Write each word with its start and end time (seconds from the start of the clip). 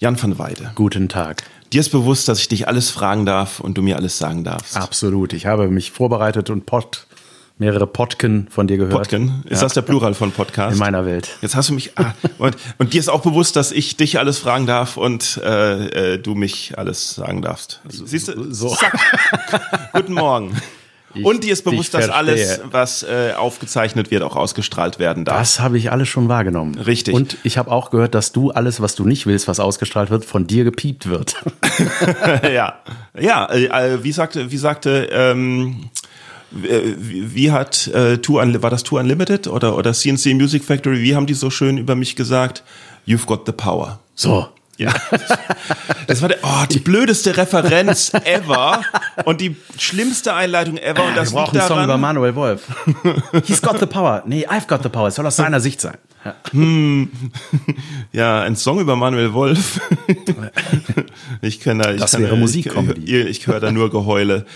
Jan 0.00 0.20
van 0.20 0.38
Weide. 0.38 0.70
Guten 0.76 1.08
Tag. 1.08 1.42
Dir 1.72 1.80
ist 1.80 1.88
bewusst, 1.90 2.28
dass 2.28 2.38
ich 2.38 2.46
dich 2.46 2.68
alles 2.68 2.88
fragen 2.88 3.26
darf 3.26 3.58
und 3.58 3.76
du 3.76 3.82
mir 3.82 3.96
alles 3.96 4.16
sagen 4.16 4.44
darfst. 4.44 4.76
Absolut. 4.76 5.32
Ich 5.32 5.46
habe 5.46 5.66
mich 5.68 5.90
vorbereitet 5.90 6.50
und 6.50 6.66
Pod, 6.66 7.08
mehrere 7.58 7.88
Podken 7.88 8.46
von 8.48 8.68
dir 8.68 8.76
gehört. 8.76 8.92
Podken? 8.94 9.42
Ist 9.46 9.56
Ja. 9.56 9.62
das 9.62 9.74
der 9.74 9.82
Plural 9.82 10.14
von 10.14 10.30
Podcast? 10.30 10.74
In 10.74 10.78
meiner 10.78 11.04
Welt. 11.04 11.30
Jetzt 11.42 11.56
hast 11.56 11.70
du 11.70 11.72
mich. 11.74 11.98
Ah, 11.98 12.12
und, 12.38 12.56
und 12.78 12.92
dir 12.92 13.00
ist 13.00 13.08
auch 13.08 13.22
bewusst, 13.22 13.56
dass 13.56 13.72
ich 13.72 13.96
dich 13.96 14.20
alles 14.20 14.38
fragen 14.38 14.66
darf 14.68 14.96
und 14.96 15.40
äh, 15.44 16.12
äh, 16.14 16.18
du 16.18 16.36
mich 16.36 16.78
alles 16.78 17.16
sagen 17.16 17.42
darfst. 17.42 17.80
Siehst 17.88 18.28
du? 18.28 18.54
So. 18.54 18.68
Zack. 18.76 18.96
Guten 19.94 20.12
Morgen. 20.14 20.54
Ich 21.18 21.24
und 21.24 21.44
dir 21.44 21.52
ist 21.52 21.64
bewusst, 21.64 21.94
dass 21.94 22.08
alles, 22.08 22.60
was 22.70 23.02
äh, 23.02 23.32
aufgezeichnet 23.36 24.10
wird, 24.10 24.22
auch 24.22 24.36
ausgestrahlt 24.36 24.98
werden 24.98 25.24
darf. 25.24 25.38
Das 25.38 25.60
habe 25.60 25.78
ich 25.78 25.90
alles 25.92 26.08
schon 26.08 26.28
wahrgenommen. 26.28 26.78
Richtig. 26.78 27.14
Und 27.14 27.36
ich 27.42 27.58
habe 27.58 27.70
auch 27.70 27.90
gehört, 27.90 28.14
dass 28.14 28.32
du 28.32 28.50
alles, 28.50 28.80
was 28.80 28.94
du 28.94 29.04
nicht 29.04 29.26
willst, 29.26 29.48
was 29.48 29.60
ausgestrahlt 29.60 30.10
wird, 30.10 30.24
von 30.24 30.46
dir 30.46 30.64
gepiept 30.64 31.08
wird. 31.08 31.36
ja, 32.42 32.78
ja. 33.18 33.46
Äh, 33.46 33.64
äh, 33.66 34.04
wie 34.04 34.12
sagte, 34.12 34.50
wie 34.50 34.56
sagte, 34.56 35.08
ähm, 35.12 35.90
äh, 36.62 36.80
wie, 36.96 37.34
wie 37.34 37.50
hat 37.50 37.88
äh, 37.88 38.18
Two 38.18 38.40
Unli- 38.40 38.62
war 38.62 38.70
das 38.70 38.82
Two 38.82 38.98
Unlimited 38.98 39.48
oder 39.48 39.76
oder 39.76 39.92
CNC 39.92 40.34
Music 40.34 40.64
Factory? 40.64 41.02
Wie 41.02 41.14
haben 41.14 41.26
die 41.26 41.34
so 41.34 41.50
schön 41.50 41.78
über 41.78 41.94
mich 41.94 42.16
gesagt? 42.16 42.62
You've 43.06 43.26
got 43.26 43.46
the 43.46 43.52
power. 43.52 43.98
So. 44.14 44.48
Ja. 44.78 44.94
Das 46.06 46.22
war 46.22 46.28
der, 46.28 46.38
oh, 46.42 46.64
die 46.70 46.78
blödeste 46.78 47.36
Referenz 47.36 48.12
ever 48.24 48.80
und 49.24 49.40
die 49.40 49.56
schlimmste 49.78 50.34
Einleitung 50.34 50.78
ever. 50.78 51.04
Und 51.04 51.16
das 51.16 51.32
Wir 51.32 51.38
brauchen 51.40 51.58
einen 51.58 51.68
Song 51.68 51.84
über 51.84 51.98
Manuel 51.98 52.34
Wolf. 52.36 52.62
He's 53.44 53.60
got 53.60 53.78
the 53.80 53.86
power. 53.86 54.22
Nee, 54.26 54.46
I've 54.46 54.66
got 54.68 54.82
the 54.84 54.88
power. 54.88 55.08
Es 55.08 55.16
soll 55.16 55.26
aus 55.26 55.36
seiner 55.36 55.60
Sicht 55.60 55.80
sein. 55.80 55.96
Ja. 56.24 56.34
ja, 58.12 58.40
ein 58.42 58.56
Song 58.56 58.80
über 58.80 58.96
Manuel 58.96 59.32
Wolf. 59.32 59.80
Ich 61.42 61.60
kenne 61.60 61.84
da, 61.84 61.92
ich 61.92 62.00
Das 62.00 62.12
kann, 62.12 62.22
wäre 62.22 62.34
ich- 62.34 62.40
Musikcomedy. 62.40 63.20
Ich, 63.20 63.40
ich 63.40 63.46
höre 63.46 63.60
da 63.60 63.70
nur 63.72 63.90
Geheule. 63.90 64.46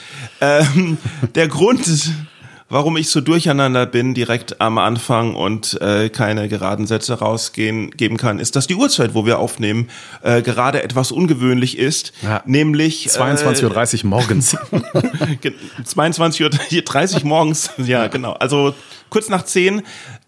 ähm, 0.40 0.98
der 1.34 1.48
Grund, 1.48 1.80
warum 2.72 2.96
ich 2.96 3.10
so 3.10 3.20
durcheinander 3.20 3.84
bin 3.86 4.14
direkt 4.14 4.60
am 4.60 4.78
Anfang 4.78 5.34
und 5.34 5.80
äh, 5.80 6.08
keine 6.08 6.48
geraden 6.48 6.86
Sätze 6.86 7.14
rausgehen 7.14 7.90
geben 7.90 8.16
kann, 8.16 8.38
ist, 8.38 8.56
dass 8.56 8.66
die 8.66 8.74
Uhrzeit, 8.74 9.14
wo 9.14 9.26
wir 9.26 9.38
aufnehmen, 9.38 9.88
äh, 10.22 10.42
gerade 10.42 10.82
etwas 10.82 11.12
ungewöhnlich 11.12 11.78
ist, 11.78 12.12
Ja. 12.22 12.42
nämlich 12.46 13.06
äh, 13.06 13.10
22.30 13.10 14.02
Uhr 14.04 14.08
morgens. 14.10 14.56
Ge- 15.42 15.52
22.30 15.84 17.14
Uhr 17.22 17.26
morgens, 17.26 17.70
ja, 17.76 18.06
genau. 18.06 18.32
Also 18.32 18.74
kurz 19.10 19.28
nach 19.28 19.44
10, 19.44 19.82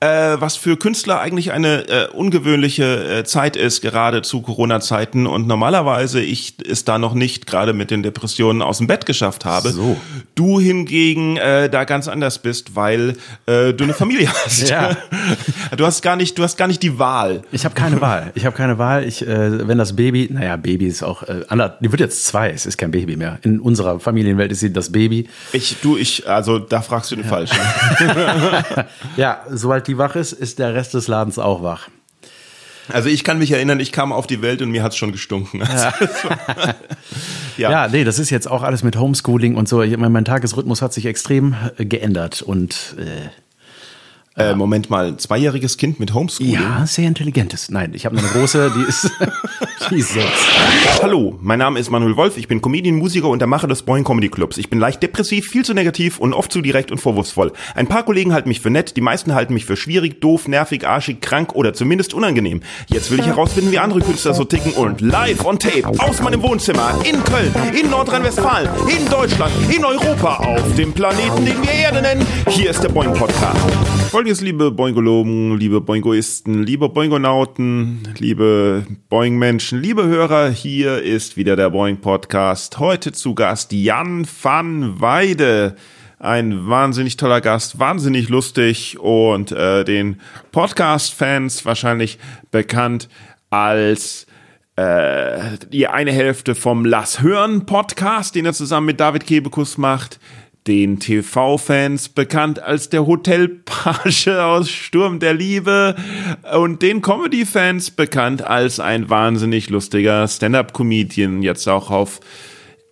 äh, 0.05 0.41
was 0.41 0.57
für 0.57 0.77
Künstler 0.77 1.21
eigentlich 1.21 1.53
eine 1.53 1.89
äh, 1.89 2.09
ungewöhnliche 2.09 3.19
äh, 3.21 3.25
Zeit 3.25 3.57
ist, 3.57 3.81
gerade 3.81 4.23
zu 4.23 4.43
Corona-Zeiten. 4.43 5.27
Und 5.27 5.47
normalerweise 5.47 6.21
ich 6.21 6.57
es 6.69 6.85
da 6.85 6.99
noch 6.99 7.15
nicht 7.15 7.47
gerade 7.47 7.73
mit 7.73 7.91
den 7.91 8.03
Depressionen 8.03 8.63
aus 8.63 8.79
dem 8.79 8.87
Bett 8.87 9.07
geschafft 9.07 9.45
habe. 9.45 9.71
So. 9.71 9.97
Du 10.35 10.61
hingegen 10.61 11.37
äh, 11.37 11.69
da 11.71 11.85
ganz 11.85 12.09
anders 12.09 12.39
bist, 12.41 12.77
weil 12.77 13.17
äh, 13.47 13.73
du 13.73 13.85
eine 13.85 13.95
Familie 13.95 14.29
hast. 14.45 14.69
Ja. 14.69 14.97
Du 15.77 15.87
hast 15.87 16.03
gar 16.03 16.17
nicht, 16.17 16.37
du 16.39 16.43
hast 16.43 16.57
gar 16.57 16.67
nicht 16.69 16.83
die 16.83 16.99
Wahl. 16.99 17.43
Ich 17.53 17.65
habe 17.65 17.75
keine 17.75 18.01
Wahl. 18.01 18.33
Ich 18.35 18.45
habe 18.47 18.57
keine 18.57 18.79
Wahl. 18.79 19.05
Ich, 19.05 19.27
äh, 19.27 19.67
wenn 19.67 19.79
das 19.79 19.97
Baby, 19.97 20.29
naja, 20.33 20.57
Baby 20.57 20.87
ist 20.87 21.03
auch, 21.03 21.23
äh, 21.23 21.43
ander- 21.49 21.79
die 21.81 21.91
wird 21.91 22.01
jetzt 22.01 22.27
zwei, 22.27 22.51
es 22.51 22.67
ist 22.67 22.77
kein 22.79 22.91
Baby 22.91 23.17
mehr. 23.17 23.39
In 23.43 23.61
unserer 23.61 23.99
Familienwelt 24.01 24.53
ist 24.53 24.61
sie 24.61 24.73
das 24.73 24.93
Baby. 24.93 25.29
Ich, 25.53 25.77
du, 25.83 25.97
ich, 25.97 26.29
also 26.29 26.59
da 26.59 26.83
fragst 26.83 27.11
du 27.11 27.17
den 27.17 27.25
Falschen. 27.25 27.57
Ja, 29.17 29.43
sobald 29.51 29.87
die 29.87 29.94
wach 29.98 30.17
ist, 30.17 30.33
ist 30.33 30.59
der 30.59 30.75
Rest 30.75 30.95
des 30.95 31.09
Ladens 31.09 31.39
auch 31.39 31.62
wach. 31.62 31.89
Also 32.89 33.09
ich 33.09 33.25
kann 33.25 33.39
mich 33.39 33.50
erinnern, 33.50 33.81
ich 33.81 33.92
kam 33.92 34.12
auf 34.12 34.27
die 34.27 34.42
Welt 34.42 34.61
und 34.61 34.70
mir 34.70 34.83
hat's 34.83 34.97
schon 34.97 35.12
gestunken. 35.12 35.62
Also, 35.75 36.28
ja. 37.56 37.70
Ja, 37.70 37.89
nee, 37.89 38.05
das 38.05 38.19
ist 38.19 38.31
jetzt 38.31 38.51
auch 38.51 38.62
alles 38.62 38.83
mit 38.83 38.97
Homeschooling 38.97 39.56
und 39.56 39.69
so. 39.69 39.83
Ich, 39.83 39.97
mein, 39.97 40.12
mein 40.12 40.25
Tagesrhythmus 40.25 40.83
hat 40.83 40.92
sich 40.92 41.06
extrem 41.06 41.55
äh, 41.78 41.84
geändert 41.84 42.42
und 42.42 42.97
äh, 42.98 43.29
Äh, 44.36 44.56
Moment 44.56 44.90
mal, 44.90 45.17
zweijähriges 45.17 45.77
Kind 45.77 46.00
mit 46.00 46.12
Homeschooling? 46.12 46.55
ja, 46.55 46.84
sehr 46.86 47.06
intelligentes. 47.06 47.70
Nein, 47.70 47.92
ich 47.95 48.05
habe 48.05 48.18
eine 48.18 48.27
große, 48.27 48.72
die 48.77 48.83
ist, 48.83 49.08
die 49.90 49.98
ist 49.98 50.12
sechs. 50.12 50.48
Hallo, 51.00 51.39
mein 51.40 51.61
Name 51.61 51.78
ist 51.78 51.89
Manuel 51.89 52.17
Wolf, 52.17 52.36
ich 52.36 52.48
bin 52.48 52.61
Comedian, 52.61 52.96
Musiker 52.96 53.28
und 53.28 53.39
der 53.39 53.46
Macher 53.46 53.68
des 53.68 53.83
Boing 53.83 54.02
Comedy 54.02 54.28
Clubs. 54.30 54.58
Ich 54.58 54.68
bin 54.68 54.80
leicht 54.80 55.05
depressiv, 55.05 55.46
viel 55.46 55.64
zu 55.64 55.72
negativ 55.72 56.18
und 56.18 56.33
oft 56.33 56.50
zu 56.50 56.62
direkt 56.62 56.90
und 56.90 56.98
vorwurfsvoll. 56.98 57.52
Ein 57.77 57.86
paar 57.86 58.02
Kollegen 58.02 58.33
halten 58.33 58.48
mich 58.48 58.61
für 58.61 58.70
nett, 58.70 58.96
die 58.96 59.02
meisten 59.02 59.36
halten 59.36 59.55
mich 59.55 59.67
für 59.67 59.77
schwierig, 59.77 60.20
doof, 60.20 60.48
nervig, 60.48 60.84
arschig, 60.84 61.20
krank 61.20 61.55
oder 61.55 61.72
zumindest 61.72 62.12
unangenehm. 62.12 62.61
Jetzt 62.89 63.12
will 63.12 63.20
ich 63.20 63.27
herausfinden, 63.27 63.70
wie 63.70 63.78
andere 63.78 64.01
Künstler 64.01 64.34
so 64.34 64.42
ticken 64.42 64.72
und 64.72 65.01
live 65.01 65.45
on 65.45 65.61
tape 65.61 65.86
aus 65.98 66.20
meinem 66.20 66.42
Wohnzimmer 66.42 66.92
in 67.05 67.22
Köln, 67.22 67.55
in 67.80 67.89
Nordrhein-Westfalen, 67.89 68.68
in 68.89 69.08
Deutschland, 69.08 69.52
in 69.72 69.84
Europa, 69.84 70.39
auf 70.39 70.74
dem 70.74 70.92
Planeten, 70.92 71.45
den 71.46 71.62
wir 71.62 71.70
Erde 71.70 72.02
nennen. 72.02 72.27
Hier 72.48 72.70
ist 72.70 72.83
der 72.83 72.89
Boing 72.89 73.12
Podcast. 73.12 73.61
Folgendes, 74.24 74.40
liebe 74.40 74.70
Boingologen, 74.70 75.58
liebe 75.58 75.83
Boingoisten, 75.83 76.62
liebe 76.62 76.89
Boingonauten, 76.89 78.08
liebe 78.17 78.86
Boing-Menschen, 79.11 79.83
liebe 79.83 80.05
Hörer, 80.05 80.48
hier 80.48 81.02
ist 81.02 81.36
wieder 81.36 81.57
der 81.57 81.68
Boing 81.68 81.98
Podcast. 81.98 82.79
Heute 82.79 83.13
zu 83.13 83.34
Gast 83.34 83.70
Jan 83.74 84.27
van 84.42 84.98
Weide. 84.98 85.77
Ein 86.18 86.67
wahnsinnig 86.67 87.18
toller 87.18 87.42
Gast, 87.42 87.79
wahnsinnig 87.79 88.30
lustig 88.30 88.98
und 88.98 89.52
äh, 89.52 89.84
den 89.84 90.18
Podcast-Fans 90.52 91.67
wahrscheinlich 91.67 92.18
bekannt 92.51 93.11
als 93.51 94.27
äh, 94.77 95.58
die 95.70 95.86
eine 95.86 96.13
Hälfte 96.13 96.55
vom 96.55 96.86
Lass 96.86 97.20
Hören 97.20 97.67
Podcast, 97.67 98.34
den 98.34 98.46
er 98.46 98.55
zusammen 98.55 98.86
mit 98.86 99.01
David 99.01 99.27
Kebekus 99.27 99.77
macht. 99.77 100.18
Den 100.67 100.98
TV-Fans 100.98 102.08
bekannt 102.08 102.63
als 102.63 102.89
der 102.89 103.07
Hotelpage 103.07 104.29
aus 104.29 104.70
Sturm 104.70 105.20
der 105.20 105.35
Liebe 105.35 105.95
und 106.57 106.80
den 106.80 107.02
Comedy-Fans 107.02 107.91
bekannt 107.91 108.42
als 108.42 108.80
ein 108.80 109.11
wahnsinnig 109.11 109.69
lustiger 109.69 110.27
Stand-up-Comedian, 110.27 111.42
jetzt 111.42 111.69
auch 111.69 111.91
auf 111.91 112.20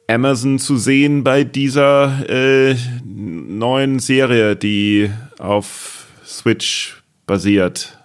Amazon 0.07 0.59
zu 0.59 0.77
sehen 0.77 1.25
bei 1.25 1.45
dieser 1.45 2.29
äh, 2.29 2.77
neuen 3.05 3.99
Serie, 4.01 4.57
die 4.57 5.11
auf 5.39 6.07
Switch 6.27 7.03
basiert. 7.27 8.02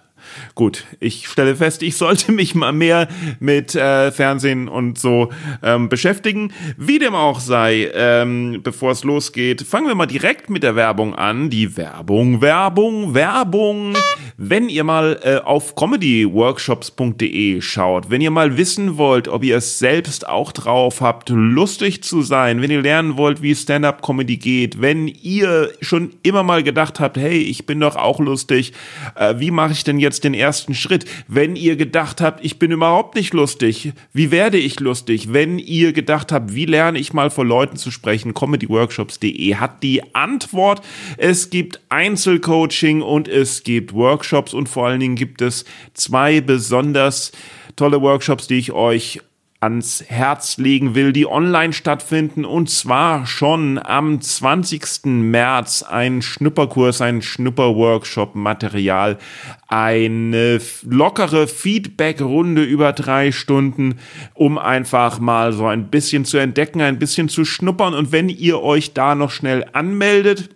Gut, 0.58 0.86
ich 0.98 1.28
stelle 1.28 1.54
fest, 1.54 1.84
ich 1.84 1.96
sollte 1.96 2.32
mich 2.32 2.56
mal 2.56 2.72
mehr 2.72 3.06
mit 3.38 3.76
äh, 3.76 4.10
Fernsehen 4.10 4.66
und 4.66 4.98
so 4.98 5.30
ähm, 5.62 5.88
beschäftigen. 5.88 6.52
Wie 6.76 6.98
dem 6.98 7.14
auch 7.14 7.38
sei, 7.38 7.88
ähm, 7.94 8.58
bevor 8.64 8.90
es 8.90 9.04
losgeht, 9.04 9.62
fangen 9.62 9.86
wir 9.86 9.94
mal 9.94 10.06
direkt 10.06 10.50
mit 10.50 10.64
der 10.64 10.74
Werbung 10.74 11.14
an. 11.14 11.48
Die 11.48 11.76
Werbung, 11.76 12.40
Werbung, 12.40 13.14
Werbung. 13.14 13.94
Wenn 14.40 14.68
ihr 14.68 14.84
mal 14.84 15.18
äh, 15.24 15.38
auf 15.38 15.74
comedyworkshops.de 15.74 17.60
schaut, 17.60 18.08
wenn 18.08 18.20
ihr 18.20 18.30
mal 18.30 18.56
wissen 18.56 18.96
wollt, 18.96 19.26
ob 19.26 19.42
ihr 19.42 19.56
es 19.56 19.80
selbst 19.80 20.28
auch 20.28 20.52
drauf 20.52 21.00
habt, 21.00 21.30
lustig 21.30 22.04
zu 22.04 22.22
sein, 22.22 22.62
wenn 22.62 22.70
ihr 22.70 22.82
lernen 22.82 23.16
wollt, 23.16 23.42
wie 23.42 23.52
Stand-up-Comedy 23.52 24.36
geht, 24.36 24.80
wenn 24.80 25.08
ihr 25.08 25.72
schon 25.80 26.12
immer 26.22 26.44
mal 26.44 26.62
gedacht 26.62 27.00
habt, 27.00 27.16
hey, 27.16 27.38
ich 27.38 27.66
bin 27.66 27.80
doch 27.80 27.96
auch 27.96 28.20
lustig, 28.20 28.74
äh, 29.16 29.34
wie 29.38 29.50
mache 29.50 29.72
ich 29.72 29.82
denn 29.82 29.98
jetzt 29.98 30.22
den 30.22 30.34
ersten 30.34 30.72
Schritt? 30.72 31.04
Wenn 31.26 31.56
ihr 31.56 31.74
gedacht 31.74 32.20
habt, 32.20 32.44
ich 32.44 32.60
bin 32.60 32.70
überhaupt 32.70 33.16
nicht 33.16 33.34
lustig, 33.34 33.92
wie 34.12 34.30
werde 34.30 34.58
ich 34.58 34.78
lustig? 34.78 35.32
Wenn 35.32 35.58
ihr 35.58 35.92
gedacht 35.92 36.30
habt, 36.30 36.54
wie 36.54 36.66
lerne 36.66 37.00
ich 37.00 37.12
mal 37.12 37.30
vor 37.30 37.44
Leuten 37.44 37.76
zu 37.76 37.90
sprechen, 37.90 38.34
comedyworkshops.de 38.34 39.56
hat 39.56 39.82
die 39.82 40.14
Antwort. 40.14 40.80
Es 41.16 41.50
gibt 41.50 41.80
Einzelcoaching 41.88 43.02
und 43.02 43.26
es 43.26 43.64
gibt 43.64 43.92
Workshops 43.92 44.27
und 44.32 44.68
vor 44.68 44.86
allen 44.86 45.00
Dingen 45.00 45.16
gibt 45.16 45.42
es 45.42 45.64
zwei 45.94 46.40
besonders 46.40 47.32
tolle 47.76 48.00
Workshops, 48.02 48.46
die 48.46 48.58
ich 48.58 48.72
euch 48.72 49.20
ans 49.60 50.04
Herz 50.06 50.56
legen 50.56 50.94
will, 50.94 51.12
die 51.12 51.26
online 51.26 51.72
stattfinden 51.72 52.44
und 52.44 52.70
zwar 52.70 53.26
schon 53.26 53.78
am 53.78 54.20
20. 54.20 55.06
März 55.06 55.82
ein 55.82 56.22
Schnupperkurs, 56.22 57.00
ein 57.00 57.22
Schnupperworkshop 57.22 58.36
Material, 58.36 59.18
eine 59.66 60.60
lockere 60.82 61.48
Feedback-Runde 61.48 62.62
über 62.62 62.92
drei 62.92 63.32
Stunden, 63.32 63.98
um 64.34 64.58
einfach 64.58 65.18
mal 65.18 65.52
so 65.52 65.66
ein 65.66 65.90
bisschen 65.90 66.24
zu 66.24 66.38
entdecken, 66.38 66.80
ein 66.80 67.00
bisschen 67.00 67.28
zu 67.28 67.44
schnuppern 67.44 67.94
und 67.94 68.12
wenn 68.12 68.28
ihr 68.28 68.62
euch 68.62 68.94
da 68.94 69.16
noch 69.16 69.32
schnell 69.32 69.66
anmeldet, 69.72 70.50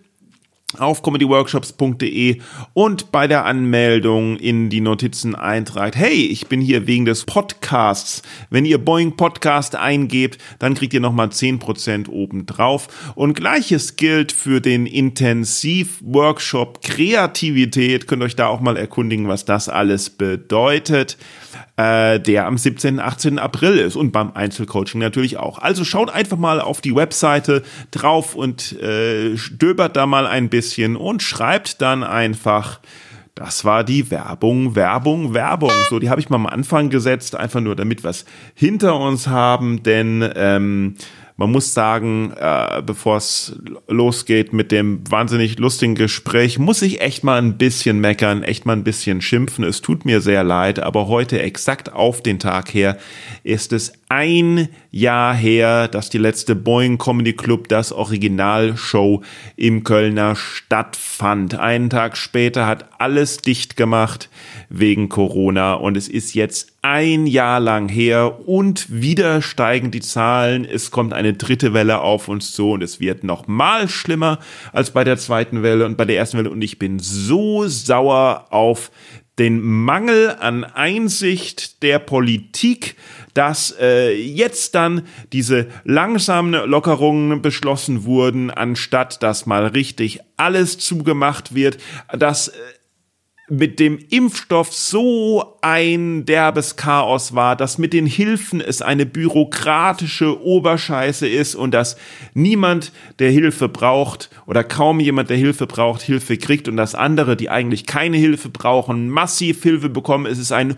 auf 0.77 1.01
comedyworkshops.de 1.01 2.39
und 2.73 3.11
bei 3.11 3.27
der 3.27 3.45
Anmeldung 3.45 4.37
in 4.37 4.69
die 4.69 4.81
Notizen 4.81 5.35
eintragt, 5.35 5.95
hey, 5.95 6.25
ich 6.25 6.47
bin 6.47 6.61
hier 6.61 6.87
wegen 6.87 7.05
des 7.05 7.25
Podcasts. 7.25 8.21
Wenn 8.49 8.65
ihr 8.65 8.77
Boeing 8.77 9.15
Podcast 9.15 9.75
eingebt, 9.75 10.37
dann 10.59 10.73
kriegt 10.73 10.93
ihr 10.93 10.99
nochmal 10.99 11.27
10% 11.27 12.09
obendrauf. 12.09 13.13
Und 13.15 13.33
gleiches 13.33 13.95
gilt 13.95 14.31
für 14.31 14.61
den 14.61 14.85
Intensiv-Workshop 14.85 16.81
Kreativität. 16.81 18.07
Könnt 18.07 18.23
euch 18.23 18.35
da 18.35 18.47
auch 18.47 18.61
mal 18.61 18.77
erkundigen, 18.77 19.27
was 19.27 19.45
das 19.45 19.69
alles 19.69 20.09
bedeutet. 20.09 21.17
Äh, 21.77 22.19
der 22.19 22.45
am 22.45 22.57
17. 22.57 22.99
18. 22.99 23.39
April 23.39 23.79
ist 23.79 23.95
und 23.95 24.11
beim 24.11 24.31
Einzelcoaching 24.33 24.99
natürlich 24.99 25.37
auch. 25.37 25.59
Also 25.59 25.83
schaut 25.83 26.09
einfach 26.09 26.37
mal 26.37 26.61
auf 26.61 26.81
die 26.81 26.95
Webseite 26.95 27.63
drauf 27.91 28.35
und 28.35 28.73
äh, 28.81 29.37
stöbert 29.37 29.95
da 29.95 30.05
mal 30.05 30.27
ein 30.27 30.49
bisschen 30.49 30.95
und 30.95 31.23
schreibt 31.23 31.81
dann 31.81 32.03
einfach 32.03 32.79
das 33.35 33.65
war 33.65 33.83
die 33.83 34.11
Werbung, 34.11 34.75
Werbung, 34.75 35.33
Werbung. 35.33 35.71
So, 35.89 35.97
die 35.97 36.11
habe 36.11 36.21
ich 36.21 36.29
mal 36.29 36.35
am 36.35 36.45
Anfang 36.45 36.91
gesetzt, 36.91 37.35
einfach 37.35 37.61
nur 37.61 37.75
damit 37.75 38.03
wir 38.03 38.11
es 38.11 38.25
hinter 38.53 38.99
uns 38.99 39.27
haben, 39.27 39.81
denn 39.81 40.29
ähm, 40.35 40.95
man 41.35 41.51
muss 41.51 41.73
sagen, 41.73 42.31
äh, 42.39 42.81
bevor 42.85 43.17
es 43.17 43.59
losgeht 43.87 44.53
mit 44.53 44.71
dem 44.71 45.01
wahnsinnig 45.09 45.57
lustigen 45.57 45.95
Gespräch, 45.95 46.59
muss 46.59 46.81
ich 46.81 47.01
echt 47.01 47.23
mal 47.23 47.39
ein 47.39 47.57
bisschen 47.57 47.99
meckern, 47.99 48.43
echt 48.43 48.65
mal 48.65 48.73
ein 48.73 48.83
bisschen 48.83 49.21
schimpfen. 49.21 49.63
Es 49.63 49.81
tut 49.81 50.05
mir 50.05 50.21
sehr 50.21 50.43
leid, 50.43 50.79
aber 50.79 51.07
heute 51.07 51.41
exakt 51.41 51.91
auf 51.91 52.21
den 52.21 52.39
Tag 52.39 52.73
her 52.73 52.97
ist 53.43 53.73
es 53.73 53.93
ein 54.09 54.69
Jahr 54.91 55.33
her, 55.33 55.87
dass 55.87 56.11
die 56.11 56.19
letzte 56.19 56.55
Boeing 56.55 56.99
Comedy 56.99 57.33
Club, 57.33 57.67
das 57.67 57.91
Originalshow 57.91 59.23
im 59.55 59.83
Kölner 59.83 60.35
stattfand. 60.35 61.55
Einen 61.55 61.89
Tag 61.89 62.15
später 62.15 62.67
hat 62.67 62.89
alles 62.99 63.37
dicht 63.37 63.75
gemacht 63.75 64.29
wegen 64.75 65.07
Corona 65.07 65.75
und 65.75 65.95
es 65.95 66.07
ist 66.07 66.33
jetzt 66.33 66.73
ein 66.81 67.27
Jahr 67.27 67.59
lang 67.59 67.89
her 67.89 68.47
und 68.49 68.87
wieder 68.91 69.43
steigen 69.43 69.91
die 69.91 70.01
Zahlen. 70.01 70.65
Es 70.65 70.89
kommt 70.89 71.13
eine 71.13 71.33
dritte 71.33 71.75
Welle 71.75 72.01
auf 72.01 72.27
uns 72.27 72.53
zu 72.53 72.71
und 72.71 72.81
es 72.81 72.99
wird 72.99 73.23
noch 73.23 73.45
mal 73.45 73.87
schlimmer 73.87 74.39
als 74.71 74.89
bei 74.89 75.03
der 75.03 75.17
zweiten 75.17 75.61
Welle 75.61 75.85
und 75.85 75.95
bei 75.95 76.05
der 76.05 76.17
ersten 76.17 76.39
Welle 76.39 76.49
und 76.49 76.63
ich 76.63 76.79
bin 76.79 76.97
so 76.97 77.67
sauer 77.67 78.47
auf 78.49 78.89
den 79.39 79.61
Mangel 79.61 80.35
an 80.39 80.63
Einsicht 80.63 81.81
der 81.83 81.99
Politik, 81.99 82.95
dass 83.33 83.75
äh, 83.79 84.15
jetzt 84.15 84.75
dann 84.75 85.07
diese 85.31 85.67
langsamen 85.83 86.69
Lockerungen 86.69 87.41
beschlossen 87.41 88.05
wurden, 88.05 88.51
anstatt 88.51 89.21
dass 89.23 89.45
mal 89.45 89.67
richtig 89.67 90.19
alles 90.37 90.77
zugemacht 90.77 91.55
wird, 91.55 91.77
dass 92.11 92.49
äh, 92.49 92.53
mit 93.53 93.79
dem 93.79 93.99
Impfstoff 94.09 94.73
so 94.73 95.57
ein 95.61 96.25
derbes 96.25 96.75
Chaos 96.75 97.35
war, 97.35 97.55
dass 97.55 97.77
mit 97.77 97.93
den 97.93 98.07
Hilfen 98.07 98.59
es 98.61 98.81
eine 98.81 99.05
bürokratische 99.05 100.43
Oberscheiße 100.43 101.27
ist 101.27 101.53
und 101.53 101.71
dass 101.71 101.95
niemand, 102.33 102.91
der 103.19 103.29
Hilfe 103.29 103.69
braucht 103.69 104.31
oder 104.47 104.63
kaum 104.63 104.99
jemand, 104.99 105.29
der 105.29 105.37
Hilfe 105.37 105.67
braucht, 105.67 106.01
Hilfe 106.01 106.37
kriegt 106.37 106.67
und 106.67 106.77
dass 106.77 106.95
andere, 106.95 107.35
die 107.35 107.51
eigentlich 107.51 107.85
keine 107.85 108.17
Hilfe 108.17 108.49
brauchen, 108.49 109.09
massiv 109.09 109.61
Hilfe 109.61 109.89
bekommen. 109.89 110.25
Es 110.25 110.39
ist 110.39 110.51
ein 110.51 110.75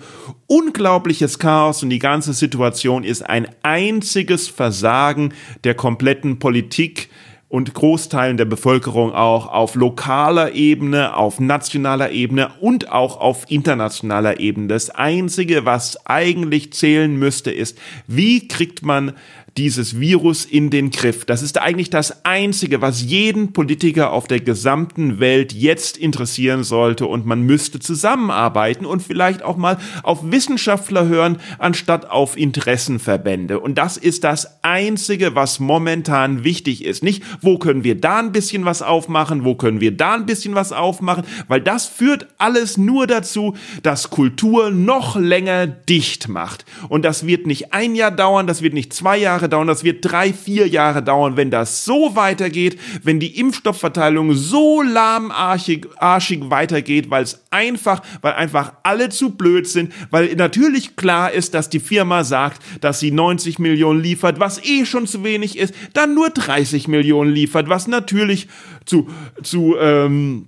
unglaubliches 0.47 1.39
Chaos 1.39 1.81
und 1.81 1.89
die 1.91 1.99
ganze 1.99 2.33
Situation 2.33 3.05
ist 3.05 3.21
ein 3.21 3.47
einziges 3.63 4.49
Versagen 4.49 5.33
der 5.63 5.75
kompletten 5.75 6.39
Politik, 6.39 7.09
und 7.55 7.73
Großteilen 7.73 8.35
der 8.35 8.43
Bevölkerung 8.43 9.13
auch 9.13 9.47
auf 9.47 9.75
lokaler 9.75 10.51
Ebene, 10.51 11.15
auf 11.15 11.39
nationaler 11.39 12.11
Ebene 12.11 12.49
und 12.59 12.91
auch 12.91 13.21
auf 13.21 13.45
internationaler 13.47 14.41
Ebene. 14.41 14.67
Das 14.67 14.89
Einzige, 14.89 15.63
was 15.63 16.05
eigentlich 16.05 16.73
zählen 16.73 17.15
müsste, 17.15 17.51
ist, 17.51 17.77
wie 18.07 18.49
kriegt 18.49 18.83
man 18.83 19.13
dieses 19.57 20.01
Virus 20.01 20.43
in 20.43 20.69
den 20.69 20.91
Griff. 20.91 21.23
Das 21.23 21.41
ist 21.41 21.61
eigentlich 21.61 21.89
das 21.89 22.25
Einzige, 22.25 22.81
was 22.81 23.01
jeden 23.01 23.53
Politiker 23.53 24.11
auf 24.11 24.27
der 24.27 24.41
gesamten 24.41 25.19
Welt 25.21 25.53
jetzt 25.53 25.97
interessieren 25.97 26.65
sollte 26.65 27.05
und 27.05 27.25
man 27.25 27.41
müsste 27.41 27.79
zusammenarbeiten 27.79 28.85
und 28.85 29.01
vielleicht 29.01 29.43
auch 29.43 29.55
mal 29.55 29.77
auf 30.03 30.29
Wissenschaftler 30.29 31.07
hören, 31.07 31.37
anstatt 31.57 32.09
auf 32.09 32.37
Interessenverbände. 32.37 33.61
Und 33.61 33.77
das 33.77 33.95
ist 33.95 34.25
das 34.25 34.61
Einzige, 34.61 35.35
was 35.35 35.61
momentan 35.61 36.43
wichtig 36.43 36.83
ist. 36.83 37.01
Nicht, 37.01 37.23
wo 37.39 37.57
können 37.57 37.85
wir 37.85 37.99
da 37.99 38.19
ein 38.19 38.33
bisschen 38.33 38.65
was 38.65 38.81
aufmachen, 38.81 39.45
wo 39.45 39.55
können 39.55 39.79
wir 39.79 39.95
da 39.95 40.15
ein 40.15 40.25
bisschen 40.25 40.55
was 40.55 40.73
aufmachen, 40.73 41.23
weil 41.47 41.61
das 41.61 41.85
führt 41.85 42.27
alles 42.37 42.77
nur 42.77 43.07
dazu, 43.07 43.55
dass 43.83 44.09
Kultur 44.09 44.69
noch 44.69 45.15
länger 45.15 45.65
dicht 45.65 46.27
macht. 46.27 46.65
Und 46.89 47.05
das 47.05 47.25
wird 47.25 47.47
nicht 47.47 47.73
ein 47.73 47.95
Jahr 47.95 48.11
dauern, 48.11 48.47
das 48.47 48.61
wird 48.61 48.73
nicht 48.73 48.91
zwei 48.91 49.17
Jahre 49.17 49.44
Jahre 49.45 49.49
dauern, 49.49 49.67
das 49.67 49.83
wird 49.83 49.99
drei, 50.01 50.33
vier 50.33 50.67
Jahre 50.67 51.03
dauern, 51.03 51.37
wenn 51.37 51.51
das 51.51 51.85
so 51.85 52.15
weitergeht, 52.15 52.79
wenn 53.03 53.19
die 53.19 53.39
Impfstoffverteilung 53.39 54.33
so 54.33 54.81
lahmarschig 54.81 55.87
arschig 55.97 56.49
weitergeht, 56.49 57.09
weil 57.09 57.23
es 57.23 57.43
einfach, 57.51 58.01
weil 58.21 58.33
einfach 58.33 58.73
alle 58.83 59.09
zu 59.09 59.31
blöd 59.31 59.67
sind, 59.67 59.93
weil 60.09 60.35
natürlich 60.35 60.95
klar 60.95 61.31
ist, 61.31 61.53
dass 61.53 61.69
die 61.69 61.79
Firma 61.79 62.23
sagt, 62.23 62.61
dass 62.81 62.99
sie 62.99 63.11
90 63.11 63.59
Millionen 63.59 64.01
liefert, 64.01 64.39
was 64.39 64.63
eh 64.63 64.85
schon 64.85 65.07
zu 65.07 65.23
wenig 65.23 65.57
ist, 65.57 65.73
dann 65.93 66.15
nur 66.15 66.29
30 66.29 66.87
Millionen 66.87 67.31
liefert, 67.31 67.69
was 67.69 67.87
natürlich 67.87 68.47
zu, 68.85 69.07
zu, 69.43 69.75
ähm, 69.79 70.47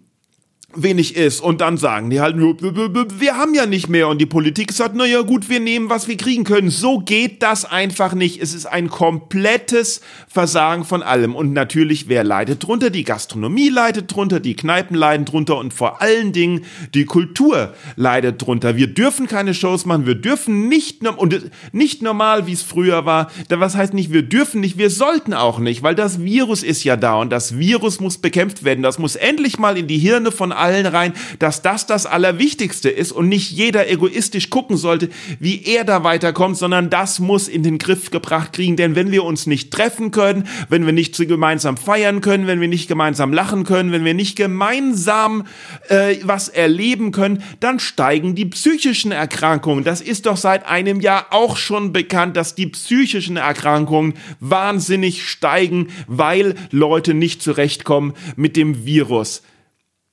wenig 0.81 1.15
ist 1.15 1.41
und 1.41 1.61
dann 1.61 1.77
sagen 1.77 2.09
die 2.09 2.21
halt 2.21 2.37
wir 2.37 3.37
haben 3.37 3.53
ja 3.53 3.65
nicht 3.65 3.89
mehr 3.89 4.07
und 4.07 4.19
die 4.19 4.25
Politik 4.25 4.71
sagt, 4.71 4.95
naja 4.95 5.21
gut, 5.21 5.49
wir 5.49 5.59
nehmen, 5.59 5.89
was 5.89 6.07
wir 6.07 6.17
kriegen 6.17 6.43
können. 6.43 6.69
So 6.69 6.99
geht 6.99 7.41
das 7.41 7.65
einfach 7.65 8.13
nicht. 8.13 8.41
Es 8.41 8.53
ist 8.53 8.67
ein 8.67 8.89
komplettes 8.89 10.01
Versagen 10.27 10.85
von 10.85 11.01
allem 11.01 11.35
und 11.35 11.53
natürlich, 11.53 12.07
wer 12.09 12.23
leidet 12.23 12.65
drunter? 12.65 12.89
Die 12.89 13.03
Gastronomie 13.03 13.69
leidet 13.69 14.13
drunter, 14.13 14.39
die 14.39 14.55
Kneipen 14.55 14.95
leiden 14.95 15.25
drunter 15.25 15.57
und 15.57 15.73
vor 15.73 16.01
allen 16.01 16.31
Dingen 16.31 16.65
die 16.93 17.05
Kultur 17.05 17.73
leidet 17.95 18.41
drunter. 18.41 18.75
Wir 18.75 18.87
dürfen 18.87 19.27
keine 19.27 19.53
Shows 19.53 19.85
machen, 19.85 20.05
wir 20.05 20.15
dürfen 20.15 20.67
nicht, 20.67 21.05
und 21.07 21.49
nicht 21.71 22.01
normal, 22.01 22.45
wie 22.45 22.53
es 22.53 22.61
früher 22.61 23.05
war. 23.05 23.31
Was 23.49 23.75
heißt 23.75 23.93
nicht, 23.93 24.13
wir 24.13 24.23
dürfen 24.23 24.61
nicht, 24.61 24.77
wir 24.77 24.89
sollten 24.89 25.33
auch 25.33 25.59
nicht, 25.59 25.81
weil 25.81 25.95
das 25.95 26.21
Virus 26.21 26.61
ist 26.63 26.83
ja 26.83 26.95
da 26.95 27.15
und 27.15 27.31
das 27.31 27.57
Virus 27.57 27.99
muss 27.99 28.19
bekämpft 28.19 28.63
werden. 28.63 28.83
Das 28.83 28.99
muss 28.99 29.15
endlich 29.15 29.57
mal 29.57 29.77
in 29.77 29.87
die 29.87 29.97
Hirne 29.97 30.31
von 30.31 30.51
allen 30.51 30.66
rein, 30.73 31.13
dass 31.39 31.61
das 31.61 31.85
das 31.85 32.05
Allerwichtigste 32.05 32.89
ist 32.89 33.11
und 33.11 33.29
nicht 33.29 33.51
jeder 33.51 33.89
egoistisch 33.89 34.49
gucken 34.49 34.77
sollte, 34.77 35.09
wie 35.39 35.63
er 35.63 35.83
da 35.83 36.03
weiterkommt, 36.03 36.57
sondern 36.57 36.89
das 36.89 37.19
muss 37.19 37.47
in 37.47 37.63
den 37.63 37.77
Griff 37.77 38.11
gebracht 38.11 38.53
kriegen. 38.53 38.75
Denn 38.75 38.95
wenn 38.95 39.11
wir 39.11 39.23
uns 39.23 39.47
nicht 39.47 39.71
treffen 39.71 40.11
können, 40.11 40.47
wenn 40.69 40.85
wir 40.85 40.93
nicht 40.93 41.17
gemeinsam 41.17 41.77
feiern 41.77 42.21
können, 42.21 42.47
wenn 42.47 42.61
wir 42.61 42.67
nicht 42.67 42.87
gemeinsam 42.87 43.33
lachen 43.33 43.63
können, 43.63 43.91
wenn 43.91 44.05
wir 44.05 44.13
nicht 44.13 44.35
gemeinsam 44.35 45.45
äh, 45.89 46.17
was 46.23 46.49
erleben 46.49 47.11
können, 47.11 47.43
dann 47.59 47.79
steigen 47.79 48.35
die 48.35 48.45
psychischen 48.45 49.11
Erkrankungen. 49.11 49.83
Das 49.83 50.01
ist 50.01 50.25
doch 50.25 50.37
seit 50.37 50.67
einem 50.67 51.01
Jahr 51.01 51.27
auch 51.31 51.57
schon 51.57 51.93
bekannt, 51.93 52.37
dass 52.37 52.55
die 52.55 52.67
psychischen 52.67 53.37
Erkrankungen 53.37 54.13
wahnsinnig 54.39 55.27
steigen, 55.27 55.87
weil 56.07 56.55
Leute 56.71 57.13
nicht 57.13 57.41
zurechtkommen 57.41 58.13
mit 58.35 58.55
dem 58.55 58.85
Virus. 58.85 59.41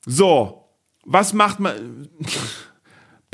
So, 0.07 0.65
was 1.05 1.33
macht 1.33 1.61
man? 1.61 2.09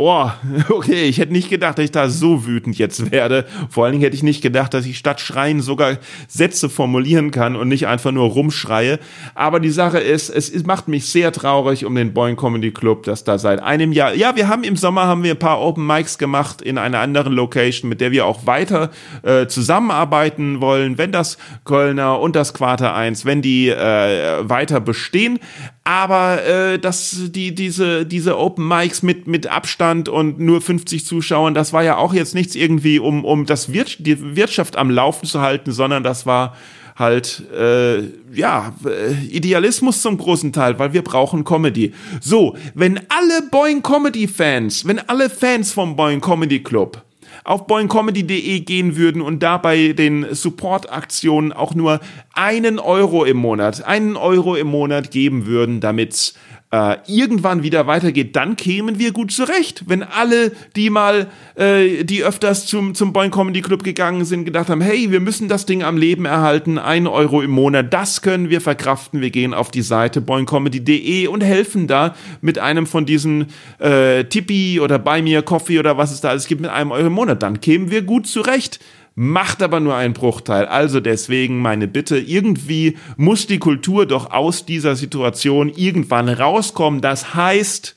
Boah, 0.01 0.39
okay, 0.71 1.03
ich 1.03 1.19
hätte 1.19 1.35
nicht 1.35 1.51
gedacht, 1.51 1.77
dass 1.77 1.85
ich 1.85 1.91
da 1.91 2.09
so 2.09 2.47
wütend 2.47 2.79
jetzt 2.79 3.11
werde. 3.13 3.45
Vor 3.69 3.85
allen 3.85 3.93
Dingen 3.93 4.03
hätte 4.03 4.17
ich 4.17 4.23
nicht 4.23 4.41
gedacht, 4.41 4.73
dass 4.73 4.87
ich 4.87 4.97
statt 4.97 5.21
Schreien 5.21 5.61
sogar 5.61 5.99
Sätze 6.27 6.71
formulieren 6.71 7.31
kann 7.33 7.55
und 7.55 7.69
nicht 7.69 7.87
einfach 7.87 8.11
nur 8.11 8.31
rumschreie. 8.31 8.99
Aber 9.35 9.61
die 9.61 9.69
Sache 9.69 9.99
ist, 9.99 10.31
es 10.31 10.65
macht 10.65 10.89
mich 10.89 11.05
sehr 11.05 11.33
traurig 11.33 11.85
um 11.85 11.95
den 11.95 12.15
Boing 12.15 12.37
Comedy 12.37 12.71
Club, 12.71 13.03
dass 13.03 13.25
da 13.25 13.37
seit 13.37 13.63
einem 13.63 13.93
Jahr, 13.93 14.15
ja, 14.15 14.37
wir 14.37 14.49
haben 14.49 14.65
im 14.65 14.77
Sommer 14.77 15.03
haben 15.03 15.23
wir 15.23 15.33
ein 15.33 15.39
paar 15.39 15.61
Open 15.61 15.87
Mics 15.87 16.17
gemacht 16.17 16.63
in 16.63 16.79
einer 16.79 17.01
anderen 17.01 17.35
Location, 17.35 17.91
mit 17.91 18.01
der 18.01 18.11
wir 18.11 18.25
auch 18.25 18.47
weiter 18.47 18.89
äh, 19.23 19.49
zusammenarbeiten 19.49 20.63
wollen, 20.63 20.97
wenn 20.97 21.13
das 21.13 21.37
Kölner 21.67 22.21
und 22.21 22.37
das 22.37 22.55
Quarter 22.55 22.95
1, 22.95 23.27
wenn 23.27 23.43
die 23.43 23.69
äh, 23.69 24.49
weiter 24.49 24.81
bestehen. 24.81 25.41
Aber 25.85 26.45
äh, 26.45 26.79
dass 26.79 27.33
die 27.33 27.55
diese 27.55 28.07
diese 28.07 28.39
Open 28.39 28.69
Mics 28.69 29.03
mit 29.03 29.27
mit 29.27 29.47
Abstand 29.49 29.90
und 30.09 30.39
nur 30.39 30.61
50 30.61 31.05
Zuschauern, 31.05 31.55
das 31.55 31.73
war 31.73 31.83
ja 31.83 31.97
auch 31.97 32.15
jetzt 32.15 32.35
nichts 32.35 32.55
irgendwie, 32.55 32.99
um 32.99 33.25
um 33.25 33.47
das 33.47 33.73
Wir 33.73 33.85
die 33.99 34.37
Wirtschaft 34.37 34.77
am 34.77 34.91
Laufen 34.91 35.27
zu 35.27 35.41
halten, 35.41 35.73
sondern 35.73 36.03
das 36.03 36.27
war 36.27 36.57
halt 36.97 37.45
äh, 37.57 38.03
ja 38.33 38.75
äh, 38.85 39.13
Idealismus 39.29 40.03
zum 40.03 40.19
großen 40.19 40.53
Teil, 40.53 40.79
weil 40.79 40.93
wir 40.93 41.03
brauchen 41.03 41.45
Comedy. 41.45 41.93
So, 42.21 42.57
wenn 42.75 42.99
alle 43.09 43.43
Boing 43.51 43.83
Comedy 43.83 44.29
Fans, 44.29 44.87
wenn 44.87 44.99
alle 44.99 45.31
Fans 45.31 45.73
vom 45.73 45.97
Boing 45.97 46.21
Comedy 46.21 46.63
Club 46.63 47.03
auf 47.45 47.67
boingcomedy.de 47.67 48.61
gehen 48.61 48.97
würden 48.97 49.23
und 49.23 49.43
da 49.43 49.57
bei 49.57 49.93
den 49.93 50.27
Support-Aktionen 50.35 51.53
auch 51.53 51.75
nur 51.75 52.01
einen 52.35 52.79
Euro 52.79 53.25
im 53.25 53.39
Monat, 53.39 53.85
einen 53.85 54.17
Euro 54.17 54.57
im 54.57 54.67
Monat 54.67 55.11
geben 55.11 55.47
würden, 55.47 55.81
damit's 55.81 56.35
äh, 56.73 56.97
irgendwann 57.07 57.63
wieder 57.63 57.87
weitergeht, 57.87 58.37
dann 58.37 58.57
kämen 58.57 58.99
wir 58.99 59.13
gut 59.13 59.33
zurecht. 59.33 59.85
Wenn 59.87 60.03
alle, 60.03 60.53
die 60.77 60.89
mal, 60.89 61.27
äh, 61.57 62.05
die 62.05 62.23
öfters 62.23 62.67
zum, 62.67 62.95
zum 62.95 63.13
Boing 63.13 63.33
Comedy 63.33 63.61
Club 63.61 63.83
gegangen 63.83 64.25
sind, 64.25 64.45
gedacht 64.45 64.69
haben, 64.69 64.81
hey, 64.81 65.11
wir 65.11 65.21
müssen 65.21 65.49
das 65.49 65.67
Ding 65.67 65.83
am 65.83 65.97
Leben 65.97 66.27
erhalten, 66.27 66.79
ein 66.79 67.09
Euro 67.09 67.43
im 67.43 67.51
Monat, 67.51 67.93
das 67.93 68.23
können 68.23 68.51
wir 68.51 68.61
verkraften. 68.61 69.21
Wir 69.21 69.31
gehen 69.31 69.53
auf 69.53 69.71
die 69.71 69.83
Seite 69.83 70.21
boingcomedy.de 70.21 71.27
und 71.27 71.43
helfen 71.43 71.89
da 71.89 72.15
mit 72.41 72.59
einem 72.59 72.87
von 72.87 73.05
diesen 73.05 73.47
äh, 73.81 74.25
Tippi 74.25 74.79
oder 74.81 74.99
Buy 74.99 75.23
Me 75.23 75.43
Coffee 75.43 75.79
oder 75.81 75.97
was 75.97 76.13
es 76.13 76.21
da 76.21 76.29
alles 76.29 76.47
gibt 76.47 76.61
mit 76.61 76.71
einem 76.71 76.93
Euro 76.93 77.09
im 77.09 77.13
Monat. 77.13 77.43
Dann 77.43 77.61
kämen 77.61 77.91
wir 77.91 78.03
gut 78.03 78.29
zurecht 78.29 78.79
macht 79.23 79.63
aber 79.63 79.81
nur 79.81 79.95
einen 79.97 80.15
Bruchteil. 80.15 80.65
Also 80.65 80.99
deswegen 80.99 81.61
meine 81.61 81.87
Bitte, 81.87 82.17
irgendwie 82.17 82.97
muss 83.19 83.47
die 83.47 83.59
Kultur 83.59 84.07
doch 84.07 84.31
aus 84.31 84.65
dieser 84.65 84.97
Situation 84.97 85.69
irgendwann 85.69 86.31
rauskommen. 86.31 87.03
Das 87.03 87.35
heißt, 87.35 87.97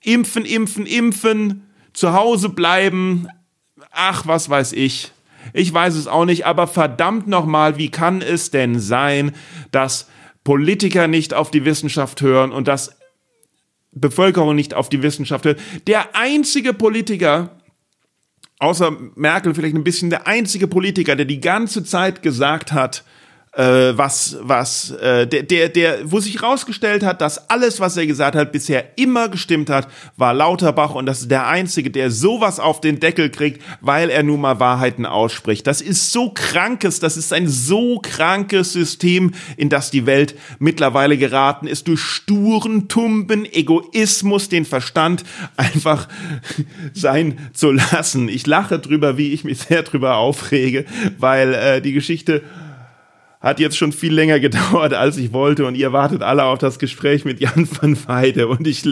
impfen, 0.00 0.46
impfen, 0.46 0.86
impfen, 0.86 1.64
zu 1.92 2.14
Hause 2.14 2.48
bleiben, 2.48 3.28
ach, 3.90 4.26
was 4.26 4.48
weiß 4.48 4.72
ich. 4.72 5.12
Ich 5.52 5.74
weiß 5.74 5.94
es 5.94 6.06
auch 6.06 6.24
nicht, 6.24 6.46
aber 6.46 6.68
verdammt 6.68 7.26
nochmal, 7.26 7.76
wie 7.76 7.90
kann 7.90 8.22
es 8.22 8.50
denn 8.50 8.80
sein, 8.80 9.32
dass 9.72 10.08
Politiker 10.42 11.06
nicht 11.06 11.34
auf 11.34 11.50
die 11.50 11.66
Wissenschaft 11.66 12.22
hören 12.22 12.50
und 12.50 12.66
dass 12.66 12.96
Bevölkerung 13.92 14.54
nicht 14.54 14.72
auf 14.72 14.88
die 14.88 15.02
Wissenschaft 15.02 15.44
hört? 15.44 15.60
Der 15.86 16.16
einzige 16.16 16.72
Politiker, 16.72 17.50
außer 18.58 18.96
Merkel 19.14 19.54
vielleicht 19.54 19.74
ein 19.74 19.84
bisschen 19.84 20.10
der 20.10 20.26
einzige 20.26 20.66
Politiker, 20.66 21.16
der 21.16 21.26
die 21.26 21.40
ganze 21.40 21.84
Zeit 21.84 22.22
gesagt 22.22 22.72
hat, 22.72 23.04
äh, 23.56 23.96
was, 23.96 24.36
was, 24.40 24.90
äh, 24.90 25.26
der, 25.26 25.42
der, 25.44 25.68
der, 25.68 26.10
wo 26.10 26.20
sich 26.20 26.42
rausgestellt 26.42 27.04
hat, 27.04 27.20
dass 27.20 27.50
alles, 27.50 27.80
was 27.80 27.96
er 27.96 28.06
gesagt 28.06 28.34
hat, 28.36 28.52
bisher 28.52 28.98
immer 28.98 29.28
gestimmt 29.28 29.70
hat, 29.70 29.88
war 30.16 30.34
Lauterbach 30.34 30.94
und 30.94 31.06
das 31.06 31.20
ist 31.20 31.30
der 31.30 31.46
Einzige, 31.46 31.90
der 31.90 32.10
sowas 32.10 32.58
auf 32.58 32.80
den 32.80 33.00
Deckel 33.00 33.30
kriegt, 33.30 33.62
weil 33.80 34.10
er 34.10 34.22
nun 34.22 34.40
mal 34.40 34.60
Wahrheiten 34.60 35.06
ausspricht. 35.06 35.66
Das 35.66 35.80
ist 35.80 36.12
so 36.12 36.30
krankes, 36.30 37.00
das 37.00 37.16
ist 37.16 37.32
ein 37.32 37.48
so 37.48 38.00
krankes 38.00 38.72
System, 38.72 39.32
in 39.56 39.68
das 39.68 39.90
die 39.90 40.06
Welt 40.06 40.34
mittlerweile 40.58 41.16
geraten 41.16 41.66
ist, 41.66 41.86
durch 41.88 42.00
sturen, 42.00 42.88
tumben 42.88 43.44
Egoismus, 43.44 44.48
den 44.48 44.64
Verstand 44.64 45.24
einfach 45.56 46.08
sein 46.92 47.38
zu 47.52 47.70
lassen. 47.70 48.28
Ich 48.28 48.46
lache 48.46 48.78
drüber, 48.78 49.16
wie 49.16 49.32
ich 49.32 49.44
mich 49.44 49.58
sehr 49.58 49.82
drüber 49.82 50.16
aufrege, 50.16 50.84
weil 51.18 51.54
äh, 51.54 51.80
die 51.80 51.92
Geschichte 51.92 52.42
hat 53.44 53.60
jetzt 53.60 53.76
schon 53.76 53.92
viel 53.92 54.12
länger 54.12 54.40
gedauert, 54.40 54.94
als 54.94 55.18
ich 55.18 55.32
wollte 55.32 55.66
und 55.66 55.76
ihr 55.76 55.92
wartet 55.92 56.22
alle 56.22 56.44
auf 56.44 56.58
das 56.58 56.78
Gespräch 56.78 57.24
mit 57.24 57.40
Jan 57.40 57.68
van 57.80 57.96
Weide 58.06 58.48
und 58.48 58.66
ich, 58.66 58.82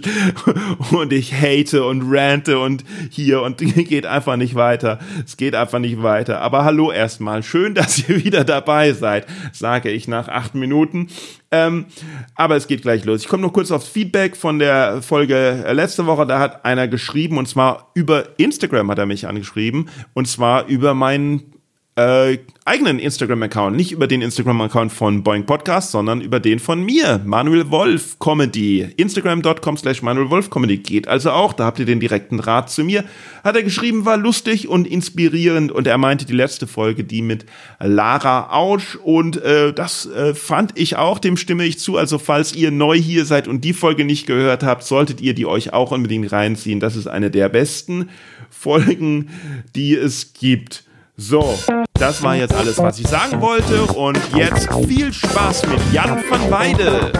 und 0.92 1.12
ich 1.12 1.32
hate 1.32 1.84
und 1.84 2.02
rante 2.06 2.58
und 2.58 2.84
hier 3.10 3.42
und 3.42 3.58
geht 3.88 4.06
einfach 4.06 4.36
nicht 4.36 4.54
weiter. 4.54 4.98
Es 5.24 5.36
geht 5.36 5.54
einfach 5.54 5.78
nicht 5.78 6.02
weiter. 6.02 6.40
Aber 6.42 6.64
hallo 6.64 6.92
erstmal. 6.92 7.42
Schön, 7.42 7.74
dass 7.74 8.08
ihr 8.08 8.24
wieder 8.24 8.44
dabei 8.44 8.92
seid, 8.92 9.26
sage 9.52 9.90
ich 9.90 10.06
nach 10.06 10.28
acht 10.28 10.54
Minuten. 10.54 11.08
Ähm, 11.50 11.86
aber 12.34 12.56
es 12.56 12.66
geht 12.66 12.82
gleich 12.82 13.04
los. 13.04 13.22
Ich 13.22 13.28
komme 13.28 13.42
noch 13.42 13.52
kurz 13.52 13.70
aufs 13.70 13.88
Feedback 13.88 14.36
von 14.36 14.58
der 14.58 15.02
Folge 15.02 15.64
letzte 15.72 16.06
Woche. 16.06 16.26
Da 16.26 16.38
hat 16.38 16.64
einer 16.64 16.88
geschrieben 16.88 17.38
und 17.38 17.48
zwar 17.48 17.90
über 17.94 18.38
Instagram 18.38 18.90
hat 18.90 18.98
er 18.98 19.06
mich 19.06 19.26
angeschrieben 19.26 19.88
und 20.12 20.28
zwar 20.28 20.66
über 20.66 20.94
meinen 20.94 21.52
äh, 21.94 22.38
eigenen 22.64 22.98
Instagram-Account, 22.98 23.76
nicht 23.76 23.92
über 23.92 24.06
den 24.06 24.22
Instagram-Account 24.22 24.92
von 24.92 25.22
Boeing 25.22 25.44
Podcast, 25.44 25.90
sondern 25.90 26.22
über 26.22 26.40
den 26.40 26.58
von 26.58 26.82
mir, 26.82 27.20
Manuel 27.22 27.70
Wolf 27.70 28.18
Comedy. 28.18 28.88
Instagram.com 28.96 29.76
slash 29.76 30.00
Manuel 30.00 30.30
Wolf 30.30 30.48
Comedy 30.48 30.78
geht 30.78 31.06
also 31.06 31.32
auch, 31.32 31.52
da 31.52 31.66
habt 31.66 31.80
ihr 31.80 31.84
den 31.84 32.00
direkten 32.00 32.40
Rat 32.40 32.70
zu 32.70 32.82
mir. 32.82 33.04
Hat 33.44 33.56
er 33.56 33.62
geschrieben, 33.62 34.06
war 34.06 34.16
lustig 34.16 34.68
und 34.68 34.86
inspirierend 34.86 35.70
und 35.70 35.86
er 35.86 35.98
meinte 35.98 36.24
die 36.24 36.32
letzte 36.32 36.66
Folge, 36.66 37.04
die 37.04 37.20
mit 37.20 37.44
Lara 37.78 38.48
Ausch 38.56 38.96
und 38.96 39.42
äh, 39.42 39.74
das 39.74 40.06
äh, 40.06 40.34
fand 40.34 40.78
ich 40.78 40.96
auch, 40.96 41.18
dem 41.18 41.36
stimme 41.36 41.66
ich 41.66 41.78
zu. 41.78 41.98
Also 41.98 42.18
falls 42.18 42.54
ihr 42.54 42.70
neu 42.70 42.96
hier 42.96 43.26
seid 43.26 43.48
und 43.48 43.64
die 43.64 43.74
Folge 43.74 44.06
nicht 44.06 44.26
gehört 44.26 44.62
habt, 44.62 44.84
solltet 44.84 45.20
ihr 45.20 45.34
die 45.34 45.44
euch 45.44 45.74
auch 45.74 45.90
unbedingt 45.90 46.32
reinziehen. 46.32 46.80
Das 46.80 46.96
ist 46.96 47.06
eine 47.06 47.30
der 47.30 47.50
besten 47.50 48.08
Folgen, 48.48 49.28
die 49.74 49.94
es 49.94 50.32
gibt. 50.32 50.84
So, 51.16 51.58
das 51.92 52.22
war 52.22 52.36
jetzt 52.36 52.54
alles, 52.54 52.78
was 52.78 52.98
ich 52.98 53.06
sagen 53.06 53.42
wollte. 53.42 53.82
Und 53.82 54.18
jetzt 54.34 54.68
viel 54.88 55.12
Spaß 55.12 55.66
mit 55.66 55.78
Jan 55.92 56.22
van 56.28 56.50
Weide. 56.50 57.12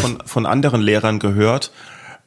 Von, 0.00 0.18
von 0.24 0.46
anderen 0.46 0.80
Lehrern 0.80 1.18
gehört, 1.18 1.70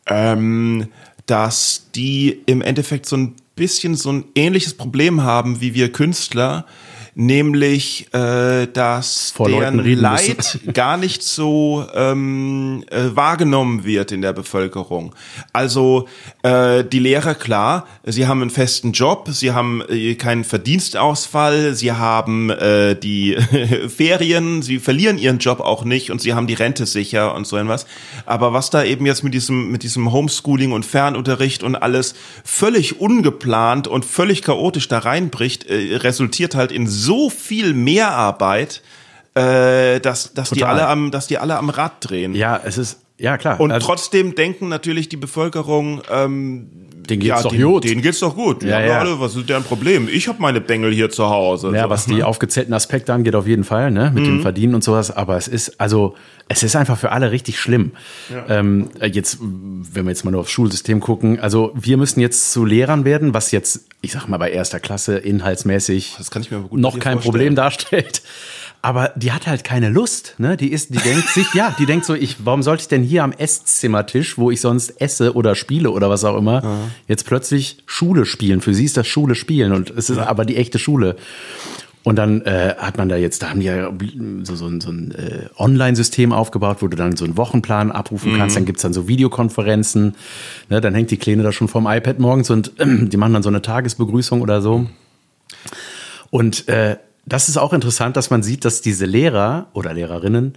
ähm, 0.05 0.89
dass 1.25 1.87
die 1.95 2.43
im 2.45 2.61
Endeffekt 2.61 3.07
so 3.07 3.17
ein 3.17 3.35
bisschen 3.55 3.95
so 3.95 4.11
ein 4.11 4.25
ähnliches 4.35 4.75
Problem 4.75 5.23
haben 5.23 5.61
wie 5.61 5.73
wir 5.73 5.91
Künstler, 5.91 6.65
nämlich 7.19 8.07
äh, 8.13 8.65
dass 8.67 9.31
Vor 9.31 9.49
deren 9.49 9.83
Leid 9.83 10.59
gar 10.73 10.95
nicht 10.95 11.21
so 11.21 11.85
ähm, 11.93 12.85
äh, 12.89 13.13
wahrgenommen 13.13 13.83
wird 13.83 14.13
in 14.13 14.21
der 14.21 14.31
Bevölkerung. 14.31 15.13
Also 15.51 16.07
äh, 16.43 16.85
die 16.85 16.99
Lehrer, 16.99 17.35
klar, 17.35 17.87
sie 18.05 18.25
haben 18.25 18.41
einen 18.41 18.49
festen 18.49 18.93
Job, 18.93 19.27
sie 19.31 19.51
haben 19.51 19.83
äh, 19.89 20.15
keinen 20.15 20.45
Verdienstausfall, 20.45 21.75
sie 21.75 21.91
haben 21.91 22.51
äh, 22.51 22.95
die 22.95 23.35
Ferien, 23.89 24.61
sie 24.61 24.79
verlieren 24.79 25.17
ihren 25.17 25.39
Job 25.39 25.59
auch 25.59 25.83
nicht 25.83 26.11
und 26.11 26.21
sie 26.21 26.33
haben 26.33 26.47
die 26.47 26.53
Rente 26.53 26.85
sicher 26.85 27.35
und 27.35 27.45
so 27.45 27.57
etwas. 27.57 27.85
Aber 28.25 28.53
was 28.53 28.69
da 28.69 28.85
eben 28.85 29.05
jetzt 29.05 29.25
mit 29.25 29.33
diesem 29.33 29.71
mit 29.71 29.83
diesem 29.83 30.13
Homeschooling 30.13 30.71
und 30.71 30.85
Fernunterricht 30.85 31.63
und 31.63 31.75
alles 31.75 32.13
völlig 32.45 33.01
ungeplant 33.01 33.89
und 33.89 34.05
völlig 34.05 34.41
chaotisch 34.41 34.87
da 34.87 34.99
reinbricht, 34.99 35.65
äh, 35.65 35.97
resultiert 35.97 36.55
halt 36.55 36.71
in 36.71 36.87
so 36.87 37.08
so 37.09 37.31
viel 37.31 37.73
Mehrarbeit, 37.73 38.83
äh, 39.33 39.99
dass, 39.99 40.33
dass, 40.35 40.51
die 40.51 40.63
alle 40.63 40.87
am, 40.87 41.09
dass 41.09 41.25
die 41.25 41.39
alle 41.39 41.57
am 41.57 41.69
Rad 41.69 41.93
drehen. 42.01 42.35
Ja, 42.35 42.61
es 42.63 42.77
ist, 42.77 42.99
ja 43.17 43.39
klar. 43.39 43.59
Und 43.59 43.71
also, 43.71 43.87
trotzdem 43.87 44.35
denken 44.35 44.69
natürlich 44.69 45.09
die 45.09 45.17
Bevölkerung, 45.17 46.03
ähm, 46.11 46.69
denen 47.09 47.19
geht's 47.21 47.29
ja, 47.29 47.41
doch 47.43 47.51
denen, 47.51 47.63
gut. 47.63 47.83
Denen 47.83 48.01
geht's 48.01 48.19
doch 48.19 48.35
gut. 48.35 48.63
Ja, 48.63 48.79
ja, 48.79 48.85
ja. 48.87 48.99
Alle, 48.99 49.19
was 49.19 49.35
ist 49.35 49.49
deren 49.49 49.63
Problem? 49.63 50.07
Ich 50.11 50.27
habe 50.27 50.41
meine 50.41 50.61
Bengel 50.61 50.93
hier 50.93 51.09
zu 51.09 51.29
Hause. 51.29 51.71
Ja, 51.73 51.83
so. 51.83 51.89
was 51.89 52.05
die 52.05 52.23
aufgezählten 52.23 52.73
Aspekte 52.73 53.13
angeht, 53.13 53.35
auf 53.35 53.47
jeden 53.47 53.63
Fall, 53.63 53.91
ne? 53.91 54.11
Mit 54.13 54.23
Mhm. 54.23 54.27
dem 54.27 54.41
Verdienen 54.41 54.75
und 54.75 54.83
sowas. 54.83 55.11
Aber 55.11 55.37
es 55.37 55.47
ist, 55.47 55.79
also, 55.79 56.15
es 56.47 56.63
ist 56.63 56.75
einfach 56.75 56.97
für 56.97 57.11
alle 57.11 57.31
richtig 57.31 57.59
schlimm. 57.59 57.91
Ähm, 58.47 58.89
jetzt, 59.01 59.37
wenn 59.41 60.05
wir 60.05 60.09
jetzt 60.11 60.23
mal 60.25 60.31
nur 60.31 60.41
aufs 60.41 60.51
Schulsystem 60.51 60.99
gucken, 60.99 61.39
also 61.39 61.71
wir 61.75 61.97
müssen 61.97 62.19
jetzt 62.21 62.51
zu 62.51 62.65
Lehrern 62.65 63.05
werden, 63.05 63.33
was 63.33 63.51
jetzt, 63.51 63.85
ich 64.01 64.11
sag 64.11 64.27
mal, 64.27 64.37
bei 64.37 64.51
erster 64.51 64.79
Klasse 64.79 65.17
inhaltsmäßig 65.17 66.15
noch 66.71 66.97
kein 66.99 67.13
vorstellen. 67.13 67.21
Problem 67.21 67.55
darstellt. 67.55 68.21
Aber 68.81 69.11
die 69.17 69.33
hat 69.33 69.45
halt 69.45 69.65
keine 69.65 69.89
Lust, 69.89 70.35
ne? 70.37 70.55
Die 70.55 70.71
ist, 70.71 70.93
die 70.93 70.99
denkt 70.99 71.27
sich, 71.29 71.53
ja, 71.53 71.75
die 71.77 71.85
denkt 71.85 72.05
so, 72.05 72.13
ich, 72.13 72.37
warum 72.45 72.63
sollte 72.63 72.81
ich 72.81 72.87
denn 72.87 73.03
hier 73.03 73.25
am 73.25 73.33
Esszimmertisch, 73.33 74.37
wo 74.37 74.51
ich 74.51 74.61
sonst 74.61 75.01
esse 75.01 75.35
oder 75.35 75.55
spiele 75.55 75.91
oder 75.91 76.09
was 76.09 76.23
auch 76.23 76.37
immer, 76.37 76.87
jetzt 77.07 77.25
plötzlich 77.25 77.83
Schule 77.85 78.25
spielen? 78.25 78.61
Für 78.61 78.73
sie 78.73 78.85
ist 78.85 78.95
das 78.95 79.05
Schule 79.05 79.35
spielen 79.35 79.73
und 79.73 79.89
es 79.89 80.09
ist 80.09 80.17
aber 80.17 80.45
die 80.45 80.55
echte 80.55 80.79
Schule. 80.79 81.17
Und 82.03 82.15
dann 82.15 82.41
äh, 82.43 82.75
hat 82.77 82.97
man 82.97 83.09
da 83.09 83.17
jetzt, 83.17 83.43
da 83.43 83.49
haben 83.49 83.59
die 83.59 83.65
ja 83.65 83.91
so, 84.43 84.55
so 84.55 84.67
ein, 84.67 84.79
so 84.79 84.89
ein 84.89 85.11
äh, 85.11 85.49
Online-System 85.57 86.31
aufgebaut, 86.31 86.77
wo 86.79 86.87
du 86.87 86.95
dann 86.95 87.17
so 87.17 87.25
einen 87.25 87.35
Wochenplan 87.35 87.91
abrufen 87.91 88.37
kannst. 88.37 88.55
Dann 88.55 88.63
gibt's 88.63 88.81
dann 88.81 88.93
so 88.93 89.09
Videokonferenzen. 89.09 90.15
Ne, 90.69 90.79
dann 90.79 90.95
hängt 90.95 91.11
die 91.11 91.17
Kleine 91.17 91.43
da 91.43 91.51
schon 91.51 91.67
vorm 91.67 91.85
iPad 91.85 92.19
morgens 92.19 92.49
und 92.49 92.71
die 92.79 93.17
machen 93.17 93.33
dann 93.33 93.43
so 93.43 93.49
eine 93.49 93.61
Tagesbegrüßung 93.61 94.41
oder 94.41 94.61
so. 94.61 94.87
Und 96.29 96.69
äh, 96.69 96.95
das 97.29 97.49
ist 97.49 97.57
auch 97.57 97.73
interessant, 97.73 98.17
dass 98.17 98.29
man 98.29 98.43
sieht, 98.43 98.65
dass 98.65 98.81
diese 98.81 99.05
Lehrer 99.05 99.67
oder 99.73 99.93
Lehrerinnen 99.93 100.55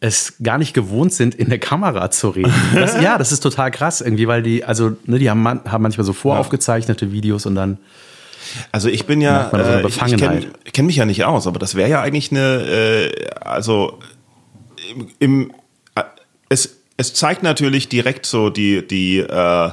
es 0.00 0.34
gar 0.42 0.58
nicht 0.58 0.74
gewohnt 0.74 1.12
sind, 1.12 1.34
in 1.34 1.48
der 1.48 1.58
Kamera 1.58 2.10
zu 2.10 2.30
reden. 2.30 2.52
Das, 2.74 3.00
ja, 3.00 3.16
das 3.18 3.32
ist 3.32 3.40
total 3.40 3.70
krass 3.70 4.00
irgendwie, 4.00 4.28
weil 4.28 4.42
die, 4.42 4.64
also, 4.64 4.96
ne, 5.04 5.18
die 5.18 5.30
haben, 5.30 5.42
man, 5.42 5.60
haben 5.64 5.82
manchmal 5.82 6.04
so 6.04 6.12
voraufgezeichnete 6.12 7.12
Videos 7.12 7.46
und 7.46 7.54
dann. 7.54 7.78
Also 8.72 8.88
ich 8.88 9.06
bin 9.06 9.20
ja, 9.20 9.50
so 9.50 9.56
äh, 9.56 9.86
ich, 9.86 9.96
ich 9.96 10.16
kenne 10.16 10.46
kenn 10.72 10.86
mich 10.86 10.96
ja 10.96 11.04
nicht 11.04 11.24
aus, 11.24 11.46
aber 11.46 11.58
das 11.58 11.74
wäre 11.74 11.90
ja 11.90 12.00
eigentlich 12.00 12.30
eine, 12.30 12.62
äh, 12.62 13.30
also 13.40 13.98
im, 14.94 15.08
im 15.18 15.52
äh, 15.94 16.02
es, 16.48 16.76
es 16.96 17.14
zeigt 17.14 17.42
natürlich 17.42 17.88
direkt 17.88 18.24
so 18.24 18.50
die, 18.50 18.86
die 18.86 19.18
äh, 19.18 19.70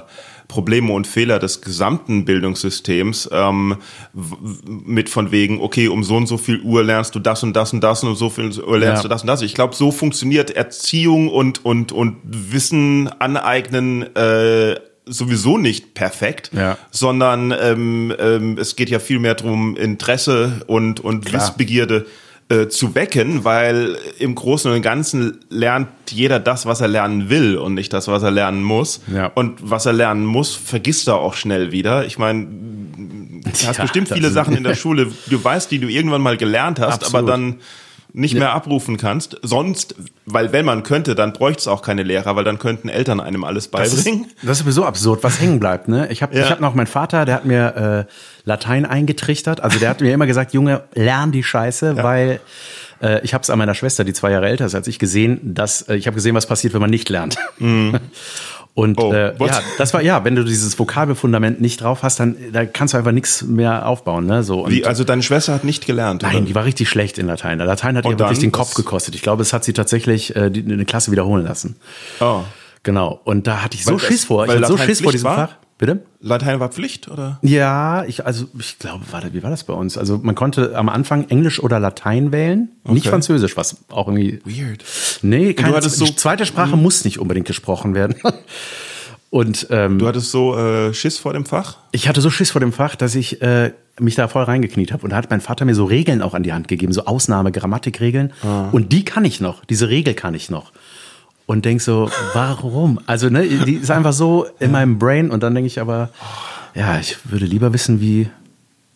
Probleme 0.47 0.91
und 0.93 1.07
Fehler 1.07 1.39
des 1.39 1.61
gesamten 1.61 2.25
Bildungssystems 2.25 3.29
ähm, 3.31 3.77
mit 4.67 5.09
von 5.09 5.31
wegen, 5.31 5.61
okay, 5.61 5.87
um 5.87 6.03
so 6.03 6.15
und 6.15 6.27
so 6.27 6.37
viel 6.37 6.61
Uhr 6.61 6.83
lernst 6.83 7.15
du 7.15 7.19
das 7.19 7.43
und 7.43 7.53
das 7.53 7.73
und 7.73 7.81
das 7.81 8.03
und 8.03 8.09
um 8.09 8.15
so 8.15 8.29
viel 8.29 8.51
Uhr 8.61 8.77
lernst 8.77 9.03
Ja. 9.03 9.03
du 9.03 9.07
das 9.09 9.21
und 9.21 9.27
das. 9.27 9.41
Ich 9.41 9.53
glaube, 9.53 9.75
so 9.75 9.91
funktioniert 9.91 10.51
Erziehung 10.51 11.27
und, 11.29 11.63
und, 11.65 11.91
und 11.91 12.17
Wissen 12.23 13.09
aneignen 13.19 14.15
äh, 14.15 14.75
sowieso 15.05 15.57
nicht 15.57 15.93
perfekt, 15.95 16.51
Ja. 16.53 16.77
sondern 16.91 17.53
ähm, 17.59 18.13
ähm, 18.19 18.57
es 18.57 18.75
geht 18.75 18.89
ja 18.89 18.99
viel 18.99 19.19
mehr 19.19 19.35
darum, 19.35 19.75
Interesse 19.75 20.61
und, 20.67 20.99
und 21.01 21.25
Klar. 21.25 21.41
Wissbegierde 21.41 22.05
äh, 22.53 22.69
zu 22.69 22.93
wecken, 22.93 23.43
weil 23.43 23.97
im 24.19 24.35
Großen 24.35 24.71
und 24.71 24.81
Ganzen 24.81 25.39
lernt 25.49 25.87
jeder 26.09 26.39
das, 26.39 26.65
was 26.65 26.81
er 26.81 26.87
lernen 26.87 27.29
will 27.29 27.57
und 27.57 27.73
nicht 27.73 27.91
das, 27.93 28.07
was 28.07 28.21
er 28.21 28.31
lernen 28.31 28.61
muss. 28.63 29.01
Ja. 29.11 29.31
Und 29.33 29.57
was 29.61 29.85
er 29.85 29.93
lernen 29.93 30.25
muss, 30.25 30.53
vergisst 30.53 31.07
er 31.07 31.15
auch 31.15 31.33
schnell 31.33 31.71
wieder. 31.71 32.05
Ich 32.05 32.19
meine, 32.19 32.45
du 32.45 33.49
hast 33.49 33.63
Ja, 33.77 33.83
bestimmt 33.83 34.09
viele 34.09 34.29
Sachen 34.29 34.55
in 34.55 34.63
der 34.63 34.75
Schule, 34.83 35.11
du 35.27 35.43
weißt, 35.43 35.71
die 35.71 35.79
du 35.79 35.87
irgendwann 35.87 36.21
mal 36.21 36.37
gelernt 36.37 36.79
hast, 36.79 37.03
Absolut. 37.03 37.15
aber 37.15 37.31
dann 37.31 37.55
nicht 38.15 38.35
mehr 38.35 38.53
abrufen 38.53 38.97
kannst. 38.97 39.37
Sonst, 39.41 39.95
weil 40.25 40.51
wenn 40.53 40.65
man 40.65 40.83
könnte, 40.83 41.15
dann 41.15 41.33
bräuchte 41.33 41.61
es 41.61 41.67
auch 41.67 41.81
keine 41.81 42.03
Lehrer, 42.03 42.35
weil 42.35 42.43
dann 42.43 42.59
könnten 42.59 42.87
Eltern 42.87 43.19
einem 43.19 43.43
alles 43.43 43.71
Das 43.71 43.91
ist, 43.93 44.03
beibringen. 44.03 44.27
das 44.43 44.51
ist 44.57 44.59
sowieso 44.59 44.85
absurd, 44.85 45.23
was 45.23 45.41
hängen 45.41 45.59
bleibt. 45.59 45.87
Ne? 45.87 46.07
Ich 46.11 46.21
habe 46.21 46.35
Ja. 46.37 46.43
ich 46.45 46.51
hab 46.51 46.59
noch 46.59 46.75
meinen 46.75 46.87
Vater, 46.87 47.25
der 47.25 47.35
hat 47.35 47.45
mir 47.45 48.05
äh, 48.07 48.11
Latein 48.45 48.85
eingetrichtert. 48.85 49.61
Also 49.61 49.79
der 49.79 49.89
hat 49.89 50.01
mir 50.01 50.13
immer 50.13 50.27
gesagt, 50.27 50.53
Junge, 50.53 50.83
lern 50.93 51.31
die 51.31 51.43
Scheiße, 51.43 51.97
weil 52.03 52.39
äh, 53.01 53.19
ich 53.23 53.33
habe 53.33 53.41
es 53.41 53.49
an 53.49 53.57
meiner 53.57 53.73
Schwester, 53.73 54.03
die 54.03 54.13
zwei 54.13 54.29
Jahre 54.31 54.47
älter 54.47 54.65
ist 54.67 54.75
als 54.75 54.87
ich, 54.87 54.99
gesehen, 54.99 55.39
dass 55.55 55.81
äh, 55.89 55.95
ich 55.95 56.05
habe 56.05 56.15
gesehen, 56.15 56.35
was 56.35 56.45
passiert, 56.45 56.73
wenn 56.75 56.81
man 56.81 56.91
nicht 56.91 57.09
lernt. 57.09 57.35
Und 58.75 58.99
Oh, 58.99 59.13
äh, 59.13 59.35
ja, 59.39 59.61
das 59.77 59.93
war 59.93 60.01
ja, 60.01 60.23
wenn 60.23 60.35
du 60.35 60.43
dieses 60.43 60.79
Vokabelfundament 60.79 61.61
nicht 61.61 61.81
drauf 61.81 62.01
hast, 62.01 62.19
dann 62.19 62.35
da 62.51 62.65
kannst 62.65 62.93
du 62.95 62.97
einfach 62.97 63.11
nichts 63.11 63.43
mehr 63.43 63.87
aufbauen. 63.87 64.25
Ne? 64.25 64.41
So, 64.43 64.67
Wie, 64.67 64.83
also 64.85 65.03
deine 65.03 65.21
Schwester 65.21 65.53
hat 65.53 65.63
nicht 65.63 65.85
gelernt, 65.85 66.23
Nein, 66.23 66.37
oder? 66.37 66.45
die 66.45 66.55
war 66.55 66.65
richtig 66.65 66.89
schlecht 66.89 67.19
in 67.19 67.27
Latein. 67.27 67.59
Latein 67.59 67.97
hat 67.97 68.05
Und 68.05 68.13
ihr 68.13 68.19
wirklich 68.19 68.39
den 68.39 68.51
Kopf 68.51 68.73
gekostet. 68.73 69.13
Ich 69.13 69.21
glaube, 69.21 69.43
es 69.43 69.53
hat 69.53 69.63
sie 69.63 69.73
tatsächlich 69.73 70.35
äh, 70.35 70.49
die, 70.49 70.63
eine 70.63 70.85
Klasse 70.85 71.11
wiederholen 71.11 71.45
lassen. 71.45 71.75
Oh. 72.19 72.41
Genau. 72.81 73.21
Und 73.23 73.45
da 73.45 73.61
hatte 73.61 73.75
ich 73.77 73.85
so 73.85 73.91
das- 73.91 74.01
Schiss 74.01 74.25
vor. 74.25 74.45
Ich 74.45 74.51
hatte 74.51 74.65
so 74.65 74.75
Schiss 74.77 75.01
vor 75.01 75.11
Pflicht 75.11 75.13
diesem 75.13 75.25
war? 75.29 75.47
Fach. 75.49 75.55
Bitte? 75.77 76.03
Latein 76.21 76.59
war 76.59 76.69
Pflicht, 76.69 77.09
oder? 77.09 77.39
Ja, 77.41 78.05
ich, 78.05 78.25
also 78.25 78.45
ich 78.57 78.79
glaube, 78.79 79.03
warte, 79.11 79.33
wie 79.33 79.43
war 79.43 79.49
das 79.49 79.63
bei 79.65 79.73
uns? 79.73 79.97
Also 79.97 80.19
man 80.21 80.33
konnte 80.35 80.77
am 80.77 80.87
Anfang 80.87 81.27
Englisch 81.29 81.61
oder 81.61 81.79
Latein 81.79 82.31
wählen, 82.31 82.69
nicht 82.85 83.01
Okay. 83.01 83.09
Französisch, 83.09 83.57
was 83.57 83.77
auch 83.89 84.07
irgendwie. 84.07 84.39
Weird. 84.45 84.83
Nee, 85.23 85.53
keine 85.53 85.75
hattest 85.75 85.97
so- 85.97 86.05
zweite 86.05 86.45
Sprache 86.45 86.75
muss 86.77 87.05
nicht 87.05 87.19
unbedingt 87.19 87.47
gesprochen 87.47 87.93
werden. 87.95 88.15
Und 89.29 89.65
ähm, 89.71 89.97
Du 89.97 90.07
hattest 90.07 90.29
so 90.29 90.55
äh, 90.55 90.93
Schiss 90.93 91.17
vor 91.17 91.33
dem 91.33 91.45
Fach? 91.45 91.77
ich 91.91 92.07
hatte 92.07 92.21
so 92.21 92.29
Schiss 92.29 92.51
vor 92.51 92.61
dem 92.61 92.71
Fach, 92.71 92.95
dass 92.95 93.15
ich 93.15 93.41
äh, 93.41 93.71
mich 93.99 94.13
da 94.13 94.27
voll 94.27 94.43
reingekniet 94.43 94.91
habe. 94.91 95.03
Und 95.03 95.09
da 95.09 95.15
hat 95.15 95.29
mein 95.31 95.41
Vater 95.41 95.65
mir 95.65 95.73
so 95.73 95.85
Regeln 95.85 96.21
auch 96.21 96.35
an 96.35 96.43
die 96.43 96.53
Hand 96.53 96.67
gegeben, 96.67 96.93
so 96.93 97.05
Ausnahme, 97.05 97.51
Grammatikregeln. 97.51 98.31
Und 98.71 98.91
die 98.91 99.03
kann 99.05 99.25
ich 99.25 99.41
noch, 99.41 99.65
diese 99.65 99.89
Regel 99.89 100.13
kann 100.13 100.35
ich 100.35 100.51
noch. 100.51 100.71
Und 101.47 101.65
denk 101.65 101.81
so, 101.81 102.09
warum? 102.33 102.99
Also, 103.07 103.29
ne, 103.29 103.43
die 103.47 103.73
ist 103.75 103.89
einfach 103.91 104.13
so 104.13 104.45
in 104.59 104.71
meinem 104.71 104.99
Brain. 104.99 105.31
Und 105.31 105.41
dann 105.43 105.55
denke 105.55 105.67
ich 105.67 105.81
aber, 105.81 106.09
ja, 106.75 106.99
ich 106.99 107.17
würde 107.25 107.45
lieber 107.45 107.73
wissen, 107.73 107.99
wie 108.01 108.29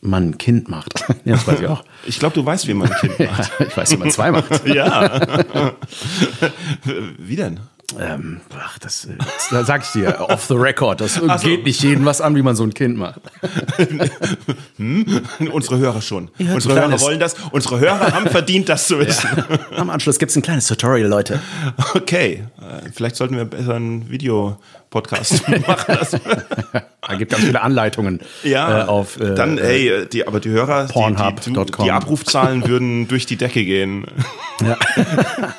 man 0.02 0.30
ein 0.30 0.38
Kind 0.38 0.70
macht. 0.70 1.06
ja, 1.26 1.34
das 1.34 1.48
weiß 1.48 1.60
ich 1.60 1.68
auch. 1.68 1.84
Ich 2.06 2.20
glaube, 2.20 2.36
du 2.36 2.46
weißt, 2.46 2.68
wie 2.68 2.74
man 2.74 2.92
ein 2.92 2.98
Kind 3.00 3.20
macht. 3.32 3.52
ich 3.60 3.78
weiß, 3.78 3.92
wie 3.92 3.98
man 3.98 4.12
zwei 4.12 4.32
macht. 4.32 4.68
ja. 4.68 5.22
wie 7.18 7.36
denn? 7.36 7.60
Ähm, 7.98 8.42
ach, 8.54 8.78
das, 8.80 9.06
äh, 9.06 9.14
das 9.50 9.66
sag 9.66 9.82
ich 9.84 9.92
dir, 9.92 10.20
off 10.20 10.46
the 10.46 10.56
record. 10.56 11.00
Das 11.00 11.16
so. 11.16 11.26
geht 11.38 11.64
nicht 11.64 11.82
jedem 11.82 12.04
was 12.04 12.20
an, 12.20 12.36
wie 12.36 12.42
man 12.42 12.54
so 12.54 12.64
ein 12.64 12.74
Kind 12.74 12.98
macht. 12.98 13.22
Unsere 14.78 15.78
Hörer 15.78 16.02
schon. 16.02 16.30
Ja, 16.38 16.54
Unsere 16.54 16.76
Hörer 16.76 17.00
wollen 17.00 17.20
das. 17.20 17.36
Unsere 17.52 17.80
Hörer 17.80 18.12
haben 18.12 18.28
verdient, 18.28 18.68
das 18.68 18.88
zu 18.88 19.00
wissen. 19.00 19.30
Am 19.78 19.90
Anschluss 19.90 20.20
gibt's 20.20 20.36
ein 20.36 20.42
kleines 20.42 20.68
Tutorial, 20.68 21.10
Leute. 21.10 21.40
Okay. 21.94 22.44
Äh, 22.60 22.90
Vielleicht 22.94 23.16
sollten 23.16 23.38
wir 23.38 23.46
besser 23.46 23.76
einen 23.76 24.10
Videopodcast 24.92 25.48
machen. 25.68 25.86
Das, 26.00 26.12
Da 27.10 27.16
gibt 27.16 27.32
ganz 27.32 27.46
viele 27.46 27.62
Anleitungen 27.62 28.20
ja. 28.44 28.84
äh, 28.84 28.88
auf. 28.88 29.20
Äh, 29.20 29.34
dann, 29.34 29.58
äh, 29.58 30.06
die, 30.08 30.28
aber 30.28 30.40
die 30.40 30.50
Hörer, 30.50 30.84
die, 30.84 30.88
die, 30.88 30.94
Pornhub.com. 30.94 31.86
die 31.86 31.92
Abrufzahlen 31.92 32.68
würden 32.68 33.08
durch 33.08 33.26
die 33.26 33.38
Decke 33.38 33.64
gehen. 33.64 34.06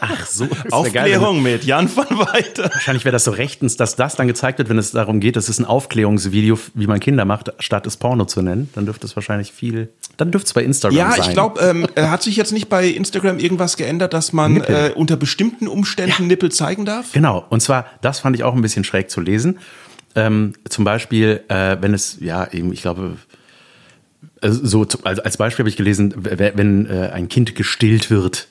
Ach 0.00 0.26
so, 0.26 0.44
ja 0.44 0.50
geil, 0.50 0.62
wenn- 0.64 0.73
Aufklärung 0.73 1.42
mit 1.42 1.64
Jan 1.64 1.88
van 1.94 2.06
Weiter. 2.18 2.64
Wahrscheinlich 2.73 3.04
wäre 3.04 3.12
das 3.12 3.25
so 3.25 3.30
rechtens, 3.30 3.76
dass 3.76 3.97
das 3.97 4.16
dann 4.16 4.26
gezeigt 4.26 4.58
wird, 4.58 4.68
wenn 4.68 4.76
es 4.78 4.90
darum 4.90 5.20
geht, 5.20 5.37
das 5.37 5.49
ist 5.49 5.58
ein 5.58 5.64
Aufklärungsvideo, 5.64 6.58
wie 6.75 6.87
man 6.87 7.00
Kinder 7.00 7.25
macht, 7.25 7.52
statt 7.61 7.87
es 7.87 7.97
Porno 7.97 8.25
zu 8.26 8.42
nennen. 8.42 8.68
Dann 8.75 8.85
dürfte 8.85 9.06
es 9.06 9.14
wahrscheinlich 9.16 9.52
viel. 9.52 9.88
Dann 10.16 10.30
dürfte 10.30 10.49
es 10.49 10.52
bei 10.52 10.62
Instagram 10.64 10.99
Ja, 10.99 11.12
sein. 11.12 11.20
ich 11.23 11.30
glaube, 11.30 11.61
ähm, 11.62 11.87
äh, 11.94 12.02
hat 12.08 12.23
sich 12.23 12.37
jetzt 12.37 12.52
nicht 12.52 12.68
bei 12.68 12.87
Instagram 12.87 13.38
irgendwas 13.38 13.76
geändert, 13.76 14.12
dass 14.12 14.32
man 14.32 14.61
äh, 14.62 14.90
unter 14.94 15.16
bestimmten 15.16 15.68
Umständen 15.68 16.26
Nippel 16.26 16.50
zeigen 16.50 16.85
darf? 16.85 17.12
Genau. 17.12 17.44
Und 17.49 17.61
zwar, 17.62 17.87
das 18.02 18.20
fand 18.20 18.37
ich 18.37 18.42
auch 18.42 18.54
ein 18.54 18.61
bisschen 18.62 18.85
schräg 18.85 19.11
zu 19.11 19.17
lesen. 19.20 19.58
Ähm, 20.14 20.54
zum 20.68 20.84
Beispiel, 20.84 21.42
äh, 21.48 21.76
wenn 21.80 21.94
es, 21.94 22.18
ja, 22.20 22.50
eben, 22.52 22.72
ich 22.72 22.82
glaube, 22.82 23.16
äh, 24.40 24.50
so 24.50 24.84
zu- 24.84 25.04
also 25.04 25.23
als 25.23 25.36
Beispiel 25.36 25.62
habe 25.64 25.71
ich 25.71 25.76
gelesen, 25.76 26.14
wenn 26.16 26.86
äh, 26.86 27.10
ein 27.12 27.28
Kind 27.28 27.54
gestillt 27.54 28.10
wird, 28.10 28.49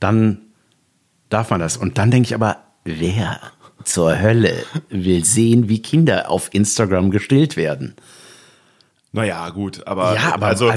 dann 0.00 0.38
darf 1.28 1.50
man 1.50 1.60
das. 1.60 1.76
Und 1.76 1.98
dann 1.98 2.10
denke 2.10 2.26
ich 2.28 2.34
aber, 2.34 2.58
wer 2.84 3.40
zur 3.84 4.20
Hölle 4.20 4.52
will 4.90 5.24
sehen, 5.24 5.68
wie 5.68 5.80
Kinder 5.80 6.30
auf 6.30 6.50
Instagram 6.52 7.10
gestillt 7.10 7.56
werden? 7.56 7.94
Naja, 9.12 9.48
gut, 9.48 9.86
aber. 9.86 10.14
Ja, 10.14 10.34
aber 10.34 10.46
also, 10.48 10.68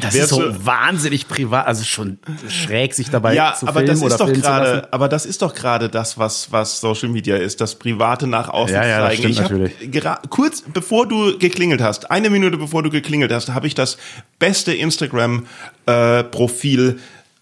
das 0.00 0.14
wer 0.14 0.24
ist 0.24 0.30
so 0.30 0.42
wahnsinnig 0.66 1.28
privat, 1.28 1.66
also 1.66 1.84
schon 1.84 2.18
schräg, 2.48 2.92
sich 2.92 3.08
dabei 3.08 3.34
Ja, 3.34 3.54
zu 3.54 3.68
aber 3.68 3.80
filmen 3.80 3.88
das 3.88 4.02
oder 4.02 4.12
ist 4.12 4.20
doch 4.20 4.32
gerade, 4.32 4.92
aber 4.92 5.08
das 5.08 5.26
ist 5.26 5.42
doch 5.42 5.54
gerade 5.54 5.88
das, 5.88 6.18
was 6.18 6.50
was 6.50 6.80
Social 6.80 7.08
Media 7.08 7.36
ist, 7.36 7.60
das 7.60 7.76
Private 7.76 8.26
nach 8.26 8.48
außen 8.48 8.74
Ja, 8.74 8.84
ja, 8.84 9.08
das 9.08 9.20
zeigen. 9.20 9.70
ich 9.92 10.04
hab 10.04 10.30
kurz 10.30 10.62
bevor 10.62 11.06
du 11.06 11.38
geklingelt 11.38 11.80
hast, 11.80 12.10
eine 12.10 12.30
Minute 12.30 12.56
bevor 12.56 12.82
du 12.82 12.90
geklingelt 12.90 13.32
hast, 13.32 13.50
habe 13.50 13.68
ich 13.68 13.74
das 13.76 13.96
beste 14.40 14.74
Instagram 14.74 15.46
äh, 15.86 16.24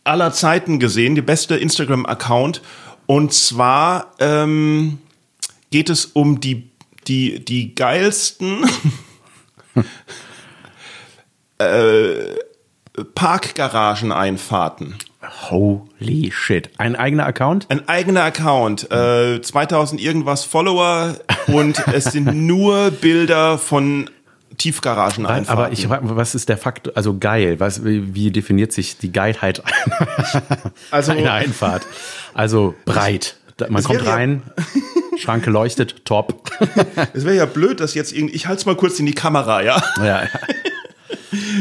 aller 0.05 0.33
Zeiten 0.33 0.79
gesehen, 0.79 1.15
die 1.15 1.23
beste 1.23 1.57
Instagram 1.57 2.05
Account 2.05 2.61
und 3.07 3.33
zwar 3.33 4.13
ähm, 4.19 4.99
geht 5.71 5.89
es 5.89 6.05
um 6.05 6.41
die 6.41 6.69
die 7.09 7.43
die 7.43 7.75
geilsten 7.75 8.67
äh, 11.69 12.39
Parkgarageneinfahrten. 13.15 14.95
Holy 15.51 16.31
shit. 16.33 16.71
Ein 16.79 16.97
eigener 16.97 17.27
Account? 17.27 17.67
Ein 17.69 17.89
eigener 17.89 18.25
Account, 18.25 18.91
äh, 18.91 19.41
2000 19.41 20.01
irgendwas 20.01 20.45
Follower 20.45 21.17
und 21.47 21.83
es 21.93 22.05
sind 22.05 22.47
nur 22.47 22.91
Bilder 22.91 23.59
von 23.59 24.11
Tiefgaragen 24.59 25.27
Aber 25.27 25.73
ich 25.73 25.89
was 25.89 26.35
ist 26.35 26.49
der 26.49 26.59
Fakt, 26.59 26.97
also 26.97 27.19
geil, 27.19 27.59
was, 27.61 27.85
wie, 27.85 28.31
definiert 28.31 28.73
sich 28.73 28.99
die 28.99 29.13
Geilheit 29.13 29.63
Also- 30.91 31.13
einer 31.13 31.33
Einfahrt? 31.33 31.87
Also 32.35 32.75
breit. 32.85 33.37
Man 33.69 33.83
kommt 33.85 34.03
ja- 34.03 34.13
rein, 34.15 34.43
Schranke 35.19 35.51
leuchtet, 35.51 36.05
top. 36.05 36.51
es 37.13 37.25
wäre 37.25 37.37
ja 37.37 37.47
blöd, 37.47 37.81
dass 37.81 37.95
jetzt 37.95 38.13
irgendwie, 38.13 38.35
ich 38.35 38.47
halte 38.47 38.61
es 38.61 38.67
mal 38.67 38.75
kurz 38.77 38.99
in 38.99 39.07
die 39.07 39.15
Kamera, 39.15 39.63
ja. 39.63 39.81
Ja, 39.99 40.23
ja. 40.25 40.29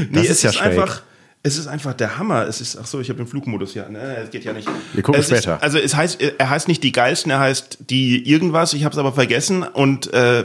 Nee, 0.10 0.22
ist 0.22 0.30
es 0.30 0.42
ja 0.44 0.50
ist 0.50 0.56
schräg. 0.58 0.68
einfach, 0.80 1.02
es 1.44 1.58
ist 1.58 1.68
einfach 1.68 1.94
der 1.94 2.18
Hammer. 2.18 2.48
Es 2.48 2.62
ist, 2.62 2.78
ach 2.78 2.86
so, 2.86 3.00
ich 3.00 3.10
habe 3.10 3.18
den 3.18 3.28
Flugmodus 3.28 3.74
hier. 3.74 3.88
Nee, 3.90 3.98
es 4.24 4.30
geht 4.32 4.44
ja 4.44 4.54
nicht. 4.54 4.68
Wir 4.94 5.04
gucken 5.04 5.20
es 5.22 5.30
ist, 5.30 5.38
später. 5.44 5.62
also 5.62 5.78
es 5.78 5.96
heißt, 5.96 6.22
er 6.22 6.50
heißt 6.50 6.68
nicht 6.68 6.84
die 6.84 6.92
geilsten, 6.92 7.32
er 7.32 7.40
heißt 7.40 7.80
die 7.90 8.28
irgendwas. 8.30 8.74
Ich 8.74 8.84
habe 8.84 8.94
es 8.94 9.00
aber 9.00 9.14
vergessen 9.14 9.64
und 9.64 10.14
äh, 10.14 10.44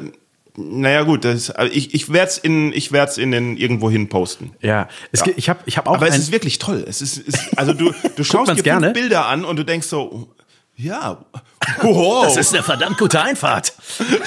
naja 0.59 1.03
gut, 1.03 1.27
das, 1.27 1.51
also 1.51 1.71
ich, 1.75 1.93
ich 1.95 2.11
werde 2.11 2.31
es 2.31 2.39
in, 2.39 2.73
ich 2.73 2.91
werde 2.91 3.11
es 3.13 3.19
in 3.19 3.31
den 3.31 3.59
irgendwo 3.59 3.91
hin 3.91 4.09
posten. 4.09 4.53
ja. 4.63 4.89
Es, 5.13 5.23
gibt- 5.23 5.37
Ich 5.39 5.51
habe 5.51 5.61
ich 5.67 5.77
hab 5.77 5.87
auch 5.87 5.97
Aber 5.97 6.09
es 6.09 6.17
ist 6.17 6.33
wirklich 6.33 6.59
toll. 6.59 6.83
Es 6.89 7.03
ist, 7.03 7.19
ist 7.19 7.59
also 7.59 7.75
du, 7.75 7.93
du 8.17 8.25
schaust 8.25 8.57
dir 8.57 8.63
gerne? 8.63 8.93
Bilder 8.93 9.27
an 9.27 9.45
und 9.45 9.57
du 9.57 9.65
denkst 9.65 9.87
so, 9.87 10.29
ja, 10.77 11.25
wow, 11.83 12.25
das 12.25 12.37
ist 12.37 12.55
eine 12.55 12.63
verdammt 12.63 12.99
gute 12.99 13.21
Einfahrt. 13.21 13.73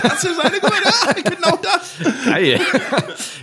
das 0.02 0.24
ist 0.24 0.40
eine 0.40 0.60
gute, 0.60 0.74
ja, 0.84 1.14
genau 1.14 1.58
das. 1.62 2.26
Geil. 2.26 2.60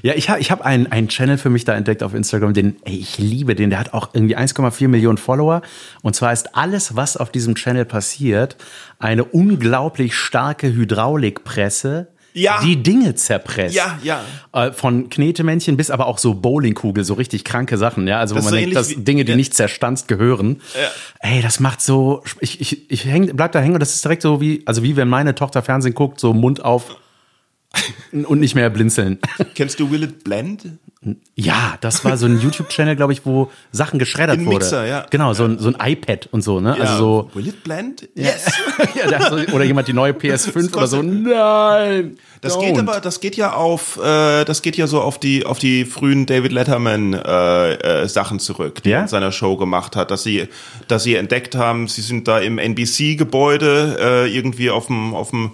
ja, 0.03 0.14
ich 0.14 0.29
habe 0.29 0.40
ich 0.40 0.51
hab 0.51 0.62
einen, 0.62 0.90
einen 0.90 1.09
Channel 1.09 1.38
für 1.38 1.49
mich 1.49 1.64
da 1.64 1.75
entdeckt 1.75 2.03
auf 2.03 2.14
Instagram, 2.14 2.53
den 2.53 2.77
ey, 2.85 2.99
ich 2.99 3.19
liebe 3.19 3.55
den. 3.55 3.71
Der 3.71 3.79
hat 3.79 3.95
auch 3.95 4.11
irgendwie 4.12 4.37
1,4 4.37 4.88
Millionen 4.88 5.19
Follower. 5.19 5.62
Und 6.03 6.16
zwar 6.16 6.33
ist 6.33 6.57
alles, 6.57 6.97
was 6.97 7.16
auf 7.16 7.31
diesem 7.31 7.55
Channel 7.55 7.85
passiert, 7.85 8.57
eine 8.99 9.25
unglaublich 9.25 10.16
starke 10.16 10.66
Hydraulikpresse. 10.66 12.09
Ja. 12.37 12.61
Die 12.62 12.83
Dinge 12.83 13.14
zerpresst. 13.14 13.75
Ja, 13.75 13.99
ja. 14.03 14.20
Äh, 14.53 14.70
Von 14.70 15.09
Knetemännchen 15.09 15.79
bis 15.79 15.90
aber 15.90 16.07
auch 16.07 16.18
so 16.18 16.35
Bowlingkugel, 16.35 17.03
so 17.03 17.14
richtig 17.14 17.44
kranke 17.44 17.79
Sachen, 17.79 18.07
ja. 18.07 18.20
Also 18.20 18.35
wo 18.35 18.38
Das 18.38 18.44
ist 18.46 18.51
man 18.51 18.61
so 18.61 18.64
denkt, 18.64 18.77
dass 18.77 18.88
Dinge, 18.94 19.25
die 19.25 19.31
ja. 19.31 19.37
nicht 19.37 19.55
zerstanzt 19.55 20.07
gehören. 20.07 20.61
Ey, 21.20 21.40
das 21.40 21.61
macht 21.61 21.81
so. 21.81 22.22
Ich, 22.40 22.61
ich, 22.61 22.90
ich 22.90 23.07
häng, 23.07 23.35
bleib 23.35 23.53
da 23.53 23.61
hängen 23.61 23.72
und 23.72 23.81
das 23.81 23.94
ist 23.94 24.05
direkt 24.05 24.20
so 24.20 24.40
wie, 24.42 24.62
also 24.66 24.83
wie 24.83 24.96
wenn 24.96 25.09
meine 25.09 25.35
Tochter 25.35 25.62
Fernsehen 25.62 25.94
guckt, 25.94 26.20
so 26.20 26.35
Mund 26.35 26.62
auf. 26.62 26.96
Und 28.12 28.41
nicht 28.41 28.55
mehr 28.55 28.71
blinzeln. 28.71 29.19
Kennst 29.55 29.81
du 29.81 29.91
Will 29.91 30.05
It 30.05 30.25
Blend? 30.25 30.65
Ja, 31.37 31.77
das 31.81 32.05
war 32.05 32.17
so 32.17 32.27
ein 32.27 32.41
YouTube-Channel, 32.41 32.97
glaube 32.97 33.12
ich, 33.12 33.25
wo 33.25 33.51
Sachen 33.71 33.99
geschreddert 33.99 34.39
In 34.39 34.47
wurde. 34.47 34.59
Mixer, 34.59 34.87
ja. 34.87 35.07
Genau, 35.11 35.35
so 35.35 35.45
ein, 35.45 35.59
so 35.59 35.69
ein 35.69 35.77
iPad 35.81 36.29
und 36.33 36.43
so, 36.43 36.59
ne? 36.61 36.75
Also 36.81 36.97
so. 36.97 37.31
Will 37.35 37.49
It 37.49 37.62
Blend? 37.62 38.09
Yes. 38.15 38.47
ja, 39.11 39.31
so, 39.31 39.37
oder 39.55 39.65
jemand 39.65 39.87
die 39.87 39.93
neue 39.93 40.12
PS5 40.12 40.75
oder 40.75 40.87
so. 40.87 41.03
Nein! 41.03 42.19
Das 42.41 42.57
don't. 42.57 42.67
geht 42.67 42.79
aber, 42.79 43.01
das 43.01 43.21
geht 43.21 43.37
ja 43.37 43.53
auf, 43.53 43.99
äh, 43.99 44.45
das 44.45 44.62
geht 44.62 44.77
ja 44.77 44.87
so 44.87 45.01
auf 45.01 45.19
die, 45.19 45.47
auf 45.47 45.59
die 45.59 45.85
frühen 45.85 46.27
David 46.27 46.53
Letterman 46.53 47.15
äh, 47.15 47.75
äh, 47.75 48.09
Sachen 48.09 48.41
zurück, 48.41 48.83
die 48.83 48.91
Ja? 48.91 48.99
er 48.99 49.03
in 49.03 49.09
seiner 49.09 49.33
Show 49.33 49.57
gemacht 49.57 49.95
hat, 49.97 50.11
dass 50.11 50.23
sie, 50.23 50.49
dass 50.89 51.05
sie 51.05 51.15
entdeckt 51.15 51.55
haben, 51.55 51.87
sie 51.87 52.03
sind 52.03 52.27
da 52.27 52.39
im 52.39 52.59
NBC-Gebäude 52.59 53.97
äh, 54.01 54.35
irgendwie 54.35 54.71
auf 54.71 54.87
dem, 54.87 55.15
auf 55.15 55.31
dem 55.31 55.53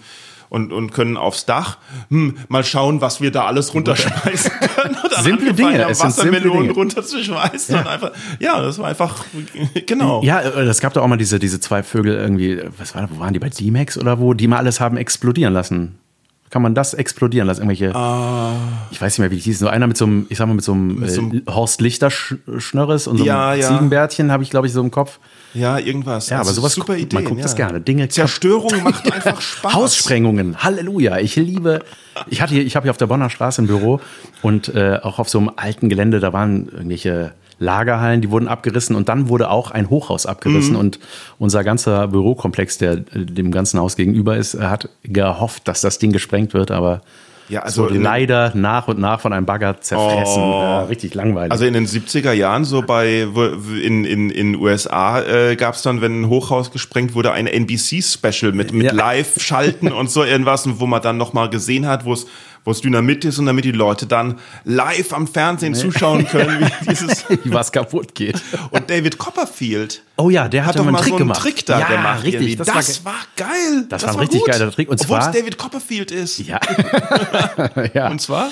und, 0.53 0.71
und 0.71 0.93
können 0.93 1.17
aufs 1.17 1.47
Dach. 1.47 1.79
Hm, 2.11 2.37
mal 2.49 2.63
schauen, 2.63 3.01
was 3.01 3.23
wir 3.23 3.31
da 3.31 3.47
alles 3.47 3.73
runterschmeißen 3.73 4.51
können. 4.77 4.97
Und 5.03 5.11
dann 5.13 5.25
Simple 5.25 5.55
Dinge, 5.55 5.83
haben, 5.83 5.91
es 5.91 5.99
sind 6.01 6.13
simple 6.13 6.33
Wassermelonen 6.41 6.71
runterzuschmeißen. 6.73 7.75
Und 7.79 7.87
einfach, 7.87 8.11
ja, 8.39 8.61
das 8.61 8.79
war 8.79 8.89
einfach, 8.89 9.25
genau. 9.87 10.23
Ja, 10.23 10.41
äh, 10.41 10.61
es 10.65 10.81
gab 10.81 10.93
doch 10.93 11.03
auch 11.03 11.09
mal 11.09 11.17
diese, 11.17 11.39
diese 11.39 11.59
zwei 11.59 11.83
Vögel 11.83 12.15
irgendwie, 12.17 12.61
was 12.79 12.95
war, 12.95 13.09
wo 13.11 13.19
waren 13.19 13.33
die 13.33 13.39
bei 13.39 13.49
D-Max 13.49 13.97
oder 13.97 14.19
wo, 14.21 14.35
die 14.35 14.47
mal 14.47 14.59
alles 14.59 14.79
haben 14.79 14.99
explodieren 14.99 15.55
lassen. 15.55 15.99
Kann 16.51 16.61
man 16.61 16.75
das 16.75 16.93
explodieren 16.93 17.47
lassen? 17.47 17.61
Irgendwelche, 17.63 17.95
Ah. 17.97 18.53
ich 18.91 19.01
weiß 19.01 19.15
nicht 19.15 19.21
mehr, 19.21 19.31
wie 19.31 19.37
die 19.37 19.41
hießen. 19.43 19.65
So 19.67 19.69
einer 19.71 19.87
mit 19.87 19.97
so 19.97 20.05
einem, 20.05 20.27
ich 20.29 20.37
sag 20.37 20.49
mal, 20.49 20.55
mit 20.55 20.65
so 20.65 20.73
einem, 20.75 21.09
so 21.09 21.23
äh, 21.23 21.43
Horst 21.49 21.81
Lichter 21.81 22.09
Sch- 22.09 22.37
Schnörres 22.59 23.07
und 23.07 23.17
so 23.17 23.25
Ja, 23.25 23.49
einem 23.51 23.61
ja. 23.63 23.69
Ziegenbärtchen 23.69 24.31
habe 24.31 24.43
ich, 24.43 24.51
glaube 24.51 24.67
ich, 24.67 24.75
so 24.75 24.83
im 24.83 24.91
Kopf. 24.91 25.19
Ja, 25.55 25.79
irgendwas. 25.79 26.31
Ja, 26.31 26.39
aber 26.39 26.49
Also 26.49 26.61
sowas, 26.61 26.73
super 26.75 26.97
Ideen. 26.97 27.09
man 27.15 27.25
guckt 27.25 27.39
ja. 27.41 27.43
das 27.45 27.57
gerne. 27.57 27.81
Dinge 27.81 28.09
Zerstörung 28.09 28.83
macht 28.83 29.13
einfach 29.13 29.41
Spaß. 29.41 29.75
Haussprengungen, 29.75 30.63
Halleluja. 30.63 31.19
Ich 31.19 31.37
liebe. 31.37 31.81
Ich 32.29 32.41
hatte 32.41 32.55
hier, 32.55 32.65
ich 32.65 32.75
habe 32.77 32.85
hier 32.85 32.91
auf 32.91 32.97
der 32.97 33.07
Bonner 33.07 33.29
Straße 33.31 33.63
ein 33.63 33.67
Büro 33.67 34.01
und 34.43 34.75
äh, 34.75 34.99
auch 35.03 35.19
auf 35.19 35.29
so 35.29 35.39
einem 35.39 35.51
alten 35.57 35.89
Gelände, 35.89 36.21
da 36.21 36.33
waren 36.33 36.69
irgendwelche 36.69 37.33
Lagerhallen, 37.59 38.21
die 38.23 38.31
wurden 38.31 38.49
abgerissen 38.49 38.97
und 38.97 39.09
dann 39.09 39.29
wurde 39.29 39.49
auch 39.51 39.71
ein 39.71 39.89
Hochhaus 39.89 40.25
Mhm. 40.25 40.31
abgerissen 40.31 40.77
und 40.77 40.99
unser 41.39 41.63
ganzer 41.65 42.09
Bürokomplex, 42.09 42.79
der 42.79 42.93
äh, 42.93 43.03
dem 43.15 43.51
ganzen 43.53 43.79
Haus 43.79 43.95
gegenüber 43.97 44.37
ist, 44.37 44.59
hat 44.59 44.89
gehofft, 45.05 45.69
dass 45.69 45.81
das 45.81 45.99
Ding 45.99 46.13
gesprengt 46.13 46.55
wird, 46.55 46.71
aber 46.71 47.03
Ja, 47.53 47.61
also 47.61 47.87
so 47.87 47.95
leider 47.95 48.53
nach 48.55 48.89
und 48.89 48.99
nach 48.99 49.21
von 49.21 49.35
einem 49.35 49.45
Bagger 49.45 49.79
zerfressen. 49.79 50.43
Ja, 50.43 50.85
richtig 50.85 51.13
langweilig. 51.15 51.53
Also 51.53 51.67
in 51.67 51.75
den 51.75 51.87
70er 51.87 52.33
Jahren, 52.33 52.65
so 52.65 52.81
bei 52.81 53.29
in 53.83 54.07
in 54.07 54.31
in 54.31 54.57
USA 54.57 55.21
äh, 55.21 55.55
gab 55.57 55.75
es 55.75 55.83
dann, 55.83 56.01
wenn 56.01 56.23
ein 56.23 56.29
Hochhaus 56.31 56.71
gesprengt 56.71 57.15
wurde, 57.15 57.33
ein 57.33 57.47
NBC-Special 57.47 58.53
mit 58.53 58.73
mit 58.73 58.87
Ja. 58.87 58.95
Live-Schalten 58.95 59.93
und 59.93 60.11
so 60.11 60.25
irgendwas, 60.25 60.67
wo 60.81 60.87
man 60.87 61.03
dann 61.03 61.19
noch 61.19 61.35
mal 61.35 61.51
gesehen 61.51 61.87
hat, 61.87 62.07
wo 62.07 62.15
es 62.15 62.27
wo 62.65 62.71
es 62.71 62.81
Dynamit 62.81 63.25
ist 63.25 63.39
und 63.39 63.47
damit 63.47 63.65
die 63.65 63.73
Leute 63.73 64.07
dann 64.07 64.39
live 64.65 65.13
am 65.13 65.27
Fernsehen 65.27 65.75
zuschauen 65.75 66.27
können, 66.27 66.61
wie 66.61 66.87
dieses 66.91 67.29
wie 67.29 67.53
was 67.53 67.73
kaputt 67.73 68.15
geht. 68.15 68.41
und 68.71 68.89
David 68.91 69.19
Copperfield 69.19 70.03
Oh 70.17 70.31
ja, 70.31 70.47
der 70.49 70.67
hat 70.67 70.79
doch 70.79 70.85
mal 70.85 70.89
einen 70.91 70.97
Trick 70.99 71.09
so 71.09 71.15
einen 71.17 71.19
gemacht. 71.19 71.43
Trick 71.43 71.67
da 71.67 71.81
ja, 71.81 71.89
gemacht. 71.89 72.23
richtig. 72.23 72.35
irgendwie. 72.35 72.57
Das, 72.57 72.67
Das, 72.69 73.05
war, 73.05 73.13
war, 73.15 73.21
geil. 73.37 73.87
Das 73.89 74.03
war 74.05 74.11
ein 74.13 74.19
richtig 74.21 74.41
gut. 74.43 74.51
geiler 74.51 74.71
Trick. 74.71 74.89
Und 74.89 75.01
Obwohl 75.01 75.19
es 75.19 75.25
zwar- 75.25 75.33
David 75.33 75.59
Copperfield 75.59 76.11
ist. 76.13 76.39
ja. 76.39 76.61
ja. 77.95 78.09
Und 78.11 78.21
zwar 78.21 78.51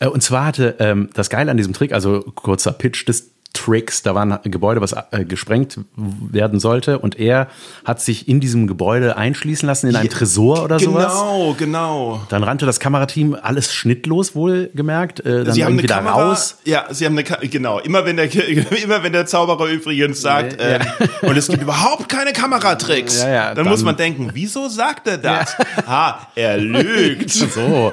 Äh, 0.00 0.06
Und 0.08 0.22
zwar 0.22 0.44
hatte 0.44 0.76
ähm, 0.78 1.08
das 1.14 1.30
Geile 1.30 1.50
an 1.50 1.56
diesem 1.56 1.72
Trick, 1.72 1.92
also 1.92 2.20
kurzer 2.34 2.72
Pitch 2.72 3.08
des 3.08 3.30
Tricks, 3.54 4.02
da 4.02 4.14
war 4.14 4.22
ein 4.22 4.50
Gebäude, 4.50 4.80
was 4.80 4.92
äh, 5.10 5.24
gesprengt 5.24 5.78
werden 5.96 6.60
sollte 6.60 6.98
und 6.98 7.18
er 7.18 7.48
hat 7.84 8.00
sich 8.00 8.28
in 8.28 8.40
diesem 8.40 8.66
Gebäude 8.66 9.16
einschließen 9.16 9.66
lassen 9.66 9.88
in 9.88 9.96
einen 9.96 10.08
Tresor 10.10 10.62
oder 10.62 10.78
sowas. 10.78 11.06
genau, 11.12 11.54
genau. 11.58 12.20
Dann 12.28 12.44
rannte 12.44 12.66
das 12.66 12.78
Kamerateam 12.78 13.36
alles 13.40 13.72
schnittlos 13.72 14.34
wohl 14.34 14.70
gemerkt, 14.74 15.20
äh, 15.20 15.44
dann 15.44 15.54
Sie 15.54 15.64
haben 15.64 15.78
da 15.78 15.96
Kamera, 15.96 16.28
raus. 16.28 16.58
Ja, 16.66 16.84
sie 16.90 17.06
haben 17.06 17.14
eine 17.14 17.24
Ka 17.24 17.38
genau. 17.40 17.78
Immer 17.80 18.04
wenn 18.04 18.16
der 18.16 18.28
immer 18.82 19.02
wenn 19.02 19.12
der 19.12 19.26
Zauberer 19.26 19.66
übrigens 19.66 20.20
sagt, 20.20 20.60
Ja. 20.60 20.76
ähm, 20.76 20.80
und 21.22 21.36
es 21.36 21.48
gibt 21.48 21.62
überhaupt 21.62 22.08
keine 22.08 22.32
Kameratricks, 22.32 23.22
Ja, 23.22 23.28
ja, 23.28 23.46
dann, 23.54 23.64
dann- 23.64 23.68
muss 23.68 23.82
man 23.82 23.96
denken, 23.96 24.30
wieso 24.34 24.68
sagt 24.68 25.08
er 25.08 25.18
das? 25.18 25.56
Ha, 25.86 26.28
er 26.34 26.58
lügt. 26.58 27.30
So. 27.58 27.90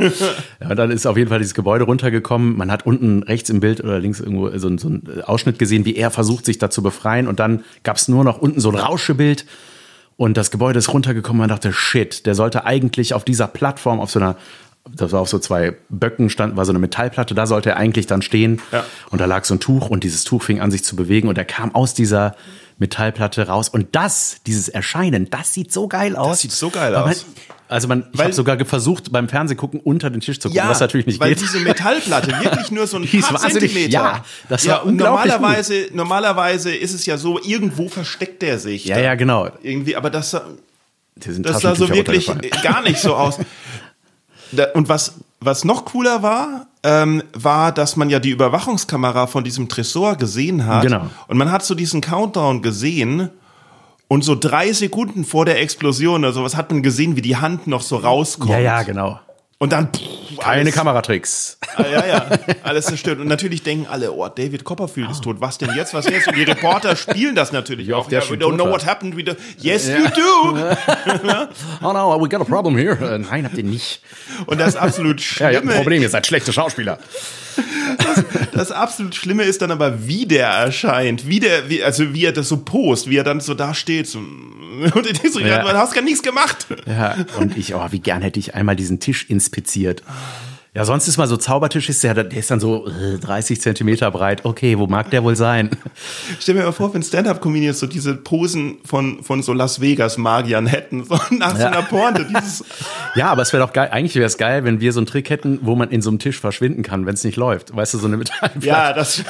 Ja, 0.59 0.75
dann 0.75 0.91
ist 0.91 1.05
auf 1.05 1.15
jeden 1.17 1.29
Fall 1.29 1.39
dieses 1.39 1.53
Gebäude 1.53 1.85
runtergekommen. 1.85 2.57
Man 2.57 2.71
hat 2.71 2.85
unten 2.85 3.23
rechts 3.23 3.49
im 3.49 3.61
Bild 3.61 3.81
oder 3.83 3.99
links 3.99 4.19
irgendwo 4.19 4.49
so, 4.57 4.67
ein- 4.67 4.77
so 4.77 4.87
einen 4.89 5.21
Ausschnitt 5.25 5.44
gesehen, 5.53 5.85
wie 5.85 5.95
er 5.95 6.11
versucht, 6.11 6.45
sich 6.45 6.57
da 6.57 6.69
zu 6.69 6.83
befreien. 6.83 7.27
Und 7.27 7.39
dann 7.39 7.63
gab 7.83 7.97
es 7.97 8.07
nur 8.07 8.23
noch 8.23 8.39
unten 8.39 8.59
so 8.59 8.69
ein 8.69 8.75
Rauschebild. 8.75 9.45
Und 10.17 10.37
das 10.37 10.51
Gebäude 10.51 10.79
ist 10.79 10.93
runtergekommen. 10.93 11.39
Man 11.39 11.49
dachte, 11.49 11.73
shit, 11.73 12.25
der 12.25 12.35
sollte 12.35 12.65
eigentlich 12.65 13.13
auf 13.13 13.25
dieser 13.25 13.47
Plattform, 13.47 13.99
auf 13.99 14.11
so 14.11 14.19
einer, 14.19 14.37
das 14.95 15.11
war 15.11 15.21
auf 15.21 15.29
so 15.29 15.39
zwei 15.39 15.75
Böcken 15.89 16.29
stand, 16.29 16.55
war 16.57 16.65
so 16.65 16.71
eine 16.71 16.79
Metallplatte, 16.79 17.35
da 17.35 17.45
sollte 17.47 17.71
er 17.71 17.77
eigentlich 17.77 18.07
dann 18.07 18.21
stehen. 18.21 18.61
Ja. 18.71 18.85
Und 19.11 19.19
da 19.21 19.25
lag 19.25 19.43
so 19.45 19.53
ein 19.55 19.59
Tuch 19.59 19.89
und 19.89 20.03
dieses 20.03 20.23
Tuch 20.23 20.43
fing 20.43 20.59
an, 20.61 20.71
sich 20.71 20.83
zu 20.83 20.95
bewegen. 20.95 21.27
Und 21.27 21.37
er 21.37 21.45
kam 21.45 21.73
aus 21.75 21.93
dieser 21.93 22.35
Metallplatte 22.77 23.47
raus. 23.47 23.69
Und 23.69 23.95
das, 23.95 24.37
dieses 24.45 24.67
Erscheinen, 24.69 25.29
das 25.29 25.53
sieht 25.53 25.71
so 25.71 25.87
geil 25.87 26.15
aus. 26.15 26.41
sieht 26.41 26.51
so 26.51 26.69
geil 26.69 26.93
Weil 26.93 27.01
man, 27.01 27.09
aus. 27.11 27.25
also 27.69 27.87
man, 27.87 28.07
ich 28.11 28.17
Weil- 28.19 28.25
habe 28.25 28.33
sogar 28.35 28.65
versucht, 28.65 29.11
beim 29.11 29.29
Fernsehgucken 29.29 29.79
unter 29.79 30.09
den 30.09 30.19
Tisch 30.21 30.39
zu 30.39 30.49
gucken, 30.49 30.63
was 30.67 30.79
natürlich 30.81 31.05
nicht 31.05 31.19
weil 31.21 31.29
geht. 31.29 31.41
diese 31.41 31.59
Metallplatte 31.59 32.27
wirklich 32.43 32.71
nur 32.71 32.85
so 32.87 32.97
ein 32.97 33.03
Die 33.11 33.19
paar 33.19 33.39
Zentimeter. 33.39 33.89
ja, 33.91 34.25
das 34.49 34.67
war 34.67 34.85
unglaublich 34.85 35.31
normalerweise, 35.31 35.87
normalerweise 35.93 36.75
ist 36.75 36.93
es 36.93 37.05
ja 37.05 37.17
so, 37.17 37.39
irgendwo 37.41 37.87
versteckt 37.87 38.41
der 38.41 38.59
sich. 38.59 38.85
ja, 38.85 38.95
da. 38.97 39.01
ja, 39.01 39.15
genau. 39.15 39.49
Irgendwie, 39.63 39.95
aber 39.95 40.09
das, 40.09 40.31
Das 41.15 41.61
sah 41.61 41.75
so 41.75 41.87
wirklich 41.89 42.29
gar 42.61 42.81
nicht 42.81 42.99
so 42.99 43.15
aus. 43.15 43.39
Da, 44.51 44.67
und 44.73 44.89
was, 44.89 45.15
was 45.39 45.63
noch 45.63 45.85
cooler 45.85 46.21
war, 46.23 46.67
ähm, 46.83 47.23
war, 47.33 47.71
dass 47.71 47.95
man 47.95 48.09
ja 48.09 48.19
die 48.19 48.29
Überwachungskamera 48.29 49.27
von 49.27 49.43
diesem 49.43 49.69
Tresor 49.69 50.15
gesehen 50.15 50.65
hat. 50.65 50.83
Genau. 50.83 51.09
Und 51.27 51.37
man 51.37 51.51
hat 51.51 51.63
so 51.63 51.75
diesen 51.75 52.01
Countdown 52.01 52.61
gesehen. 52.61 53.29
Und 54.07 54.23
so 54.23 54.35
drei 54.35 54.71
Sekunden 54.71 55.25
vor 55.25 55.45
der 55.45 55.59
Explosion 55.59 56.23
oder 56.23 56.31
sowas 56.31 56.55
hat 56.55 56.71
man 56.71 56.83
gesehen, 56.83 57.15
wie 57.15 57.23
die 57.23 57.37
Hand 57.37 57.65
noch 57.65 57.81
so 57.81 57.95
rauskommt. 57.97 58.51
Ja, 58.51 58.59
ja, 58.59 58.83
genau. 58.83 59.19
Und 59.57 59.71
dann 59.71 59.87
pff, 59.93 60.01
Keine 60.39 60.61
alles- 60.63 60.75
Kameratricks. 60.75 61.57
Ah, 61.77 61.83
ja, 61.89 62.05
ja, 62.05 62.25
alles 62.63 62.87
zerstört. 62.87 63.19
Und 63.19 63.27
natürlich 63.27 63.63
denken 63.63 63.87
alle, 63.89 64.11
oh, 64.11 64.27
David 64.27 64.65
Copperfield 64.65 65.09
ist 65.11 65.23
tot. 65.23 65.37
Was 65.39 65.57
denn 65.57 65.73
jetzt? 65.75 65.93
Was 65.93 66.09
jetzt? 66.09 66.27
Und 66.27 66.35
die 66.35 66.43
Reporter 66.43 66.95
spielen 66.97 67.35
das 67.35 67.53
natürlich 67.53 67.93
auch. 67.93 68.11
Ja, 68.11 68.19
we 68.29 68.35
don't 68.35 68.55
know 68.55 68.69
what 68.69 68.85
happened. 68.85 69.15
We 69.15 69.21
don't, 69.21 69.37
yes, 69.59 69.87
you 69.87 70.05
do. 70.09 70.57
Oh 71.81 71.93
no, 71.93 72.21
we 72.21 72.27
got 72.27 72.41
a 72.41 72.43
problem 72.43 72.77
here. 72.77 72.97
Äh, 73.15 73.19
Nein, 73.19 73.45
habt 73.45 73.57
ihr 73.57 73.63
nicht. 73.63 74.01
Und 74.45 74.59
das 74.59 74.75
absolut 74.75 75.21
Ja, 75.39 75.49
ihr 75.49 75.57
habt 75.57 75.65
ein 75.65 75.69
Schlimme 75.69 75.75
Problem, 75.75 76.01
ihr 76.01 76.09
seid 76.09 76.27
schlechte 76.27 76.51
Schauspieler. 76.51 76.99
Das 78.53 78.71
absolut 78.71 79.15
Schlimme 79.15 79.43
ist 79.43 79.61
dann 79.61 79.71
aber, 79.71 80.05
wie 80.07 80.25
der 80.25 80.47
erscheint, 80.47 81.27
wie 81.27 81.39
der, 81.39 81.69
wie, 81.69 81.81
also 81.83 82.13
wie 82.13 82.25
er 82.25 82.33
das 82.33 82.49
so 82.49 82.57
post, 82.57 83.09
wie 83.09 83.17
er 83.17 83.23
dann 83.23 83.39
so 83.39 83.53
da 83.53 83.73
steht. 83.73 84.07
So, 84.07 84.19
und 84.95 85.05
ich 85.05 85.19
denk 85.19 85.33
so, 85.33 85.39
Ja. 85.39 85.47
ja. 85.47 85.61
du 85.63 85.77
hast 85.77 85.93
gar 85.93 86.01
nichts 86.01 86.21
gemacht. 86.23 86.67
Ja, 86.85 87.15
und 87.39 87.57
ich, 87.57 87.75
oh, 87.75 87.87
wie 87.91 87.99
gern 87.99 88.21
hätte 88.21 88.39
ich 88.39 88.55
einmal 88.55 88.75
diesen 88.75 88.99
Tisch 88.99 89.29
inspiziert. 89.29 90.03
Ja, 90.75 90.83
sonst 90.83 91.07
ist 91.07 91.15
mal 91.17 91.25
so 91.27 91.37
Zaubertisch, 91.37 91.87
ist 91.87 92.03
der, 92.03 92.13
der 92.13 92.37
ist 92.37 92.51
dann 92.51 92.59
so 92.59 92.85
äh, 92.87 93.17
30 93.17 93.61
Zentimeter 93.61 94.11
breit. 94.11 94.43
Okay, 94.43 94.77
wo 94.77 94.87
mag 94.87 95.09
der 95.09 95.23
wohl 95.23 95.35
sein? 95.37 95.69
Stell 96.41 96.55
mir 96.55 96.63
mal 96.65 96.73
vor, 96.73 96.93
wenn 96.93 97.01
Stand-Up-Comedians 97.01 97.79
so 97.79 97.87
diese 97.87 98.13
Posen 98.15 98.79
von, 98.83 99.23
von 99.23 99.41
so 99.41 99.53
Las 99.53 99.79
Vegas-Magiern 99.79 100.67
hätten, 100.67 101.05
so 101.05 101.15
nach 101.31 101.55
so 101.55 101.61
Ja. 101.61 101.67
einer 101.69 101.81
Pointe, 101.83 102.25
dieses, 102.25 102.65
Ja, 103.15 103.27
aber 103.31 103.43
es 103.43 103.53
wäre 103.53 103.65
doch 103.65 103.71
geil. 103.71 103.87
Eigentlich 103.91 104.15
wäre 104.15 104.25
es 104.25 104.37
geil, 104.37 104.65
wenn 104.65 104.81
wir 104.81 104.91
so 104.91 104.99
einen 104.99 105.07
Trick 105.07 105.29
hätten, 105.29 105.59
wo 105.61 105.75
man 105.77 105.91
in 105.91 106.01
so 106.01 106.09
einem 106.09 106.19
Tisch 106.19 106.41
verschwinden 106.41 106.83
kann, 106.83 107.05
wenn 107.05 107.13
es 107.13 107.23
nicht 107.23 107.37
läuft. 107.37 107.73
Weißt 107.73 107.93
du, 107.93 107.97
so 107.97 108.07
eine 108.07 108.17
Metallplatte. 108.17 108.67
ja, 108.67 108.91
das, 108.91 109.23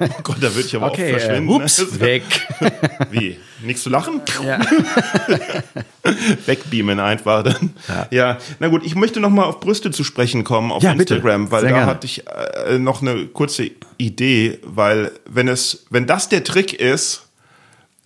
oh 0.00 0.06
Gott, 0.22 0.36
da 0.42 0.54
würde 0.54 0.66
ich 0.68 0.76
aber 0.76 0.88
Okay, 0.88 1.12
auch 1.12 1.16
äh, 1.16 1.18
verschwinden. 1.20 1.48
ups, 1.50 1.78
ne? 1.92 2.00
weg. 2.00 2.22
Wie? 3.10 3.38
Nichts 3.62 3.82
zu 3.84 3.90
lachen? 3.90 4.20
Ja. 4.44 4.58
Wegbeamen 6.46 6.98
einfach 7.00 7.42
dann. 7.42 7.74
Ja. 7.88 8.06
Ja. 8.10 8.38
na 8.58 8.68
gut, 8.68 8.84
ich 8.84 8.94
möchte 8.94 9.20
noch 9.20 9.30
mal 9.30 9.44
auf 9.44 9.60
Brüste 9.60 9.90
zu 9.90 10.04
sprechen 10.04 10.44
kommen 10.44 10.72
auf 10.72 10.82
Ja, 10.90 10.98
bitte. 10.98 11.14
Instagram, 11.14 11.50
weil 11.50 11.60
Sehr 11.62 11.70
da 11.70 11.76
gerne. 11.76 11.90
hatte 11.90 12.06
ich 12.06 12.24
äh, 12.26 12.78
noch 12.78 13.02
eine 13.02 13.26
kurze 13.26 13.70
Idee, 13.98 14.58
weil 14.62 15.12
wenn 15.28 15.48
es, 15.48 15.86
wenn 15.90 16.06
das 16.06 16.28
der 16.28 16.44
Trick 16.44 16.72
ist, 16.72 17.26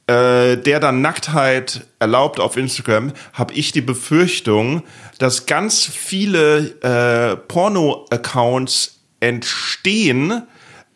äh, 0.06 0.56
der 0.56 0.80
dann 0.80 1.00
Nacktheit 1.00 1.86
erlaubt 1.98 2.38
auf 2.38 2.56
Instagram, 2.56 3.12
habe 3.32 3.54
ich 3.54 3.72
die 3.72 3.80
Befürchtung, 3.80 4.82
dass 5.18 5.46
ganz 5.46 5.86
viele 5.86 6.74
äh, 6.82 7.36
Porno-Accounts 7.36 9.00
entstehen, 9.20 10.42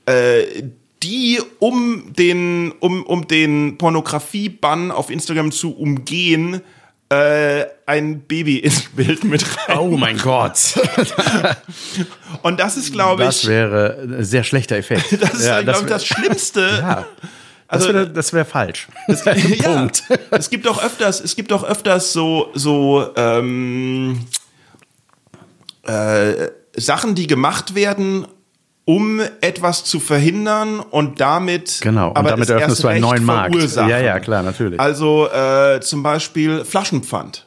äh, 0.05 0.42
die 1.03 1.40
um 1.59 2.12
den, 2.12 2.72
um, 2.81 3.03
um 3.05 3.27
den 3.27 3.79
Pornografiebann 3.79 4.90
auf 4.90 5.11
Instagram 5.11 5.53
zu 5.53 5.74
umgehen, 5.77 6.61
äh, 7.11 7.64
ein 7.87 8.21
Baby 8.23 8.59
ins 8.59 8.83
Bild 8.90 9.25
mit 9.25 9.44
rein. 9.68 9.79
Oh 9.79 9.97
mein 9.97 10.18
Gott. 10.18 10.59
Und 12.42 12.61
das 12.61 12.77
ist, 12.77 12.92
glaube 12.92 13.25
Das 13.25 13.42
ich, 13.42 13.49
wäre 13.49 13.99
ein 14.03 14.25
sehr 14.25 14.44
schlechter 14.44 14.77
Effekt. 14.77 15.12
das 15.23 15.35
ist, 15.35 15.47
ja, 15.47 15.62
glaube 15.62 15.79
ich, 15.79 15.85
wär- 15.85 15.90
das 15.90 16.07
Schlimmste. 16.07 16.61
ja. 16.83 17.07
Das 17.71 17.83
Also- 17.83 17.94
wäre 17.94 18.11
das 18.11 18.33
wär 18.33 18.44
falsch. 18.44 18.88
ja, 19.09 19.35
Punkt. 19.77 20.03
es 20.31 20.51
gibt 20.51 20.66
auch 20.68 20.83
öfters, 20.83 21.21
es 21.21 21.35
gibt 21.37 21.53
auch 21.53 21.64
öfters 21.64 22.12
so, 22.12 22.49
so, 22.55 23.11
ähm, 23.16 24.21
äh, 25.87 26.49
Sachen, 26.77 27.14
die 27.14 27.27
gemacht 27.27 27.75
werden, 27.75 28.27
um 28.88 29.20
etwas 29.42 29.85
zu 29.85 30.01
verhindern 30.01 30.81
und 30.81 31.20
damit 31.20 31.81
Genau, 31.83 32.09
und 32.09 32.16
aber 32.16 32.31
damit 32.31 32.44
es 32.44 32.48
eröffnest 32.51 32.83
du 32.85 32.88
einen 32.88 33.03
neuen 33.03 33.22
Markt. 33.22 33.55
Ja, 33.77 33.98
ja, 33.98 34.18
klar, 34.18 34.42
natürlich. 34.42 34.81
Also 34.81 35.29
äh, 35.29 35.79
zum 35.83 36.03
Beispiel 36.03 36.64
Flaschenpfand, 36.64 37.44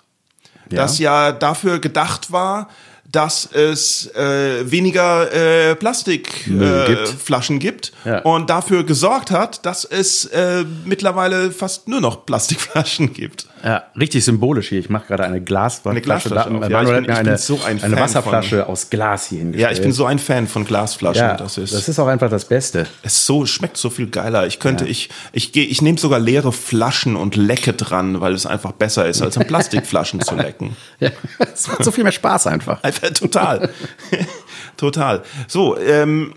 das 0.70 1.00
ja 1.00 1.32
dafür 1.32 1.80
gedacht 1.80 2.32
war, 2.32 2.70
dass 3.12 3.50
es 3.52 4.06
äh, 4.14 4.70
weniger 4.70 5.34
äh, 5.72 5.76
Plastikflaschen 5.76 6.62
äh, 6.62 6.86
gibt. 6.86 7.08
Flaschen 7.08 7.58
gibt 7.58 7.92
Ja. 8.06 8.20
und 8.20 8.52
dafür 8.52 8.84
gesorgt 8.84 9.32
hat, 9.32 9.66
dass 9.66 9.84
es 9.84 10.26
äh, 10.26 10.64
mittlerweile 10.86 11.50
fast 11.52 11.88
nur 11.88 12.02
noch 12.02 12.24
Plastikflaschen 12.28 13.14
gibt. 13.16 13.48
Ja, 13.64 13.84
richtig 14.00 14.26
symbolisch 14.26 14.70
hier. 14.70 14.80
Ich 14.80 14.90
mache 14.90 15.08
gerade 15.08 15.24
eine 15.24 15.42
Glasflasche. 15.42 15.92
Eine 15.92 16.02
Glasflasche 16.02 16.50
Da- 16.50 16.56
auf. 16.58 16.64
Ja, 16.64 16.70
Manuel 16.70 16.84
ich 16.84 16.90
hat 16.90 16.96
bin- 16.96 17.06
mir 17.08 17.12
ich 17.14 17.20
eine, 17.20 17.30
bin 17.30 17.38
so 17.38 17.56
ein 17.64 17.64
eine 17.66 17.80
Fan 17.80 18.00
Wasserflasche 18.04 18.68
aus 18.68 18.90
Glas 18.90 19.28
hier 19.28 19.40
hingestellt. 19.40 19.72
Ja, 19.72 19.76
ich 19.78 19.82
bin 19.82 19.92
so 19.92 20.06
ein 20.06 20.20
Fan 20.20 20.48
von 20.48 20.66
Glasflaschen. 20.66 21.22
ja, 21.22 21.36
das 21.38 21.58
ist 21.58 21.74
das 21.74 21.88
ist 21.88 22.00
auch 22.00 22.08
einfach 22.08 22.30
das 22.30 22.46
Beste. 22.46 22.88
Es 23.04 23.26
so 23.26 23.46
schmeckt 23.46 23.78
so 23.78 23.90
viel 23.90 24.08
geiler. 24.08 24.48
Ich 24.48 24.60
könnte, 24.60 24.86
ich, 24.86 25.10
ich 25.32 25.52
gehe, 25.52 25.66
ich 25.66 25.82
nehme 25.82 25.98
sogar 25.98 26.20
leere 26.20 26.52
Flaschen 26.52 27.16
und 27.16 27.36
lecke 27.36 27.74
dran, 27.74 28.20
weil 28.22 28.34
es 28.34 28.46
einfach 28.46 28.72
besser 28.72 29.08
ist, 29.08 29.22
als 29.22 29.38
an 29.38 29.46
Plastikflaschen 29.48 30.22
zu 30.22 30.36
lecken. 30.36 30.76
Ja, 31.00 31.10
es 31.54 31.68
macht 31.68 31.84
so 31.84 31.92
viel 31.92 32.04
mehr 32.04 32.12
Spaß 32.14 32.48
einfach. 32.48 32.84
Einfach 32.84 33.10
total. 33.12 33.70
total. 34.78 35.24
So, 35.48 35.78
ähm, 35.78 36.34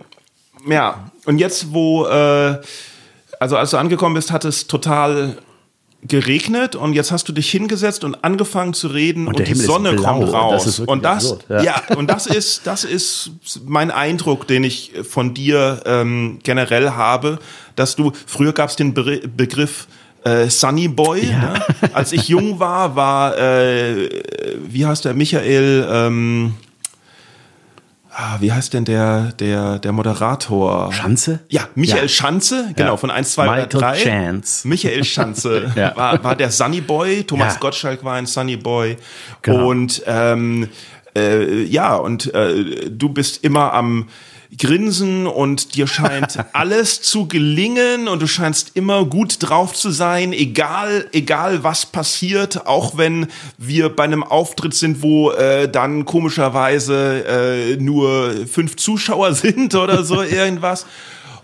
ja, 0.69 1.11
und 1.27 1.39
jetzt, 1.39 1.73
wo, 1.73 2.07
äh, 2.07 2.59
also 3.41 3.57
als 3.57 3.71
du 3.71 3.77
angekommen 3.77 4.15
bist, 4.15 4.31
hat 4.33 4.45
es 4.45 4.67
total 4.67 5.37
geregnet 6.07 6.77
und 6.77 6.93
jetzt 6.93 7.11
hast 7.11 7.29
du 7.29 7.33
dich 7.33 7.51
hingesetzt 7.51 8.05
und 8.05 8.23
angefangen 8.25 8.75
zu 8.75 8.89
reden 8.89 9.27
und, 9.27 9.39
der 9.39 9.47
die 9.47 9.53
Himmel 9.53 9.67
Sonne 9.67 9.97
kommt 9.97 10.33
raus. 10.33 10.65
Das 10.65 10.81
und 10.81 11.05
das, 11.05 11.33
absurd, 11.33 11.45
ja. 11.49 11.63
ja. 11.63 11.83
und 11.97 12.11
das 12.11 12.27
ist, 12.27 12.67
das 12.67 12.85
ist 12.85 13.31
mein 13.65 13.91
Eindruck, 13.91 14.47
den 14.47 14.65
ich 14.65 14.93
von 15.09 15.33
dir 15.33 15.83
ähm, 15.87 16.39
generell 16.43 16.91
habe, 16.91 17.39
dass 17.75 17.97
du, 17.97 18.13
früher 18.27 18.53
gab 18.53 18.69
es 18.69 18.77
den 18.77 18.93
Be 18.93 19.23
Begriff 19.27 19.87
äh, 20.25 20.49
Sunny 20.49 20.89
Boy. 20.89 21.27
Ne? 21.27 21.63
Als 21.93 22.13
ich 22.13 22.29
jung 22.29 22.59
war, 22.59 22.97
war, 22.97 23.39
äh, 23.39 24.09
wie 24.69 24.85
heißt 24.85 25.05
der, 25.05 25.15
Michael, 25.15 25.87
ähm, 25.91 26.55
ah, 28.15 28.37
wie 28.41 28.53
heißt 28.53 28.73
denn 28.75 28.85
der, 28.85 29.33
der, 29.39 29.79
der 29.79 29.93
Moderator? 29.93 30.93
Schanze? 30.93 31.41
Ja, 31.49 31.69
Michael 31.75 32.03
Ja. 32.05 32.09
Schanze, 32.09 32.73
genau, 32.77 32.93
Ja. 32.93 32.97
von 32.97 33.11
1, 33.11 33.33
2 33.33 33.43
oder 33.43 33.53
Michael 33.53 33.69
3. 33.81 33.97
Chance. 33.97 34.69
Michael 34.69 35.05
Schanze 35.05 35.73
Ja. 35.77 35.97
war, 35.97 36.23
war 36.25 36.37
der 36.37 36.51
Sunny 36.51 36.81
Boy, 36.81 37.25
Thomas. 37.25 37.59
Gottschalk 37.61 38.05
war 38.05 38.15
ein 38.15 38.27
Sunny 38.27 38.57
Boy. 38.57 38.97
Genau. 39.43 39.69
Und 39.69 40.03
ähm, 40.07 40.69
äh, 41.17 41.63
ja, 41.65 41.95
und 41.97 42.33
äh, 42.35 42.91
du 42.91 43.09
bist 43.09 43.45
immer 43.45 43.73
am 43.73 44.09
Grinsen 44.59 45.27
und 45.27 45.75
dir 45.75 45.87
scheint 45.87 46.39
alles 46.53 47.03
zu 47.03 47.27
gelingen 47.27 48.09
und 48.09 48.23
du 48.23 48.27
scheinst 48.27 48.73
immer 48.75 49.05
gut 49.05 49.37
drauf 49.41 49.75
zu 49.75 49.91
sein, 49.91 50.33
egal, 50.33 51.07
egal 51.13 51.65
was 51.65 51.87
passiert, 51.87 52.67
auch 52.67 52.97
wenn 52.97 53.29
wir 53.59 53.89
bei 53.89 54.05
einem 54.05 54.23
Auftritt 54.23 54.75
sind, 54.75 55.03
wo 55.03 55.31
äh, 55.31 55.69
dann 55.69 56.05
komischerweise 56.05 57.25
äh, 57.27 57.77
nur 57.77 58.47
fünf 58.47 58.77
Zuschauer 58.77 59.35
sind 59.35 59.75
oder 59.75 60.05
so 60.05 60.23
irgendwas. 60.23 60.87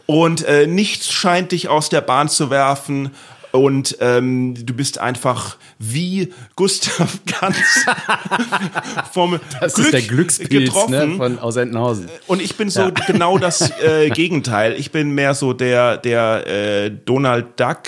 Und 0.07 0.45
äh, 0.45 0.67
nichts 0.67 1.13
scheint 1.13 1.53
dich 1.53 1.69
aus 1.69 1.89
der 1.89 2.01
Bahn 2.01 2.29
zu 2.29 2.51
werfen. 2.51 3.11
Und 3.53 3.97
ähm, 4.01 4.55
du 4.65 4.75
bist 4.75 4.99
einfach 4.99 5.57
wie 5.79 6.33
Gustav 6.57 7.19
Ganz 7.41 7.57
vom 9.13 9.41
Das 9.61 9.75
Glück 9.75 9.87
ist 9.87 9.93
der 9.93 10.03
Glückspilz 10.03 10.51
getroffen. 10.67 11.11
ne, 11.13 11.17
von 11.17 11.39
aus 11.39 11.57
Entenhausen. 11.57 12.09
Und 12.27 12.41
ich 12.41 12.57
bin 12.57 12.71
so 12.71 12.91
genau 13.07 13.39
das 13.39 13.71
äh, 13.83 14.11
Gegenteil. 14.11 14.75
Ich 14.79 14.91
bin 14.93 15.11
mehr 15.11 15.35
so 15.35 15.53
der, 15.53 15.97
der 15.97 16.47
äh, 16.47 16.91
Donald 17.05 17.59
Duck, 17.59 17.79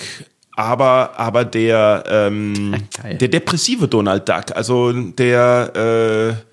aber, 0.55 1.17
aber 1.17 1.45
der, 1.45 2.03
ähm, 2.07 2.75
Geil. 3.01 3.17
der 3.17 3.27
depressive 3.29 3.87
Donald 3.87 4.27
Duck. 4.27 4.55
Also 4.55 4.91
der, 4.91 6.35
äh, 6.35 6.43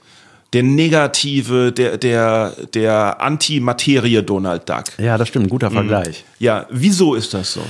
der 0.52 0.62
negative, 0.62 1.72
der, 1.72 1.96
der, 1.98 2.52
der 2.74 3.20
Antimaterie 3.20 4.22
Donald 4.22 4.68
Duck. 4.68 4.84
Ja, 4.98 5.18
das 5.18 5.28
stimmt, 5.28 5.44
ein 5.44 5.46
Mhm. 5.46 5.50
guter 5.50 5.70
Vergleich. 5.70 6.24
Ja, 6.38 6.66
wieso 6.70 7.14
ist 7.14 7.34
das 7.34 7.52
so? 7.52 7.62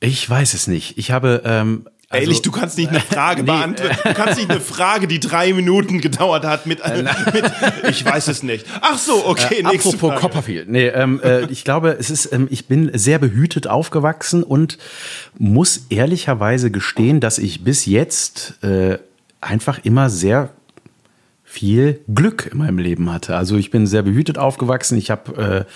Ich 0.00 0.28
weiß 0.28 0.54
es 0.54 0.66
nicht. 0.66 0.96
Ich 0.98 1.10
habe 1.10 1.42
ähm, 1.44 1.86
also, 2.10 2.22
Ehrlich, 2.22 2.40
du 2.40 2.50
kannst 2.50 2.78
nicht 2.78 2.88
eine 2.88 3.00
Frage 3.12 3.42
Nee. 3.42 3.46
beantworten. 3.50 3.98
Du 4.02 4.14
kannst 4.14 4.38
nicht 4.38 4.50
eine 4.50 4.60
Frage, 4.60 5.06
die 5.08 5.20
drei 5.20 5.52
Minuten 5.52 6.00
gedauert 6.00 6.44
hat, 6.44 6.64
mit, 6.64 6.80
mit 7.34 7.44
ich 7.90 8.02
weiß 8.02 8.28
es 8.28 8.42
nicht. 8.42 8.64
Ach 8.80 8.96
so, 8.96 9.26
okay, 9.26 9.62
nächste 9.62 9.90
Apropos 9.90 10.10
Frage. 10.10 10.20
Copperfield. 10.22 10.68
Nee, 10.70 10.86
ähm, 10.86 11.20
äh, 11.22 11.44
ich 11.50 11.64
glaube, 11.64 11.96
es 11.98 12.08
ist, 12.08 12.32
ähm, 12.32 12.46
ich 12.50 12.66
bin 12.66 12.90
sehr 12.94 13.18
behütet 13.18 13.66
aufgewachsen 13.66 14.42
und 14.42 14.78
muss 15.38 15.82
ehrlicherweise 15.90 16.70
gestehen, 16.70 17.20
dass 17.20 17.36
ich 17.36 17.62
bis 17.62 17.84
jetzt 17.84 18.62
äh, 18.64 18.98
einfach 19.42 19.80
immer 19.84 20.08
sehr 20.08 20.48
viel 21.44 22.00
Glück 22.14 22.48
in 22.52 22.58
meinem 22.58 22.78
Leben 22.78 23.12
hatte. 23.12 23.36
Also 23.36 23.56
ich 23.56 23.70
bin 23.70 23.86
sehr 23.86 24.02
behütet 24.02 24.38
aufgewachsen. 24.38 24.96
Ich 24.96 25.10
habe 25.10 25.66
äh, 25.66 25.72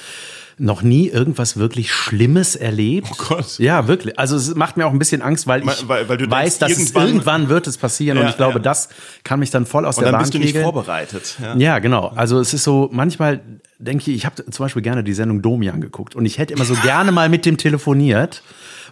noch 0.58 0.82
nie 0.82 1.08
irgendwas 1.08 1.56
wirklich 1.56 1.92
Schlimmes 1.92 2.56
erlebt. 2.56 3.08
Oh 3.10 3.24
Gott. 3.28 3.58
Ja, 3.58 3.88
wirklich. 3.88 4.18
Also 4.18 4.36
es 4.36 4.54
macht 4.54 4.76
mir 4.76 4.86
auch 4.86 4.92
ein 4.92 4.98
bisschen 4.98 5.22
Angst, 5.22 5.46
weil 5.46 5.62
ich 5.62 5.88
Weil- 5.88 6.08
weil 6.08 6.16
du 6.18 6.30
weiß, 6.30 6.58
denkst, 6.58 6.58
dass 6.58 6.70
irgendwann- 6.70 7.02
es 7.04 7.08
irgendwann 7.08 7.48
wird 7.48 7.66
es 7.66 7.78
passieren 7.78 8.18
und 8.18 8.24
Ja, 8.24 8.30
ich 8.30 8.36
glaube, 8.36 8.54
ja. 8.54 8.58
das 8.60 8.88
kann 9.24 9.40
mich 9.40 9.50
dann 9.50 9.66
voll 9.66 9.84
aus 9.86 9.96
Und 9.96 10.02
der 10.02 10.12
dann 10.12 10.18
Bahn 10.18 10.22
bist 10.22 10.34
du 10.34 10.38
nicht 10.38 10.48
kegeln. 10.48 10.64
vorbereitet. 10.64 11.36
Ja. 11.42 11.56
Ja, 11.56 11.78
genau. 11.78 12.08
Also 12.14 12.38
es 12.40 12.52
ist 12.54 12.64
so, 12.64 12.88
manchmal 12.92 13.40
denke 13.78 14.10
ich, 14.10 14.16
ich 14.16 14.26
habe 14.26 14.36
zum 14.48 14.64
Beispiel 14.64 14.82
gerne 14.82 15.02
die 15.02 15.12
Sendung 15.14 15.42
Domian 15.42 15.80
geguckt 15.80 16.14
und 16.14 16.24
ich 16.26 16.38
hätte 16.38 16.54
immer 16.54 16.64
so 16.64 16.74
gerne 16.74 17.10
mal 17.12 17.28
mit 17.28 17.44
dem 17.46 17.56
telefoniert, 17.56 18.42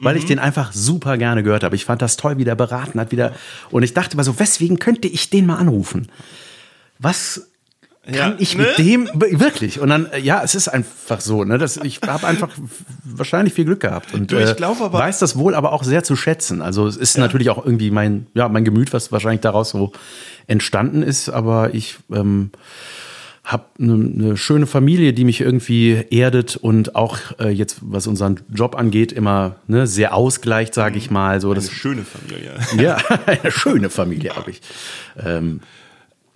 weil 0.01 0.14
Mhm. 0.14 0.20
ich 0.20 0.27
den 0.27 0.38
einfach 0.40 0.73
super 0.73 1.16
gerne 1.18 1.42
gehört 1.42 1.62
habe. 1.62 1.77
Ich 1.77 1.85
fand 1.85 2.03
das 2.03 2.16
toll, 2.16 2.38
wie 2.38 2.44
der 2.44 2.55
beraten 2.57 2.99
hat 2.99 3.12
wieder. 3.12 3.33
Und 3.70 3.83
ich 3.85 3.94
dachte 3.94 4.14
immer 4.14 4.25
so, 4.25 4.38
weswegen 4.38 4.79
könnte 4.81 5.07
ich 5.09 5.31
den 5.31 5.46
mal 5.46 5.57
anrufen? 5.57 6.09
Was 6.99 7.49
kann 8.04 8.14
Ja, 8.14 8.34
ich 8.38 8.56
ne? 8.56 8.64
mit 8.64 8.78
dem 8.78 9.08
wirklich? 9.14 9.78
Und 9.80 9.90
dann, 9.90 10.06
äh, 10.12 10.18
ja, 10.18 10.42
es 10.42 10.54
ist 10.54 10.68
einfach 10.68 11.20
so, 11.20 11.44
ne? 11.44 11.58
Das, 11.58 11.76
ich 11.76 12.00
habe 12.06 12.26
einfach 12.26 12.48
wahrscheinlich 13.04 13.52
viel 13.54 13.64
Glück 13.66 13.80
gehabt 13.80 14.14
und 14.14 14.32
Du, 14.32 14.38
ich 14.38 14.50
äh, 14.50 14.54
glaub 14.54 14.80
aber- 14.80 14.98
weiß 14.98 15.18
das 15.18 15.36
wohl 15.36 15.54
aber 15.54 15.72
auch 15.72 15.84
sehr 15.84 16.02
zu 16.02 16.16
schätzen. 16.16 16.62
Also 16.62 16.86
es 16.86 16.96
ist 16.96 17.18
natürlich 17.18 17.50
auch 17.50 17.64
irgendwie 17.64 17.90
mein, 17.90 18.26
ja, 18.34 18.48
mein 18.48 18.64
Gemüt, 18.64 18.92
was 18.92 19.12
wahrscheinlich 19.12 19.42
daraus 19.42 19.70
so 19.70 19.92
entstanden 20.46 21.02
ist, 21.02 21.28
aber 21.28 21.74
ich 21.74 21.98
ähm, 22.10 22.50
habe 23.44 23.64
eine 23.78 23.94
ne 23.96 24.36
schöne 24.36 24.66
Familie, 24.66 25.12
die 25.12 25.24
mich 25.24 25.40
irgendwie 25.40 26.04
erdet 26.10 26.56
und 26.56 26.94
auch 26.94 27.18
äh, 27.38 27.48
jetzt, 27.48 27.78
was 27.82 28.06
unseren 28.06 28.40
Job 28.52 28.76
angeht, 28.76 29.12
immer 29.12 29.56
ne, 29.66 29.86
sehr 29.86 30.14
ausgleicht, 30.14 30.72
sage 30.74 30.98
ich 30.98 31.10
mal. 31.10 31.40
So, 31.40 31.48
Eine 31.50 31.56
das, 31.56 31.70
schöne 31.70 32.02
Familie. 32.04 32.52
ja, 32.82 32.96
eine 33.26 33.50
schöne 33.50 33.90
Familie 33.90 34.36
habe 34.36 34.50
ich. 34.52 34.60
Ähm, 35.22 35.60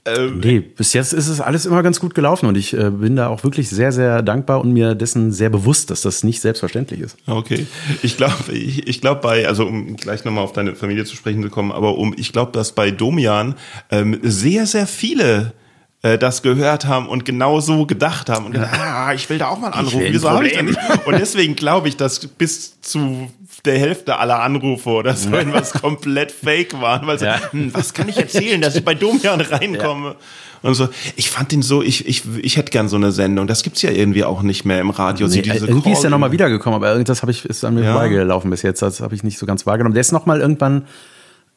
Ähm, 0.06 0.40
nee, 0.40 0.60
bis 0.60 0.92
jetzt 0.92 1.14
ist 1.14 1.28
es 1.28 1.40
alles 1.40 1.64
immer 1.64 1.82
ganz 1.82 1.98
gut 1.98 2.14
gelaufen 2.14 2.46
und 2.46 2.56
ich 2.56 2.74
äh, 2.74 2.90
bin 2.90 3.16
da 3.16 3.28
auch 3.28 3.42
wirklich 3.42 3.70
sehr, 3.70 3.90
sehr 3.90 4.20
dankbar 4.20 4.60
und 4.60 4.72
mir 4.72 4.94
dessen 4.94 5.32
sehr 5.32 5.48
bewusst, 5.48 5.90
dass 5.90 6.02
das 6.02 6.22
nicht 6.24 6.42
selbstverständlich 6.42 7.00
ist. 7.00 7.16
Okay. 7.26 7.66
Ich 8.02 8.18
glaube, 8.18 8.52
ich, 8.52 8.86
ich 8.86 9.00
glaube 9.00 9.22
bei, 9.22 9.48
also 9.48 9.66
um 9.66 9.96
gleich 9.96 10.24
nochmal 10.26 10.44
auf 10.44 10.52
deine 10.52 10.74
Familie 10.74 11.06
zu 11.06 11.16
sprechen 11.16 11.42
zu 11.42 11.48
kommen, 11.48 11.72
aber 11.72 11.96
um, 11.96 12.14
ich 12.18 12.32
glaube, 12.32 12.52
dass 12.52 12.72
bei 12.72 12.90
Domian 12.90 13.54
ähm, 13.90 14.18
sehr, 14.22 14.66
sehr 14.66 14.86
viele 14.86 15.54
äh, 16.02 16.18
das 16.18 16.42
gehört 16.42 16.84
haben 16.84 17.08
und 17.08 17.24
genau 17.24 17.60
so 17.60 17.86
gedacht 17.86 18.28
haben 18.28 18.44
und 18.44 18.52
gedacht, 18.52 18.78
ah, 18.78 19.14
ich 19.14 19.30
will 19.30 19.38
da 19.38 19.48
auch 19.48 19.58
mal 19.58 19.70
anrufen. 19.70 20.02
Wieso 20.10 20.28
habe 20.28 20.46
ich 20.46 20.52
da 20.52 20.58
Problem. 20.58 20.76
nicht? 20.76 21.06
Und 21.06 21.18
deswegen 21.18 21.56
glaube 21.56 21.88
ich, 21.88 21.96
dass 21.96 22.26
bis 22.26 22.78
zu 22.82 23.30
der 23.64 23.78
Hälfte 23.78 24.18
aller 24.18 24.40
Anrufe 24.42 24.90
oder 24.90 25.14
so 25.14 25.30
irgendwas 25.30 25.72
komplett 25.72 26.30
fake 26.32 26.80
waren, 26.80 27.06
weil 27.06 27.18
so, 27.18 27.24
Ja. 27.26 27.40
hm, 27.50 27.72
was 27.74 27.94
kann 27.94 28.08
ich 28.08 28.16
erzählen, 28.18 28.60
dass 28.60 28.76
ich 28.76 28.84
bei 28.84 28.94
Domian 28.94 29.40
reinkomme? 29.40 30.16
Und 30.62 30.74
so, 30.74 30.88
ich 31.16 31.30
fand 31.30 31.52
den 31.52 31.60
so, 31.60 31.82
ich, 31.82 32.06
ich, 32.08 32.22
ich 32.42 32.56
hätte 32.56 32.70
gern 32.70 32.88
so 32.88 32.96
eine 32.96 33.12
Sendung. 33.12 33.46
Das 33.46 33.62
gibt's 33.62 33.82
ja 33.82 33.90
irgendwie 33.90 34.24
auch 34.24 34.40
nicht 34.42 34.64
mehr 34.64 34.80
im 34.80 34.88
Radio. 34.90 35.26
Nee, 35.28 35.42
irgendwie 35.44 35.90
ist 35.92 35.98
er 35.98 36.02
Call- 36.04 36.10
nochmal 36.10 36.32
wiedergekommen, 36.32 36.76
aber 36.82 37.04
das 37.04 37.20
habe 37.20 37.32
ich 37.32 37.44
ist 37.44 37.64
an 37.64 37.74
mir 37.74 37.84
Ja. 37.84 37.92
vorbeigelaufen 37.92 38.50
bis 38.50 38.62
jetzt. 38.62 38.80
Das 38.80 39.00
habe 39.00 39.14
ich 39.14 39.22
nicht 39.22 39.38
so 39.38 39.44
ganz 39.44 39.66
wahrgenommen. 39.66 39.92
Der 39.94 40.00
ist 40.00 40.12
nochmal 40.12 40.40
irgendwann 40.40 40.86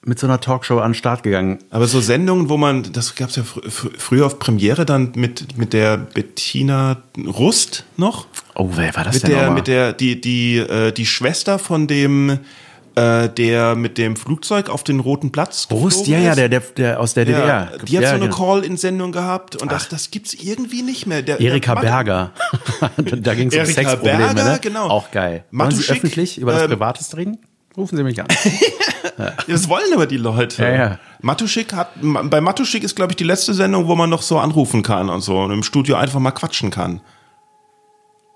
mit 0.07 0.19
so 0.19 0.27
einer 0.27 0.39
Talkshow 0.39 0.79
an 0.79 0.91
den 0.91 0.95
Start 0.95 1.23
gegangen. 1.23 1.59
Aber 1.69 1.87
so 1.87 1.99
Sendungen, 1.99 2.49
wo 2.49 2.57
man, 2.57 2.91
das 2.93 3.15
gab's 3.15 3.35
ja 3.35 3.43
fr 3.43 3.61
fr 3.69 3.89
früher 3.97 4.25
auf 4.25 4.39
Premiere 4.39 4.85
dann 4.85 5.11
mit, 5.15 5.57
mit 5.57 5.73
der 5.73 5.97
Bettina 5.97 7.03
Rust 7.17 7.83
noch. 7.97 8.27
Oh, 8.55 8.69
wer 8.73 8.95
war 8.95 9.03
das 9.03 9.15
Mit 9.15 9.23
denn 9.23 9.31
der, 9.31 9.51
mit 9.51 9.67
der, 9.67 9.93
die, 9.93 10.19
die, 10.19 10.57
äh, 10.57 10.91
die 10.91 11.05
Schwester 11.05 11.59
von 11.59 11.87
dem, 11.87 12.39
äh, 12.95 13.29
der 13.29 13.75
mit 13.75 13.97
dem 13.97 14.15
Flugzeug 14.15 14.69
auf 14.69 14.83
den 14.83 14.99
Roten 14.99 15.31
Platz 15.31 15.67
geflogen 15.67 16.11
ja, 16.11 16.19
ja, 16.19 16.35
der, 16.35 16.49
der, 16.49 16.61
der 16.61 16.99
aus 16.99 17.13
der 17.13 17.27
Ja, 17.27 17.39
DDR. 17.39 17.71
die 17.85 17.97
hat 17.97 18.03
ja, 18.03 18.09
so 18.09 18.15
eine 18.15 18.25
genau. 18.25 18.37
Call-in-Sendung 18.37 19.11
gehabt 19.11 19.55
und 19.57 19.71
das, 19.71 19.89
das 19.89 20.09
gibt's 20.09 20.33
irgendwie 20.33 20.81
nicht 20.81 21.05
mehr. 21.05 21.21
Der, 21.21 21.39
Erika 21.39 21.75
der 21.75 21.81
Berger. 21.81 22.31
da 22.97 23.35
ging 23.35 23.49
es 23.49 23.53
um 23.53 23.59
Erika 23.59 23.73
Sexprobleme, 23.73 24.33
Berger, 24.33 24.43
ne? 24.51 24.59
genau. 24.61 24.87
Auch 24.89 25.11
geil. 25.11 25.43
Wollen 25.51 25.71
Sie 25.71 25.91
öffentlich 25.91 26.39
über 26.39 26.53
das 26.53 26.63
ähm, 26.63 26.69
Privates 26.69 27.15
reden? 27.15 27.37
Rufen 27.77 27.95
Sie 27.97 28.03
mich 28.03 28.19
an. 28.21 28.27
Das 29.47 29.67
wollen 29.67 29.91
aber 29.93 30.05
die 30.05 30.17
Leute. 30.17 30.61
Ja, 30.61 30.69
ja. 30.71 30.99
Matuschik 31.21 31.73
hat, 31.73 31.89
bei 32.01 32.39
Matuschik 32.39 32.83
ist, 32.83 32.95
glaube 32.95 33.13
ich, 33.13 33.15
die 33.15 33.23
letzte 33.23 33.53
Sendung, 33.55 33.87
wo 33.87 33.95
man 33.95 34.09
noch 34.11 34.21
so 34.21 34.37
anrufen 34.37 34.83
kann 34.83 35.09
und 35.09 35.21
so 35.21 35.39
und 35.39 35.49
im 35.51 35.63
Studio 35.63 35.95
einfach 35.95 36.19
mal 36.19 36.31
quatschen 36.31 36.69
kann. 36.69 37.01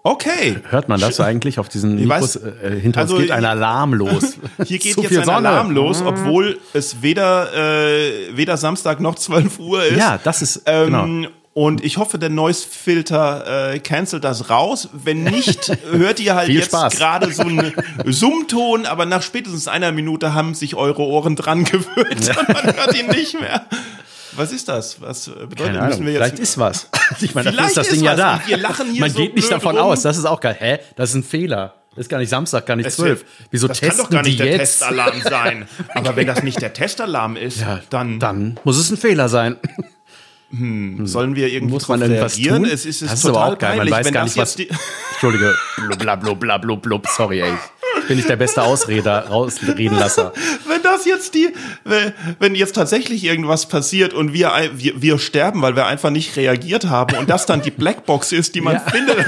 Okay. 0.04 0.58
Hört 0.70 0.90
man 0.90 1.00
das 1.00 1.20
eigentlich 1.20 1.60
auf 1.60 1.70
diesen 1.70 1.96
Mikros? 1.98 2.40
weiß- 2.42 2.64
äh, 2.64 2.80
hinter 2.80 3.02
uns 3.02 3.12
also, 3.12 3.22
geht 3.22 3.30
ein 3.32 3.46
Alarm 3.46 3.94
los. 3.94 4.38
Hier 4.66 4.80
geht 4.80 4.98
jetzt 4.98 5.18
ein 5.20 5.26
Sonne. 5.26 5.50
Alarm 5.50 5.70
los, 5.72 6.02
obwohl 6.02 6.60
es 6.74 7.04
weder, 7.04 7.54
äh, 7.54 8.36
weder 8.36 8.58
Samstag 8.58 9.00
noch 9.02 9.16
12 9.16 9.60
Uhr 9.60 9.84
ist. 9.84 9.98
Ja, 9.98 10.18
das 10.24 10.42
ist, 10.42 10.64
Ähm, 10.66 10.86
genau. 11.22 11.30
Und 11.54 11.84
ich 11.84 11.98
hoffe, 11.98 12.18
der 12.18 12.30
Noise-Filter 12.30 13.74
äh, 13.74 13.80
cancelt 13.80 14.24
das 14.24 14.50
raus. 14.50 14.88
Wenn 14.94 15.24
nicht, 15.24 15.68
hört 15.92 16.20
ihr 16.22 16.36
halt 16.36 16.50
jetzt 16.50 16.72
gerade 16.72 17.32
so 17.34 17.44
einen 17.44 17.74
Summton, 18.06 18.86
aber 18.86 19.06
nach 19.06 19.22
spätestens 19.22 19.68
einer 19.68 19.92
Minute 19.92 20.34
haben 20.34 20.54
sich 20.54 20.76
eure 20.76 21.02
Ohren 21.02 21.36
dran 21.36 21.64
gewöhnt 21.66 22.32
und 22.38 22.50
man 22.50 22.76
hört 22.76 22.98
ihn 22.98 23.08
nicht 23.08 23.40
mehr. 23.40 23.66
Was 24.34 24.54
ist 24.54 24.70
das? 24.70 25.02
Was 25.02 25.28
äh, 25.28 25.32
bedeutet, 25.32 25.58
Keine 25.58 25.80
Ahnung, 25.80 25.90
müssen 25.90 26.06
wir 26.06 26.14
vielleicht 26.14 26.40
ist 26.40 26.58
was. 26.58 26.88
Ich 27.20 27.36
meine, 27.36 27.52
dafür 27.52 27.58
Vielleicht 27.58 27.68
ist 27.72 27.78
das 27.78 27.88
ist 27.88 27.96
Ding 27.98 28.04
ja 28.06 28.12
was. 28.12 28.18
da. 28.18 28.34
Und 28.36 28.48
wir 28.48 28.58
lachen 28.58 28.90
hier 28.92 29.02
Man 29.02 29.10
so 29.12 29.18
geht 29.18 29.36
nicht 29.36 29.52
davon 29.52 29.78
rum. 29.78 29.88
aus. 29.88 30.02
Das 30.04 30.18
ist 30.18 30.24
auch 30.24 30.40
geil. 30.40 30.56
Hä? 30.58 30.80
Das 30.96 31.10
ist 31.10 31.16
ein 31.16 31.24
Fehler. 31.24 31.74
Das 31.90 32.06
ist 32.06 32.10
gar 32.10 32.20
nicht 32.20 32.30
Samstag, 32.30 32.66
gar 32.66 32.78
nicht 32.78 32.90
zwölf. 32.90 33.26
Wieso 33.50 33.68
das 33.68 33.82
kann 33.82 33.90
testen 33.90 34.06
doch 34.06 34.10
gar 34.10 34.24
nicht 34.24 34.40
der 34.40 34.46
jetzt? 34.46 34.80
Testalarm 34.80 35.22
sein. 35.22 35.68
Aber 35.94 36.16
wenn 36.16 36.26
das 36.28 36.42
nicht 36.44 36.62
der 36.62 36.72
Testalarm 36.72 37.36
ist, 37.36 37.60
Ja, 37.60 37.82
dann, 37.90 38.22
Dann 38.22 38.58
muss 38.64 38.78
es 38.78 38.90
ein 38.90 38.96
Fehler 38.96 39.28
sein. 39.28 39.58
Sollen 41.06 41.36
wir 41.36 41.48
irgendwie 41.48 41.74
Muss 41.74 41.88
man 41.88 42.02
irgendwas 42.02 42.36
reagieren. 42.38 42.64
tun? 42.64 42.72
Es 42.74 42.86
ist, 42.86 43.02
es 43.02 43.10
das 43.10 43.20
ist 43.20 43.26
total 43.26 43.54
auch 43.54 43.58
geil. 43.58 43.70
Man 43.78 43.78
peinlich, 43.88 43.94
weiß 43.96 44.06
wenn 44.08 44.14
gar 44.14 44.24
das 44.26 44.36
nicht, 44.36 44.42
was. 44.42 44.58
jetzt 44.58 44.70
die, 44.70 44.76
Entschuldige. 45.12 45.56
Blub, 46.00 46.40
blub, 46.40 46.62
blub, 46.62 46.82
blub. 46.82 47.08
Sorry, 47.08 47.42
ey. 47.42 47.54
Ich 48.02 48.08
bin 48.08 48.18
nicht 48.18 48.30
der 48.30 48.36
beste 48.36 48.64
Ausreder, 48.64 49.28
Rausredenlasser. 49.28 50.34
wenn 50.68 50.82
das 50.82 51.06
jetzt 51.06 51.34
die, 51.36 51.50
wenn- 52.40 52.56
jetzt 52.56 52.74
tatsächlich 52.76 53.24
irgendwas 53.24 53.68
passiert 53.68 54.14
und 54.14 54.34
wir, 54.34 54.52
wir, 54.74 55.02
wir 55.02 55.20
sterben, 55.20 55.62
weil 55.62 55.76
wir 55.76 55.86
einfach 55.86 56.10
nicht 56.10 56.36
reagiert 56.36 56.86
haben 56.90 57.16
und 57.18 57.30
das 57.30 57.46
dann 57.46 57.62
die 57.62 57.72
Blackbox 57.72 58.32
ist, 58.32 58.56
die 58.56 58.62
man 58.62 58.76
Ja. 58.76 58.80
findet. 58.82 59.18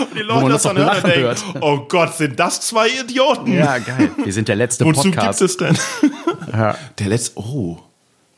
Und 0.00 0.16
die 0.18 0.22
Leute 0.22 0.42
man 0.42 0.52
das 0.52 0.62
dann 0.62 0.78
hören 0.78 0.96
und 0.96 1.04
denken, 1.04 1.20
hört. 1.20 1.44
oh 1.60 1.80
Gott, 1.86 2.14
sind 2.16 2.40
das 2.40 2.62
zwei 2.62 2.88
Idioten. 2.88 3.52
Ja, 3.52 3.76
geil. 3.78 4.10
Wir 4.24 4.32
sind 4.32 4.48
der 4.48 4.56
letzte 4.56 4.86
Wozu 4.86 5.02
gibt 5.02 5.16
Podcast. 5.16 5.42
es 5.42 5.58
denn? 5.58 5.76
Ja. 6.50 6.74
Der 6.98 7.08
letzte, 7.08 7.38
oh, 7.38 7.78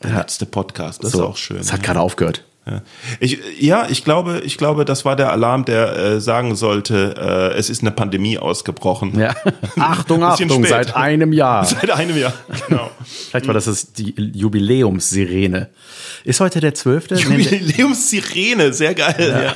der 0.03 0.15
letzte 0.17 0.45
Podcast, 0.45 1.03
das 1.03 1.11
So, 1.11 1.19
ist 1.19 1.25
auch 1.25 1.37
schön. 1.37 1.57
Es 1.57 1.71
hat 1.73 1.83
gerade 1.83 1.99
aufgehört. 1.99 2.43
Ja. 2.65 2.81
Ich, 3.19 3.39
ja, 3.59 3.87
ich 3.89 4.05
glaube, 4.05 4.39
ich 4.45 4.57
glaube, 4.57 4.85
das 4.85 5.03
war 5.03 5.17
der 5.17 5.31
Alarm, 5.33 5.65
der 5.65 5.97
äh, 5.97 6.21
sagen 6.21 6.55
sollte, 6.55 7.13
äh, 7.53 7.57
es 7.57 7.69
ist 7.69 7.81
eine 7.81 7.91
Pandemie 7.91 8.37
ausgebrochen. 8.37 9.19
Ja. 9.19 9.35
Achtung, 9.77 10.23
Achtung, 10.23 10.49
spät. 10.63 10.69
seit 10.69 10.95
einem 10.95 11.33
Jahr. 11.33 11.65
Seit 11.65 11.91
einem 11.91 12.17
Jahr. 12.17 12.31
Genau. 12.69 12.89
Vielleicht 13.03 13.47
war 13.47 13.53
das 13.53 13.65
das 13.65 13.91
die 13.91 14.13
Jubiläumssirene. 14.17 15.67
Ist 16.23 16.39
heute 16.39 16.61
der 16.61 16.73
12.? 16.73 17.09
Nee, 17.09 17.15
der- 17.17 17.57
Jubiläumssirene, 17.59 18.71
sehr 18.71 18.95
geil. 18.95 19.43
Ja. 19.45 19.55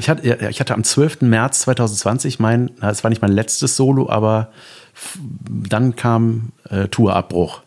Ich 0.00 0.08
hatte, 0.08 0.26
ja, 0.26 0.48
ich 0.48 0.58
hatte 0.58 0.74
am 0.74 0.82
12. 0.82 1.20
März 1.20 1.60
2020 1.60 2.40
mein, 2.40 2.70
es 2.80 3.04
war 3.04 3.10
nicht 3.10 3.22
mein 3.22 3.30
letztes 3.32 3.76
Solo, 3.76 4.08
aber 4.10 4.50
dann 5.48 5.94
kam 5.94 6.50
äh, 6.68 6.88
Tourabbruch. 6.88 7.62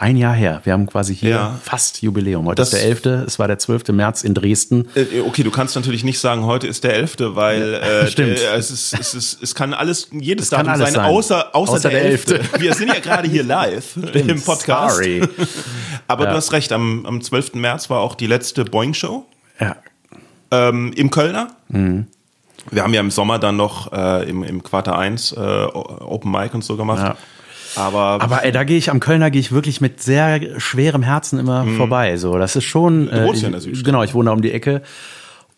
Ein 0.00 0.16
Jahr 0.16 0.32
her. 0.32 0.62
Wir 0.64 0.72
haben 0.72 0.86
quasi 0.86 1.14
hier 1.14 1.28
Ja. 1.30 1.60
fast 1.62 2.00
Jubiläum. 2.00 2.46
Heute 2.46 2.56
Das- 2.62 2.72
ist 2.72 2.80
der 2.80 2.88
11. 2.88 3.04
Es 3.26 3.38
war 3.38 3.48
der 3.48 3.58
12. 3.58 3.92
März 3.92 4.22
in 4.24 4.32
Dresden. 4.32 4.88
Äh, 4.94 5.20
Okay, 5.20 5.42
du 5.42 5.50
kannst 5.50 5.76
natürlich 5.76 6.04
nicht 6.04 6.18
sagen, 6.18 6.46
heute 6.46 6.66
ist 6.66 6.84
der 6.84 6.94
11., 6.94 7.34
weil 7.36 7.74
äh, 7.74 8.06
Stimmt. 8.10 8.38
der- 8.38 8.54
es, 8.54 8.70
ist, 8.70 8.98
es, 8.98 9.12
ist, 9.12 9.42
es 9.42 9.54
kann 9.54 9.74
alles, 9.74 10.08
jedes 10.10 10.48
kann 10.48 10.64
Datum 10.64 10.80
sein, 10.86 10.94
sein. 10.94 11.04
außer, 11.04 11.54
außer, 11.54 11.72
Außer 11.74 11.88
der 11.90 12.00
der 12.00 12.10
11. 12.12 12.30
11.. 12.30 12.60
Wir 12.60 12.74
sind 12.74 12.88
ja 12.88 12.98
gerade 12.98 13.28
hier 13.28 13.42
live 13.44 13.96
im 14.14 14.40
Podcast. 14.40 14.96
Sorry. 14.96 15.20
Aber 16.08 16.24
Ja. 16.24 16.30
du 16.30 16.36
hast 16.36 16.52
recht, 16.52 16.72
am, 16.72 17.04
am 17.04 17.20
12. 17.20 17.54
März 17.56 17.90
war 17.90 18.00
auch 18.00 18.14
die 18.14 18.26
letzte 18.26 18.64
Boeing-Show. 18.64 19.26
Ja. 19.60 19.76
ähm, 20.50 20.92
im 20.96 21.10
Kölner. 21.10 21.48
Mhm. 21.68 22.06
Wir 22.70 22.82
haben 22.84 22.94
ja 22.94 23.00
im 23.00 23.10
Sommer 23.10 23.38
dann 23.38 23.56
noch 23.56 23.92
äh, 23.92 24.28
im, 24.30 24.42
im 24.44 24.62
Quarter 24.62 24.96
1 24.98 25.32
äh, 25.32 25.36
Open 25.36 26.30
Mic 26.32 26.54
und 26.54 26.64
so 26.64 26.76
gemacht. 26.78 27.02
Ja. 27.02 27.16
Aber, 27.76 28.20
Aber 28.22 28.44
ey, 28.44 28.52
da 28.52 28.64
gehe 28.64 28.78
ich 28.78 28.90
am 28.90 29.00
Kölner 29.00 29.30
gehe 29.30 29.40
ich 29.40 29.52
wirklich 29.52 29.80
mit 29.80 30.02
sehr 30.02 30.58
schwerem 30.60 31.02
Herzen 31.02 31.38
immer 31.38 31.66
vorbei. 31.76 32.16
So, 32.16 32.38
das 32.38 32.56
ist 32.56 32.64
schon. 32.64 33.06
Mhm. 33.06 33.24
wohnst 33.24 33.42
ja 33.42 33.46
in 33.48 33.52
der 33.52 33.58
ich, 33.58 33.64
Südstadt. 33.64 33.84
genau, 33.84 34.02
ich 34.02 34.14
wohne 34.14 34.26
da 34.30 34.32
um 34.32 34.42
die 34.42 34.52
Ecke. 34.52 34.82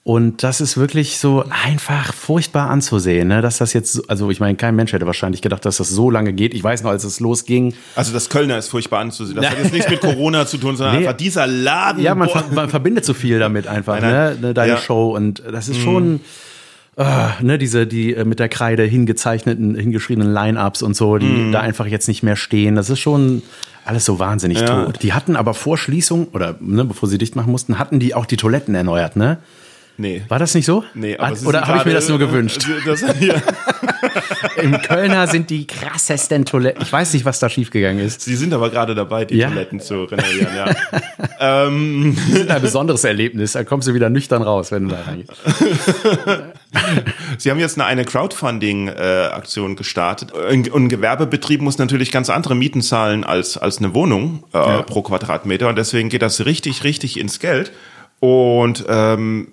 Und 0.04 0.42
das 0.42 0.60
ist 0.60 0.76
wirklich 0.76 1.18
so 1.18 1.44
einfach 1.64 2.12
furchtbar 2.12 2.68
anzusehen, 2.68 3.28
ne? 3.28 3.40
dass 3.40 3.58
das 3.58 3.72
jetzt, 3.72 3.92
so- 3.92 4.02
also 4.08 4.30
ich 4.32 4.40
meine, 4.40 4.56
kein 4.56 4.74
Mensch 4.74 4.92
hätte 4.92 5.06
wahrscheinlich 5.06 5.42
gedacht, 5.42 5.64
dass 5.64 5.76
das 5.76 5.90
so 5.90 6.10
lange 6.10 6.32
geht. 6.32 6.54
Ich 6.54 6.64
weiß 6.64 6.82
noch, 6.82 6.90
als 6.90 7.04
es 7.04 7.20
losging. 7.20 7.72
also 7.94 8.12
das 8.12 8.28
Kölner 8.28 8.58
ist 8.58 8.68
furchtbar 8.68 8.98
anzusehen. 8.98 9.36
Das 9.36 9.48
hat 9.50 9.58
jetzt 9.62 9.72
nichts 9.72 9.88
mit 9.88 10.00
Corona 10.00 10.44
zu 10.44 10.58
tun, 10.58 10.76
sondern 10.76 10.96
Nee. 10.96 11.02
einfach 11.06 11.16
dieser 11.16 11.46
Laden. 11.46 12.02
Ja, 12.02 12.16
man, 12.16 12.28
man 12.52 12.68
verbindet 12.68 13.04
so 13.04 13.14
viel 13.14 13.38
damit 13.38 13.68
einfach, 13.68 14.00
Nein, 14.00 14.10
nein. 14.12 14.34
ne? 14.40 14.46
ne? 14.48 14.54
Deine 14.54 14.72
Ja. 14.72 14.78
Mhm. 14.78 14.82
Show 14.82 15.14
und 15.14 15.40
das 15.48 15.68
ist 15.68 15.78
schon. 15.80 16.18
Äh, 16.96 17.28
ne, 17.42 17.58
diese, 17.58 17.86
die 17.86 18.14
äh, 18.14 18.24
mit 18.24 18.38
der 18.38 18.48
Kreide 18.48 18.82
hingezeichneten, 18.84 19.74
hingeschriebenen 19.74 20.32
Line-Ups 20.32 20.82
und 20.82 20.94
so, 20.96 21.16
die 21.18 21.26
Mhm. 21.26 21.52
da 21.52 21.60
einfach 21.60 21.86
jetzt 21.86 22.08
nicht 22.08 22.22
mehr 22.22 22.36
stehen. 22.36 22.74
Das 22.76 22.90
ist 22.90 23.00
schon 23.00 23.42
alles 23.84 24.04
so 24.04 24.18
wahnsinnig 24.18 24.60
Ja. 24.60 24.84
tot. 24.84 25.02
Die 25.02 25.12
hatten 25.12 25.34
aber 25.36 25.54
vor 25.54 25.78
Schließung, 25.78 26.28
oder 26.32 26.56
ne, 26.60 26.84
bevor 26.84 27.08
sie 27.08 27.18
dicht 27.18 27.34
machen 27.36 27.50
mussten, 27.50 27.78
hatten 27.78 27.98
die 27.98 28.14
auch 28.14 28.26
die 28.26 28.36
Toiletten 28.36 28.74
erneuert, 28.74 29.16
ne? 29.16 29.38
Nee. 29.98 30.22
War 30.28 30.38
das 30.38 30.54
nicht 30.54 30.64
so? 30.64 30.84
Nee, 30.94 31.18
aber 31.18 31.28
Hat, 31.36 31.44
oder 31.44 31.60
habe 31.68 31.78
ich 31.78 31.84
mir 31.84 31.92
das 31.92 32.08
nur 32.08 32.18
gewünscht? 32.18 32.66
äh, 32.66 32.84
Das, 32.86 33.02
ja. 33.20 33.34
Im 34.60 34.80
Kölner 34.80 35.26
sind 35.26 35.50
die 35.50 35.66
krassesten 35.66 36.44
Toiletten. 36.46 36.80
Ich 36.82 36.90
weiß 36.92 37.12
nicht, 37.12 37.24
was 37.26 37.38
da 37.40 37.48
schiefgegangen 37.50 38.04
ist. 38.04 38.22
Sie 38.22 38.34
sind 38.36 38.54
aber 38.54 38.70
gerade 38.70 38.94
dabei, 38.94 39.24
die 39.26 39.36
Ja. 39.36 39.48
Toiletten 39.48 39.80
zu 39.80 40.04
renovieren, 40.04 40.48
ja. 40.56 40.74
ähm, 41.66 42.16
Das 42.30 42.40
ist 42.40 42.50
ein 42.50 42.62
besonderes 42.62 43.04
Erlebnis. 43.04 43.52
Da 43.52 43.64
kommst 43.64 43.86
du 43.86 43.92
wieder 43.94 44.08
nüchtern 44.08 44.42
raus, 44.42 44.72
wenn 44.72 44.88
du 44.88 44.94
da 44.94 45.02
reingehst. 45.02 45.32
Sie 47.38 47.50
haben 47.50 47.58
jetzt 47.58 47.78
eine, 47.78 47.84
eine 47.86 48.04
Crowdfunding-Aktion 48.04 49.76
gestartet. 49.76 50.32
Ein, 50.34 50.68
ein 50.72 50.88
Gewerbebetrieb 50.88 51.60
muss 51.60 51.78
natürlich 51.78 52.10
ganz 52.10 52.30
andere 52.30 52.54
Mieten 52.54 52.82
zahlen 52.82 53.24
als, 53.24 53.56
als 53.58 53.78
eine 53.78 53.94
Wohnung 53.94 54.44
äh, 54.52 54.82
pro 54.82 55.02
Quadratmeter. 55.02 55.68
Und 55.68 55.76
deswegen 55.76 56.08
geht 56.08 56.22
das 56.22 56.44
richtig, 56.44 56.84
richtig 56.84 57.18
ins 57.18 57.38
Geld. 57.40 57.72
Und 58.20 58.84
ähm, 58.88 59.48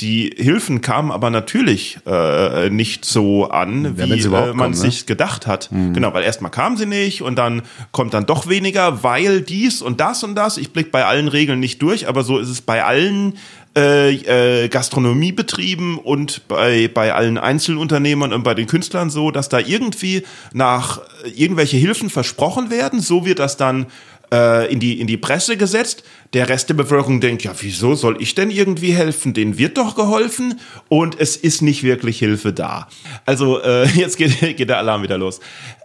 die 0.00 0.34
Hilfen 0.34 0.80
kamen 0.80 1.10
aber 1.10 1.30
natürlich 1.30 1.98
äh, 2.06 2.70
nicht 2.70 3.04
so 3.04 3.48
an, 3.50 3.84
Ja, 3.84 3.92
wenn 3.96 4.10
wie 4.10 4.20
äh, 4.20 4.28
man 4.28 4.56
kommen, 4.56 4.70
ne? 4.70 4.76
sich 4.76 5.06
gedacht 5.06 5.46
hat. 5.46 5.68
Genau, 5.70 6.14
weil 6.14 6.24
erstmal 6.24 6.50
kamen 6.50 6.76
sie 6.76 6.86
nicht 6.86 7.22
und 7.22 7.36
dann 7.36 7.62
kommt 7.92 8.14
dann 8.14 8.24
doch 8.24 8.48
weniger, 8.48 9.02
weil 9.02 9.42
dies 9.42 9.82
und 9.82 10.00
das 10.00 10.24
und 10.24 10.34
das. 10.34 10.56
Ich 10.56 10.72
blick 10.72 10.90
bei 10.90 11.04
allen 11.04 11.28
Regeln 11.28 11.60
nicht 11.60 11.82
durch, 11.82 12.08
aber 12.08 12.22
so 12.22 12.38
ist 12.38 12.48
es 12.48 12.62
bei 12.62 12.82
allen 12.82 13.34
äh, 13.76 14.64
äh, 14.64 14.68
Gastronomiebetrieben 14.68 15.98
und 15.98 16.48
bei, 16.48 16.88
bei 16.88 17.14
allen 17.14 17.38
Einzelunternehmern 17.38 18.32
und 18.32 18.42
bei 18.42 18.54
den 18.54 18.66
Künstlern 18.66 19.10
so, 19.10 19.30
dass 19.30 19.48
da 19.48 19.60
irgendwie 19.60 20.24
nach 20.52 20.98
äh, 21.24 21.28
irgendwelche 21.30 21.76
Hilfen 21.76 22.10
versprochen 22.10 22.70
werden, 22.70 23.00
so 23.00 23.24
wird 23.24 23.38
das 23.38 23.56
dann 23.56 23.86
in, 24.32 24.78
die, 24.78 25.00
in 25.00 25.08
die 25.08 25.16
Presse 25.16 25.56
gesetzt. 25.56 26.04
Der 26.34 26.48
Rest 26.48 26.68
der 26.68 26.74
Bevölkerung 26.74 27.20
denkt, 27.20 27.42
ja, 27.42 27.52
wieso 27.58 27.96
soll 27.96 28.22
ich 28.22 28.36
denn 28.36 28.52
irgendwie 28.52 28.92
helfen? 28.92 29.34
Denen 29.34 29.58
wird 29.58 29.76
doch 29.76 29.96
geholfen 29.96 30.60
und 30.88 31.18
es 31.18 31.36
ist 31.36 31.62
nicht 31.62 31.82
wirklich 31.82 32.20
Hilfe 32.20 32.52
da. 32.52 32.86
Also 33.26 33.60
äh, 33.60 33.88
jetzt 33.96 34.18
geht, 34.18 34.56
geht 34.56 34.68
der 34.68 34.78
Alarm 34.78 35.02
wieder 35.02 35.18
los. 35.18 35.40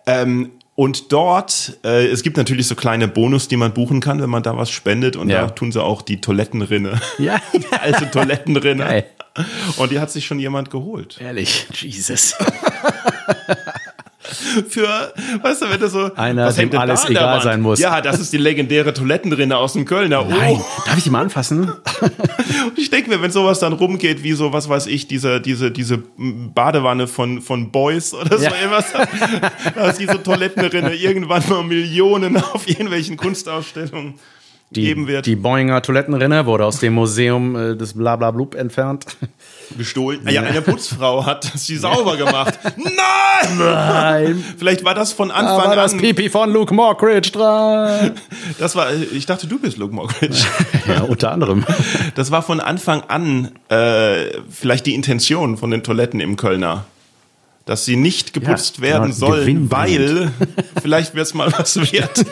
Ähm, 0.06 0.52
und 0.76 1.12
dort, 1.12 1.78
äh, 1.84 2.06
es 2.08 2.22
gibt 2.24 2.38
natürlich 2.38 2.68
so 2.68 2.76
kleine 2.76 3.08
Bonus, 3.08 3.48
die 3.48 3.58
man 3.58 3.74
buchen 3.74 4.02
kann, 4.02 4.22
wenn 4.22 4.30
man 4.30 4.44
da 4.44 4.56
was 4.58 4.70
spendet. 4.70 5.16
Und 5.16 5.30
Ja. 5.30 5.42
da 5.44 5.50
tun 5.50 5.72
sie 5.72 5.82
auch 5.82 6.02
die 6.02 6.20
Toilettenrinne. 6.22 7.00
Ja, 7.18 7.40
Die 7.54 7.66
alte 7.72 8.10
Toilettenrinne. 8.12 8.84
Geil. 8.84 9.06
Und 9.78 9.92
die 9.92 10.00
hat 10.00 10.12
sich 10.12 10.26
schon 10.26 10.40
jemand 10.40 10.70
geholt. 10.72 11.18
ehrlich. 11.22 11.68
Jesus. 11.74 12.36
Für, 14.70 15.14
weißt 15.42 15.62
du, 15.62 15.70
wenn 15.70 15.80
du 15.80 15.90
so. 15.90 16.14
Einer, 16.16 16.46
was 16.48 16.58
hängt 16.58 16.76
alles 16.76 17.04
da 17.04 17.10
egal 17.10 17.34
Wand? 17.36 17.44
sein 17.44 17.62
muss. 17.62 17.80
Ja, 17.80 18.02
das 18.02 18.20
ist 18.20 18.34
die 18.34 18.38
legendäre 18.38 18.94
Toilettenrinne 18.94 19.58
aus 19.58 19.74
dem 19.74 19.86
Kölner. 19.86 20.26
Oh. 20.26 20.30
Nein, 20.30 20.62
darf 20.86 20.98
ich 20.98 21.04
die 21.04 21.10
mal 21.10 21.22
anfassen? 21.22 21.70
Und 22.66 22.78
ich 22.78 22.90
denke 22.90 23.10
mir, 23.10 23.22
wenn 23.22 23.32
sowas 23.32 23.60
dann 23.60 23.74
rumgeht, 23.74 24.24
wie 24.24 24.34
so, 24.34 24.54
was 24.54 24.68
weiß 24.70 24.88
ich, 24.88 25.08
diese, 25.08 25.40
diese, 25.42 25.72
diese 25.72 26.00
Badewanne 26.18 27.08
von, 27.08 27.42
von 27.42 27.72
Boys 27.72 28.14
oder 28.14 28.38
so 28.38 28.44
Ja. 28.44 28.52
irgendwas, 28.56 28.86
da 29.76 29.90
ist 29.90 30.00
diese 30.00 30.22
Toilettenrinne 30.22 30.96
irgendwann 30.96 31.44
mal 31.50 31.64
Millionen 31.64 32.38
auf 32.38 32.68
irgendwelchen 32.68 33.18
Kunstausstellungen 33.18 34.16
geben 34.72 35.08
wird. 35.08 35.26
Die 35.26 35.36
Boeing'er 35.36 35.82
Toilettenrinne 35.82 36.46
wurde 36.46 36.66
aus 36.66 36.80
dem 36.80 36.94
Museum 36.94 37.56
äh, 37.56 37.76
des 37.78 37.94
Blablablub 37.94 38.56
entfernt. 38.56 39.06
gestohlen. 39.78 40.28
Ja, 40.30 40.42
eine 40.42 40.62
Putzfrau 40.62 41.26
hat 41.26 41.50
sie 41.56 41.78
sauber 41.78 42.18
gemacht. 42.18 42.60
Nein! 42.78 43.58
Nein, 43.58 44.44
Vielleicht 44.58 44.84
war 44.84 44.94
das 44.96 45.14
von 45.14 45.32
Anfang 45.32 45.76
das 45.76 45.94
an. 45.94 46.00
Pipi 46.00 46.30
von 46.30 46.52
Luke 46.52 46.74
Mockridge 46.74 47.32
dran. 47.32 48.12
Das 48.60 48.76
war, 48.76 48.88
ich 48.94 49.26
dachte, 49.26 49.48
du 49.48 49.60
bist 49.60 49.78
Luke 49.78 49.94
Mockridge. 49.94 50.46
Ja, 50.88 51.02
unter 51.02 51.32
anderem. 51.32 51.66
Das 52.16 52.32
war 52.32 52.42
von 52.44 52.60
Anfang 52.60 53.02
an 53.08 53.52
äh, 53.70 54.32
vielleicht 54.50 54.86
die 54.86 54.94
Intention 54.94 55.58
von 55.58 55.72
den 55.72 55.84
Toiletten 55.84 56.20
im 56.20 56.36
Kölner. 56.38 56.86
dass 57.66 57.86
sie 57.86 57.96
nicht 57.96 58.34
geputzt 58.34 58.78
Ja, 58.78 58.84
werden 58.84 59.12
genau, 59.14 59.16
sollen, 59.28 59.72
weil 59.72 60.32
vielleicht 60.82 61.16
wird's 61.16 61.34
mal 61.34 61.52
was 61.58 61.78
wert. 61.92 62.24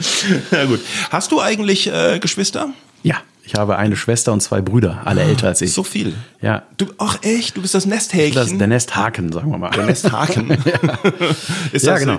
ja 0.50 0.64
gut. 0.64 0.80
Hast 1.10 1.32
du 1.32 1.40
eigentlich 1.40 1.86
äh, 1.92 2.18
Geschwister? 2.18 2.70
Ja, 3.02 3.16
ich 3.44 3.54
habe 3.54 3.76
eine 3.76 3.96
Schwester 3.96 4.32
und 4.32 4.40
zwei 4.42 4.60
Brüder, 4.60 5.02
alle 5.04 5.22
älter 5.22 5.48
als 5.48 5.60
ich. 5.62 5.72
So 5.72 5.82
viel. 5.82 6.14
Ja, 6.42 6.62
Du, 6.76 6.86
ach 6.98 7.18
echt, 7.22 7.56
du 7.56 7.62
bist 7.62 7.74
das 7.74 7.86
Nesthäkchen. 7.86 8.34
das 8.34 8.56
der 8.56 8.66
Nesthaken, 8.66 9.32
sagen 9.32 9.50
wir 9.50 9.58
mal. 9.58 9.70
Der 9.70 9.86
Nesthaken. 9.86 10.50
ist 11.72 11.86
Ja, 11.86 11.92
das 11.94 12.00
genau. 12.00 12.18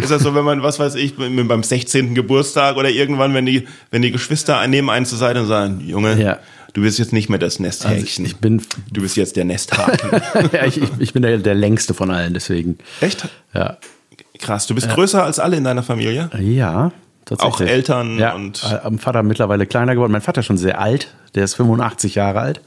Ist 0.00 0.10
das 0.10 0.22
so, 0.22 0.34
wenn 0.34 0.44
man, 0.44 0.62
was 0.62 0.78
weiß 0.80 0.96
ich, 0.96 1.16
beim 1.16 1.62
16. 1.62 2.14
Geburtstag 2.14 2.76
oder 2.76 2.90
irgendwann, 2.90 3.32
wenn 3.34 3.46
die, 3.46 3.68
wenn 3.90 4.02
die 4.02 4.10
Geschwister 4.10 4.66
nehmen 4.66 4.90
einen 4.90 5.06
zur 5.06 5.18
Seite 5.18 5.40
und 5.40 5.46
sagen, 5.46 5.80
Junge, 5.86 6.20
Ja. 6.20 6.38
du 6.72 6.80
bist 6.82 6.98
jetzt 6.98 7.12
nicht 7.12 7.28
mehr 7.28 7.38
das 7.38 7.60
Nesthäkchen. 7.60 8.24
ich 8.24 8.36
bin, 8.38 8.60
du 8.90 9.00
bist 9.02 9.16
jetzt 9.16 9.36
der 9.36 9.44
Nesthaken. 9.44 10.20
ja, 10.52 10.64
ich, 10.66 10.82
ich, 10.82 10.88
ich 10.98 11.12
bin 11.12 11.22
der, 11.22 11.38
der 11.38 11.54
längste 11.54 11.94
von 11.94 12.10
allen, 12.10 12.34
deswegen. 12.34 12.78
Echt? 13.00 13.28
Ja, 13.54 13.76
Krass. 14.38 14.66
Du 14.66 14.74
bist 14.74 14.88
größer 14.88 15.22
als 15.24 15.38
alle 15.38 15.56
in 15.56 15.64
deiner 15.64 15.82
Familie? 15.82 16.30
ja 16.38 16.92
tatsächlich. 17.28 17.68
Auch 17.68 17.72
Eltern 17.72 18.18
ja, 18.18 18.34
und- 18.34 18.62
äh, 18.64 18.86
Am 18.86 18.98
Vater 18.98 19.22
mittlerweile 19.22 19.66
kleiner 19.66 19.94
geworden. 19.94 20.12
Mein 20.12 20.20
Vater 20.22 20.40
ist 20.40 20.46
schon 20.46 20.56
sehr 20.56 20.80
alt, 20.80 21.08
der 21.34 21.44
ist 21.44 21.54
85 21.54 22.14
Jahre 22.14 22.40
alt. 22.40 22.60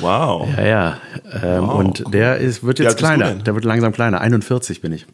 Wow. 0.00 0.48
Ja, 0.56 0.64
ja. 0.66 0.96
Ähm, 1.42 1.66
Wow. 1.66 1.74
Und 1.74 2.04
der 2.14 2.38
ist, 2.38 2.64
wird 2.64 2.78
jetzt 2.78 2.96
kleiner. 2.96 3.34
Der 3.34 3.54
wird 3.54 3.64
langsam 3.64 3.92
kleiner. 3.92 4.20
41 4.20 4.80
bin 4.80 4.92
ich. 4.92 5.06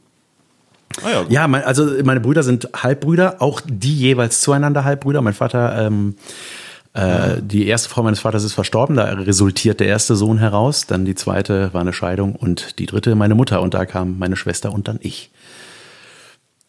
Ah, 1.05 1.11
ja. 1.11 1.25
Ja, 1.29 1.49
mein, 1.49 1.65
also 1.65 1.91
meine 2.05 2.21
Brüder 2.21 2.43
sind 2.43 2.69
Halbbrüder, 2.75 3.37
auch 3.41 3.61
die 3.67 3.95
jeweils 3.95 4.41
zueinander 4.41 4.85
Halbbrüder. 4.85 5.21
Mein 5.21 5.35
Vater, 5.35 5.87
ähm, 5.87 6.15
äh, 6.95 7.43
die 7.43 7.67
erste 7.67 7.91
Frau 7.91 8.03
meines 8.03 8.21
Vaters 8.21 8.45
ist 8.45 8.55
verstorben, 8.55 8.97
da 8.97 9.05
resultiert 9.05 9.81
der 9.81 9.89
erste 9.89 10.17
Sohn 10.17 10.39
heraus. 10.39 10.87
Dann 10.87 11.05
die 11.05 11.15
zweite 11.15 11.75
war 11.75 11.83
eine 11.83 11.93
Scheidung 11.93 12.35
und 12.35 12.79
die 12.79 12.87
dritte 12.87 13.15
meine 13.15 13.35
Mutter. 13.35 13.61
Und 13.61 13.75
da 13.75 13.85
kam 13.85 14.19
meine 14.19 14.37
Schwester 14.37 14.73
und 14.73 14.89
dann 14.89 14.99
ich. 15.03 15.31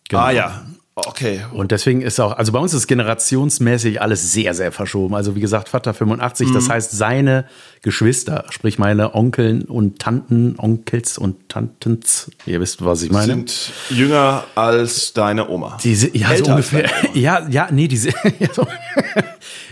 Genau. 0.10 0.22
Ah 0.22 0.32
ja. 0.32 0.66
Okay. 1.00 1.42
Und 1.54 1.72
deswegen 1.72 2.02
ist 2.02 2.20
auch, 2.20 2.36
also 2.36 2.52
bei 2.52 2.58
uns 2.58 2.74
ist 2.74 2.88
generationsmäßig 2.88 4.02
alles 4.02 4.32
sehr, 4.34 4.56
sehr 4.56 4.72
verschoben. 4.72 5.14
Also 5.14 5.36
wie 5.36 5.40
gesagt, 5.42 5.70
Vater 5.70 5.94
85, 5.94 6.50
Mhm. 6.50 6.54
das 6.56 6.70
heißt 6.70 6.92
seine 6.92 7.46
Geschwister, 7.84 8.46
sprich 8.50 8.80
meine 8.80 9.14
Onkeln 9.14 9.62
und 9.66 10.00
Tanten, 10.00 10.56
Onkels 10.58 11.20
und 11.20 11.50
Tantens, 11.50 12.32
ihr 12.48 12.60
wisst, 12.62 12.84
was 12.84 13.04
ich 13.04 13.12
meine. 13.12 13.28
Sind 13.28 13.72
jünger 13.92 14.46
als 14.56 15.14
deine 15.14 15.48
Oma. 15.50 15.78
Die, 15.84 15.94
si- 15.94 16.18
ja, 16.18 16.30
so 16.30 16.34
Älter 16.34 16.52
ungefähr. 16.54 16.90
Ja, 17.14 17.48
ja, 17.48 17.68
nee, 17.72 17.88
die, 17.88 17.98
si- 17.98 18.14
ja, 18.40 18.48
so. 18.52 18.66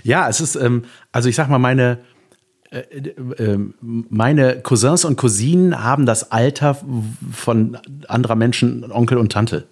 ja, 0.03 0.29
es 0.29 0.39
ist, 0.41 0.55
ähm, 0.55 0.83
also 1.11 1.27
ich 1.27 1.35
sag 1.35 1.49
mal, 1.49 1.57
meine, 1.57 1.97
äh, 2.69 2.81
äh, 3.41 3.57
meine 3.81 4.61
Cousins 4.61 5.05
und 5.05 5.15
Cousinen 5.17 5.83
haben 5.83 6.05
das 6.05 6.31
Alter 6.31 6.77
von 7.31 7.79
anderer 8.07 8.35
Menschen, 8.35 8.91
Onkel 8.91 9.17
und 9.17 9.31
Tante. 9.31 9.65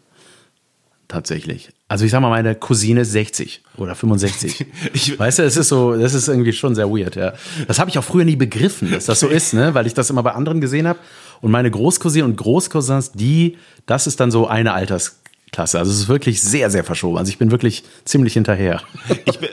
Tatsächlich. 1.14 1.70
Also 1.88 2.05
ich 2.05 2.11
sag 2.11 2.22
mal, 2.22 2.30
meine 2.32 2.55
Cousine 2.55 3.01
ist 3.01 3.11
60 3.11 3.61
oder 3.78 3.93
65. 3.93 4.66
Ich- 4.93 5.20
weißt 5.20 5.38
du, 5.39 5.43
es 5.43 5.57
ist 5.57 5.68
so, 5.70 5.95
das 5.95 6.16
ist 6.16 6.28
irgendwie 6.28 6.53
schon 6.53 6.74
sehr 6.74 6.89
weird, 6.89 7.16
ja. 7.16 7.34
Das 7.68 7.78
habe 7.78 7.91
ich 7.91 7.99
auch 7.99 8.03
früher 8.03 8.26
nie 8.26 8.36
begriffen, 8.36 8.89
dass 8.89 9.05
das 9.05 9.20
so 9.20 9.28
ist, 9.28 9.53
ne? 9.53 9.76
Weil 9.76 9.86
ich 9.86 9.93
das 9.93 10.09
immer 10.09 10.24
bei 10.24 10.32
anderen 10.32 10.59
gesehen 10.59 10.88
habe. 10.88 10.97
Und 11.39 11.51
meine 11.51 11.70
Großcousine 11.70 12.26
und 12.26 12.36
Großcousins, 12.36 13.11
die, 13.11 13.57
das 13.86 14.07
ist 14.07 14.20
dann 14.20 14.32
so 14.32 14.47
eine 14.47 14.74
Altersklasse. 14.74 15.78
Also 15.78 15.91
es 15.91 15.99
ist 15.99 16.07
wirklich 16.07 16.41
sehr, 16.41 16.72
sehr 16.72 16.84
verschoben. 16.84 17.20
Also 17.20 17.30
ich 17.30 17.38
bin 17.38 17.51
wirklich 17.51 17.84
ziemlich 18.05 18.34
hinterher. 18.34 18.82
Ich 19.26 19.38
bin, 19.38 19.49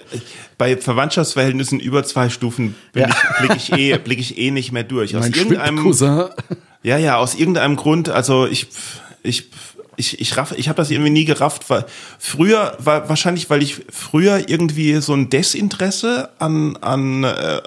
bei 0.56 0.78
Verwandtschaftsverhältnissen 0.78 1.78
über 1.78 2.04
zwei 2.04 2.30
Stufen 2.30 2.74
Ja. 2.94 3.08
ich, 3.08 3.38
blicke 3.38 3.56
ich 3.56 3.72
eh, 3.72 3.98
blicke 3.98 4.20
ich 4.22 4.38
eh 4.38 4.50
nicht 4.50 4.72
mehr 4.72 4.84
durch. 4.84 5.14
Aus 5.14 5.24
Mein 5.24 5.32
irgendeinem, 5.34 5.76
Cousin. 5.82 6.24
ja, 6.82 6.96
ja, 6.96 7.16
aus 7.18 7.34
irgendeinem 7.34 7.76
Grund, 7.76 8.08
also 8.08 8.46
ich, 8.46 8.68
ich, 9.22 9.50
ich, 10.00 10.20
ich 10.20 10.36
raff, 10.36 10.52
ich 10.56 10.68
habe 10.68 10.76
das 10.78 10.90
irgendwie 10.90 11.10
nie 11.10 11.24
gerafft, 11.24 11.70
weil 11.70 11.84
früher 12.18 12.74
war 12.78 13.08
wahrscheinlich, 13.08 13.48
weil 13.50 13.62
ich 13.62 13.82
früher 13.90 14.48
irgendwie 14.48 14.96
so 15.00 15.12
ein 15.14 15.30
Desinteresse 15.30 16.30
an 16.38 16.76
an 16.80 17.22
äh, 17.22 17.60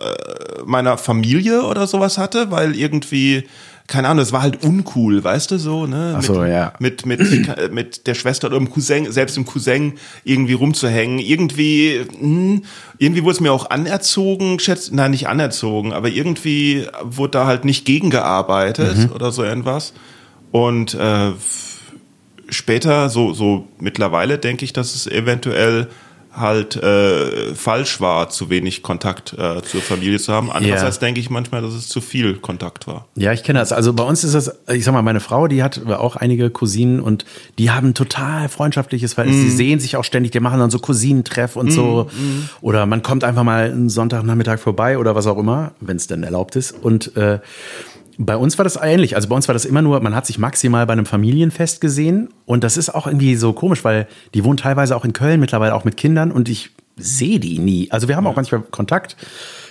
meiner 0.65 0.97
Familie 0.97 1.63
oder 1.63 1.87
sowas 1.87 2.17
hatte, 2.17 2.51
weil 2.51 2.75
irgendwie 2.75 3.45
keine 3.85 4.07
Ahnung, 4.07 4.23
es 4.23 4.31
war 4.31 4.41
halt 4.41 4.63
uncool, 4.63 5.23
weißt 5.23 5.51
du 5.51 5.57
so, 5.57 5.85
ne? 5.85 6.15
Ach 6.17 6.23
so, 6.23 6.39
mit, 6.39 6.49
ja. 6.49 6.73
mit 6.79 7.05
mit 7.05 7.19
mit 7.71 8.07
der 8.07 8.13
Schwester 8.15 8.47
oder 8.47 8.57
dem 8.57 8.69
Cousin, 8.69 9.11
selbst 9.11 9.35
dem 9.35 9.45
Cousin 9.45 9.93
irgendwie 10.23 10.53
rumzuhängen, 10.53 11.19
irgendwie 11.19 11.99
hm, 12.17 12.63
irgendwie 12.97 13.23
wurde 13.23 13.33
es 13.33 13.39
mir 13.41 13.51
auch 13.51 13.69
anerzogen, 13.69 14.59
schätz, 14.59 14.91
nein, 14.91 15.11
nicht 15.11 15.27
anerzogen, 15.27 15.91
aber 15.91 16.07
irgendwie 16.07 16.87
wurde 17.03 17.31
da 17.31 17.45
halt 17.45 17.65
nicht 17.65 17.85
gegengearbeitet 17.85 18.97
Mhm. 18.97 19.11
oder 19.11 19.31
so 19.31 19.43
irgendwas. 19.43 19.93
Und 20.51 20.93
äh, 20.93 21.31
später, 22.49 23.09
so, 23.09 23.33
so 23.33 23.67
mittlerweile 23.79 24.37
denke 24.37 24.65
ich, 24.65 24.73
dass 24.73 24.95
es 24.95 25.07
eventuell 25.07 25.87
halt 26.35 26.75
äh, 26.77 27.53
falsch 27.53 28.01
war, 28.01 28.29
zu 28.29 28.49
wenig 28.49 28.81
Kontakt 28.81 29.33
äh, 29.33 29.61
zur 29.61 29.81
Familie 29.81 30.17
zu 30.19 30.33
haben. 30.33 30.51
Andererseits 30.51 30.97
denke 30.97 31.19
ich 31.19 31.29
manchmal, 31.29 31.61
dass 31.61 31.73
es 31.73 31.87
zu 31.87 32.01
viel 32.01 32.37
Kontakt 32.37 32.87
war. 32.87 33.05
Ja, 33.15 33.33
ich 33.33 33.43
kenne 33.43 33.59
das. 33.59 33.71
Also 33.71 33.93
bei 33.93 34.03
uns 34.03 34.23
ist 34.23 34.33
das, 34.33 34.51
ich 34.71 34.83
sag 34.83 34.93
mal, 34.93 35.03
meine 35.03 35.19
Frau, 35.19 35.47
die 35.47 35.61
hat 35.61 35.85
auch 35.87 36.15
einige 36.15 36.49
Cousinen 36.49 37.01
und 37.01 37.25
die 37.59 37.69
haben 37.69 37.89
ein 37.89 37.93
total 37.93 38.49
freundschaftliches 38.49 39.13
Verhältnis. 39.13 39.43
Die 39.43 39.51
sehen 39.51 39.79
sich 39.79 39.95
auch 39.95 40.03
ständig, 40.03 40.31
die 40.31 40.39
machen 40.39 40.59
dann 40.59 40.71
so 40.71 40.79
Cousinentreff 40.79 41.55
und 41.55 41.71
so. 41.71 42.09
Oder 42.61 42.87
man 42.87 43.03
kommt 43.03 43.23
einfach 43.23 43.43
mal 43.43 43.65
einen 43.65 43.89
Sonntagnachmittag 43.89 44.57
vorbei 44.57 44.97
oder 44.97 45.13
was 45.13 45.27
auch 45.27 45.37
immer, 45.37 45.73
wenn 45.81 45.97
es 45.97 46.07
denn 46.07 46.23
erlaubt 46.23 46.55
ist. 46.55 46.71
Und 46.71 47.15
äh, 47.15 47.39
bei 48.17 48.37
uns 48.37 48.57
war 48.57 48.63
das 48.63 48.77
ähnlich. 48.81 49.15
Also 49.15 49.27
bei 49.29 49.35
uns 49.35 49.47
war 49.47 49.53
das 49.53 49.65
immer 49.65 49.81
nur, 49.81 49.99
man 49.99 50.15
hat 50.15 50.25
sich 50.25 50.37
maximal 50.37 50.85
bei 50.85 50.93
einem 50.93 51.05
Familienfest 51.05 51.81
gesehen. 51.81 52.29
Und 52.45 52.63
das 52.63 52.77
ist 52.77 52.93
auch 52.93 53.07
irgendwie 53.07 53.35
so 53.35 53.53
komisch, 53.53 53.83
weil 53.83 54.07
die 54.33 54.43
wohnen 54.43 54.57
teilweise 54.57 54.95
auch 54.95 55.05
in 55.05 55.13
Köln, 55.13 55.39
mittlerweile 55.39 55.75
auch 55.75 55.83
mit 55.83 55.97
Kindern 55.97 56.31
und 56.31 56.49
ich 56.49 56.71
sehe 56.97 57.39
die 57.39 57.59
nie. 57.59 57.89
Also 57.91 58.07
wir 58.07 58.15
haben 58.15 58.27
auch 58.27 58.35
manchmal 58.35 58.61
Kontakt. 58.61 59.17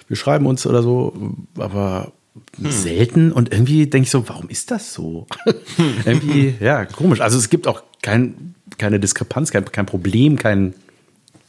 Wir 0.09 0.17
schreiben 0.17 0.47
uns 0.47 0.67
oder 0.67 0.83
so, 0.83 1.15
aber 1.57 2.13
selten. 2.59 3.33
Und 3.33 3.53
irgendwie 3.53 3.87
denke 3.87 4.07
ich 4.07 4.11
so, 4.11 4.29
warum 4.29 4.49
ist 4.49 4.71
das 4.71 4.93
so? 4.93 5.27
irgendwie, 6.05 6.55
ja, 6.61 6.85
komisch. 6.85 7.21
Also 7.21 7.39
es 7.39 7.51
gibt 7.51 7.69
auch 7.69 7.83
kein, 8.03 8.55
keine 8.79 8.99
Diskrepanz, 8.99 9.51
kein, 9.51 9.65
kein 9.67 9.87
Problem, 9.87 10.37
kein, 10.37 10.75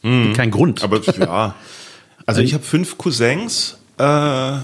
kein 0.02 0.52
Grund. 0.52 0.84
Aber 0.84 1.02
ja. 1.02 1.56
Also 2.26 2.39
ich 2.39 2.54
habe 2.54 2.64
fünf 2.64 2.98
Cousins, 2.98 3.78
äh, 3.98 4.58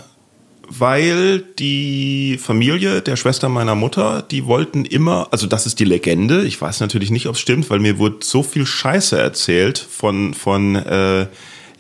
weil 0.70 1.40
die 1.40 2.40
Familie 2.42 3.02
der 3.02 3.16
Schwester 3.16 3.50
meiner 3.50 3.76
Mutter, 3.76 4.22
die 4.22 4.46
wollten 4.46 4.86
immer, 4.86 5.28
also 5.32 5.48
das 5.48 5.66
ist 5.66 5.80
die 5.80 5.86
Legende, 5.86 6.44
ich 6.44 6.62
weiß 6.62 6.80
natürlich 6.80 7.12
nicht, 7.12 7.28
ob 7.28 7.36
es 7.36 7.42
stimmt, 7.42 7.70
weil 7.70 7.80
mir 7.80 7.98
wurde 7.98 8.18
so 8.22 8.44
viel 8.44 8.66
Scheiße 8.66 9.20
erzählt 9.20 9.80
von, 9.80 10.34
von 10.34 10.76
äh, 10.76 11.28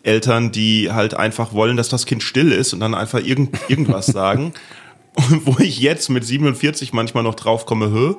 Eltern, 0.03 0.51
die 0.51 0.91
halt 0.91 1.13
einfach 1.13 1.53
wollen, 1.53 1.77
dass 1.77 1.89
das 1.89 2.05
Kind 2.05 2.23
still 2.23 2.51
ist 2.51 2.73
und 2.73 2.79
dann 2.79 2.95
einfach 2.95 3.23
irgend, 3.23 3.55
irgendwas 3.67 4.05
sagen. 4.07 4.53
Und 5.13 5.45
wo 5.45 5.57
ich 5.59 5.79
jetzt 5.79 6.09
mit 6.09 6.25
47 6.25 6.93
manchmal 6.93 7.23
noch 7.23 7.35
drauf 7.35 7.65
komme, 7.65 7.91
hö, 7.91 8.15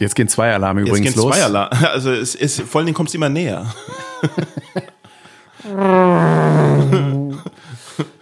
Jetzt 0.00 0.16
gehen 0.16 0.26
zwei 0.26 0.52
Alarme 0.52 0.80
jetzt 0.80 0.88
übrigens 0.88 1.14
gehen 1.14 1.22
los. 1.22 1.36
zwei 1.36 1.44
Alarm. 1.44 1.70
Also 1.84 2.10
es 2.10 2.34
ist, 2.34 2.62
vor 2.62 2.80
allen 2.80 2.86
Dingen 2.86 2.96
kommt 2.96 3.10
es 3.10 3.14
immer 3.14 3.28
näher. 3.28 3.72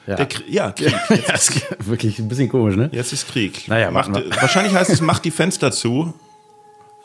Ja. 0.06 0.16
Der 0.16 0.28
Krie- 0.28 0.44
ja, 0.48 0.70
Krieg. 0.72 0.92
ja, 1.28 1.34
ist 1.34 1.60
wirklich 1.86 2.18
ein 2.18 2.28
bisschen 2.28 2.48
komisch, 2.48 2.76
ne? 2.76 2.88
Jetzt 2.92 3.12
ist 3.12 3.28
Krieg. 3.28 3.68
Naja, 3.68 3.90
macht, 3.90 4.10
wahrscheinlich 4.40 4.74
heißt 4.74 4.90
es, 4.90 5.00
macht 5.00 5.24
die 5.24 5.30
Fenster 5.30 5.70
zu. 5.70 6.12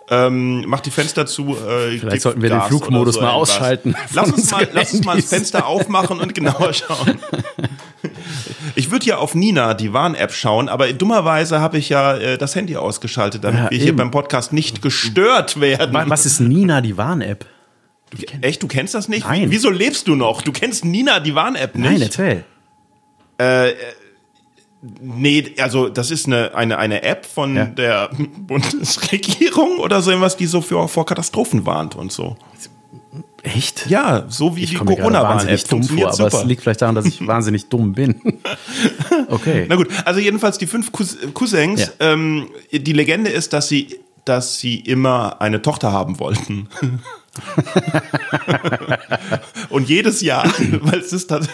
Ähm, 0.09 0.63
macht 0.67 0.85
die 0.85 0.91
Fenster 0.91 1.25
zu. 1.25 1.55
Äh, 1.57 1.97
Vielleicht 1.99 2.21
sollten 2.21 2.41
wir 2.41 2.49
den 2.49 2.59
Gas 2.59 2.69
Flugmodus 2.69 3.17
oder 3.17 3.25
mal 3.27 3.31
irgendwas. 3.33 3.49
ausschalten 3.55 3.95
Lass 4.13 4.31
uns, 4.31 4.51
mal, 4.51 4.67
lass 4.71 4.93
uns 4.93 5.03
mal 5.05 5.15
das. 5.17 5.25
Fenster 5.25 5.67
aufmachen 5.67 6.19
und 6.19 6.33
genauer 6.33 6.73
schauen. 6.73 7.19
Ich 8.75 8.91
würde 8.91 9.05
ja 9.07 9.17
auf 9.17 9.33
Nina, 9.33 9.73
die 9.73 9.91
Warn-App, 9.91 10.31
schauen, 10.31 10.69
aber 10.69 10.91
dummerweise 10.93 11.59
habe 11.61 11.77
ich 11.79 11.89
ja 11.89 12.15
äh, 12.15 12.37
das 12.37 12.55
Handy 12.55 12.75
ausgeschaltet, 12.75 13.43
damit 13.43 13.59
Ja, 13.65 13.71
wir 13.71 13.77
hier 13.77 13.87
eben. 13.87 13.97
beim 13.97 14.11
Podcast 14.11 14.53
nicht 14.53 14.81
gestört 14.83 15.59
werden. 15.59 15.93
Wa- 15.93 16.03
Was 16.07 16.25
ist 16.27 16.39
Nina, 16.39 16.81
die 16.81 16.95
Warn-App? 16.95 17.45
Echt, 18.41 18.61
du 18.61 18.67
kennst 18.67 18.93
das 18.93 19.07
nicht? 19.09 19.27
Nein. 19.27 19.49
Wieso 19.49 19.69
lebst 19.71 20.07
du 20.07 20.15
noch? 20.15 20.41
Du 20.43 20.51
kennst 20.51 20.85
Nina, 20.85 21.19
die 21.19 21.33
Warn-App 21.33 21.75
nicht? 21.75 21.89
Nein, 21.91 22.01
erzähl. 22.03 22.43
Nee, 25.01 25.53
also 25.59 25.89
das 25.89 26.11
ist 26.11 26.27
eine, 26.27 26.53
eine, 26.55 26.77
eine 26.77 27.01
App 27.03 27.25
von 27.25 27.55
Ja. 27.55 27.65
der 27.65 28.09
Bundesregierung 28.37 29.79
oder 29.79 30.01
so 30.01 30.11
irgendwas, 30.11 30.37
die 30.37 30.45
so 30.45 30.61
für, 30.61 30.87
vor 30.87 31.05
Katastrophen 31.05 31.65
warnt 31.65 31.95
und 31.95 32.11
so. 32.11 32.37
Echt? 33.43 33.87
Ja, 33.89 34.25
so 34.27 34.55
wie 34.55 34.63
Ich 34.63 34.71
die 34.71 34.75
gerade 34.75 34.95
Corona-Warn-App 34.95 35.63
wahnsinnig 35.63 35.63
dumm 35.65 35.83
vor, 35.83 36.11
aber 36.13 36.27
es 36.27 36.43
liegt 36.45 36.61
vielleicht 36.61 36.81
daran, 36.81 36.95
dass 36.95 37.05
ich 37.05 37.25
wahnsinnig 37.27 37.69
dumm 37.69 37.93
bin. 37.93 38.21
Okay. 39.29 39.65
Na 39.67 39.75
gut, 39.75 39.87
also 40.05 40.19
jedenfalls 40.21 40.57
die 40.57 40.67
fünf 40.67 40.91
Cous 40.93 41.17
Cousins, 41.33 41.81
Ja. 41.99 42.11
ähm, 42.11 42.47
die 42.71 42.93
Legende 42.93 43.29
ist, 43.29 43.51
dass 43.51 43.67
sie, 43.67 43.99
dass 44.25 44.59
sie 44.59 44.79
immer 44.79 45.41
eine 45.41 45.61
Tochter 45.61 45.91
haben 45.91 46.19
wollten. 46.19 46.69
und 49.69 49.89
jedes 49.89 50.21
Jahr, 50.21 50.45
weil 50.81 50.99
es 50.99 51.11
ist 51.13 51.29
das, 51.31 51.47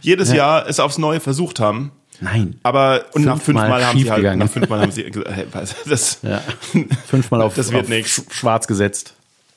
jedes 0.00 0.30
Ja. 0.30 0.34
Jahr 0.36 0.68
es 0.68 0.80
aufs 0.80 0.98
Neue 0.98 1.20
versucht 1.20 1.60
haben. 1.60 1.92
Nein. 2.22 2.58
Aber 2.62 3.04
und 3.14 3.24
nach 3.24 3.40
Fünfmal 3.40 3.64
fünfmal 3.70 3.86
haben 3.86 3.98
sie 3.98 4.10
halt, 4.10 4.18
schiefgegangen. 4.18 4.38
nach 4.40 4.50
fünfmal 4.50 4.80
haben 4.82 4.92
sie 4.92 5.10
das, 5.88 6.18
Ja. 6.22 6.42
Fünfmal 7.06 7.40
auf, 7.42 7.54
Das 7.54 7.72
wird 7.72 7.84
auf 7.84 7.88
nix. 7.88 8.10
sch- 8.18 8.32
schwarz 8.32 8.66
gesetzt. 8.66 9.14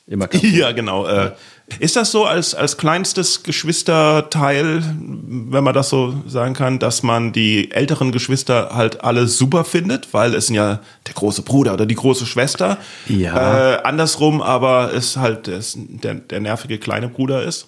Immer 0.07 0.27
kaputt. 0.29 0.49
Ja, 0.49 0.71
genau. 0.71 1.05
Äh, 1.05 1.31
ist 1.79 1.95
das 1.95 2.11
so 2.11 2.25
als, 2.25 2.53
als 2.55 2.77
kleinstes 2.77 3.43
Geschwisterteil, 3.43 4.83
wenn 4.99 5.63
man 5.63 5.73
das 5.73 5.89
so 5.89 6.13
sagen 6.27 6.53
kann, 6.53 6.79
dass 6.79 7.03
man 7.03 7.31
die 7.31 7.71
älteren 7.71 8.11
Geschwister 8.11 8.71
halt 8.73 9.03
alle 9.03 9.27
super 9.27 9.63
findet, 9.63 10.13
weil 10.13 10.35
es 10.35 10.47
sind 10.47 10.55
ja 10.55 10.79
der 11.07 11.13
große 11.13 11.41
Bruder 11.41 11.73
oder 11.73 11.85
die 11.85 11.95
große 11.95 12.25
Schwester. 12.25 12.77
Ja. 13.07 13.75
Äh, 13.75 13.83
andersrum 13.83 14.41
aber 14.41 14.93
es 14.93 15.17
halt 15.17 15.47
der, 15.47 16.13
der 16.15 16.39
nervige 16.39 16.77
kleine 16.79 17.07
Bruder 17.07 17.43
ist. 17.43 17.67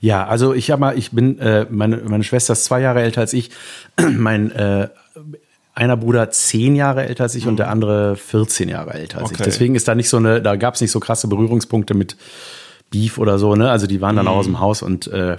Ja, 0.00 0.26
also 0.26 0.54
ich 0.54 0.70
hab 0.70 0.80
mal, 0.80 0.96
ich 0.98 1.10
bin, 1.12 1.38
äh, 1.38 1.66
meine, 1.70 1.98
meine 1.98 2.24
Schwester 2.24 2.52
ist 2.54 2.64
zwei 2.64 2.80
Jahre 2.80 3.02
älter 3.02 3.20
als 3.20 3.32
ich. 3.32 3.50
mein 4.10 4.50
äh, 4.52 4.88
einer 5.74 5.96
Bruder 5.96 6.30
zehn 6.30 6.76
Jahre 6.76 7.06
älter 7.06 7.24
als 7.24 7.34
ich 7.34 7.46
und 7.46 7.56
der 7.58 7.70
andere 7.70 8.16
14 8.16 8.68
Jahre 8.68 8.94
älter 8.94 9.18
als 9.18 9.30
ich. 9.30 9.36
Okay. 9.36 9.44
Deswegen 9.46 9.74
ist 9.74 9.88
da 9.88 9.94
nicht 9.94 10.08
so 10.08 10.18
eine, 10.18 10.42
da 10.42 10.56
gab 10.56 10.74
es 10.74 10.80
nicht 10.80 10.90
so 10.90 11.00
krasse 11.00 11.28
Berührungspunkte 11.28 11.94
mit 11.94 12.16
Beef 12.90 13.16
oder 13.18 13.38
so, 13.38 13.54
ne? 13.56 13.70
Also 13.70 13.86
die 13.86 14.00
waren 14.02 14.16
dann 14.16 14.28
auch 14.28 14.36
aus 14.36 14.44
dem 14.46 14.60
Haus 14.60 14.82
und 14.82 15.06
äh, 15.06 15.38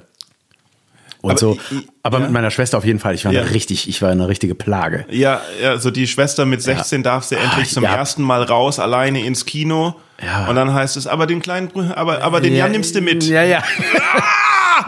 und 1.21 1.31
Aber 1.31 1.39
so. 1.39 1.57
Aber 2.01 2.17
ja. 2.17 2.23
mit 2.25 2.33
meiner 2.33 2.51
Schwester 2.51 2.77
auf 2.77 2.83
jeden 2.83 2.99
Fall. 2.99 3.15
Ich 3.15 3.23
war 3.23 3.31
Ja. 3.31 3.41
eine 3.43 3.51
richtig, 3.51 3.87
ich 3.87 4.01
war 4.01 4.09
eine 4.09 4.27
richtige 4.27 4.55
Plage. 4.55 5.05
Ja, 5.09 5.39
ja, 5.61 5.77
so 5.77 5.89
die 5.89 6.05
Schwester 6.07 6.45
mit 6.45 6.61
16 6.61 7.01
darf 7.01 7.23
sie 7.23 7.35
endlich 7.35 7.69
Ah, 7.69 7.73
zum 7.75 7.83
ja. 7.83 7.95
ersten 7.95 8.23
Mal 8.23 8.43
raus, 8.43 8.77
alleine 8.77 9.23
ins 9.25 9.45
Kino. 9.45 9.95
Ja. 10.25 10.47
Und 10.47 10.55
dann 10.55 10.73
heißt 10.73 10.97
es, 10.97 11.07
aber 11.07 11.27
den 11.27 11.41
kleinen 11.41 11.69
aber, 11.91 12.23
aber 12.23 12.41
den 12.41 12.55
Jan 12.55 12.71
nimmst 12.71 12.95
du 12.95 13.01
mit. 13.01 13.23
Ja, 13.23 13.43
ja. 13.43 13.63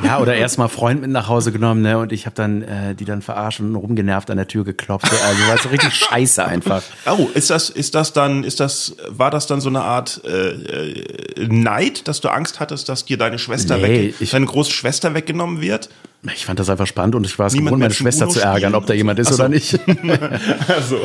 ja, 0.03 0.19
oder 0.19 0.35
erstmal 0.35 0.69
Freund 0.69 1.01
mit 1.01 1.09
nach 1.09 1.27
Hause 1.27 1.51
genommen, 1.51 1.81
ne? 1.81 1.97
Und 1.97 2.11
ich 2.11 2.25
habe 2.25 2.35
dann 2.35 2.61
äh, 2.61 2.95
die 2.95 3.05
dann 3.05 3.21
verarscht 3.21 3.59
und 3.59 3.75
rumgenervt 3.75 4.29
an 4.29 4.37
der 4.37 4.47
Tür 4.47 4.63
geklopft. 4.63 5.11
Also 5.11 5.47
war 5.47 5.57
so 5.57 5.69
richtig 5.69 5.93
scheiße 5.93 6.43
einfach. 6.43 6.83
Oh, 7.05 7.29
ist 7.33 7.49
das, 7.49 7.69
ist 7.69 7.95
das 7.95 8.13
dann, 8.13 8.43
ist 8.43 8.59
das, 8.59 8.95
war 9.07 9.31
das 9.31 9.47
dann 9.47 9.61
so 9.61 9.69
eine 9.69 9.81
Art 9.81 10.21
äh, 10.25 10.49
äh, 10.49 11.47
Neid, 11.47 12.07
dass 12.07 12.21
du 12.21 12.29
Angst 12.29 12.59
hattest, 12.59 12.89
dass 12.89 13.05
dir 13.05 13.17
deine 13.17 13.39
Schwester 13.39 13.77
Nee, 13.77 14.13
weg, 14.19 14.29
deine 14.29 14.45
große 14.45 14.71
Schwester 14.71 15.13
weggenommen 15.13 15.61
wird? 15.61 15.89
Ich 16.33 16.45
fand 16.45 16.59
das 16.59 16.69
einfach 16.69 16.87
spannend 16.87 17.15
und 17.15 17.25
ich 17.25 17.37
war 17.37 17.47
es 17.47 17.53
gewohnt, 17.53 17.79
meine 17.79 17.93
Schwester 17.93 18.27
zu 18.27 18.39
ärgern, 18.39 18.57
spielen? 18.57 18.75
ob 18.75 18.85
da 18.87 18.93
jemand 18.93 19.19
ist 19.19 19.29
so. 19.29 19.35
oder 19.35 19.49
nicht. 19.49 19.79
Also, 20.67 20.99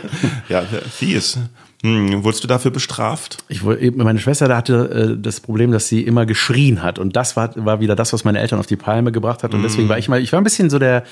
ja, 0.48 0.62
fies. 0.90 1.38
Hm, 1.82 2.24
wurdest 2.24 2.42
du 2.42 2.48
dafür 2.48 2.70
bestraft? 2.70 3.38
Ich, 3.48 3.62
meine 3.62 4.18
Schwester 4.18 4.48
da 4.48 4.56
hatte 4.56 5.16
äh, 5.16 5.22
das 5.22 5.40
Problem, 5.40 5.70
dass 5.70 5.88
sie 5.88 6.02
immer 6.02 6.26
geschrien 6.26 6.82
hat. 6.82 6.98
Und 6.98 7.14
das 7.14 7.36
war, 7.36 7.52
war 7.54 7.80
wieder 7.80 7.94
das, 7.94 8.12
was 8.12 8.24
meine 8.24 8.40
Eltern 8.40 8.58
auf 8.58 8.66
die 8.66 8.76
Palme 8.76 9.12
gebracht 9.12 9.42
hat. 9.44 9.54
Und 9.54 9.62
deswegen 9.62 9.88
war 9.88 9.96
ich 9.98 10.08
mal, 10.08 10.20
ich 10.20 10.32
war 10.32 10.40
ein 10.40 10.44
bisschen 10.44 10.70
so 10.70 10.78
der, 10.78 11.04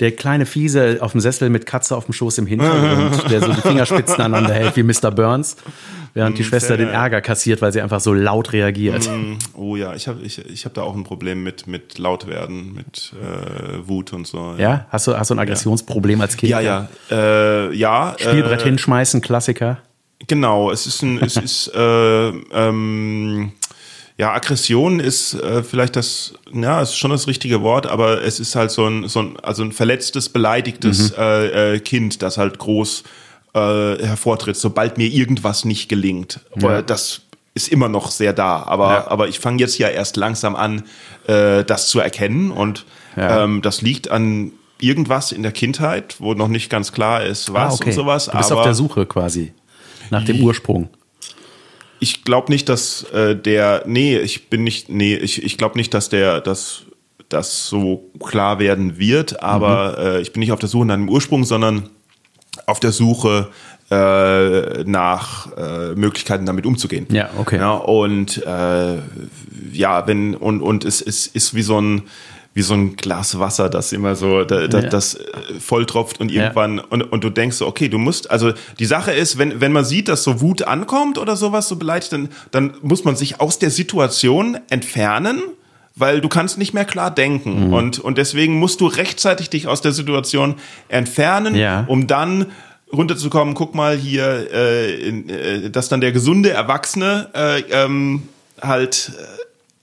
der 0.00 0.12
kleine 0.12 0.44
Fiese 0.44 0.98
auf 1.00 1.12
dem 1.12 1.20
Sessel 1.20 1.48
mit 1.48 1.64
Katze 1.64 1.96
auf 1.96 2.04
dem 2.04 2.12
Schoß 2.12 2.38
im 2.38 2.46
Hintergrund, 2.46 3.24
der 3.30 3.40
so 3.40 3.52
die 3.52 3.60
Fingerspitzen 3.60 4.16
aneinander 4.16 4.52
hält 4.52 4.76
wie 4.76 4.82
Mr. 4.82 5.10
Burns, 5.10 5.56
während 6.14 6.38
die 6.38 6.44
Schwester 6.44 6.68
sehr 6.68 6.78
den. 6.78 6.88
Ärger 6.88 7.20
kassiert, 7.20 7.62
weil 7.62 7.72
sie 7.72 7.80
einfach 7.80 8.00
so 8.00 8.12
laut 8.12 8.52
reagiert. 8.52 9.08
Oh 9.54 9.76
ja, 9.76 9.94
ich 9.94 10.08
habe 10.08 10.20
ich, 10.22 10.38
ich 10.38 10.64
hab 10.64 10.74
da 10.74 10.82
auch 10.82 10.94
ein 10.94 11.04
Problem 11.04 11.42
mit, 11.42 11.66
mit 11.66 11.98
Lautwerden, 11.98 12.74
mit 12.74 13.12
äh, 13.20 13.88
Wut 13.88 14.12
und 14.12 14.26
so. 14.26 14.54
Ja? 14.58 14.86
Hast 14.90 15.06
du, 15.06 15.16
hast 15.16 15.30
du 15.30 15.34
ein 15.34 15.38
Aggressionsproblem 15.38 16.20
als 16.20 16.36
Kind? 16.36 16.50
ja, 16.50 16.60
ja. 16.60 16.88
Äh, 17.10 17.74
ja 17.74 18.14
Spielbrett 18.18 18.62
äh, 18.62 18.64
hinschmeißen, 18.64 19.20
Klassiker. 19.20 19.78
Genau, 20.28 20.70
es 20.70 20.86
ist 20.86 21.02
ein, 21.02 21.18
es 21.20 21.36
ist, 21.36 21.72
äh, 21.74 22.28
ähm, 22.28 23.52
ja, 24.18 24.32
Aggression 24.32 25.00
ist 25.00 25.34
äh, 25.34 25.62
vielleicht 25.62 25.96
das, 25.96 26.34
ja, 26.52 26.80
ist 26.80 26.96
schon 26.96 27.10
das 27.10 27.26
richtige 27.26 27.62
Wort, 27.62 27.86
aber 27.86 28.22
es 28.22 28.38
ist 28.38 28.54
halt 28.54 28.70
so 28.70 28.86
ein, 28.86 29.08
so 29.08 29.20
ein 29.20 29.40
also 29.40 29.64
ein 29.64 29.72
verletztes, 29.72 30.28
beleidigtes 30.28 31.12
äh, 31.18 31.74
äh, 31.74 31.80
Kind, 31.80 32.22
das 32.22 32.38
halt 32.38 32.58
groß 32.58 33.02
äh, 33.54 33.58
hervortritt, 34.06 34.56
sobald 34.56 34.96
mir 34.98 35.08
irgendwas 35.08 35.64
nicht 35.64 35.88
gelingt. 35.88 36.40
Aber 36.52 36.82
Das 36.82 37.22
ist 37.54 37.68
immer 37.68 37.88
noch 37.88 38.10
sehr 38.10 38.32
da, 38.32 38.62
aber, 38.62 38.90
Ja. 38.92 39.10
aber 39.10 39.28
ich 39.28 39.38
fange 39.38 39.58
jetzt 39.60 39.76
ja 39.78 39.88
erst 39.88 40.16
langsam 40.16 40.56
an, 40.56 40.84
äh, 41.26 41.64
das 41.64 41.88
zu 41.88 42.00
erkennen 42.00 42.50
und 42.50 42.86
Ja. 43.16 43.44
ähm, 43.44 43.60
das 43.60 43.82
liegt 43.82 44.10
an 44.10 44.52
irgendwas 44.80 45.32
in 45.32 45.42
der 45.42 45.52
Kindheit, 45.52 46.16
wo 46.18 46.32
noch 46.34 46.48
nicht 46.48 46.70
ganz 46.70 46.92
klar 46.92 47.22
ist, 47.24 47.52
was 47.52 47.80
und 47.80 47.92
sowas. 47.92 48.28
Ah, 48.28 48.32
Du 48.32 48.38
bist 48.38 48.50
aber 48.52 48.60
auf 48.62 48.66
der 48.66 48.74
Suche 48.74 49.04
quasi. 49.06 49.52
Nach 50.10 50.24
dem 50.24 50.42
Ursprung. 50.42 50.88
ich 52.00 52.24
glaube 52.24 52.50
nicht, 52.50 52.68
dass 52.68 53.04
äh, 53.12 53.36
der, 53.36 53.84
nee, 53.86 54.18
ich 54.18 54.48
bin 54.50 54.64
nicht, 54.64 54.88
nee, 54.88 55.14
ich, 55.14 55.42
ich 55.44 55.56
glaube 55.56 55.76
nicht, 55.78 55.94
dass 55.94 56.08
der, 56.08 56.40
dass 56.40 56.82
das 57.28 57.68
so 57.68 58.10
klar 58.18 58.58
werden 58.58 58.98
wird, 58.98 59.42
aber 59.42 59.92
Mhm. 59.98 60.04
äh, 60.06 60.20
ich 60.20 60.32
bin 60.32 60.40
nicht 60.40 60.52
auf 60.52 60.58
der 60.58 60.68
Suche 60.68 60.86
nach 60.86 60.96
dem 60.96 61.08
Ursprung, 61.08 61.44
sondern 61.44 61.88
auf 62.66 62.80
der 62.80 62.92
Suche 62.92 63.48
äh, 63.90 64.84
nach 64.84 65.48
äh, 65.56 65.94
Möglichkeiten 65.94 66.46
damit 66.46 66.66
umzugehen. 66.66 67.06
Ja, 67.10 67.30
okay. 67.38 67.58
Ja, 67.58 67.72
und 67.72 68.42
äh, 68.46 68.96
ja, 69.72 70.06
wenn 70.06 70.34
und 70.34 70.60
und 70.62 70.84
es, 70.84 71.02
es 71.02 71.26
ist 71.26 71.54
wie 71.54 71.62
so 71.62 71.80
ein 71.80 72.02
wie 72.54 72.62
so 72.62 72.74
ein 72.74 72.96
Glas 72.96 73.38
Wasser, 73.38 73.70
das 73.70 73.92
immer 73.94 74.14
so 74.14 74.44
da, 74.44 74.66
da, 74.66 74.80
Ja. 74.80 74.88
das 74.88 75.14
äh, 75.14 75.20
volltropft 75.58 76.20
und 76.20 76.30
irgendwann 76.30 76.78
und, 76.78 77.02
und 77.02 77.24
du 77.24 77.30
denkst 77.30 77.56
so, 77.56 77.66
okay, 77.66 77.88
du 77.88 77.98
musst 77.98 78.30
also 78.30 78.52
die 78.78 78.84
Sache 78.86 79.12
ist, 79.12 79.38
wenn 79.38 79.60
wenn 79.60 79.72
man 79.72 79.84
sieht, 79.84 80.08
dass 80.08 80.22
so 80.22 80.40
Wut 80.40 80.62
ankommt 80.62 81.18
oder 81.18 81.36
sowas 81.36 81.68
so 81.68 81.76
beleidigt, 81.76 82.12
dann 82.12 82.28
dann 82.50 82.74
muss 82.82 83.04
man 83.04 83.16
sich 83.16 83.40
aus 83.40 83.58
der 83.58 83.70
Situation 83.70 84.58
entfernen. 84.70 85.42
Weil 85.94 86.20
du 86.20 86.28
kannst 86.28 86.56
nicht 86.58 86.72
mehr 86.72 86.84
klar 86.86 87.10
denken 87.10 87.66
Mhm. 87.68 87.72
und, 87.74 87.98
und 87.98 88.16
deswegen 88.18 88.58
musst 88.58 88.80
du 88.80 88.86
rechtzeitig 88.86 89.50
dich 89.50 89.66
aus 89.68 89.82
der 89.82 89.92
Situation 89.92 90.54
entfernen, 90.88 91.54
Ja. 91.54 91.84
um 91.86 92.06
dann 92.06 92.46
runterzukommen, 92.92 93.54
guck 93.54 93.74
mal 93.74 93.96
hier, 93.96 94.48
äh, 94.52 95.08
äh, 95.08 95.70
dass 95.70 95.88
dann 95.88 96.00
der 96.00 96.12
gesunde 96.12 96.50
Erwachsene 96.50 97.28
äh, 97.34 97.60
ähm, 97.70 98.22
halt 98.60 99.12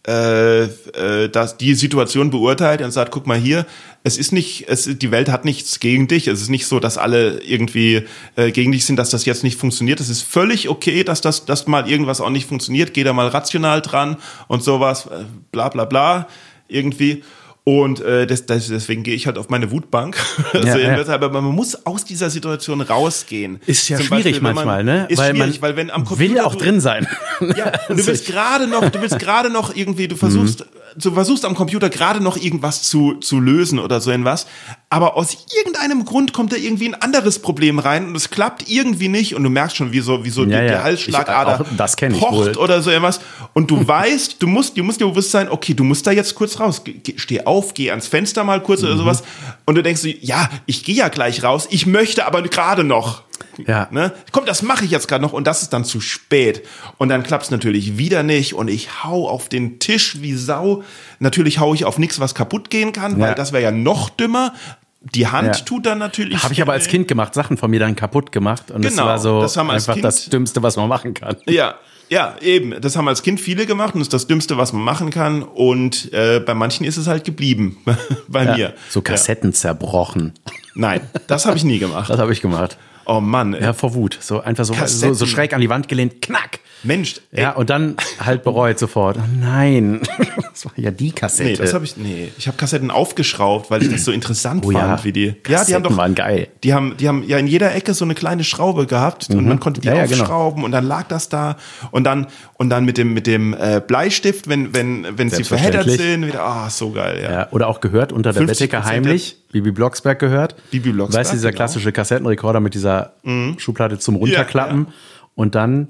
äh, 0.07 0.63
äh, 0.63 1.29
dass 1.29 1.57
die 1.57 1.75
Situation 1.75 2.29
beurteilt 2.29 2.81
und 2.81 2.91
sagt, 2.91 3.11
guck 3.11 3.27
mal 3.27 3.37
hier, 3.37 3.65
es 4.03 4.17
ist 4.17 4.31
nicht, 4.31 4.65
es, 4.69 4.85
die 4.85 5.11
Welt 5.11 5.29
hat 5.29 5.43
nichts 5.43 5.81
gegen 5.81 6.07
dich. 6.07 6.27
Es 6.27 6.41
ist 6.41 6.49
nicht 6.49 6.67
so, 6.67 6.79
dass 6.79 6.97
alle 6.97 7.39
irgendwie 7.41 8.05
äh, 8.37 8.51
gegen 8.51 8.71
dich 8.71 8.85
sind, 8.85 8.95
dass 8.95 9.09
das 9.09 9.25
jetzt 9.25 9.43
nicht 9.43 9.59
funktioniert. 9.59 9.99
Es 9.99 10.07
ist 10.07 10.21
völlig 10.21 10.69
okay, 10.69 11.03
dass 11.03 11.19
das, 11.19 11.45
dass 11.45 11.67
mal 11.67 11.89
irgendwas 11.89 12.21
auch 12.21 12.29
nicht 12.29 12.47
funktioniert. 12.47 12.93
Geh 12.93 13.03
da 13.03 13.11
mal 13.11 13.27
rational 13.27 13.81
dran 13.81 14.15
und 14.47 14.63
sowas, 14.63 15.07
äh, 15.07 15.25
bla 15.51 15.67
bla 15.67 15.83
bla, 15.83 16.27
irgendwie. 16.69 17.23
Und 17.65 18.01
äh, 18.01 18.25
das, 18.25 18.45
das, 18.45 18.67
deswegen 18.67 19.03
gehe 19.03 19.13
ich 19.13 19.27
halt 19.27 19.37
auf 19.37 19.49
meine 19.49 19.69
Wutbank. 19.71 20.17
also 20.53 20.67
Ja, 20.67 20.77
ja. 20.77 20.97
irgendwie, 20.97 21.11
Aber 21.11 21.29
man 21.29 21.43
muss 21.43 21.85
aus 21.85 22.05
dieser 22.05 22.29
Situation 22.29 22.81
rausgehen. 22.81 23.59
Ist 23.65 23.89
ja 23.89 23.97
Zum 23.97 24.07
schwierig 24.07 24.23
Beispiel, 24.23 24.43
wenn 24.47 24.55
manchmal, 24.55 24.83
man, 24.83 24.85
ne? 24.85 25.05
Ist 25.09 25.19
weil 25.19 25.35
schwierig, 25.35 25.61
man 25.61 25.69
weil 25.69 25.75
wenn 25.75 25.91
am 25.91 26.01
will 26.01 26.07
Computer 26.07 26.45
auch 26.47 26.55
drin 26.55 26.79
sein. 26.79 27.07
ja, 27.41 27.71
und 27.89 27.99
du 27.99 28.07
willst 28.07 28.25
gerade 28.25 28.67
noch, 28.67 28.89
du 28.89 29.01
willst 29.01 29.19
gerade 29.19 29.49
noch 29.49 29.75
irgendwie, 29.75 30.07
du 30.07 30.15
versuchst, 30.15 30.65
du 31.01 31.11
versuchst 31.13 31.45
am 31.45 31.55
Computer 31.55 31.89
gerade 31.89 32.21
noch 32.21 32.37
irgendwas 32.37 32.83
zu, 32.83 33.15
zu 33.15 33.39
lösen 33.39 33.79
oder 33.79 34.01
so 34.01 34.11
etwas, 34.11 34.47
aber 34.89 35.15
aus 35.17 35.37
irgendeinem 35.57 36.05
Grund 36.05 36.33
kommt 36.33 36.51
da 36.51 36.57
irgendwie 36.57 36.87
ein 36.89 36.95
anderes 36.95 37.39
Problem 37.39 37.79
rein 37.79 38.07
und 38.07 38.15
es 38.15 38.29
klappt 38.29 38.69
irgendwie 38.69 39.07
nicht 39.07 39.35
und 39.35 39.43
du 39.43 39.49
merkst 39.49 39.77
schon, 39.77 39.91
wie 39.91 39.99
so, 40.01 40.23
wie 40.25 40.29
so 40.29 40.41
Ja, 40.43 40.47
die, 40.61 40.65
ja. 40.67 40.77
die 40.77 40.83
Halsschlagader 40.83 41.65
Ich- 41.69 41.77
das 41.77 41.95
kenn 41.95 42.13
ich 42.13 42.19
pocht 42.19 42.33
wohl. 42.33 42.57
oder 42.57 42.81
so 42.81 42.89
etwas 42.91 43.19
und 43.53 43.69
du 43.71 43.87
weißt, 43.87 44.37
du 44.41 44.47
musst, 44.47 44.77
du 44.77 44.83
musst 44.83 44.99
dir 44.99 45.07
bewusst 45.07 45.31
sein, 45.31 45.49
okay, 45.49 45.73
du 45.73 45.83
musst 45.83 46.05
da 46.07 46.11
jetzt 46.11 46.35
kurz 46.35 46.59
raus, 46.59 46.81
geh- 46.83 46.99
steh 47.17 47.45
auf, 47.45 47.73
geh 47.73 47.89
ans 47.91 48.07
Fenster 48.07 48.43
mal 48.43 48.61
kurz 48.61 48.81
Mhm. 48.81 48.87
oder 48.87 48.97
sowas 48.97 49.23
und 49.65 49.75
du 49.75 49.83
denkst, 49.83 50.01
ja, 50.21 50.49
ich 50.65 50.83
gehe 50.83 50.95
ja 50.95 51.07
gleich 51.09 51.43
raus, 51.43 51.67
ich 51.69 51.85
möchte 51.85 52.25
aber 52.25 52.41
gerade 52.43 52.83
noch. 52.83 53.23
Ja. 53.65 53.87
Ne? 53.91 54.11
Komm, 54.31 54.45
das 54.45 54.61
mache 54.61 54.85
ich 54.85 54.91
jetzt 54.91 55.07
gerade 55.07 55.21
noch 55.21 55.33
und 55.33 55.45
das 55.47 55.61
ist 55.61 55.73
dann 55.73 55.83
zu 55.85 55.99
spät. 56.01 56.65
Und 56.97 57.09
dann 57.09 57.23
klappt's 57.23 57.51
natürlich 57.51 57.97
wieder 57.97 58.23
nicht 58.23 58.53
und 58.53 58.67
ich 58.69 59.03
hau 59.03 59.27
auf 59.29 59.49
den 59.49 59.79
Tisch 59.79 60.21
wie 60.21 60.33
Sau. 60.33 60.83
Natürlich 61.19 61.59
hau 61.59 61.73
ich 61.73 61.85
auf 61.85 61.97
nichts, 61.99 62.19
was 62.19 62.35
kaputt 62.35 62.69
gehen 62.69 62.93
kann, 62.93 63.19
weil 63.19 63.29
Ja. 63.29 63.35
das 63.35 63.51
wäre 63.51 63.63
ja 63.63 63.71
noch 63.71 64.09
dümmer. 64.09 64.53
Die 65.01 65.27
Hand 65.27 65.55
Ja. 65.55 65.63
tut 65.63 65.85
dann 65.85 65.97
natürlich. 65.97 66.43
Habe 66.43 66.53
ich 66.53 66.61
aber 66.61 66.73
als 66.73 66.87
Kind 66.87 67.07
gemacht, 67.07 67.33
Sachen 67.33 67.55
von 67.57 67.71
mir 67.71 67.79
dann 67.79 67.95
kaputt 67.95 68.31
gemacht. 68.33 68.69
Und 68.71 68.83
das 68.83 68.93
Genau, 68.93 69.05
war 69.05 69.17
so 69.19 69.41
das 69.41 69.57
einfach 69.57 69.93
Kind- 69.93 70.03
das 70.03 70.25
Dümmste, 70.25 70.61
was 70.61 70.75
man 70.75 70.89
machen 70.89 71.13
kann. 71.13 71.37
Ja, 71.47 71.75
ja, 72.09 72.35
eben. 72.41 72.73
Das 72.81 72.97
haben 72.97 73.07
als 73.07 73.21
Kind 73.23 73.39
viele 73.39 73.65
gemacht 73.65 73.93
und 73.93 73.99
das 74.01 74.07
ist 74.07 74.13
das 74.13 74.27
Dümmste, 74.27 74.57
was 74.57 74.73
man 74.73 74.81
machen 74.81 75.09
kann. 75.09 75.43
Und 75.43 76.11
äh, 76.11 76.41
bei 76.41 76.53
manchen 76.53 76.85
ist 76.85 76.97
es 76.97 77.07
halt 77.07 77.23
geblieben. 77.23 77.77
bei 78.27 78.43
Ja, 78.43 78.55
mir. 78.57 78.73
so 78.89 79.01
Kassetten 79.01 79.53
zerbrochen. 79.53 80.33
Ja. 80.45 80.53
Nein, 80.75 81.01
das 81.27 81.45
habe 81.45 81.55
ich 81.55 81.63
nie 81.63 81.79
gemacht. 81.79 82.09
Das 82.09 82.19
habe 82.19 82.33
ich 82.33 82.41
gemacht. 82.41 82.77
Oh 83.09 83.21
Mann. 83.21 83.55
ey. 83.55 83.63
Ja, 83.63 83.73
vor 83.73 83.95
Wut. 83.95 84.19
So 84.21 84.41
einfach 84.41 84.65
so, 84.65 84.75
so, 84.85 85.13
so 85.13 85.25
schräg 85.25 85.53
an 85.53 85.61
die 85.61 85.69
Wand 85.69 85.87
gelehnt, 85.87 86.21
knack. 86.21 86.59
Mensch, 86.83 87.15
ey, 87.31 87.41
Ja, 87.43 87.51
und 87.51 87.69
dann 87.69 87.95
halt 88.19 88.43
bereut 88.43 88.79
sofort. 88.79 89.17
Oh 89.17 89.23
nein, 89.39 90.01
das 90.51 90.65
war 90.65 90.71
ja 90.77 90.91
die 90.91 91.11
Kassette. 91.11 91.49
nee, 91.49 91.55
das 91.57 91.73
habe 91.73 91.85
ich, 91.85 91.97
nee, 91.97 92.31
ich 92.37 92.47
habe 92.47 92.57
Kassetten 92.57 92.89
aufgeschraubt, 92.91 93.69
weil 93.69 93.83
ich 93.83 93.89
das 93.91 94.05
so 94.05 94.11
interessant 94.11 94.63
oh, 94.65 94.71
fand, 94.71 94.99
ja. 94.99 95.03
wie 95.03 95.11
die, 95.11 95.25
ja, 95.25 95.31
die 95.33 95.41
Kassetten 95.51 95.75
haben 95.75 95.83
doch, 95.83 95.97
waren 95.97 96.15
geil. 96.15 96.47
die 96.63 96.73
haben, 96.73 96.95
die 96.97 97.07
haben 97.07 97.23
ja 97.27 97.37
in 97.37 97.47
jeder 97.47 97.75
Ecke 97.75 97.93
so 97.93 98.05
eine 98.05 98.15
kleine 98.15 98.43
Schraube 98.43 98.85
gehabt 98.85 99.29
und 99.29 99.45
man 99.45 99.59
konnte 99.59 99.81
die 99.81 99.89
Mhm. 99.89 99.95
Ja, 99.95 100.01
ja, 100.01 100.07
genau. 100.07 100.21
aufschrauben 100.23 100.63
und 100.63 100.71
dann 100.71 100.85
lag 100.85 101.07
das 101.07 101.29
da 101.29 101.57
und 101.91 102.03
dann 102.03 102.27
und 102.57 102.69
dann 102.69 102.85
mit 102.85 102.97
dem 102.97 103.13
mit 103.13 103.27
dem 103.27 103.53
äh, 103.53 103.81
Bleistift, 103.85 104.47
wenn 104.47 104.73
wenn 104.73 105.07
wenn 105.17 105.29
sie 105.29 105.43
verheddert 105.43 105.89
sind, 105.89 106.27
wieder, 106.27 106.43
ah, 106.43 106.69
so 106.69 106.91
geil, 106.91 107.19
ja. 107.23 107.31
Ja, 107.31 107.47
oder 107.51 107.67
auch 107.67 107.81
gehört 107.81 108.11
unter 108.11 108.31
der 108.33 108.43
50% 108.43 108.45
Bettdecke 108.47 108.85
heimlich, 108.85 109.37
Bibi 109.51 109.71
Blocksberg 109.71 110.19
gehört. 110.19 110.55
Bibi 110.71 110.91
Blocksberg, 110.91 111.21
Weißt 111.21 111.31
du, 111.31 111.35
dieser 111.37 111.49
genau. 111.49 111.57
klassische 111.57 111.91
Kassettenrekorder 111.91 112.59
mit 112.59 112.73
dieser 112.73 113.13
Schublade 113.57 113.97
zum 113.99 114.15
Runterklappen 114.15 114.87
und 115.35 115.55
dann 115.55 115.89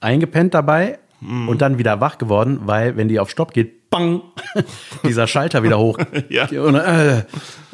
eingepennt 0.00 0.54
dabei 0.54 0.98
Mhm. 1.20 1.48
und 1.48 1.62
dann 1.62 1.78
wieder 1.78 2.00
wach 2.00 2.18
geworden, 2.18 2.62
weil 2.64 2.96
wenn 2.96 3.06
die 3.08 3.20
auf 3.20 3.30
Stopp 3.30 3.52
geht, 3.54 3.90
bang, 3.90 4.22
dieser 5.06 5.26
Schalter 5.28 5.62
wieder 5.62 5.78
hoch. 5.78 5.96
Ja. 6.28 6.48
Und, 6.60 6.74
äh, 6.74 7.18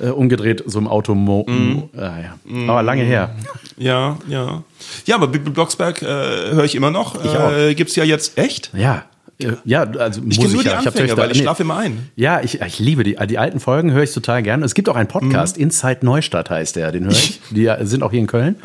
äh, 0.00 0.08
umgedreht, 0.10 0.62
so 0.66 0.78
im 0.78 0.86
Auto. 0.86 1.14
Mhm. 1.14 1.84
Ah, 1.96 2.12
ja. 2.20 2.68
Aber 2.70 2.82
lange 2.82 3.04
her. 3.04 3.30
Ja, 3.78 4.18
ja. 4.28 4.62
Ja, 5.06 5.14
aber 5.16 5.28
Bibi 5.28 5.48
Blocksberg 5.50 6.02
äh, 6.02 6.06
höre 6.06 6.64
ich 6.64 6.74
immer 6.74 6.90
noch. 6.90 7.24
Ich 7.24 7.30
auch. 7.30 7.52
Äh, 7.52 7.74
gibt's 7.74 7.96
ja 7.96 8.04
jetzt 8.04 8.36
echt? 8.36 8.70
Ja. 8.74 9.04
Äh, 9.40 9.52
Ja, 9.64 9.82
also 9.84 10.20
Ich 10.28 10.38
muss 10.38 10.52
nur 10.52 10.62
die 10.62 10.68
ja. 10.68 10.78
hab 10.78 10.86
Anfänge, 10.88 11.04
euch 11.04 11.10
da- 11.14 11.16
weil 11.22 11.30
ich 11.30 11.38
nee. 11.38 11.42
schlafe 11.44 11.62
immer 11.62 11.78
ein. 11.78 12.10
Ja, 12.16 12.40
ich, 12.42 12.60
ich 12.60 12.78
liebe 12.80 13.02
die. 13.04 13.16
Die 13.28 13.38
alten 13.38 13.60
Folgen 13.60 13.92
höre 13.92 14.02
ich 14.02 14.12
total 14.12 14.42
gern. 14.42 14.62
Es 14.62 14.74
gibt 14.74 14.88
auch 14.90 14.96
einen 14.96 15.08
Podcast, 15.08 15.56
Mhm. 15.56 15.62
Inside 15.64 16.00
Neustadt 16.04 16.50
heißt 16.50 16.76
der, 16.76 16.92
den 16.92 17.04
höre 17.04 17.12
ich. 17.12 17.40
Die 17.50 17.70
sind 17.82 18.02
auch 18.02 18.10
hier 18.10 18.20
in 18.20 18.26
Köln. 18.26 18.56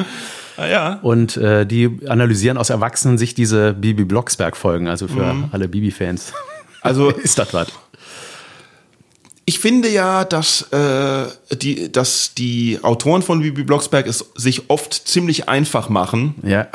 Ah, 0.57 0.67
ja. 0.67 0.99
Und 1.01 1.37
äh, 1.37 1.65
die 1.65 1.99
analysieren 2.07 2.57
aus 2.57 2.69
Erwachsenen 2.69 3.17
sich 3.17 3.33
diese 3.33 3.73
Bibi 3.73 4.05
Blocksberg-Folgen, 4.05 4.87
also 4.87 5.07
für 5.07 5.33
Mhm. 5.33 5.49
alle 5.51 5.67
Bibi-Fans. 5.67 6.33
Also 6.81 7.09
Ist 7.23 7.39
das 7.39 7.53
was? 7.53 7.67
ich 9.45 9.59
finde 9.59 9.89
ja, 9.89 10.23
dass, 10.23 10.61
äh, 10.71 11.25
die, 11.57 11.91
dass 11.91 12.33
die 12.33 12.79
Autoren 12.81 13.21
von 13.21 13.41
Bibi 13.41 13.63
Blocksberg 13.63 14.07
es 14.07 14.25
sich 14.35 14.69
oft 14.69 14.93
ziemlich 14.93 15.49
einfach 15.49 15.89
machen. 15.89 16.35
Ja. 16.43 16.67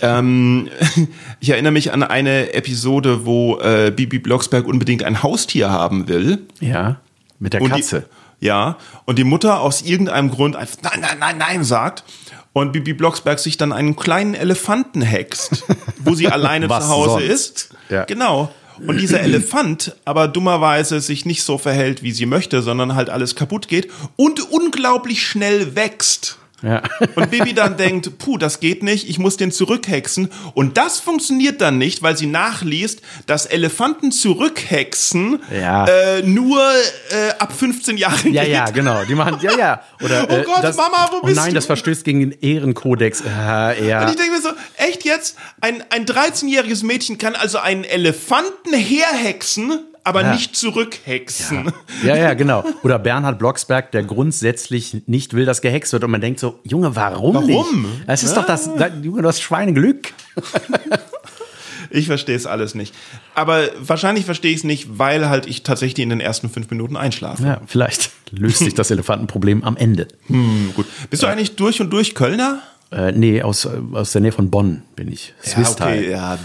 Ähm, 0.00 0.68
ich 1.40 1.50
erinnere 1.50 1.72
mich 1.72 1.92
an 1.92 2.02
eine 2.02 2.54
Episode, 2.54 3.26
wo 3.26 3.58
äh, 3.58 3.92
Bibi 3.94 4.18
Blocksberg 4.18 4.66
unbedingt 4.66 5.02
ein 5.02 5.22
Haustier 5.22 5.68
haben 5.70 6.08
will. 6.08 6.38
Ja. 6.60 7.00
Mit 7.38 7.52
der 7.52 7.60
Und 7.60 7.70
Katze. 7.70 8.06
Die, 8.40 8.46
ja, 8.46 8.78
und 9.04 9.18
die 9.18 9.24
Mutter 9.24 9.60
aus 9.60 9.82
irgendeinem 9.82 10.30
Grund 10.30 10.56
einfach 10.56 10.76
nein, 10.82 11.00
nein, 11.00 11.16
nein, 11.18 11.36
nein 11.38 11.64
sagt. 11.64 12.02
Und 12.56 12.72
Bibi 12.72 12.94
Blocksberg 12.94 13.38
sich 13.38 13.58
dann 13.58 13.70
einen 13.70 13.96
kleinen 13.96 14.32
Elefanten 14.32 15.02
hext, 15.02 15.66
wo 15.98 16.14
sie 16.14 16.28
alleine 16.28 16.68
zu 16.68 16.88
Hause 16.88 17.10
sonst? 17.10 17.24
ist. 17.24 17.68
Ja. 17.90 18.04
Genau. 18.06 18.50
Und 18.86 18.98
dieser 18.98 19.20
Elefant 19.20 19.94
aber 20.06 20.26
dummerweise 20.26 21.02
sich 21.02 21.26
nicht 21.26 21.42
so 21.42 21.58
verhält, 21.58 22.02
wie 22.02 22.12
sie 22.12 22.24
möchte, 22.24 22.62
sondern 22.62 22.94
halt 22.94 23.10
alles 23.10 23.36
kaputt 23.36 23.68
geht 23.68 23.90
und 24.16 24.40
unglaublich 24.40 25.26
schnell 25.26 25.76
wächst. 25.76 26.38
Ja. 26.66 26.82
Und 27.14 27.30
Bibi 27.30 27.54
dann 27.54 27.76
denkt, 27.76 28.18
puh, 28.18 28.38
das 28.38 28.60
geht 28.60 28.82
nicht, 28.82 29.08
ich 29.08 29.18
muss 29.18 29.36
den 29.36 29.52
zurückhexen. 29.52 30.30
Und 30.54 30.76
das 30.76 30.98
funktioniert 30.98 31.60
dann 31.60 31.78
nicht, 31.78 32.02
weil 32.02 32.16
sie 32.16 32.26
nachliest, 32.26 33.00
dass 33.26 33.46
Elefanten 33.46 34.10
zurückhexen 34.12 35.40
Ja. 35.52 35.86
äh, 35.86 36.22
nur 36.22 36.60
äh, 37.10 37.30
ab 37.38 37.52
15 37.52 37.96
Jahren 37.96 38.32
Ja, 38.32 38.42
geht. 38.42 38.52
ja, 38.52 38.64
genau. 38.70 39.04
Die 39.04 39.14
machen, 39.14 39.38
ja, 39.42 39.56
ja. 39.56 39.82
Oder, 40.02 40.26
Oh 40.30 40.42
Gott, 40.42 40.62
das, 40.64 40.76
Mama, 40.76 41.08
wo 41.12 41.18
oh 41.22 41.26
bist 41.26 41.36
nein, 41.36 41.50
du? 41.50 41.54
das 41.54 41.66
verstößt 41.66 42.04
gegen 42.04 42.20
den 42.20 42.32
Ehrenkodex. 42.40 43.20
Äh, 43.22 43.88
ja. 43.88 44.02
Und 44.02 44.10
ich 44.10 44.16
denke 44.16 44.32
mir 44.32 44.40
so, 44.42 44.50
echt 44.76 45.04
jetzt? 45.04 45.36
Ein, 45.60 45.84
ein 45.90 46.04
13-jähriges 46.06 46.84
Mädchen 46.84 47.18
kann 47.18 47.34
also 47.34 47.58
einen 47.58 47.84
Elefanten 47.84 48.72
herhexen, 48.74 49.80
aber 50.06 50.22
Ja. 50.22 50.32
nicht 50.32 50.54
zurückhexen. 50.56 51.72
Ja, 52.04 52.16
ja, 52.16 52.34
genau. 52.34 52.64
Oder 52.82 52.98
Bernhard 52.98 53.38
Blocksberg, 53.38 53.90
der 53.92 54.04
grundsätzlich 54.04 55.02
nicht 55.06 55.34
will, 55.34 55.44
dass 55.44 55.60
gehext 55.62 55.92
wird. 55.92 56.04
Und 56.04 56.10
man 56.12 56.20
denkt 56.20 56.38
so, 56.40 56.60
Junge, 56.62 56.94
warum, 56.94 57.34
Warum? 57.34 57.82
nicht? 57.82 57.94
Es 58.06 58.22
ist 58.22 58.36
doch 58.36 58.46
das, 58.46 58.70
da, 58.76 58.88
Junge, 58.88 59.22
du 59.22 59.28
hast 59.28 59.40
Schweineglück. 59.42 60.12
Ich 61.90 62.06
verstehe 62.06 62.34
es 62.36 62.46
alles 62.46 62.74
nicht. 62.74 62.94
Aber 63.34 63.68
wahrscheinlich 63.78 64.24
verstehe 64.24 64.50
ich 64.50 64.58
es 64.58 64.64
nicht, 64.64 64.98
weil 64.98 65.28
halt 65.28 65.46
ich 65.46 65.62
tatsächlich 65.62 66.02
in 66.02 66.10
den 66.10 66.20
ersten 66.20 66.50
fünf 66.50 66.68
Minuten 66.70 66.96
einschlafe. 66.96 67.42
Ja, 67.44 67.60
vielleicht 67.66 68.10
löst 68.32 68.58
sich 68.58 68.74
das 68.74 68.90
Elefantenproblem 68.90 69.62
am 69.62 69.76
Ende. 69.76 70.08
Hm, 70.26 70.72
gut. 70.74 70.86
Bist 71.10 71.22
du 71.22 71.26
eigentlich 71.28 71.54
durch 71.56 71.80
und 71.80 71.90
durch 71.90 72.14
Kölner? 72.14 72.60
Äh, 72.92 73.10
nee, 73.12 73.42
aus, 73.42 73.66
aus 73.92 74.12
der 74.12 74.20
Nähe 74.20 74.30
von 74.32 74.48
Bonn 74.50 74.82
bin 74.94 75.10
ich. 75.12 75.34
Swiss-Teil. 75.44 76.08
ja. 76.08 76.38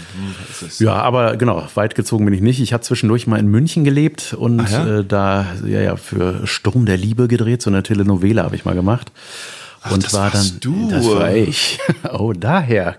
das 0.48 0.62
ist- 0.62 0.80
Ja, 0.80 0.94
aber 0.94 1.36
genau, 1.36 1.64
weit 1.76 1.94
gezogen 1.94 2.24
bin 2.24 2.34
ich 2.34 2.40
nicht. 2.40 2.60
Ich 2.60 2.72
habe 2.72 2.82
zwischendurch 2.82 3.26
mal 3.28 3.38
in 3.38 3.46
München 3.46 3.84
gelebt 3.84 4.34
und 4.34 4.60
Ach 4.60 4.70
ja? 4.70 4.98
äh, 4.98 5.04
da 5.04 5.46
ja, 5.64 5.80
ja 5.80 5.96
für 5.96 6.46
Sturm 6.46 6.84
der 6.84 6.96
Liebe 6.96 7.28
gedreht, 7.28 7.62
so 7.62 7.70
eine 7.70 7.82
Telenovela 7.84 8.42
habe 8.42 8.56
ich 8.56 8.64
mal 8.64 8.74
gemacht. 8.74 9.12
und 9.90 10.04
das 10.04 10.14
war 10.14 10.30
dann 10.32 10.58
du. 10.60 10.90
das 10.90 11.06
war 11.08 11.32
ich. 11.34 11.78
Oh, 12.12 12.32
daher. 12.32 12.96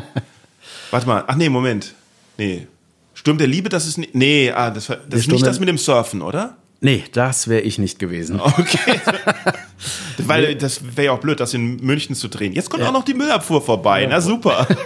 Warte 0.90 1.06
mal. 1.06 1.24
Ach 1.26 1.36
nee, 1.36 1.48
Moment. 1.48 1.94
Nee. 2.36 2.66
Sturm 3.14 3.38
der 3.38 3.46
Liebe, 3.46 3.68
das 3.70 3.86
ist 3.86 3.96
nicht. 3.98 4.14
Nee, 4.14 4.50
ah, 4.52 4.70
das, 4.70 4.88
war- 4.88 4.98
das 5.08 5.20
ist 5.20 5.32
nicht 5.32 5.46
das 5.46 5.60
mit 5.60 5.68
dem 5.68 5.78
Surfen, 5.78 6.20
oder? 6.22 6.56
Nee, 6.82 7.04
das 7.12 7.48
wäre 7.48 7.60
ich 7.62 7.78
nicht 7.78 7.98
gewesen. 7.98 8.40
Okay. 8.40 9.00
Weil 10.18 10.54
das 10.56 10.96
wäre 10.96 11.06
ja 11.06 11.12
auch 11.12 11.18
blöd, 11.20 11.40
das 11.40 11.54
in 11.54 11.76
München 11.76 12.14
zu 12.14 12.28
drehen. 12.28 12.52
Jetzt 12.52 12.68
kommt 12.70 12.82
auch 12.82 12.92
noch 12.92 13.04
die 13.04 13.14
Müllabfuhr 13.14 13.62
vorbei. 13.62 14.06
Na 14.08 14.20
super. 14.20 14.66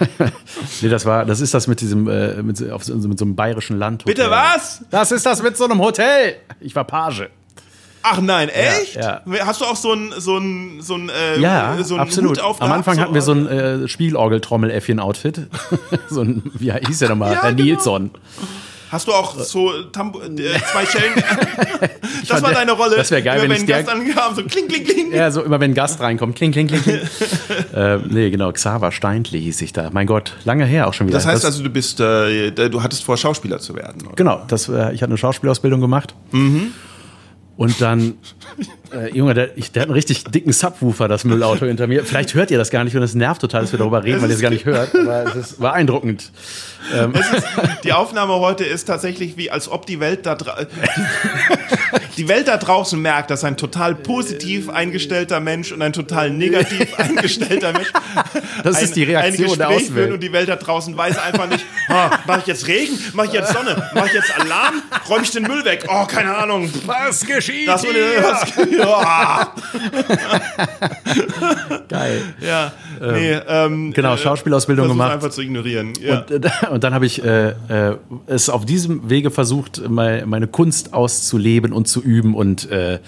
Nee, 0.81 0.89
das 0.89 1.05
war, 1.05 1.25
das 1.25 1.41
ist 1.41 1.53
das 1.55 1.67
mit 1.67 1.81
diesem, 1.81 2.09
äh, 2.09 2.43
mit, 2.43 2.57
so- 2.57 2.71
auf, 2.71 2.85
so- 2.85 2.95
mit 2.95 3.19
so 3.19 3.25
einem 3.25 3.35
bayerischen 3.37 3.79
Land. 3.79 4.05
Bitte 4.05 4.31
was? 4.31 4.85
Das 4.91 5.13
ist 5.13 5.25
das 5.27 5.43
mit 5.43 5.57
so 5.57 5.65
einem 5.65 5.81
Hotel. 5.81 6.37
Ich 6.61 6.75
war 6.77 6.85
Page. 6.85 7.29
Ach 8.03 8.21
nein, 8.21 8.51
echt? 8.51 8.97
ja. 8.97 9.23
Hast 9.47 9.63
du 9.63 9.65
auch 9.65 9.77
so 9.77 9.93
ein 9.95 10.13
so 10.19 10.37
ein 10.37 10.83
so 10.83 10.95
ein 10.95 11.09
äh, 11.09 11.41
Ja, 11.41 11.77
so 11.83 11.95
einen 11.95 12.03
absolut. 12.03 12.43
Hut? 12.43 12.61
Am 12.61 12.71
Anfang 12.71 12.97
so, 12.97 13.01
hatten 13.01 13.15
wir 13.15 13.23
so 13.23 13.33
ein 13.33 13.47
äh, 13.47 13.89
Spielorgeltrommel-Äffchen-Outfit. 13.89 15.49
so 16.11 16.21
ein, 16.21 16.43
wie 16.55 16.71
hieß 16.73 16.99
der 16.99 17.09
nochmal? 17.11 17.33
Ja, 17.33 17.43
Herr 17.45 17.53
genau. 17.55 17.65
Nilsson. 17.65 18.11
Hast 18.95 19.09
du 19.09 19.13
auch 19.13 19.37
so 19.41 19.73
Tambo 19.91 20.21
äh, 20.21 20.29
zwei 20.71 20.87
Schellen? 20.87 21.15
das 22.29 22.41
war 22.41 22.53
deine 22.53 22.71
Rolle. 22.71 22.95
das 22.95 23.11
wär 23.11 23.23
geil, 23.23 23.41
Immer 23.41 23.49
wenn 23.49 23.63
ich 23.65 23.69
wenn 23.69 23.85
Gast 23.85 23.89
ankam, 23.89 24.37
so 24.37 24.45
kling, 24.45 24.69
kling, 24.69 24.85
kling. 24.85 25.13
Ja, 25.13 25.33
so 25.33 25.43
immer 25.43 25.59
wenn 25.59 25.73
ein 25.73 25.75
Gast 25.75 25.99
reinkommt. 25.99 26.37
Kling, 26.37 26.53
kling, 26.53 26.69
kling, 26.69 26.81
kling. 26.81 27.01
äh, 27.75 27.97
nee, 28.09 28.31
genau. 28.31 28.53
Xaver 28.53 28.93
Steintli 28.93 29.43
hieß 29.43 29.63
ich 29.63 29.73
da. 29.73 29.91
Mein 29.93 30.07
Gott, 30.07 30.37
lange 30.45 30.65
her 30.65 30.87
auch 30.87 30.95
schon 30.95 31.09
wieder. 31.09 31.19
Das 31.19 31.27
heißt 31.27 31.45
also, 31.45 31.65
du 31.65 31.71
bist, 31.71 31.99
äh, 31.99 32.53
du 32.53 32.85
hattest 32.85 33.03
vor, 33.03 33.17
Schauspieler 33.17 33.59
zu 33.59 33.75
werden. 33.75 34.03
Oder? 34.07 34.15
Genau, 34.15 34.43
das, 34.47 34.69
äh, 34.69 34.93
ich 34.93 35.03
hatte 35.03 35.11
eine 35.11 35.19
Schauspielausbildung 35.19 35.81
gemacht. 35.81 36.15
Und 37.57 37.81
dann, 37.81 38.15
äh, 38.95 39.17
Junge, 39.17 39.35
der, 39.35 39.57
ich, 39.57 39.73
der 39.73 39.83
hat 39.83 39.89
einen 39.89 39.95
richtig 39.95 40.25
dicken 40.25 40.53
Subwoofer, 40.53 41.09
das 41.09 41.25
Müllauto 41.25 41.67
hinter 41.67 41.87
mir. 41.87 42.05
Vielleicht 42.05 42.35
hört 42.35 42.51
ihr 42.51 42.59
das 42.59 42.71
gar 42.71 42.85
nicht 42.85 42.97
und 42.97 43.03
es 43.03 43.15
nervt 43.15 43.41
total, 43.41 43.63
dass 43.63 43.73
wir 43.73 43.79
darüber 43.79 44.05
reden, 44.05 44.23
weil 44.23 44.29
ihr 44.31 44.37
es 44.37 44.43
gar 44.43 44.51
nicht 44.51 44.65
hört. 44.65 44.95
Aber 44.95 45.25
es 45.29 45.35
ist 45.35 45.61
beeindruckend. 45.61 46.31
Die 47.83 47.93
Aufnahme 47.93 48.35
heute 48.35 48.65
ist 48.65 48.85
tatsächlich 48.85 49.37
wie, 49.37 49.51
als 49.51 49.69
ob 49.71 49.87
die 49.87 50.01
Welt 50.01 50.27
da 50.27 50.35
dra 50.35 50.55
die 52.17 52.29
Welt 52.29 52.47
da 52.49 52.57
draußen 52.59 53.01
merkt, 53.01 53.31
dass 53.31 53.43
ein 53.45 53.57
total 53.57 53.95
positiv 53.95 54.69
eingestellter 54.69 55.41
Mensch 55.41 55.73
und 55.73 55.83
ein 55.83 55.93
total 55.93 56.31
negativ 56.31 56.95
eingestellter 56.99 57.73
Mensch 57.73 57.91
Das 58.63 58.83
ist 58.83 58.97
die 58.97 59.05
Reaktion 59.05 59.53
ein 59.53 59.59
der 59.59 59.69
Außenwelt. 59.69 59.93
führen 59.93 60.13
und 60.13 60.23
die 60.23 60.33
Welt 60.33 60.49
da 60.49 60.57
draußen 60.57 60.97
weiß 60.97 61.19
einfach 61.19 61.49
nicht, 61.49 61.65
ah, 61.89 62.11
mache 62.27 62.41
ich 62.41 62.47
jetzt 62.47 62.67
Regen, 62.67 62.99
mache 63.15 63.29
ich 63.29 63.33
jetzt 63.33 63.53
Sonne, 63.53 63.91
mache 63.95 64.09
ich 64.09 64.15
jetzt 64.15 64.39
Alarm, 64.39 64.83
räume 65.09 65.25
ich 65.25 65.31
den 65.31 65.45
Müll 65.45 65.65
weg, 65.65 65.87
oh, 65.89 66.05
keine 66.05 66.35
Ahnung. 66.37 66.71
Was 66.87 67.25
geschieht 67.25 67.67
Das 67.67 67.85
wurde, 67.85 67.99
was, 68.23 68.57
Geil. 71.89 72.23
ja, 72.41 72.73
nee, 73.01 73.33
ähm, 73.49 73.93
Genau, 73.93 74.17
Schauspielausbildung 74.17 74.87
versuch 74.87 74.99
gemacht. 74.99 75.13
einfach 75.15 75.31
zu 75.31 75.43
ignorieren. 75.43 75.93
Ja. 76.01 76.21
Und, 76.21 76.31
äh, 76.31 76.51
und 76.71 76.85
dann 76.85 76.95
habe 76.95 77.07
ich 77.07 77.25
äh, 77.25 77.49
äh, 77.51 77.97
es 78.27 78.49
auf 78.49 78.65
diesem 78.65 79.11
Wege 79.11 79.31
versucht, 79.31 79.83
meine, 79.89 80.27
meine 80.27 80.47
Kunst 80.47 80.95
auszuleben 80.95 81.73
und 81.73 81.89
zu 81.89 82.03
üben. 82.03 82.35
Und 82.35 82.71
äh, 82.71 82.99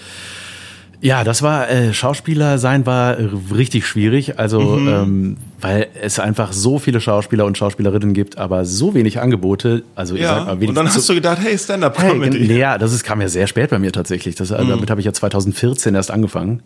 ja, 1.07 1.23
das 1.25 1.43
war, 1.43 1.69
äh, 1.71 1.93
Schauspieler 1.95 2.59
sein 2.59 2.85
war 2.87 3.17
äh, 3.19 3.29
richtig 3.55 3.87
schwierig. 3.87 4.39
Also, 4.39 4.61
Mhm. 4.61 4.89
ähm, 4.89 5.37
weil 5.61 5.87
es 6.03 6.19
einfach 6.19 6.53
so 6.53 6.79
viele 6.79 7.01
Schauspieler 7.01 7.45
und 7.47 7.57
Schauspielerinnen 7.57 8.13
gibt, 8.13 8.39
aber 8.39 8.65
so 8.65 8.93
wenig 8.95 9.21
Angebote. 9.21 9.85
Also, 9.95 10.17
ich 10.17 10.23
sag 10.23 10.47
ja. 10.49 10.55
mal, 10.55 10.65
Und 10.69 10.75
dann 10.75 10.87
hast 10.93 11.09
du 11.09 11.15
gedacht, 11.15 11.39
hey, 11.39 11.51
Hey, 11.51 11.59
Stand-Up-Comedy. 11.59 12.47
gen- 12.49 12.57
ja, 12.59 12.77
das 12.79 12.93
ist, 12.93 13.05
kam 13.05 13.21
ja 13.21 13.29
sehr 13.29 13.47
spät 13.47 13.71
bei 13.71 13.79
mir 13.79 13.93
tatsächlich. 13.93 14.35
Das, 14.35 14.51
Mhm. 14.51 14.69
Damit 14.69 14.91
habe 14.91 15.01
ich 15.01 15.05
ja 15.07 15.13
2014 15.13 15.95
erst 15.95 16.11
angefangen. 16.11 16.63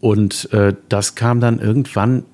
Und 0.00 0.52
äh, 0.52 0.74
das 0.88 1.14
kam 1.14 1.40
dann 1.40 1.58
irgendwann, 1.60 2.24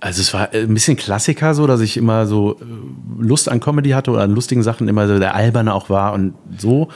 also 0.00 0.20
es 0.20 0.34
war 0.34 0.52
ein 0.52 0.74
bisschen 0.74 0.96
Klassiker 0.96 1.54
so, 1.54 1.66
dass 1.66 1.80
ich 1.80 1.96
immer 1.96 2.26
so 2.26 2.54
äh, 2.60 3.22
Lust 3.22 3.48
an 3.48 3.60
Comedy 3.60 3.90
hatte 3.90 4.10
oder 4.10 4.22
an 4.22 4.34
lustigen 4.34 4.62
Sachen, 4.62 4.88
immer 4.88 5.06
so 5.08 5.18
der 5.18 5.34
Alberne 5.34 5.72
auch 5.72 5.88
war 5.88 6.12
und 6.12 6.34
so. 6.58 6.88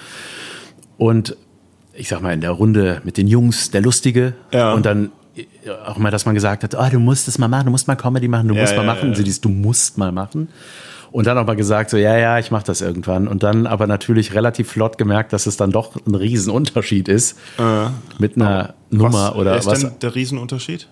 Und 0.96 1.36
ich 1.96 2.08
sag 2.08 2.20
mal, 2.22 2.32
in 2.32 2.40
der 2.40 2.50
Runde 2.50 3.00
mit 3.04 3.16
den 3.16 3.26
Jungs, 3.28 3.70
der 3.70 3.80
Lustige. 3.80 4.34
Ja. 4.52 4.72
Und 4.72 4.86
dann 4.86 5.10
auch 5.86 5.98
mal, 5.98 6.10
dass 6.10 6.26
man 6.26 6.34
gesagt 6.34 6.62
hat, 6.62 6.74
oh, 6.74 6.88
du 6.90 6.98
musst 7.00 7.26
es 7.28 7.38
mal 7.38 7.48
machen, 7.48 7.64
du 7.66 7.70
musst 7.70 7.88
mal 7.88 7.96
Comedy 7.96 8.28
machen, 8.28 8.48
du 8.48 8.54
Ja, 8.54 8.60
musst 8.62 8.76
mal 8.76 8.84
machen. 8.86 9.10
ja. 9.10 9.14
Sie 9.16 9.24
dieses, 9.24 9.40
du 9.40 9.48
musst 9.48 9.98
mal 9.98 10.12
machen. 10.12 10.48
Und 11.10 11.26
dann 11.28 11.38
auch 11.38 11.46
mal 11.46 11.54
gesagt, 11.54 11.90
so, 11.90 11.96
ja, 11.96 12.16
ja, 12.18 12.38
ich 12.40 12.50
mache 12.50 12.64
das 12.64 12.80
irgendwann. 12.80 13.28
Und 13.28 13.42
dann 13.44 13.66
aber 13.68 13.86
natürlich 13.86 14.34
relativ 14.34 14.68
flott 14.70 14.98
gemerkt, 14.98 15.32
dass 15.32 15.46
es 15.46 15.56
dann 15.56 15.70
doch 15.70 15.94
ein 16.06 16.14
Riesenunterschied 16.14 17.08
ist 17.08 17.38
mit 18.18 18.34
einer 18.36 18.74
Nummer 18.90 19.30
was 19.30 19.34
oder 19.36 19.56
ist 19.56 19.66
was. 19.66 19.80
denn 19.80 19.92
der 20.02 20.14
Riesenunterschied? 20.14 20.88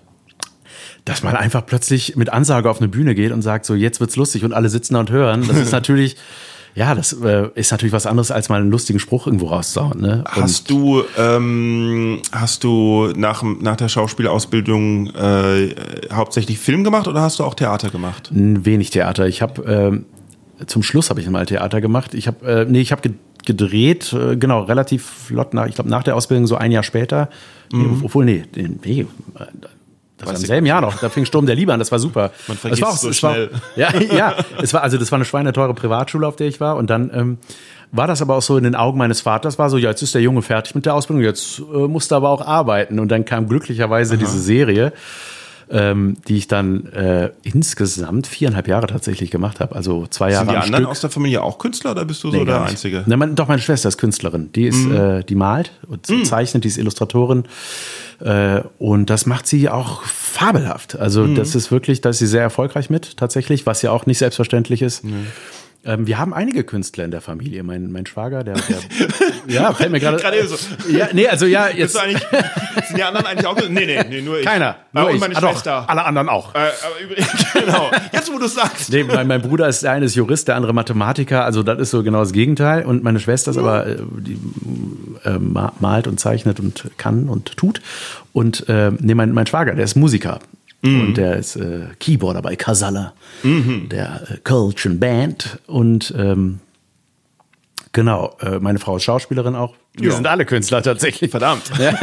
Dass 1.05 1.23
man 1.23 1.35
einfach 1.35 1.65
plötzlich 1.65 2.15
mit 2.15 2.29
Ansage 2.31 2.69
auf 2.69 2.79
eine 2.79 2.87
Bühne 2.87 3.15
geht 3.15 3.33
und 3.33 3.41
sagt, 3.41 3.65
so, 3.65 3.75
jetzt 3.75 3.99
wird's 3.99 4.15
lustig 4.15 4.45
und 4.45 4.53
alle 4.53 4.69
sitzen 4.69 4.93
da 4.93 5.01
und 5.01 5.11
hören. 5.11 5.45
Das 5.45 5.57
ist 5.57 5.71
natürlich, 5.73 6.15
ja, 6.75 6.95
das 6.95 7.13
äh, 7.13 7.49
ist 7.55 7.71
natürlich 7.71 7.93
was 7.93 8.05
anderes, 8.05 8.31
als 8.31 8.49
mal 8.49 8.59
einen 8.59 8.71
lustigen 8.71 8.99
Spruch 8.99 9.27
irgendwo 9.27 9.47
rauszuhauen. 9.47 10.01
Ne? 10.01 10.23
Und 10.35 10.43
Hast 10.43 10.69
du, 10.69 11.03
ähm, 11.17 12.19
hast 12.31 12.63
du 12.63 13.13
nach, 13.15 13.43
nach 13.43 13.75
der 13.75 13.89
Schauspielausbildung 13.89 15.07
äh, 15.15 15.75
hauptsächlich 16.11 16.57
Film 16.59 16.83
gemacht 16.83 17.07
oder 17.07 17.21
hast 17.21 17.39
du 17.39 17.43
auch 17.43 17.53
Theater 17.53 17.89
gemacht? 17.89 18.29
Wenig 18.33 18.89
Theater. 18.89 19.27
Ich 19.27 19.41
habe 19.41 19.63
ähm, 19.63 20.05
zum 20.65 20.83
Schluss 20.83 21.09
habe 21.09 21.21
ich 21.21 21.29
mal 21.29 21.45
Theater 21.45 21.81
gemacht. 21.81 22.13
Ich 22.13 22.27
habe 22.27 22.45
äh, 22.45 22.65
nee, 22.65 22.81
ich 22.81 22.91
habe 22.91 23.01
ge 23.01 23.13
gedreht, 23.45 24.13
äh, 24.13 24.37
genau, 24.37 24.61
relativ 24.61 25.03
flott 25.03 25.53
nach, 25.53 25.67
ich 25.67 25.75
glaube 25.75 25.89
nach 25.89 26.03
der 26.03 26.15
Ausbildung 26.15 26.47
so 26.47 26.55
ein 26.55 26.71
Jahr 26.71 26.83
später. 26.83 27.29
Nee, 27.73 27.87
obwohl 28.01 28.23
nee, 28.23 28.45
nee, 28.55 29.05
das 30.25 30.33
war 30.33 30.39
im 30.41 30.45
selben 30.47 30.65
Jahr 30.65 30.81
noch. 30.81 30.99
Da 30.99 31.09
fing 31.09 31.25
Sturm 31.25 31.45
der 31.45 31.55
Liebe 31.55 31.73
an. 31.73 31.79
Das 31.79 31.91
war 31.91 31.99
super. 31.99 32.31
Man 32.47 32.55
Es 32.55 32.61
vergisst 32.61 32.81
war 32.81 32.89
auch, 32.89 32.97
so 32.97 33.09
es 33.09 33.23
war, 33.23 33.33
schnell. 33.33 33.49
Ja, 33.75 33.89
ja. 34.15 34.35
Es 34.61 34.73
war 34.73 34.83
also 34.83 34.97
das 34.97 35.11
war 35.11 35.17
eine 35.17 35.25
schweineteure 35.25 35.73
Privatschule, 35.73 36.27
auf 36.27 36.35
der 36.35 36.47
ich 36.47 36.59
war. 36.59 36.77
Und 36.77 36.89
dann 36.89 37.11
ähm, 37.13 37.37
war 37.91 38.07
das 38.07 38.21
aber 38.21 38.35
auch 38.35 38.41
so 38.41 38.57
in 38.57 38.63
den 38.63 38.75
Augen 38.75 38.97
meines 38.97 39.21
Vaters. 39.21 39.59
War 39.59 39.69
so, 39.69 39.77
ja, 39.77 39.89
jetzt 39.89 40.01
ist 40.01 40.15
der 40.15 40.21
Junge 40.21 40.41
fertig 40.41 40.75
mit 40.75 40.85
der 40.85 40.95
Ausbildung. 40.95 41.23
Jetzt 41.23 41.59
äh, 41.59 41.87
musste 41.87 42.15
er 42.15 42.17
aber 42.17 42.29
auch 42.29 42.41
arbeiten. 42.45 42.99
Und 42.99 43.09
dann 43.09 43.25
kam 43.25 43.47
glücklicherweise 43.47 44.17
diese 44.17 44.39
Serie 44.39 44.93
ähm, 45.69 46.17
die 46.27 46.37
ich 46.37 46.47
dann 46.47 46.85
äh, 46.93 47.31
insgesamt 47.43 48.27
viereinhalb 48.27 48.67
Jahre 48.67 48.87
tatsächlich 48.87 49.31
gemacht 49.31 49.59
habe. 49.59 49.75
Also 49.75 50.05
zwei 50.07 50.31
Jahre 50.31 50.45
Sind 50.45 50.51
die 50.51 50.57
anderen 50.57 50.83
Stück. 50.83 50.91
aus 50.91 51.01
der 51.01 51.09
Familie 51.09 51.41
auch 51.41 51.57
Künstler 51.57 51.91
oder 51.91 52.05
bist 52.05 52.23
du 52.23 52.31
so 52.31 52.37
Nee, 52.37 52.45
gar 52.45 52.59
der. 52.59 52.69
Einzige? 52.69 53.03
Ne, 53.05 53.17
mein, 53.17 53.35
doch, 53.35 53.47
meine 53.47 53.61
Schwester 53.61 53.89
ist 53.89 53.97
Künstlerin. 53.97 54.51
Die 54.53 54.67
ist, 54.67 54.85
äh, 54.85 55.23
die 55.23 55.35
malt 55.35 55.71
und 55.87 56.05
zeichnet, 56.25 56.63
die 56.63 56.67
ist 56.67 56.77
Illustratorin. 56.77 57.45
Äh, 58.19 58.61
und 58.79 59.09
das 59.09 59.25
macht 59.25 59.47
sie 59.47 59.69
auch 59.69 60.03
fabelhaft. 60.03 60.97
Also 60.97 61.27
das 61.35 61.55
ist 61.55 61.71
wirklich, 61.71 62.01
da 62.01 62.09
ist 62.09 62.19
sie 62.19 62.27
sehr 62.27 62.41
erfolgreich 62.41 62.89
mit, 62.89 63.17
tatsächlich, 63.17 63.65
was 63.65 63.81
ja 63.81 63.91
auch 63.91 64.05
nicht 64.05 64.17
selbstverständlich 64.17 64.81
ist. 64.81 65.03
Ähm, 65.85 66.07
wir 66.07 66.17
haben 66.17 66.33
einige 66.33 66.63
Künstler 66.63 67.03
in 67.03 67.11
der 67.11 67.19
Familie. 67.19 67.61
Mein, 67.63 67.91
mein 67.91 68.05
Schwager, 68.05 68.43
der, 68.45 68.53
der 68.55 68.77
ja, 69.53 69.73
fällt 69.73 69.91
mir 69.91 69.99
gerade. 69.99 70.17
Gerade 70.17 70.37
eben 70.39 70.47
so. 70.47 70.55
Ja, 70.89 71.09
nee, 71.11 71.27
also 71.27 71.45
ja, 71.45 71.67
jetzt 71.69 71.93
sind 71.93 72.97
die 72.97 73.03
anderen 73.03 73.25
eigentlich 73.25 73.45
auch? 73.45 73.57
Nee, 73.69 73.85
nee, 73.85 73.99
nee, 74.09 74.21
nur 74.21 74.39
ich. 74.39 74.45
keiner. 74.45 74.77
Nur 74.93 75.07
und 75.09 75.15
ich. 75.15 75.19
meine 75.19 75.35
Ah, 75.35 75.41
doch, 75.41 75.51
Schwester. 75.51 75.89
alle 75.89 76.05
anderen 76.05 76.29
auch. 76.29 76.55
Äh, 76.55 76.57
aber 76.59 76.99
übrigens, 77.03 77.27
genau. 77.53 77.91
Jetzt, 78.13 78.31
wo 78.33 78.37
du 78.39 78.45
es 78.45 78.55
sagst. 78.55 78.91
Nee, 78.93 79.03
mein, 79.03 79.27
mein 79.27 79.41
Bruder 79.41 79.67
ist 79.67 79.83
der 79.83 79.91
eine 79.91 80.05
ist 80.05 80.15
Jurist, 80.15 80.47
der 80.47 80.55
andere 80.55 80.73
Mathematiker, 80.73 81.43
also 81.43 81.63
das 81.63 81.79
ist 81.79 81.91
so 81.91 82.01
genau 82.03 82.19
das 82.19 82.31
Gegenteil. 82.31 82.85
Und 82.85 83.03
meine 83.03 83.19
Schwester 83.19 83.51
ist 83.51 83.57
aber, 83.57 83.85
äh, 83.87 83.97
die 84.19 84.39
äh, 85.25 85.37
ma- 85.37 85.73
malt 85.79 86.07
und 86.07 86.19
zeichnet 86.19 86.59
und 86.61 86.85
kann 86.97 87.27
und 87.27 87.57
tut. 87.57 87.81
Und 88.31 88.69
äh, 88.69 88.91
nee, 88.99 89.15
mein, 89.15 89.31
mein 89.33 89.47
Schwager, 89.47 89.73
der 89.75 89.83
ist 89.83 89.95
Musiker. 89.95 90.39
Und 90.83 91.15
der 91.15 91.37
ist 91.37 91.55
äh, 91.55 91.87
Keyboarder 91.99 92.41
bei 92.41 92.55
Casalla, 92.57 93.13
der 93.43 94.21
äh, 94.29 94.37
Culture 94.43 94.93
Band. 94.93 95.59
Und 95.65 96.13
ähm, 96.17 96.59
genau, 97.93 98.35
äh, 98.41 98.59
meine 98.59 98.79
Frau 98.79 98.97
ist 98.97 99.03
Schauspielerin 99.03 99.55
auch. 99.55 99.75
Wir 99.95 100.09
Ja. 100.09 100.15
sind 100.15 100.27
alle 100.27 100.43
Künstler 100.45 100.81
tatsächlich. 100.81 101.31
Verdammt. 101.31 101.71
Ja. 101.79 101.93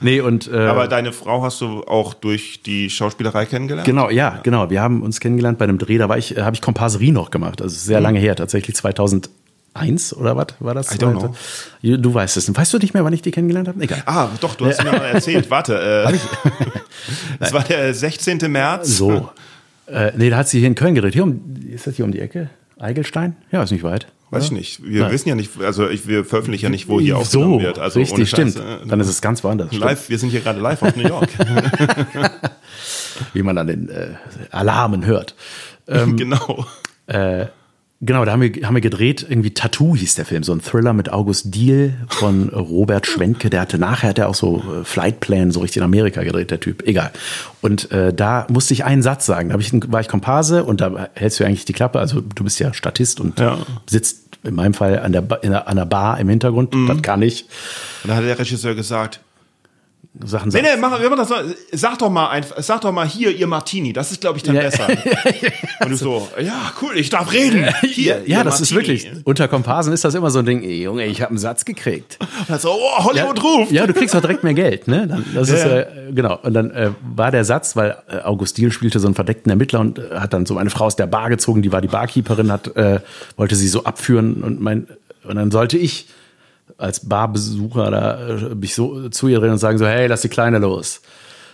nee, 0.00 0.20
und 0.20 0.50
äh, 0.50 0.56
Aber 0.66 0.88
deine 0.88 1.12
Frau 1.12 1.42
hast 1.42 1.60
du 1.60 1.84
auch 1.84 2.14
durch 2.14 2.62
die 2.62 2.90
Schauspielerei 2.90 3.44
kennengelernt? 3.46 3.86
Genau, 3.86 4.10
ja, 4.10 4.40
genau. 4.42 4.70
Wir 4.70 4.80
haben 4.82 5.02
uns 5.02 5.20
kennengelernt 5.20 5.58
bei 5.58 5.64
einem 5.64 5.78
Dreh, 5.78 5.98
da 5.98 6.08
war 6.08 6.18
ich, 6.18 6.36
äh, 6.36 6.42
habe 6.42 6.56
ich 6.56 6.62
Komparserie 6.62 7.12
noch 7.12 7.30
gemacht. 7.30 7.62
Also 7.62 7.76
sehr 7.76 8.00
lange 8.00 8.18
her, 8.18 8.34
tatsächlich 8.34 8.76
2001 9.76 10.14
oder 10.14 10.36
was 10.36 10.46
war 10.58 10.74
das? 10.74 10.94
I 10.94 10.98
don't 10.98 11.18
know. 11.18 11.96
Du, 11.96 12.14
weißt 12.14 12.36
es. 12.36 12.54
Weißt 12.54 12.72
du 12.72 12.78
nicht 12.78 12.94
mehr, 12.94 13.04
wann 13.04 13.12
ich 13.12 13.22
die 13.22 13.30
kennengelernt 13.30 13.68
habe? 13.68 13.82
Egal. 13.82 14.02
Ah, 14.06 14.28
doch, 14.40 14.54
du 14.54 14.66
hast 14.66 14.82
mir 14.82 14.92
mal 14.92 14.98
erzählt. 14.98 15.50
Warte, 15.50 16.08
äh, 16.08 16.14
es 17.40 17.52
war 17.52 17.64
der 17.64 17.94
16. 17.94 18.38
März. 18.50 18.96
So. 18.96 19.30
äh, 19.86 20.12
nee, 20.16 20.30
da 20.30 20.38
hat 20.38 20.48
sie 20.48 20.58
hier 20.58 20.68
in 20.68 20.74
Köln 20.74 20.94
gedreht. 20.94 21.14
Hier 21.14 21.22
um, 21.22 21.56
ist 21.68 21.86
das 21.86 21.96
hier 21.96 22.04
um 22.04 22.12
die 22.12 22.20
Ecke? 22.20 22.50
Eigelstein? 22.78 23.36
Ja, 23.50 23.62
ist 23.62 23.70
nicht 23.70 23.84
weit. 23.84 24.06
Weiß 24.30 24.46
ich 24.46 24.50
nicht. 24.50 24.82
Wir 24.82 25.08
wissen 25.12 25.28
ja 25.28 25.36
nicht, 25.36 25.52
also 25.60 25.88
ich, 25.88 26.08
wir 26.08 26.24
veröffentlichen 26.24 26.64
ja 26.64 26.70
nicht, 26.70 26.88
wo 26.88 26.98
hier 26.98 27.14
so, 27.14 27.20
aufgenommen 27.20 27.62
wird. 27.62 27.78
Also 27.78 28.00
ohne 28.00 28.08
richtig, 28.08 28.28
stimmt. 28.28 28.56
Äh, 28.56 28.84
Dann 28.84 28.98
ist 28.98 29.08
es 29.08 29.22
ganz 29.22 29.44
woanders. 29.44 29.68
Stimmt. 29.68 29.84
live, 29.84 30.08
wir 30.08 30.18
sind 30.18 30.30
hier 30.30 30.40
gerade 30.40 30.60
live 30.60 30.82
auf 30.82 30.96
New 30.96 31.06
York. 31.06 31.28
Wie 33.32 33.42
man 33.42 33.56
an 33.56 33.68
den 33.68 33.88
äh, 33.88 34.14
Alarmen 34.50 35.06
hört. 35.06 35.36
Ähm, 35.86 36.16
genau. 36.16 36.66
Genau, 38.02 38.26
da 38.26 38.32
haben 38.32 38.42
wir, 38.42 38.52
haben 38.66 38.74
wir 38.74 38.82
gedreht, 38.82 39.24
irgendwie 39.26 39.54
Tattoo 39.54 39.96
hieß 39.96 40.16
der 40.16 40.26
Film, 40.26 40.42
so 40.42 40.52
ein 40.52 40.60
Thriller 40.60 40.92
mit 40.92 41.10
August 41.10 41.54
Diehl 41.54 41.94
von 42.08 42.50
Robert 42.50 43.06
Schwenke. 43.06 43.48
Der 43.48 43.62
hatte 43.62 43.78
nachher 43.78 44.10
hat 44.10 44.18
er 44.18 44.28
auch 44.28 44.34
so 44.34 44.58
äh, 44.58 44.84
Flightplan 44.84 45.50
so 45.50 45.60
richtig 45.60 45.78
in 45.78 45.82
Amerika 45.82 46.22
gedreht, 46.22 46.50
der 46.50 46.60
Typ. 46.60 46.86
Egal. 46.86 47.10
Und 47.62 47.90
äh, 47.92 48.12
da 48.12 48.46
musste 48.50 48.74
ich 48.74 48.84
einen 48.84 49.02
Satz 49.02 49.24
sagen. 49.24 49.48
Da 49.48 49.58
ich, 49.58 49.72
war 49.90 50.00
ich 50.02 50.08
Komparse 50.08 50.64
und 50.64 50.82
da 50.82 51.08
hältst 51.14 51.40
du 51.40 51.44
eigentlich 51.44 51.64
die 51.64 51.72
Klappe. 51.72 51.98
Also 51.98 52.20
du 52.20 52.44
bist 52.44 52.58
ja 52.60 52.74
Statist 52.74 53.18
und 53.18 53.40
Ja. 53.40 53.58
sitzt 53.88 54.18
in 54.44 54.54
meinem 54.54 54.74
Fall 54.74 54.98
an 54.98 55.12
der, 55.12 55.22
Ba- 55.22 55.36
in 55.36 55.50
der, 55.50 55.66
an 55.66 55.76
der 55.76 55.86
Bar 55.86 56.20
im 56.20 56.28
Hintergrund. 56.28 56.74
Das 56.88 57.00
kann 57.00 57.22
ich. 57.22 57.46
Und 58.04 58.10
da 58.10 58.16
hat 58.16 58.24
der 58.24 58.38
Regisseur 58.38 58.74
gesagt, 58.74 59.20
Sachen 60.24 60.48
nee, 60.48 60.60
sagen. 60.60 60.66
nee, 60.74 60.80
mach, 60.80 61.00
wir 61.00 61.10
machen 61.10 61.26
das 61.28 61.80
sag 61.80 61.98
doch 61.98 62.08
mal 62.10 62.28
einfach, 62.28 62.56
sag 62.62 62.80
doch 62.80 62.92
mal 62.92 63.06
hier, 63.06 63.30
ihr 63.34 63.46
Martini, 63.46 63.92
das 63.92 64.12
ist, 64.12 64.20
glaube 64.20 64.38
ich, 64.38 64.42
dann 64.42 64.54
Ja. 64.56 64.62
besser. 64.62 64.86
Und 65.82 65.90
du 65.90 65.96
so, 65.96 66.28
ja, 66.40 66.72
cool, 66.80 66.96
ich 66.96 67.10
darf 67.10 67.32
reden. 67.32 67.66
Hier, 67.82 68.22
Ja, 68.26 68.42
das 68.44 68.60
ist 68.60 68.72
Martini. 68.72 69.02
wirklich. 69.02 69.26
Unter 69.26 69.48
Komparsen 69.48 69.92
ist 69.92 70.04
das 70.04 70.14
immer 70.14 70.30
so 70.30 70.38
ein 70.38 70.46
Ding, 70.46 70.62
ey, 70.62 70.82
Junge, 70.82 71.04
ich 71.06 71.20
habe 71.20 71.30
einen 71.30 71.38
Satz 71.38 71.64
gekriegt. 71.64 72.18
Und 72.48 72.60
so, 72.60 72.70
oh, 72.72 73.04
Hollywood 73.04 73.42
ruft. 73.42 73.72
Ja, 73.72 73.86
du 73.86 73.92
kriegst 73.92 74.16
auch 74.16 74.20
direkt 74.20 74.42
mehr 74.44 74.54
Geld, 74.54 74.88
ne? 74.88 75.06
Dann, 75.06 75.24
das 75.34 75.48
ist, 75.50 75.64
Ja. 75.64 75.80
äh, 75.80 75.86
genau. 76.14 76.38
Und 76.42 76.54
dann 76.54 76.70
äh, 76.70 76.90
war 77.14 77.30
der 77.30 77.44
Satz, 77.44 77.76
weil 77.76 77.96
äh, 78.08 78.20
August 78.22 78.56
Diehl 78.58 78.72
spielte 78.72 78.98
so 79.00 79.06
einen 79.08 79.14
verdeckten 79.14 79.50
Ermittler 79.50 79.80
und 79.80 79.98
äh, 79.98 80.02
hat 80.18 80.32
dann 80.32 80.46
so 80.46 80.56
eine 80.56 80.70
Frau 80.70 80.86
aus 80.86 80.96
der 80.96 81.06
Bar 81.06 81.28
gezogen, 81.28 81.62
die 81.62 81.72
war 81.72 81.80
die 81.82 81.88
Barkeeperin, 81.88 82.50
hat, 82.50 82.74
äh, 82.76 83.00
wollte 83.36 83.54
sie 83.56 83.68
so 83.68 83.84
abführen 83.84 84.42
und 84.42 84.60
mein, 84.60 84.86
und 85.24 85.36
dann 85.36 85.50
sollte 85.50 85.76
ich 85.76 86.06
als 86.78 87.08
Barbesucher 87.08 87.90
da 87.90 88.28
äh, 88.28 88.54
mich 88.54 88.74
so 88.74 89.08
zu 89.08 89.28
ihr 89.28 89.40
drehen 89.40 89.52
und 89.52 89.58
sagen 89.58 89.78
so, 89.78 89.86
hey, 89.86 90.06
lass 90.06 90.22
die 90.22 90.28
Kleine 90.28 90.58
los. 90.58 91.00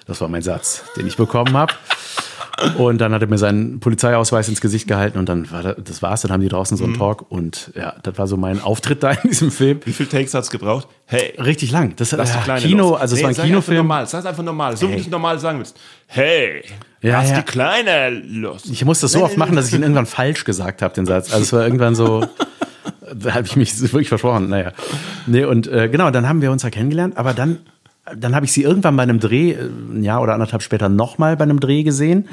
Das 0.07 0.21
war 0.21 0.29
mein 0.29 0.43
Satz, 0.43 0.83
den 0.97 1.07
ich 1.07 1.17
bekommen 1.17 1.57
habe. 1.57 1.73
Und 2.79 2.99
dann 3.01 3.13
hat 3.15 3.23
er 3.23 3.29
mir 3.29 3.39
seinen 3.39 3.81
Polizeiausweis 3.81 4.49
ins 4.49 4.61
Gesicht 4.61 4.87
gehalten 4.87 5.19
und 5.19 5.29
dann 5.29 5.51
war 5.51 5.63
das, 5.63 5.77
das 5.83 6.03
war's. 6.03 6.21
Dann 6.23 6.33
haben 6.33 6.43
die 6.43 6.49
draußen 6.49 6.75
Mhm. 6.77 6.79
so 6.79 6.85
einen 6.85 6.99
Talk 6.99 7.31
und 7.31 7.73
ja, 7.75 7.95
das 8.03 8.19
war 8.19 8.27
so 8.27 8.37
mein 8.37 8.61
Auftritt 8.61 9.03
da 9.03 9.13
in 9.13 9.31
diesem 9.31 9.51
Film. 9.51 9.81
Wie 9.85 9.93
viel 9.93 10.07
Takes 10.07 10.35
hat's 10.35 10.51
gebraucht? 10.51 10.87
Hey, 11.07 11.35
Richtig 11.41 11.71
lang. 11.73 11.95
Das 11.97 12.11
die 12.11 12.17
ja, 12.17 12.59
Kino, 12.59 12.91
los. 12.91 13.01
also 13.01 13.15
es 13.15 13.21
Nee, 13.23 13.25
war 13.25 13.31
ein 13.31 13.49
Kinofilm. 13.49 13.79
normal, 13.79 14.07
sag 14.07 14.27
einfach 14.27 14.43
normal, 14.43 14.77
so 14.77 14.89
wie 14.89 14.95
du 14.97 15.01
es 15.01 15.09
normal 15.09 15.39
sagen 15.39 15.59
willst. 15.59 15.77
Hey, 16.07 16.63
Ja, 17.01 17.21
lass 17.21 17.31
ja. 17.31 17.37
die 17.39 17.43
Kleine 17.45 18.11
los. 18.11 18.65
Ich 18.71 18.85
musste 18.85 19.05
das 19.07 19.13
so 19.13 19.25
oft 19.25 19.37
machen, 19.39 19.57
dass 19.57 19.69
ich 19.69 19.75
ihn 19.75 19.83
irgendwann 19.83 20.07
falsch 20.07 20.45
gesagt 20.45 20.83
habe, 20.83 20.95
den 20.95 21.07
Satz. 21.07 21.33
Also 21.33 21.43
es 21.43 21.53
war 21.53 21.63
irgendwann 21.65 21.95
so, 21.95 22.25
da 23.15 23.35
habe 23.35 23.47
ich 23.47 23.57
mich 23.57 23.81
wirklich 23.93 24.09
versprochen. 24.09 24.49
Naja. 24.49 24.73
Nee, 25.27 25.45
und 25.45 25.67
äh, 25.67 25.89
genau, 25.89 26.11
dann 26.11 26.29
haben 26.29 26.43
wir 26.43 26.51
uns 26.51 26.63
ja 26.63 26.71
kennengelernt, 26.71 27.17
aber 27.17 27.35
dann, 27.35 27.59
dann 28.17 28.35
habe 28.35 28.47
ich 28.47 28.53
sie 28.53 28.63
irgendwann 28.63 28.97
bei 28.97 29.03
einem 29.03 29.21
Dreh, 29.21 29.53
äh, 29.53 29.69
ein 29.93 30.03
Jahr 30.03 30.23
oder 30.23 30.35
anderthalb 30.35 30.63
später 30.63 30.89
nochmal 30.89 31.37
bei 31.37 31.45
einem 31.45 31.61
Dreh 31.61 31.83
gesehen. 31.83 32.29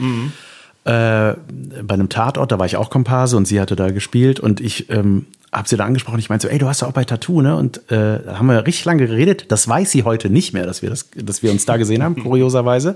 Äh, 0.86 1.36
bei 1.84 1.94
einem 1.94 2.10
Tatort, 2.10 2.52
da 2.52 2.58
war 2.58 2.66
ich 2.66 2.78
auch 2.78 2.90
Komparse 2.90 3.38
und 3.38 3.46
sie 3.46 3.60
hatte 3.60 3.76
da 3.76 3.92
gespielt 3.92 4.40
und 4.40 4.62
ich 4.62 4.90
ähm, 4.90 5.26
habe 5.52 5.68
sie 5.68 5.78
da 5.78 5.86
angesprochen. 5.86 6.20
Ich 6.20 6.30
meinte 6.30 6.48
so, 6.48 6.54
ey, 6.54 6.58
du 6.60 6.68
hast 6.68 6.82
ja 6.82 6.88
auch 6.88 6.94
bei 6.94 7.04
Tattoo, 7.04 7.42
ne? 7.42 7.56
Und 7.56 7.92
äh, 7.92 8.24
da 8.24 8.40
haben 8.40 8.48
wir 8.48 8.66
richtig 8.66 8.86
lange 8.86 9.06
geredet. 9.08 9.46
Das 9.50 9.68
weiß 9.68 9.92
sie 9.92 10.04
heute 10.04 10.30
nicht 10.30 10.54
mehr, 10.54 10.66
dass 10.66 10.82
wir, 10.82 10.90
das, 10.90 11.10
dass 11.16 11.44
wir 11.44 11.52
uns 11.52 11.66
da 11.66 11.78
gesehen 11.78 12.04
haben, 12.04 12.16
kurioserweise. 12.24 12.96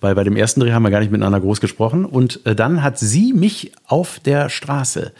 Weil 0.00 0.14
bei 0.14 0.22
dem 0.22 0.36
ersten 0.36 0.60
Dreh 0.60 0.72
haben 0.72 0.82
wir 0.84 0.90
gar 0.90 1.00
nicht 1.00 1.10
miteinander 1.10 1.40
groß 1.40 1.60
gesprochen. 1.60 2.04
Und 2.04 2.44
äh, 2.46 2.54
dann 2.54 2.82
hat 2.82 2.98
sie 2.98 3.32
mich 3.32 3.72
auf 3.86 4.20
der 4.20 4.48
Straße 4.48 5.12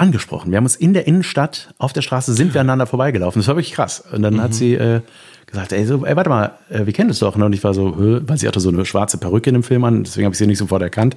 angesprochen. 0.00 0.50
Wir 0.50 0.56
haben 0.56 0.64
uns 0.64 0.76
in 0.76 0.94
der 0.94 1.06
Innenstadt 1.06 1.74
auf 1.78 1.92
der 1.92 2.02
Straße 2.02 2.32
sind 2.32 2.54
wir 2.54 2.60
aneinander 2.60 2.86
vorbeigelaufen. 2.86 3.40
Das 3.40 3.48
war 3.48 3.56
wirklich 3.56 3.74
krass. 3.74 4.02
Und 4.12 4.22
dann 4.22 4.40
hat 4.40 4.54
sie 4.54 4.74
äh, 4.74 5.02
gesagt, 5.46 5.72
ey, 5.72 5.84
so, 5.84 6.04
ey, 6.04 6.16
warte 6.16 6.30
mal, 6.30 6.52
äh, 6.70 6.86
wir 6.86 6.92
kennen 6.92 7.08
das 7.08 7.18
doch. 7.18 7.36
Und 7.36 7.52
ich 7.52 7.62
war 7.62 7.74
so, 7.74 7.96
Hö? 7.96 8.20
weil 8.24 8.38
sie 8.38 8.48
hatte 8.48 8.60
so 8.60 8.70
eine 8.70 8.84
schwarze 8.86 9.18
Perücke 9.18 9.50
in 9.50 9.54
dem 9.54 9.62
Film 9.62 9.84
an, 9.84 10.04
deswegen 10.04 10.24
habe 10.24 10.32
ich 10.32 10.38
sie 10.38 10.46
nicht 10.46 10.58
sofort 10.58 10.82
erkannt. 10.82 11.16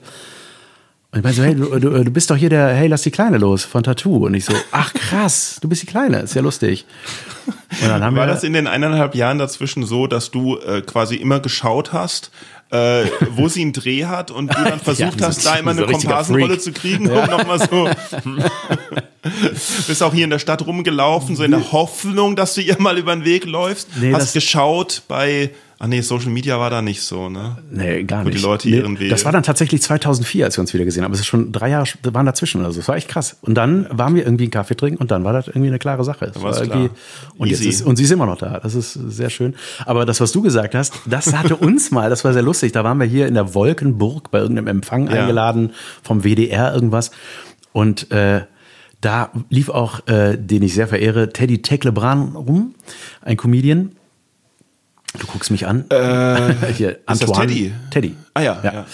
Und 1.12 1.20
ich 1.20 1.24
meinte 1.24 1.38
so, 1.38 1.44
hey, 1.44 1.56
du, 1.56 1.80
du, 1.80 2.04
du 2.04 2.12
bist 2.12 2.32
doch 2.32 2.36
hier 2.36 2.50
der, 2.50 2.70
hey, 2.70 2.88
lass 2.88 3.04
die 3.04 3.12
Kleine 3.12 3.38
los 3.38 3.64
von 3.64 3.84
Tattoo. 3.84 4.26
Und 4.26 4.34
ich 4.34 4.46
so, 4.46 4.54
ach 4.72 4.94
krass, 4.94 5.60
du 5.62 5.70
bist 5.70 5.84
die 5.84 5.86
Kleine, 5.86 6.22
ist 6.22 6.34
ja 6.34 6.42
lustig. 6.42 6.86
Und 7.82 7.88
dann 7.88 8.04
haben 8.04 8.16
War 8.16 8.26
wir, 8.26 8.34
das 8.34 8.44
in 8.44 8.54
den 8.54 8.66
eineinhalb 8.66 9.14
Jahren 9.14 9.38
dazwischen 9.38 9.86
so, 9.86 10.08
dass 10.08 10.32
du 10.32 10.58
äh, 10.58 10.82
quasi 10.82 11.16
immer 11.16 11.40
geschaut 11.40 11.94
hast, 11.94 12.32
äh, 12.74 13.06
wo 13.36 13.48
sie 13.48 13.62
einen 13.62 13.72
Dreh 13.74 14.06
hat 14.06 14.32
und 14.32 14.48
du 14.48 14.64
dann 14.64 14.80
versucht 14.84 15.20
so- 15.20 15.26
hast, 15.28 15.46
da 15.46 15.56
immer 15.56 15.72
eine 15.72 15.86
Komparsenrolle 15.86 16.58
zu 16.58 16.72
kriegen 16.72 17.08
und 17.10 17.30
nochmal 17.30 17.60
so. 17.60 17.88
Bist 19.88 20.02
auch 20.04 20.14
hier 20.14 20.24
in 20.26 20.30
der 20.32 20.40
Stadt 20.40 20.66
rumgelaufen, 20.66 21.36
so 21.36 21.44
in 21.44 21.52
der 21.52 21.72
Hoffnung, 21.72 22.36
dass 22.36 22.56
du 22.56 22.62
ihr 22.62 22.76
mal 22.80 22.98
über 22.98 23.16
den 23.16 23.24
Weg 23.26 23.46
läufst. 23.46 23.90
Nee, 23.96 24.14
hast 24.14 24.34
geschaut 24.34 25.04
bei 25.08 25.52
Ach 25.84 25.88
nee, 25.90 26.00
Social 26.00 26.30
Media 26.30 26.58
war 26.62 26.70
da 26.70 26.82
nicht 26.82 27.02
so, 27.02 27.28
ne? 27.28 27.58
Nee, 27.70 28.04
gar 28.06 28.24
Wo 28.24 28.30
nicht. 28.30 28.38
die 28.40 28.42
Leute 28.42 28.70
nee, 28.70 28.78
irgendwie- 28.78 29.10
Das 29.10 29.26
war 29.26 29.34
dann 29.34 29.44
tatsächlich 29.44 29.82
2004, 29.82 30.46
als 30.46 30.56
wir 30.56 30.62
uns 30.62 30.74
wieder 30.74 30.86
gesehen 30.86 31.04
haben. 31.04 31.08
Aber 31.10 31.16
es 31.16 31.20
ist 31.20 31.26
schon 31.26 31.52
drei 31.52 31.70
Jahre 31.72 31.86
waren 32.04 32.26
dazwischen. 32.26 32.64
Also 32.64 32.80
es 32.80 32.88
war 32.88 32.96
echt 32.96 33.10
krass. 33.10 33.36
Und 33.42 33.56
dann 33.56 33.88
waren 33.92 34.16
wir 34.16 34.24
irgendwie 34.24 34.46
einen 34.46 34.52
Kaffee 34.52 34.76
trinken 34.78 35.00
und 35.02 35.12
dann 35.12 35.26
war 35.26 35.34
das 35.34 35.48
irgendwie 35.50 35.68
eine 35.68 35.80
klare 35.80 36.06
Sache. 36.06 36.32
War's 36.36 36.42
war 36.42 36.54
irgendwie, 36.64 36.88
klar. 36.88 37.34
und, 37.38 37.50
jetzt 37.50 37.66
ist, 37.66 37.82
und 37.86 37.98
sie 37.98 38.06
ist 38.06 38.12
immer 38.12 38.26
noch 38.26 38.38
da. 38.38 38.62
Das 38.62 38.76
ist 38.76 38.94
sehr 38.94 39.30
schön. 39.30 39.56
Aber 39.86 40.06
das, 40.06 40.22
was 40.22 40.32
du 40.32 40.42
gesagt 40.42 40.74
hast, 40.74 40.94
das 41.06 41.34
hatte 41.36 41.56
uns 41.58 41.92
mal, 41.92 42.10
das 42.10 42.24
war 42.24 42.32
sehr 42.32 42.44
lustig. 42.44 42.72
Da 42.72 42.86
waren 42.86 42.98
wir 42.98 43.06
hier 43.06 43.28
in 43.28 43.34
der 43.34 43.54
Wolkenburg 43.54 44.32
bei 44.32 44.40
irgendeinem 44.40 44.68
Empfang 44.68 45.08
Ja. 45.08 45.22
eingeladen 45.24 45.72
vom 46.02 46.24
WDR 46.24 46.74
irgendwas. 46.74 47.12
Und 47.74 48.10
äh, 48.10 48.44
da 49.02 49.32
lief 49.50 49.68
auch, 49.68 50.08
äh, 50.08 50.38
den 50.38 50.64
ich 50.64 50.76
sehr 50.76 50.88
verehre, 50.88 51.34
Teddy 51.34 51.62
Tecklebrand 51.62 52.36
rum, 52.38 52.74
ein 53.22 53.36
Comedian. 53.36 53.92
Du 55.20 55.28
guckst 55.28 55.52
mich 55.52 55.68
an. 55.68 55.86
Hier, 55.90 56.92
Äh, 56.92 56.96
das 57.06 57.20
Teddy? 57.20 57.74
Teddy. 57.92 58.16
Ah 58.34 58.42
ja, 58.42 58.60
ja. 58.64 58.86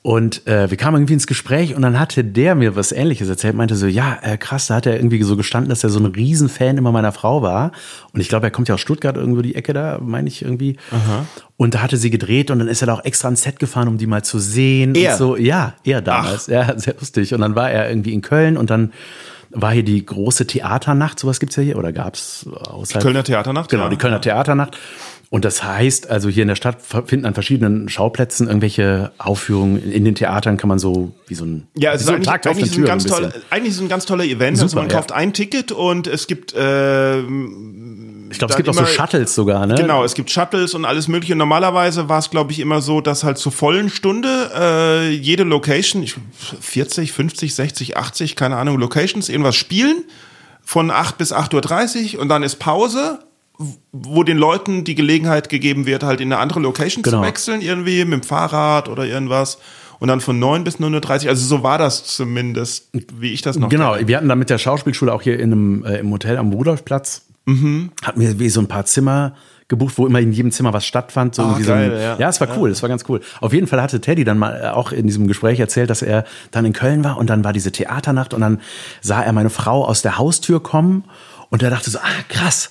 Und 0.00 0.46
äh, 0.46 0.70
wir 0.70 0.76
kamen 0.78 0.96
irgendwie 0.96 1.14
ins 1.14 1.26
Gespräch 1.26 1.74
und 1.74 1.82
dann 1.82 1.98
hatte 1.98 2.22
der 2.24 2.54
mir 2.54 2.76
was 2.76 2.92
Ähnliches 2.92 3.28
erzählt, 3.28 3.54
meinte 3.56 3.74
so, 3.74 3.86
ja, 3.86 4.16
äh, 4.22 4.38
krass, 4.38 4.68
da 4.68 4.76
hat 4.76 4.86
er 4.86 4.96
irgendwie 4.96 5.22
so 5.22 5.36
gestanden, 5.36 5.68
dass 5.68 5.82
er 5.82 5.90
so 5.90 5.98
ein 5.98 6.06
Riesenfan 6.06 6.78
immer 6.78 6.92
meiner 6.92 7.12
Frau 7.12 7.42
war. 7.42 7.72
Und 8.14 8.20
ich 8.20 8.28
glaube, 8.28 8.46
er 8.46 8.50
kommt 8.50 8.68
ja 8.68 8.76
aus 8.76 8.80
Stuttgart 8.80 9.16
irgendwo 9.16 9.42
die 9.42 9.54
Ecke 9.56 9.72
da, 9.72 9.98
meine 10.00 10.28
ich 10.28 10.42
irgendwie. 10.42 10.78
Und 11.56 11.74
da 11.74 11.82
hatte 11.82 11.96
sie 11.96 12.10
gedreht 12.10 12.50
und 12.50 12.60
dann 12.60 12.68
ist 12.68 12.80
er 12.80 12.86
da 12.86 12.94
auch 12.94 13.04
extra 13.04 13.26
ans 13.26 13.42
Set 13.42 13.58
gefahren, 13.58 13.88
um 13.88 13.98
die 13.98 14.06
mal 14.06 14.22
zu 14.22 14.38
sehen. 14.38 14.94
Er? 14.94 15.12
Und 15.12 15.18
so, 15.18 15.36
ja, 15.36 15.74
er 15.84 16.00
damals. 16.00 16.46
Ja, 16.46 16.78
sehr 16.78 16.94
lustig. 16.98 17.34
Und 17.34 17.40
dann 17.40 17.56
war 17.56 17.70
er 17.70 17.90
irgendwie 17.90 18.14
in 18.14 18.22
Köln 18.22 18.56
und 18.56 18.70
dann 18.70 18.92
war 19.50 19.72
hier 19.72 19.82
die 19.82 20.04
große 20.04 20.46
Theaternacht, 20.46 21.18
sowas 21.18 21.40
gibt's 21.40 21.56
ja 21.56 21.62
hier, 21.62 21.78
oder 21.78 21.92
gab's 21.92 22.46
außerhalb? 22.46 23.02
Kölner 23.02 23.24
Theaternacht? 23.24 23.70
Genau, 23.70 23.84
ja. 23.84 23.88
die 23.88 23.96
Kölner 23.96 24.20
Theaternacht. 24.20 24.76
Und 25.30 25.44
das 25.44 25.62
heißt, 25.62 26.08
also 26.08 26.30
hier 26.30 26.40
in 26.42 26.48
der 26.48 26.54
Stadt 26.56 26.78
finden 26.80 27.26
an 27.26 27.34
verschiedenen 27.34 27.90
Schauplätzen 27.90 28.46
irgendwelche 28.46 29.12
Aufführungen. 29.18 29.92
In 29.92 30.06
den 30.06 30.14
Theatern 30.14 30.56
kann 30.56 30.68
man 30.68 30.78
so 30.78 31.12
wie 31.26 31.34
so 31.34 31.44
ein, 31.44 31.66
Ja, 31.76 31.92
es 31.92 32.00
ist 32.00 32.06
so 32.06 32.12
ein 32.12 32.16
eigentlich, 32.16 32.26
Tag 32.28 32.46
eigentlich, 32.46 32.70
ist 32.70 32.78
ein 32.78 32.84
ganz 32.86 33.04
ein 33.12 33.24
bisschen. 33.24 33.42
eigentlich 33.50 33.74
ist 33.74 33.80
ein 33.80 33.88
ganz 33.90 34.06
toller 34.06 34.24
Event. 34.24 34.56
also 34.56 34.68
Super, 34.68 34.82
man 34.82 34.90
ja. 34.90 34.96
kauft 34.96 35.12
ein 35.12 35.34
Ticket 35.34 35.70
und 35.70 36.06
es 36.06 36.28
gibt 36.28 36.54
ähm, 36.56 38.28
Ich 38.30 38.38
glaube, 38.38 38.52
es 38.52 38.56
gibt 38.56 38.68
auch 38.68 38.74
so 38.74 38.80
immer- 38.80 38.88
Shuttles 38.88 39.34
sogar, 39.34 39.66
ne? 39.66 39.74
Genau, 39.74 40.02
es 40.04 40.14
gibt 40.14 40.30
Shuttles 40.30 40.74
und 40.74 40.84
alles 40.84 41.08
mögliche. 41.08 41.34
Und 41.34 41.38
normalerweise 41.38 42.08
war 42.08 42.18
es, 42.20 42.30
glaube 42.30 42.52
ich, 42.52 42.60
immer 42.60 42.80
so, 42.80 43.00
dass 43.00 43.24
halt 43.24 43.38
zur 43.38 43.52
vollen 43.52 43.90
Stunde 43.90 44.50
äh, 44.56 45.10
jede 45.10 45.42
Location, 45.44 46.02
ich, 46.02 46.14
40, 46.60 47.12
50, 47.12 47.54
60, 47.54 47.96
80, 47.96 48.36
keine 48.36 48.56
Ahnung, 48.56 48.78
Locations, 48.78 49.28
irgendwas 49.28 49.56
spielen 49.56 50.04
von 50.62 50.90
8 50.90 51.18
bis 51.18 51.32
8.30 51.34 52.14
Uhr 52.16 52.22
und 52.22 52.28
dann 52.28 52.42
ist 52.42 52.56
Pause, 52.56 53.20
wo 53.92 54.22
den 54.22 54.38
Leuten 54.38 54.84
die 54.84 54.94
Gelegenheit 54.94 55.48
gegeben 55.48 55.84
wird, 55.86 56.02
halt 56.04 56.20
in 56.20 56.32
eine 56.32 56.40
andere 56.40 56.60
Location 56.60 57.02
Genau. 57.02 57.18
zu 57.18 57.22
wechseln, 57.26 57.60
irgendwie 57.60 58.04
mit 58.04 58.12
dem 58.12 58.22
Fahrrad 58.22 58.88
oder 58.88 59.04
irgendwas. 59.04 59.58
Und 59.98 60.06
dann 60.08 60.20
von 60.20 60.38
9 60.38 60.62
bis 60.62 60.76
9.30 60.78 61.24
Uhr, 61.24 61.30
also 61.30 61.44
so 61.44 61.62
war 61.64 61.76
das 61.76 62.04
zumindest, 62.04 62.90
wie 63.18 63.32
ich 63.32 63.42
das 63.42 63.58
noch 63.58 63.68
Genau, 63.68 63.94
kenne. 63.94 64.06
wir 64.06 64.16
hatten 64.16 64.28
dann 64.28 64.38
mit 64.38 64.48
der 64.48 64.58
Schauspielschule 64.58 65.12
auch 65.12 65.22
hier 65.22 65.40
in 65.40 65.52
einem, 65.52 65.84
äh, 65.84 65.98
im 65.98 66.12
Hotel 66.12 66.36
am 66.38 66.52
Rudolfplatz, 66.52 67.22
Mhm. 67.46 67.90
hatten 68.04 68.20
wir 68.20 68.38
wie 68.38 68.48
so 68.48 68.60
ein 68.60 68.68
paar 68.68 68.84
Zimmer 68.84 69.34
gebucht, 69.66 69.94
wo 69.98 70.06
immer 70.06 70.20
in 70.20 70.32
jedem 70.32 70.52
Zimmer 70.52 70.72
was 70.72 70.86
stattfand. 70.86 71.34
So 71.34 71.42
Ah, 71.42 71.46
irgendwie 71.46 71.66
geil, 71.66 71.90
so 71.90 71.96
ein, 71.96 72.02
ja. 72.02 72.16
ja. 72.18 72.28
es 72.28 72.40
war 72.40 72.48
cool, 72.56 72.70
es 72.70 72.80
war 72.82 72.88
ganz 72.88 73.04
cool. 73.08 73.20
Auf 73.40 73.52
jeden 73.52 73.66
Fall 73.66 73.82
hatte 73.82 74.00
Teddy 74.00 74.22
dann 74.24 74.38
mal 74.38 74.60
äh, 74.62 74.68
auch 74.68 74.92
in 74.92 75.06
diesem 75.08 75.26
Gespräch 75.26 75.58
erzählt, 75.58 75.90
dass 75.90 76.00
er 76.02 76.24
dann 76.52 76.64
in 76.64 76.72
Köln 76.74 77.02
war 77.04 77.16
und 77.18 77.28
dann 77.28 77.42
war 77.42 77.52
diese 77.52 77.72
Theaternacht 77.72 78.34
und 78.34 78.40
dann 78.42 78.60
sah 79.00 79.20
er 79.22 79.32
meine 79.32 79.50
Frau 79.50 79.84
aus 79.84 80.00
der 80.02 80.16
Haustür 80.16 80.62
kommen 80.62 81.04
und 81.50 81.62
er 81.62 81.70
dachte 81.70 81.90
so, 81.90 81.98
ah 81.98 82.22
krass, 82.28 82.70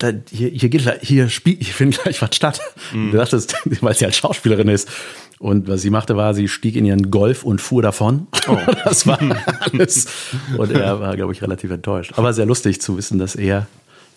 da, 0.00 0.12
hier, 0.30 0.48
hier 0.48 0.68
geht 0.70 0.82
hier 1.02 1.28
spielt, 1.28 1.62
hier 1.62 1.74
findet 1.74 2.02
gleich 2.02 2.20
was 2.20 2.34
statt. 2.34 2.60
Mhm. 2.92 3.12
Das- 3.12 3.32
weil 3.80 3.94
sie 3.94 4.04
halt 4.04 4.16
Schauspielerin 4.16 4.68
ist. 4.68 4.88
Und 5.38 5.68
was 5.68 5.82
sie 5.82 5.90
machte, 5.90 6.16
war, 6.16 6.34
sie 6.34 6.48
stieg 6.48 6.76
in 6.76 6.84
ihren 6.84 7.10
Golf 7.10 7.44
und 7.44 7.60
fuhr 7.60 7.82
davon. 7.82 8.26
Oh. 8.48 8.58
das 8.84 9.06
war 9.06 9.18
alles. 9.60 10.06
Und 10.56 10.72
er 10.72 11.00
war, 11.00 11.16
glaube 11.16 11.32
ich, 11.32 11.42
relativ 11.42 11.70
enttäuscht. 11.70 12.12
Aber 12.16 12.32
sehr 12.32 12.46
lustig 12.46 12.80
zu 12.80 12.96
wissen, 12.96 13.18
dass 13.18 13.36
er, 13.36 13.66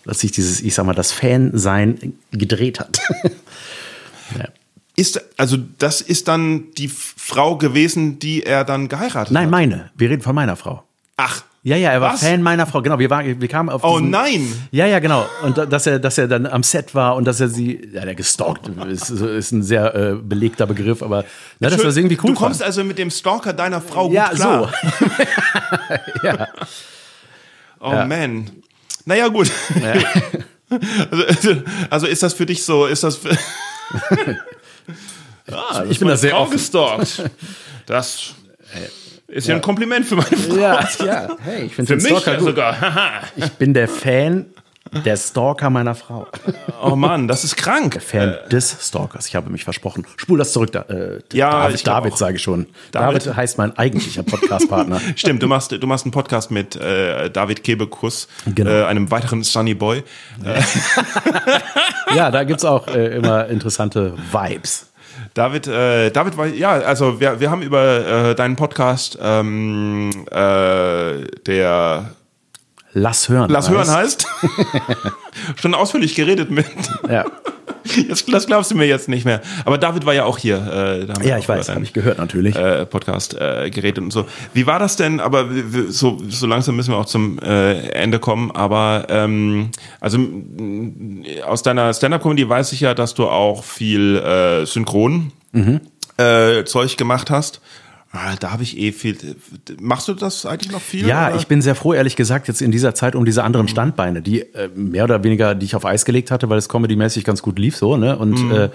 dass 0.04 0.20
sich 0.20 0.32
dieses, 0.32 0.60
ich 0.60 0.74
sag 0.74 0.84
mal, 0.84 0.94
das 0.94 1.12
Fan-Sein 1.12 2.14
gedreht 2.32 2.80
hat. 2.80 2.98
ja. 4.38 4.48
Ist, 4.96 5.20
also 5.38 5.56
das 5.78 6.00
ist 6.00 6.28
dann 6.28 6.72
die 6.78 6.88
Frau 6.88 7.56
gewesen, 7.56 8.18
die 8.18 8.42
er 8.44 8.64
dann 8.64 8.88
geheiratet 8.88 9.32
Nein, 9.32 9.46
hat? 9.46 9.50
meine. 9.50 9.90
Wir 9.96 10.10
reden 10.10 10.22
von 10.22 10.34
meiner 10.34 10.56
Frau. 10.56 10.84
Ach, 11.16 11.42
Ja, 11.66 11.76
ja, 11.76 11.90
er 11.92 12.00
war 12.02 12.12
Was? 12.12 12.20
Fan 12.20 12.42
meiner 12.42 12.66
Frau. 12.66 12.82
Genau, 12.82 12.98
wir, 12.98 13.08
waren, 13.08 13.40
wir 13.40 13.48
kamen 13.48 13.70
auf 13.70 13.82
Oh 13.84 13.96
diesen, 13.98 14.10
nein! 14.10 14.52
Ja, 14.70 14.86
ja, 14.86 14.98
genau. 14.98 15.24
Und 15.42 15.56
da- 15.56 15.64
dass 15.64 15.86
er, 15.86 15.98
dass 15.98 16.18
er 16.18 16.28
dann 16.28 16.44
am 16.46 16.62
Set 16.62 16.94
war 16.94 17.16
und 17.16 17.24
dass 17.24 17.40
er 17.40 17.48
sie, 17.48 17.88
ja, 17.90 18.04
der 18.04 18.14
gestalkt 18.14 18.68
ist, 18.86 19.08
ist 19.08 19.50
ein 19.52 19.62
sehr 19.62 19.94
äh, 19.94 20.14
belegter 20.14 20.66
Begriff, 20.66 21.02
aber 21.02 21.24
na, 21.60 21.70
das 21.70 21.96
irgendwie 21.96 22.18
cool 22.22 22.32
Du 22.32 22.38
kommst 22.38 22.58
fand. 22.60 22.66
also 22.66 22.84
mit 22.84 22.98
dem 22.98 23.10
Stalker 23.10 23.54
deiner 23.54 23.80
Frau 23.80 24.10
Ja, 24.12 24.28
gut 24.28 24.36
klar. 24.36 24.72
so. 25.00 25.06
ja. 26.26 26.48
Oh 27.80 27.92
Ja. 27.92 28.04
man. 28.04 28.50
Naja, 29.06 29.28
gut. 29.28 29.50
also, 31.10 31.24
also, 31.26 31.62
also 31.88 32.06
ist 32.06 32.22
das 32.22 32.34
für 32.34 32.44
dich 32.44 32.62
so, 32.62 32.84
ist 32.84 33.04
das 33.04 33.16
für, 33.16 33.30
ah, 35.50 35.84
Ich 35.88 35.98
bin 35.98 36.08
da 36.08 36.16
sehr 36.18 36.32
Frau 36.32 36.42
offen. 36.42 36.52
gestalkt. 36.52 37.22
Das 37.86 38.34
ist 39.28 39.48
ja 39.48 39.54
ein 39.54 39.60
Kompliment 39.62 40.06
für 40.06 40.16
meine 40.16 40.36
Frau. 40.36 40.54
Ja, 40.56 40.88
ja. 41.04 41.28
Hey, 41.42 41.64
ich 41.64 41.74
finde 41.74 41.92
Für 41.92 41.96
den 41.96 42.02
mich 42.02 42.18
Stalker 42.20 42.32
ja 42.32 42.38
gut. 42.38 42.48
sogar. 42.48 42.76
Ich 43.36 43.52
bin 43.52 43.74
der 43.74 43.88
Fan 43.88 44.46
der 45.04 45.16
Stalker 45.16 45.70
meiner 45.70 45.94
Frau. 45.94 46.28
oh 46.82 46.94
Mann, 46.94 47.26
das 47.26 47.42
ist 47.42 47.56
krank. 47.56 48.00
Fan 48.00 48.36
des 48.52 48.76
Stalkers. 48.86 49.26
Ich 49.26 49.34
habe 49.34 49.50
mich 49.50 49.64
versprochen. 49.64 50.06
Spul 50.16 50.38
das 50.38 50.52
zurück. 50.52 50.70
Da, 50.72 50.82
äh, 50.82 51.18
Ja, 51.32 51.66
David, 51.66 51.86
David 51.86 52.16
sage 52.16 52.36
ich 52.36 52.42
schon. 52.42 52.66
David. 52.92 53.22
David, 53.26 53.36
heißt 53.36 53.58
mein 53.58 53.76
eigentlicher 53.76 54.22
Podcast-Partner. 54.22 55.00
Stimmt, 55.16 55.42
du 55.42 55.48
machst, 55.48 55.72
du 55.72 55.86
machst 55.86 56.04
einen 56.04 56.12
Podcast 56.12 56.50
mit 56.52 56.76
äh, 56.76 57.28
David 57.30 57.64
Kebekus, 57.64 58.28
Genau. 58.54 58.70
äh, 58.70 58.84
einem 58.84 59.10
weiteren 59.10 59.42
Sunny 59.42 59.74
Boy. 59.74 60.04
ja, 62.14 62.30
da 62.30 62.44
gibt's 62.44 62.64
auch 62.64 62.86
äh, 62.88 63.16
immer 63.16 63.46
interessante 63.48 64.14
Vibes. 64.30 64.86
David, 65.34 65.66
äh, 65.66 66.10
David 66.10 66.36
war, 66.36 66.46
ja, 66.46 66.72
also 66.72 67.18
wir, 67.18 67.40
wir 67.40 67.50
haben 67.50 67.62
über 67.62 68.30
äh, 68.30 68.34
deinen 68.36 68.54
Podcast, 68.54 69.18
ähm, 69.20 70.10
äh, 70.30 71.24
der 71.46 72.10
Lass 72.92 73.28
hören. 73.28 73.50
Lass 73.50 73.68
heißt. 73.68 73.76
hören 73.76 73.90
heißt, 73.90 74.26
schon 75.60 75.74
ausführlich 75.74 76.14
geredet 76.14 76.52
mit. 76.52 76.66
Ja. 77.10 77.24
Das, 78.08 78.24
das 78.26 78.46
glaubst 78.46 78.70
du 78.70 78.74
mir 78.76 78.86
jetzt 78.86 79.08
nicht 79.08 79.24
mehr. 79.24 79.40
Aber 79.64 79.78
David 79.78 80.06
war 80.06 80.14
ja 80.14 80.24
auch 80.24 80.38
hier. 80.38 81.06
Äh, 81.22 81.26
ja, 81.28 81.38
ich 81.38 81.48
weiß, 81.48 81.68
habe 81.68 81.82
ich 81.82 81.92
gehört 81.92 82.18
natürlich. 82.18 82.56
Äh, 82.56 82.86
Podcast 82.86 83.34
äh, 83.34 83.70
geredet 83.70 84.02
und 84.02 84.10
so. 84.12 84.26
Wie 84.52 84.66
war 84.66 84.78
das 84.78 84.96
denn? 84.96 85.20
Aber 85.20 85.48
so, 85.88 86.18
so 86.28 86.46
langsam 86.46 86.76
müssen 86.76 86.92
wir 86.92 86.98
auch 86.98 87.06
zum 87.06 87.38
äh, 87.40 87.88
Ende 87.90 88.18
kommen. 88.18 88.50
Aber 88.52 89.06
ähm, 89.10 89.70
also 90.00 90.18
aus 91.46 91.62
deiner 91.62 91.92
Stand-up-Comedy 91.92 92.48
weiß 92.48 92.72
ich 92.72 92.80
ja, 92.80 92.94
dass 92.94 93.14
du 93.14 93.28
auch 93.28 93.64
viel 93.64 94.16
äh, 94.16 94.66
Synchron 94.66 95.32
Mhm. 95.52 95.80
äh, 96.16 96.64
Zeug 96.64 96.96
gemacht 96.96 97.30
hast. 97.30 97.60
Ah, 98.16 98.36
Da 98.38 98.52
habe 98.52 98.62
ich 98.62 98.78
eh 98.78 98.92
viel. 98.92 99.16
Machst 99.80 100.06
du 100.08 100.14
das 100.14 100.46
eigentlich 100.46 100.70
noch 100.70 100.80
viel? 100.80 101.06
Ja, 101.06 101.28
oder? 101.28 101.36
ich 101.36 101.48
bin 101.48 101.60
sehr 101.60 101.74
froh, 101.74 101.92
ehrlich 101.94 102.14
gesagt, 102.14 102.46
jetzt 102.48 102.62
in 102.62 102.70
dieser 102.70 102.94
Zeit 102.94 103.16
um 103.16 103.24
diese 103.24 103.42
anderen 103.42 103.66
Standbeine, 103.66 104.22
die 104.22 104.42
äh, 104.54 104.68
mehr 104.74 105.04
oder 105.04 105.24
weniger, 105.24 105.54
die 105.54 105.66
ich 105.66 105.74
auf 105.74 105.84
Eis 105.84 106.04
gelegt 106.04 106.30
hatte, 106.30 106.48
weil 106.48 106.58
es 106.58 106.68
comedymäßig 106.68 107.24
ganz 107.24 107.42
gut 107.42 107.58
lief, 107.58 107.76
so, 107.76 107.96
ne? 107.96 108.16
Und 108.16 108.52
äh, 108.52 108.70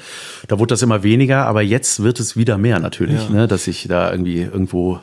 da 0.48 0.60
wurde 0.60 0.74
das 0.74 0.82
immer 0.82 1.04
weniger, 1.04 1.46
aber 1.46 1.62
jetzt 1.62 2.04
wird 2.04 2.20
es 2.20 2.36
wieder 2.36 2.58
mehr 2.58 2.80
natürlich, 2.80 3.30
ne? 3.30 3.48
Dass 3.48 3.66
ich 3.68 3.88
da 3.88 4.12
irgendwie 4.12 4.42
irgendwo 4.42 5.00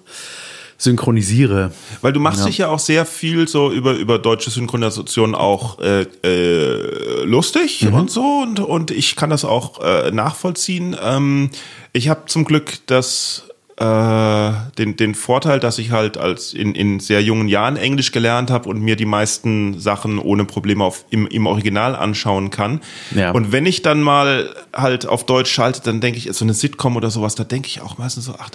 synchronisiere. 0.79 1.73
Weil 2.03 2.13
du 2.13 2.21
machst 2.21 2.47
dich 2.47 2.59
ja 2.59 2.69
auch 2.69 2.79
sehr 2.79 3.07
viel 3.07 3.49
so 3.49 3.73
über, 3.73 3.95
über 3.95 4.19
deutsche 4.19 4.51
Synchronisation 4.51 5.35
auch 5.35 5.79
äh, 5.81 6.03
äh, 6.23 7.25
lustig 7.25 7.83
Mhm. 7.83 7.95
und 7.95 8.11
so 8.11 8.41
und, 8.43 8.61
und 8.61 8.91
ich 8.91 9.17
kann 9.17 9.31
das 9.31 9.45
auch 9.45 9.81
äh, 9.83 10.11
nachvollziehen. 10.11 10.95
Ähm, 11.03 11.51
ich 11.93 12.09
habe 12.11 12.23
zum 12.27 12.45
Glück 12.45 12.75
das 12.87 13.45
äh, 13.79 14.53
den, 14.79 14.97
den 14.97 15.15
Vorteil, 15.15 15.61
dass 15.61 15.79
ich 15.79 15.91
halt 15.91 16.17
als 16.17 16.55
in, 16.55 16.75
in 16.75 16.99
sehr 16.99 17.23
jungen 17.23 17.47
Jahren 17.47 17.77
Englisch 17.77 18.11
gelernt 18.11 18.51
habe 18.51 18.71
und 18.71 18.81
mir 18.81 18.97
die 18.97 19.05
meisten 19.05 19.79
Sachen 19.79 20.19
ohne 20.19 20.47
Probleme 20.47 20.83
auf, 20.83 21.05
im, 21.11 21.27
im 21.27 21.47
Original 21.47 21.95
anschauen 21.95 22.49
kann. 22.49 22.81
Ja. 23.15 23.33
Und 23.33 23.53
wenn 23.53 23.67
ich 23.67 23.83
dann 23.83 24.01
mal 24.01 24.49
halt 24.73 25.07
auf 25.07 25.27
Deutsch 25.27 25.51
schalte, 25.51 25.83
dann 25.83 26.01
denke 26.01 26.19
ich, 26.19 26.29
so 26.33 26.45
eine 26.47 26.55
Sitcom 26.55 26.97
oder 26.97 27.11
sowas, 27.11 27.35
da 27.35 27.45
denke 27.45 27.69
ich 27.69 27.83
auch 27.83 27.99
meistens 27.99 28.25
so, 28.25 28.35
ach, 28.39 28.49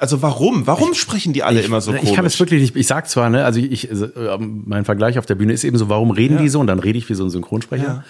also 0.00 0.22
warum? 0.22 0.66
Warum 0.66 0.92
sprechen 0.94 1.32
die 1.32 1.44
alle 1.44 1.60
immer 1.60 1.80
so 1.80 1.92
ich 1.92 2.00
komisch? 2.00 2.16
kann 2.16 2.26
es 2.26 2.40
wirklich 2.40 2.60
nicht, 2.60 2.74
ich 2.74 2.86
sag 2.88 3.08
zwar, 3.08 3.30
ne, 3.30 3.44
also 3.44 3.60
ich, 3.60 3.88
äh, 3.88 3.94
mein 4.40 4.84
Vergleich 4.84 5.20
auf 5.20 5.26
der 5.26 5.36
Bühne 5.36 5.52
ist 5.52 5.62
eben 5.62 5.78
so, 5.78 5.88
warum 5.88 6.10
reden 6.10 6.38
die 6.38 6.48
so? 6.48 6.58
Und 6.58 6.66
dann 6.66 6.80
rede 6.80 6.98
ich 6.98 7.08
wie 7.08 7.14
so 7.14 7.22
ein 7.22 7.30
Synchronsprecher. 7.30 8.02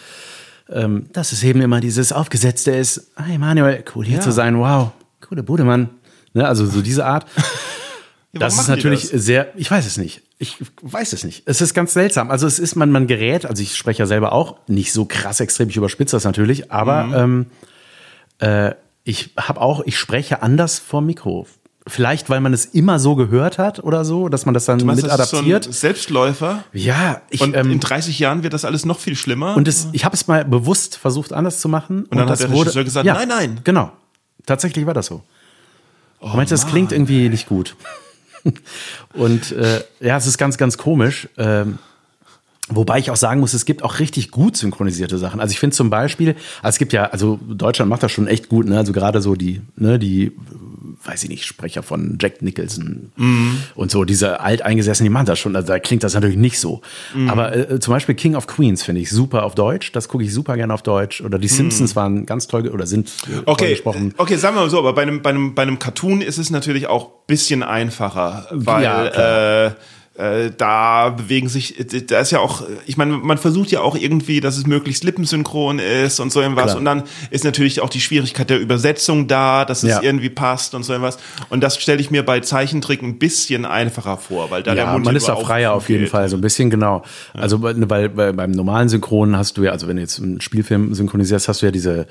Ähm, 0.70 1.06
das 1.12 1.32
ist 1.32 1.44
eben 1.44 1.60
immer 1.60 1.80
dieses 1.80 2.10
Aufgesetzte 2.12 2.70
ist, 2.70 3.10
hey 3.16 3.36
Manuel, 3.36 3.84
cool 3.94 4.06
hier 4.06 4.16
Ja. 4.16 4.22
zu 4.22 4.30
sein, 4.32 4.58
wow, 4.58 4.92
coole 5.20 5.42
Bude, 5.42 5.64
Mann. 5.64 5.90
Ne, 6.38 6.46
also 6.48 6.64
so 6.66 6.80
diese 6.80 7.04
Art. 7.04 7.26
Ja, 8.34 8.40
Das 8.40 8.58
ist 8.60 8.68
natürlich 8.68 9.08
das? 9.10 9.22
sehr, 9.24 9.48
ich 9.56 9.70
weiß 9.70 9.86
es 9.86 9.96
nicht. 9.96 10.20
Ich 10.38 10.58
weiß 10.82 11.14
es 11.14 11.24
nicht. 11.24 11.44
Es 11.46 11.62
ist 11.62 11.72
ganz 11.72 11.94
seltsam. 11.94 12.30
Also 12.30 12.46
es 12.46 12.58
ist, 12.58 12.76
man, 12.76 12.90
man 12.90 13.06
gerät, 13.06 13.46
also 13.46 13.62
ich 13.62 13.74
spreche 13.74 14.00
ja 14.00 14.06
selber 14.06 14.32
auch 14.32 14.56
nicht 14.68 14.92
so 14.92 15.06
krass 15.06 15.40
extrem, 15.40 15.70
ich 15.70 15.76
überspitze 15.78 16.14
das 16.14 16.24
natürlich, 16.24 16.70
aber 16.70 17.04
Mhm. 17.04 17.14
ähm, 17.14 17.46
äh, 18.68 18.74
ich 19.04 19.30
habe 19.38 19.62
auch, 19.62 19.80
ich 19.86 19.96
spreche 19.98 20.42
anders 20.42 20.78
vor 20.78 21.00
Mikro. 21.00 21.46
Vielleicht, 21.86 22.28
weil 22.28 22.40
man 22.40 22.52
es 22.52 22.66
immer 22.66 22.98
so 22.98 23.16
gehört 23.16 23.56
hat 23.56 23.82
oder 23.82 24.04
so, 24.04 24.28
dass 24.28 24.44
man 24.44 24.52
das 24.52 24.66
dann 24.66 24.84
Meinst 24.84 25.02
mit 25.04 25.10
so 25.10 25.14
adaptiert. 25.22 25.66
ein 25.66 25.72
Selbstläufer? 25.72 26.64
ja, 26.74 27.22
ich, 27.30 27.40
Und 27.40 27.56
ähm, 27.56 27.70
in 27.70 27.80
30 27.80 28.18
Jahren 28.18 28.42
wird 28.42 28.52
das 28.52 28.66
alles 28.66 28.84
noch 28.84 28.98
viel 28.98 29.16
schlimmer. 29.16 29.56
und 29.56 29.66
es, 29.66 29.88
ich 29.92 30.04
habe 30.04 30.14
es 30.14 30.26
mal 30.26 30.44
bewusst 30.44 30.98
versucht 30.98 31.32
anders 31.32 31.60
zu 31.60 31.70
machen. 31.70 32.04
Und, 32.04 32.18
dann 32.18 32.28
hat 32.28 32.38
der 32.40 32.50
wurde, 32.50 32.60
Regisseur 32.66 32.84
gesagt, 32.84 33.06
ja, 33.06 33.14
nein, 33.14 33.28
nein. 33.28 33.60
Genau. 33.64 33.90
Tatsächlich 34.44 34.84
war 34.84 34.92
das 34.92 35.06
so. 35.06 35.22
Oh, 36.20 36.28
ich 36.28 36.34
meinte, 36.34 36.54
das 36.54 36.66
klingt 36.66 36.92
irgendwie 36.92 37.28
nicht 37.28 37.48
gut. 37.48 37.76
und 39.14 39.52
äh, 39.52 39.82
ja, 40.00 40.16
es 40.16 40.26
ist 40.26 40.38
ganz, 40.38 40.58
ganz 40.58 40.78
komisch. 40.78 41.28
Ähm, 41.36 41.78
Wobei 42.70 42.98
ich 42.98 43.10
auch 43.10 43.16
sagen 43.16 43.40
muss, 43.40 43.54
es 43.54 43.64
gibt 43.64 43.82
auch 43.82 43.98
richtig 43.98 44.30
gut 44.30 44.56
synchronisierte 44.56 45.16
Sachen. 45.18 45.40
Also 45.40 45.52
ich 45.52 45.58
finde 45.60 45.74
zum 45.76 45.90
Beispiel, 45.90 46.36
also 46.62 46.74
es 46.74 46.78
gibt 46.78 46.92
ja, 46.92 47.06
also 47.06 47.38
Deutschland 47.48 47.88
macht 47.88 48.02
das 48.02 48.12
schon 48.12 48.26
echt 48.26 48.48
gut, 48.48 48.66
ne? 48.68 48.76
Also 48.76 48.92
gerade 48.92 49.20
so 49.22 49.34
die, 49.34 49.62
ne, 49.76 49.98
die, 49.98 50.24
äh, 50.26 50.32
weiß 51.04 51.22
ich 51.24 51.28
nicht, 51.30 51.44
Sprecher 51.46 51.82
von 51.82 52.18
Jack 52.20 52.42
Nicholson 52.42 53.12
und 53.76 53.90
so, 53.90 54.04
diese 54.04 54.40
alteingesessenen, 54.40 55.06
die 55.06 55.12
machen 55.12 55.26
das 55.26 55.38
schon. 55.38 55.54
Also 55.56 55.68
da 55.68 55.78
klingt 55.78 56.02
das 56.02 56.14
natürlich 56.14 56.36
nicht 56.36 56.58
so. 56.58 56.82
Aber 57.28 57.54
äh, 57.56 57.80
zum 57.80 57.92
Beispiel 57.94 58.14
King 58.14 58.34
of 58.34 58.46
Queens 58.46 58.82
finde 58.82 59.00
ich 59.00 59.10
super 59.10 59.44
auf 59.44 59.54
Deutsch. 59.54 59.92
Das 59.92 60.08
gucke 60.08 60.24
ich 60.24 60.34
super 60.34 60.56
gerne 60.56 60.74
auf 60.74 60.82
Deutsch. 60.82 61.20
Oder 61.20 61.38
die 61.38 61.48
Simpsons 61.48 61.94
waren 61.96 62.26
ganz 62.26 62.48
toll 62.48 62.68
oder 62.68 62.86
sind 62.86 63.08
äh, 63.08 63.32
toll 63.34 63.42
Okay, 63.46 63.70
gesprochen. 63.70 64.12
okay, 64.18 64.36
sagen 64.36 64.56
wir 64.56 64.62
mal 64.62 64.70
so, 64.70 64.78
aber 64.78 64.92
bei 64.92 65.02
einem, 65.02 65.22
bei 65.22 65.30
einem, 65.30 65.54
bei 65.54 65.62
einem 65.62 65.78
Cartoon 65.78 66.20
ist 66.20 66.36
es 66.38 66.50
natürlich 66.50 66.86
auch 66.88 67.06
ein 67.06 67.12
bisschen 67.28 67.62
einfacher, 67.62 68.46
weil 68.50 68.82
Ja, 68.84 69.66
äh, 69.66 69.70
äh, 70.18 70.50
da 70.56 71.10
bewegen 71.10 71.48
sich, 71.48 71.76
da 72.08 72.18
ist 72.18 72.32
ja 72.32 72.40
auch, 72.40 72.62
ich 72.86 72.96
meine, 72.96 73.12
man 73.12 73.38
versucht 73.38 73.70
ja 73.70 73.80
auch 73.82 73.96
irgendwie, 73.96 74.40
dass 74.40 74.56
es 74.58 74.66
möglichst 74.66 75.04
lippensynchron 75.04 75.78
ist 75.78 76.18
und 76.18 76.32
so 76.32 76.40
irgendwas. 76.42 76.64
Klar. 76.66 76.78
Und 76.78 76.84
dann 76.86 77.04
ist 77.30 77.44
natürlich 77.44 77.80
auch 77.80 77.88
die 77.88 78.00
Schwierigkeit 78.00 78.50
der 78.50 78.58
Übersetzung 78.58 79.28
da, 79.28 79.64
dass 79.64 79.84
es 79.84 79.90
Ja. 79.90 80.02
irgendwie 80.02 80.28
passt 80.28 80.74
und 80.74 80.82
so 80.82 80.92
irgendwas. 80.92 81.18
Und 81.50 81.60
das 81.62 81.78
stelle 81.80 82.00
ich 82.00 82.10
mir 82.10 82.24
bei 82.24 82.40
Zeichentrick 82.40 83.00
ein 83.00 83.20
bisschen 83.20 83.64
einfacher 83.64 84.16
vor, 84.18 84.50
weil 84.50 84.64
da 84.64 84.74
der 84.74 84.84
Ja, 84.86 84.92
Mund 84.92 85.04
man 85.04 85.14
ist 85.14 85.28
da 85.28 85.36
freier 85.36 85.72
auf 85.72 85.88
jeden 85.88 86.02
aufgeht. 86.02 86.10
Fall, 86.10 86.28
so 86.28 86.36
ein 86.36 86.40
bisschen 86.40 86.68
genau. 86.68 87.04
Also 87.32 87.62
weil, 87.62 87.76
weil, 87.88 88.16
weil 88.16 88.32
beim 88.32 88.50
normalen 88.50 88.88
Synchronen 88.88 89.36
hast 89.36 89.56
du 89.56 89.62
ja, 89.62 89.70
also 89.70 89.86
wenn 89.86 89.96
du 89.96 90.02
jetzt 90.02 90.20
einen 90.20 90.40
Spielfilm 90.40 90.94
synchronisierst, 90.94 91.46
hast 91.46 91.62
du 91.62 91.66
ja 91.66 91.70
diese, 91.72 92.08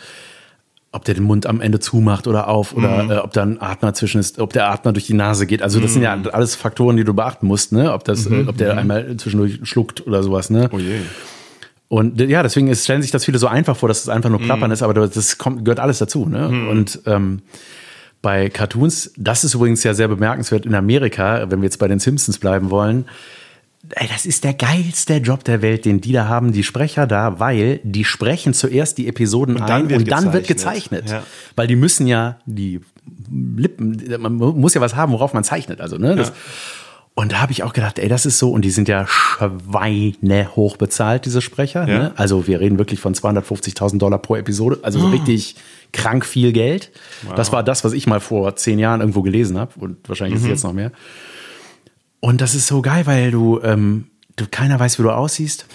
ob 0.92 1.04
der 1.06 1.16
den 1.16 1.24
Mund 1.26 1.46
am 1.46 1.62
Ende 1.62 1.80
zumacht 1.80 2.28
oder 2.28 2.48
auf 2.48 2.74
oder 2.74 3.04
Mhm. 3.04 3.12
äh, 3.12 3.18
ob 3.18 3.34
da 3.34 3.44
ein 3.44 3.62
Atmer 3.62 3.94
zwischen 3.94 4.20
ist, 4.20 4.40
ob 4.40 4.54
der 4.54 4.70
Atmer 4.72 4.94
durch 4.94 5.06
die 5.08 5.14
Nase 5.14 5.46
geht. 5.46 5.62
Also 5.62 5.80
das 5.80 5.94
sind 5.94 6.02
ja 6.02 6.16
Mhm. 6.16 6.28
alles 6.32 6.56
Faktoren, 6.56 6.98
die 6.98 7.04
du 7.04 7.14
beachten 7.14 7.46
musst, 7.48 7.72
ne? 7.72 7.94
Ob 7.94 8.04
das, 8.06 8.26
äh, 8.26 8.46
ob 8.48 8.58
der 8.58 8.78
einmal 8.78 9.16
zwischendurch 9.18 9.60
schluckt 9.64 10.06
oder 10.08 10.24
sowas, 10.24 10.50
ne? 10.50 10.70
Oh 10.72 10.80
je. 10.80 11.00
Und 11.90 12.20
äh, 12.20 12.26
ja, 12.26 12.42
deswegen 12.44 12.68
ist, 12.68 12.84
stellen 12.84 13.02
sich 13.02 13.12
das 13.12 13.26
viele 13.26 13.38
so 13.38 13.48
einfach 13.48 13.76
vor, 13.78 13.90
dass 13.90 14.02
es 14.02 14.10
einfach 14.10 14.30
nur 14.30 14.40
Mhm. 14.40 14.46
Plappern 14.46 14.72
ist, 14.72 14.82
aber 14.82 14.94
das 15.08 15.38
kommt, 15.38 15.64
gehört 15.66 15.80
alles 15.80 16.00
dazu. 16.00 16.26
Ne? 16.26 16.48
Und 16.70 17.00
ähm, 17.06 17.42
bei 18.22 18.50
Cartoons, 18.50 19.12
das 19.16 19.44
ist 19.44 19.54
übrigens 19.54 19.84
ja 19.84 19.94
sehr 19.94 20.08
bemerkenswert 20.08 20.66
in 20.66 20.74
Amerika, 20.76 21.46
wenn 21.50 21.60
wir 21.62 21.66
jetzt 21.66 21.78
bei 21.80 21.88
den 21.88 22.00
Simpsons 22.00 22.40
bleiben 22.40 22.70
wollen. 22.72 23.06
Ey, 23.92 24.08
das 24.08 24.26
ist 24.26 24.44
der 24.44 24.54
geilste 24.54 25.16
Job 25.18 25.44
der 25.44 25.62
Welt, 25.62 25.86
den 25.86 26.02
die 26.02 26.12
da 26.12 26.28
haben, 26.28 26.52
die 26.52 26.64
Sprecher 26.64 27.08
da, 27.08 27.40
weil 27.40 27.80
die 27.84 28.04
sprechen 28.04 28.54
zuerst 28.54 28.98
die 28.98 29.08
Episoden 29.08 29.56
dann 29.56 29.88
ein 29.90 29.98
und 29.98 30.12
dann 30.12 30.34
wird 30.34 30.48
gezeichnet. 30.48 31.10
Ja. 31.10 31.24
Weil 31.56 31.68
die 31.68 31.76
müssen 31.76 32.08
ja 32.08 32.38
die 32.46 32.82
Lippen, 33.32 34.04
man 34.20 34.36
muss 34.36 34.74
ja 34.74 34.82
was 34.82 34.96
haben, 34.96 35.14
worauf 35.14 35.34
man 35.34 35.44
zeichnet. 35.44 35.80
Also, 35.80 35.98
ne? 35.98 36.16
Das, 36.16 36.34
Und 37.18 37.32
da 37.32 37.42
habe 37.42 37.52
ich 37.52 37.64
auch 37.64 37.74
gedacht, 37.74 37.98
ey, 37.98 38.10
das 38.10 38.28
ist 38.28 38.38
so, 38.38 38.52
und 38.52 38.64
die 38.64 38.70
sind 38.70 38.88
ja 38.88 39.08
Schweine 39.08 40.56
hoch 40.56 40.78
bezahlt, 40.78 41.26
diese 41.26 41.42
Sprecher. 41.42 41.88
Ja. 41.88 41.98
Ne? 41.98 42.12
Also 42.16 42.46
wir 42.46 42.60
reden 42.60 42.78
wirklich 42.78 43.00
von 43.00 43.16
250.000 43.16 43.98
Dollar 43.98 44.20
pro 44.20 44.36
Episode, 44.36 44.78
also 44.84 45.00
so 45.00 45.08
richtig 45.08 45.56
krank 45.94 46.28
viel 46.28 46.52
Geld. 46.52 46.92
Das 47.36 47.52
war 47.52 47.64
das, 47.64 47.84
was 47.84 47.94
ich 47.94 48.06
mal 48.06 48.20
vor 48.20 48.56
zehn 48.56 48.78
Jahren 48.78 49.00
irgendwo 49.00 49.24
gelesen 49.24 49.58
habe 49.58 49.72
und 49.80 49.98
wahrscheinlich 50.08 50.36
ist 50.36 50.44
es 50.44 50.50
jetzt 50.50 50.64
noch 50.64 50.74
mehr. 50.74 50.92
Und 52.20 52.42
das 52.42 52.56
ist 52.56 52.68
so 52.68 52.82
geil, 52.82 53.06
weil 53.06 53.32
du, 53.32 53.60
ähm, 53.62 54.08
du 54.36 54.46
keiner 54.50 54.80
weiß, 54.80 55.00
wie 55.00 55.04
du 55.04 55.12
aussiehst. 55.12 55.66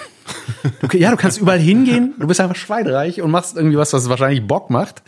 Du, 0.81 0.97
ja, 0.97 1.11
du 1.11 1.17
kannst 1.17 1.41
überall 1.41 1.59
hingehen, 1.59 2.15
du 2.19 2.27
bist 2.29 2.41
einfach 2.41 2.55
schweinereich 2.57 3.21
und 3.21 3.31
machst 3.31 3.57
irgendwie 3.57 3.77
was, 3.77 3.93
was 3.93 4.09
wahrscheinlich 4.09 4.47
Bock 4.47 4.71
macht. 4.71 5.03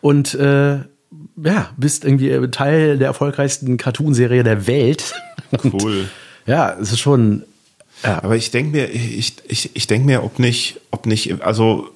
Und 0.00 0.34
äh, 0.34 0.80
ja, 1.36 1.70
bist 1.76 2.04
irgendwie 2.04 2.30
äh, 2.30 2.50
Teil 2.50 2.98
der 2.98 3.08
erfolgreichsten 3.08 3.76
Cartoonserie 3.76 4.42
der 4.42 4.66
Welt. 4.66 5.14
Und, 5.50 5.82
Cool. 5.82 6.08
Ja, 6.46 6.76
es 6.80 6.92
ist 6.92 7.00
schon. 7.00 7.44
Aber 8.02 8.36
ich 8.36 8.50
denke 8.50 8.72
mir, 8.72 8.90
ich, 8.90 9.36
ich, 9.46 9.70
ich 9.74 9.86
denke 9.86 10.06
mir, 10.06 10.24
ob 10.24 10.38
nicht, 10.38 10.80
ob 10.90 11.06
nicht, 11.06 11.40
also 11.42 11.88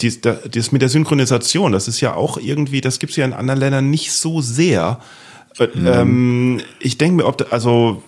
dies, 0.00 0.20
das 0.20 0.72
mit 0.72 0.82
der 0.82 0.88
Synchronisation, 0.88 1.72
das 1.72 1.86
ist 1.86 2.00
ja 2.00 2.14
auch 2.14 2.36
irgendwie, 2.38 2.80
das 2.80 2.98
gibt 2.98 3.10
es 3.10 3.16
ja 3.16 3.24
in 3.24 3.32
anderen 3.32 3.60
Ländern 3.60 3.90
nicht 3.90 4.12
so 4.12 4.40
sehr. 4.40 5.00
Äh, 5.58 5.68
Mhm. 5.74 5.86
Ähm, 5.86 6.60
ich 6.80 6.98
denke 6.98 7.16
mir, 7.16 7.26
ob, 7.26 7.38
da- 7.38 7.46
also, 7.50 8.02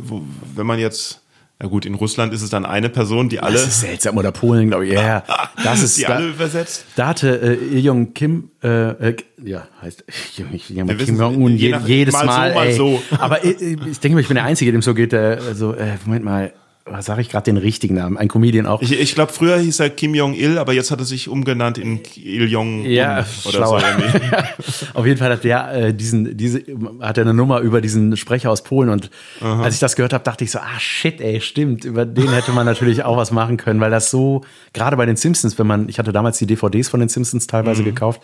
wo, 0.00 0.22
wenn 0.54 0.66
man 0.66 0.78
jetzt, 0.78 1.20
na 1.60 1.66
gut, 1.68 1.84
in 1.86 1.94
Russland 1.94 2.32
ist 2.32 2.42
es 2.42 2.50
dann 2.50 2.64
eine 2.64 2.88
Person, 2.88 3.28
die 3.28 3.40
alle, 3.40 3.54
Das 3.54 3.66
ist 3.66 3.80
seltsam. 3.80 4.16
Oder 4.16 4.30
Polen, 4.32 4.68
glaube 4.68 4.86
ich. 4.86 4.92
Ja, 4.92 5.24
das 5.64 5.82
ist. 5.82 5.96
die 5.98 6.02
da, 6.02 6.14
alle 6.16 6.28
übersetzt. 6.28 6.84
da 6.96 7.08
hatte 7.08 7.40
äh, 7.40 7.54
Il-Jong 7.76 8.14
Kim, 8.14 8.50
äh, 8.62 8.68
äh, 9.10 9.16
ja, 9.44 9.66
heißt 9.82 10.04
ich 10.52 10.70
mal, 10.70 10.98
Wir 10.98 11.04
Kim 11.04 11.16
Jong-un 11.18 11.56
je 11.56 11.76
jedes 11.84 12.14
mal 12.14 12.20
so, 12.20 12.26
Mal. 12.26 12.54
mal 12.54 12.66
ey. 12.68 12.72
so. 12.74 13.02
Aber 13.18 13.44
äh, 13.44 13.50
ich 13.90 13.98
denke 14.00 14.14
mal, 14.14 14.20
ich 14.20 14.28
bin 14.28 14.36
der 14.36 14.44
Einzige, 14.44 14.70
dem 14.72 14.82
so 14.82 14.94
geht. 14.94 15.12
Der, 15.12 15.40
also, 15.46 15.74
äh, 15.74 15.96
Moment 16.04 16.24
mal, 16.24 16.52
sage 17.00 17.20
ich 17.20 17.28
gerade 17.28 17.44
den 17.44 17.56
richtigen 17.56 17.94
Namen? 17.94 18.16
Ein 18.16 18.28
Comedian 18.28 18.66
auch. 18.66 18.82
Ich, 18.82 18.98
ich 18.98 19.14
glaube, 19.14 19.32
früher 19.32 19.58
hieß 19.58 19.80
er 19.80 19.90
Kim 19.90 20.14
Jong-il, 20.14 20.58
aber 20.58 20.72
jetzt 20.72 20.90
hat 20.90 20.98
er 20.98 21.04
sich 21.04 21.28
umgenannt 21.28 21.78
in 21.78 22.00
Il 22.16 22.50
Jong 22.50 22.84
Ja, 22.84 23.26
oder 23.44 23.52
schlauer. 23.52 23.80
so. 23.80 24.86
Auf 24.94 25.06
jeden 25.06 25.18
Fall 25.18 25.32
hat 25.32 25.44
der 25.44 25.72
äh, 25.72 25.94
diesen, 25.94 26.36
diese, 26.36 26.62
hat 27.00 27.18
er 27.18 27.22
eine 27.22 27.34
Nummer 27.34 27.60
über 27.60 27.80
diesen 27.80 28.16
Sprecher 28.16 28.50
aus 28.50 28.62
Polen 28.62 28.88
und 28.90 29.10
als 29.40 29.74
ich 29.74 29.80
das 29.80 29.96
gehört 29.96 30.12
habe, 30.12 30.24
dachte 30.24 30.44
ich 30.44 30.50
so, 30.50 30.58
ah 30.58 30.78
shit, 30.78 31.20
ey, 31.20 31.40
stimmt, 31.40 31.84
über 31.84 32.04
den 32.04 32.32
hätte 32.32 32.52
man 32.52 32.66
natürlich 32.66 33.04
auch 33.04 33.16
was 33.16 33.30
machen 33.30 33.56
können, 33.56 33.80
weil 33.80 33.90
das 33.90 34.10
so, 34.10 34.42
gerade 34.72 34.96
bei 34.96 35.06
den 35.06 35.16
Simpsons, 35.16 35.58
wenn 35.58 35.66
man, 35.66 35.88
ich 35.88 35.98
hatte 35.98 36.12
damals 36.12 36.38
die 36.38 36.46
DVDs 36.46 36.88
von 36.88 37.00
den 37.00 37.08
Simpsons 37.08 37.46
teilweise 37.46 37.84
gekauft 37.84 38.20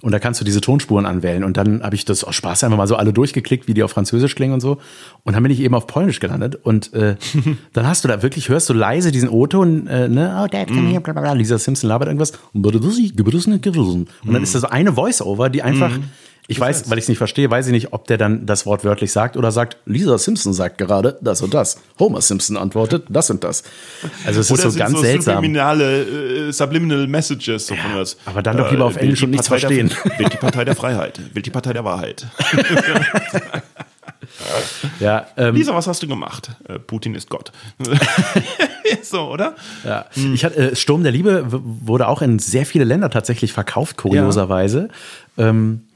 und 0.00 0.12
da 0.12 0.18
kannst 0.18 0.40
du 0.40 0.44
diese 0.44 0.60
Tonspuren 0.60 1.06
anwählen. 1.06 1.44
Und 1.44 1.56
dann 1.56 1.82
habe 1.82 1.94
ich 1.94 2.04
das 2.04 2.24
aus 2.24 2.34
Spaß 2.34 2.64
einfach 2.64 2.76
mal 2.76 2.86
so 2.86 2.96
alle 2.96 3.12
durchgeklickt, 3.12 3.68
wie 3.68 3.74
die 3.74 3.82
auf 3.82 3.90
Französisch 3.90 4.34
klingen 4.34 4.54
und 4.54 4.60
so. 4.60 4.78
Und 5.24 5.34
dann 5.34 5.42
bin 5.42 5.50
ich 5.50 5.60
eben 5.60 5.74
auf 5.74 5.86
Polnisch 5.86 6.20
gelandet. 6.20 6.54
Und 6.54 6.92
äh, 6.94 7.16
dann 7.72 7.86
hast 7.86 8.04
du 8.04 8.08
da 8.08 8.22
wirklich, 8.22 8.48
hörst 8.48 8.68
du 8.68 8.74
leise 8.74 9.12
diesen 9.12 9.28
O-Ton, 9.28 9.86
äh, 9.86 10.08
ne, 10.08 10.42
oh 10.42 10.46
Dad, 10.46 10.68
come 10.68 10.88
here, 10.88 11.00
bla 11.00 11.12
bla 11.12 11.22
bla, 11.22 11.32
Lisa 11.32 11.58
Simpson 11.58 11.88
labert 11.88 12.08
irgendwas. 12.08 12.32
Und 14.24 14.34
dann 14.34 14.42
ist 14.42 14.54
da 14.54 14.60
so 14.60 14.68
eine 14.68 14.92
Voice-Over, 14.92 15.50
die 15.50 15.62
einfach 15.62 15.90
ich 16.50 16.58
weiß, 16.58 16.88
weil 16.88 16.96
ich 16.96 17.04
es 17.04 17.08
nicht 17.10 17.18
verstehe, 17.18 17.50
weiß 17.50 17.66
ich 17.66 17.72
nicht, 17.72 17.92
ob 17.92 18.06
der 18.06 18.16
dann 18.16 18.46
das 18.46 18.64
Wort 18.64 18.82
wörtlich 18.82 19.12
sagt 19.12 19.36
oder 19.36 19.52
sagt, 19.52 19.76
Lisa 19.84 20.16
Simpson 20.16 20.54
sagt 20.54 20.78
gerade 20.78 21.18
das 21.20 21.42
und 21.42 21.52
das. 21.52 21.78
Homer 21.98 22.22
Simpson 22.22 22.56
antwortet 22.56 23.04
das 23.10 23.28
und 23.28 23.44
das. 23.44 23.64
Also 24.24 24.40
es 24.40 24.50
Oder 24.50 24.60
ist 24.60 24.62
so 24.62 24.70
sind 24.70 24.78
ganz 24.78 24.92
so 24.92 25.02
seltsam. 25.02 25.34
subliminale, 25.34 26.48
äh, 26.48 26.50
subliminal 26.50 27.06
Messages, 27.06 27.66
so 27.66 27.76
von 27.76 27.96
was. 27.96 28.16
aber 28.24 28.42
dann 28.42 28.56
doch 28.56 28.70
lieber 28.70 28.86
auf 28.86 28.94
wählt 28.94 29.02
Englisch 29.02 29.22
und 29.22 29.30
nichts 29.30 29.46
verstehen. 29.46 29.92
Der, 30.06 30.18
wählt 30.18 30.32
die 30.32 30.38
Partei 30.38 30.64
der 30.64 30.74
Freiheit, 30.74 31.20
wählt 31.34 31.44
die 31.44 31.50
Partei 31.50 31.74
der 31.74 31.84
Wahrheit. 31.84 32.26
Ja, 35.00 35.26
ähm, 35.36 35.54
Lisa, 35.54 35.74
was 35.74 35.86
hast 35.86 36.02
du 36.02 36.08
gemacht? 36.08 36.50
Äh, 36.68 36.78
Putin 36.78 37.14
ist 37.14 37.28
Gott. 37.28 37.52
so, 39.02 39.30
oder? 39.30 39.54
ja. 39.84 40.06
Ich 40.34 40.44
hatte, 40.44 40.72
äh, 40.72 40.76
Sturm 40.76 41.02
der 41.02 41.12
Liebe 41.12 41.44
wurde 41.48 42.08
auch 42.08 42.22
in 42.22 42.38
sehr 42.38 42.66
viele 42.66 42.84
Länder 42.84 43.10
tatsächlich 43.10 43.52
verkauft, 43.52 43.96
kurioserweise. 43.96 44.88
Ähm, 45.36 45.87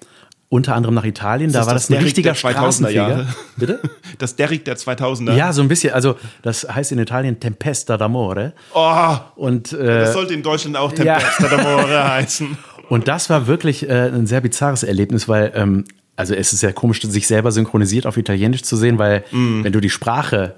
unter 0.53 0.75
anderem 0.75 0.95
nach 0.95 1.05
Italien, 1.05 1.51
da 1.51 1.61
das 1.61 1.67
war 1.67 1.75
das 1.75 1.87
das 1.87 1.97
ein 1.97 2.03
richtiger 2.03 2.33
der 2.33 2.37
2000er 2.41 2.51
Straßenfeger. 2.53 3.09
Jahre? 3.09 3.27
Bitte? 3.57 3.81
Das 4.19 4.37
Derrick 4.37 4.65
der 4.67 4.77
2000er. 4.77 5.33
Ja, 5.35 5.53
so 5.55 5.63
ein 5.63 5.69
bisschen. 5.69 5.95
Also 5.95 6.17
das 6.43 6.67
heißt 6.71 6.93
in 6.93 6.99
Italien 6.99 7.41
Tempesta 7.41 7.95
d'amore. 7.95 8.53
Oh, 8.75 9.17
Und 9.37 9.73
äh, 9.73 10.01
das 10.01 10.13
sollte 10.13 10.35
in 10.35 10.43
Deutschland 10.43 10.77
auch 10.77 10.93
ja. 10.93 11.19
Tempesta 11.19 11.47
d'Amore 11.47 12.05
heißen. 12.11 12.57
Und 12.91 13.09
das 13.09 13.31
war 13.31 13.47
wirklich 13.47 13.89
äh, 13.89 14.11
ein 14.11 14.27
sehr 14.27 14.43
bizarres 14.43 14.83
Erlebnis, 14.83 15.27
weil, 15.27 15.53
ähm, 15.55 15.85
also 16.17 16.35
es 16.35 16.53
ist 16.53 16.61
sehr 16.61 16.75
komisch, 16.75 17.01
sich 17.01 17.27
selber 17.27 17.51
synchronisiert 17.51 18.07
auf 18.07 18.19
Italienisch 18.19 18.63
zu 18.63 18.77
sehen, 18.77 18.99
weil 18.99 19.25
Mm. 19.33 19.65
wenn 19.65 19.73
du 19.73 19.81
die 19.81 19.89
Sprache, 19.91 20.57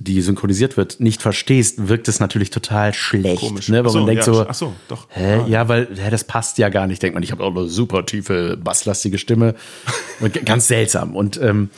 die 0.00 0.22
synchronisiert 0.22 0.78
wird, 0.78 0.98
nicht 0.98 1.20
verstehst, 1.20 1.88
wirkt 1.88 2.08
es 2.08 2.20
natürlich 2.20 2.48
total 2.50 2.94
schlecht. 2.94 3.40
Komisch. 3.40 3.68
Ne? 3.68 3.84
Weil 3.84 3.86
Ach 3.86 3.92
so, 3.92 3.98
man 3.98 4.06
denkt 4.06 4.26
ja, 4.26 4.32
so, 4.32 4.46
ach 4.48 4.54
so, 4.54 4.72
doch. 4.88 5.06
Hä? 5.10 5.42
Ja, 5.46 5.68
weil 5.68 5.88
hä, 5.94 6.10
das 6.10 6.24
passt 6.24 6.56
ja 6.58 6.70
gar 6.70 6.86
nicht. 6.86 7.02
Denkt 7.02 7.14
man, 7.14 7.22
ich 7.22 7.32
habe 7.32 7.44
auch 7.44 7.54
eine 7.54 7.68
super 7.68 8.06
tiefe, 8.06 8.56
basslastige 8.56 9.18
Stimme. 9.18 9.54
Und 10.20 10.44
ganz 10.46 10.68
seltsam. 10.68 11.14
Und 11.14 11.38
ähm, 11.42 11.68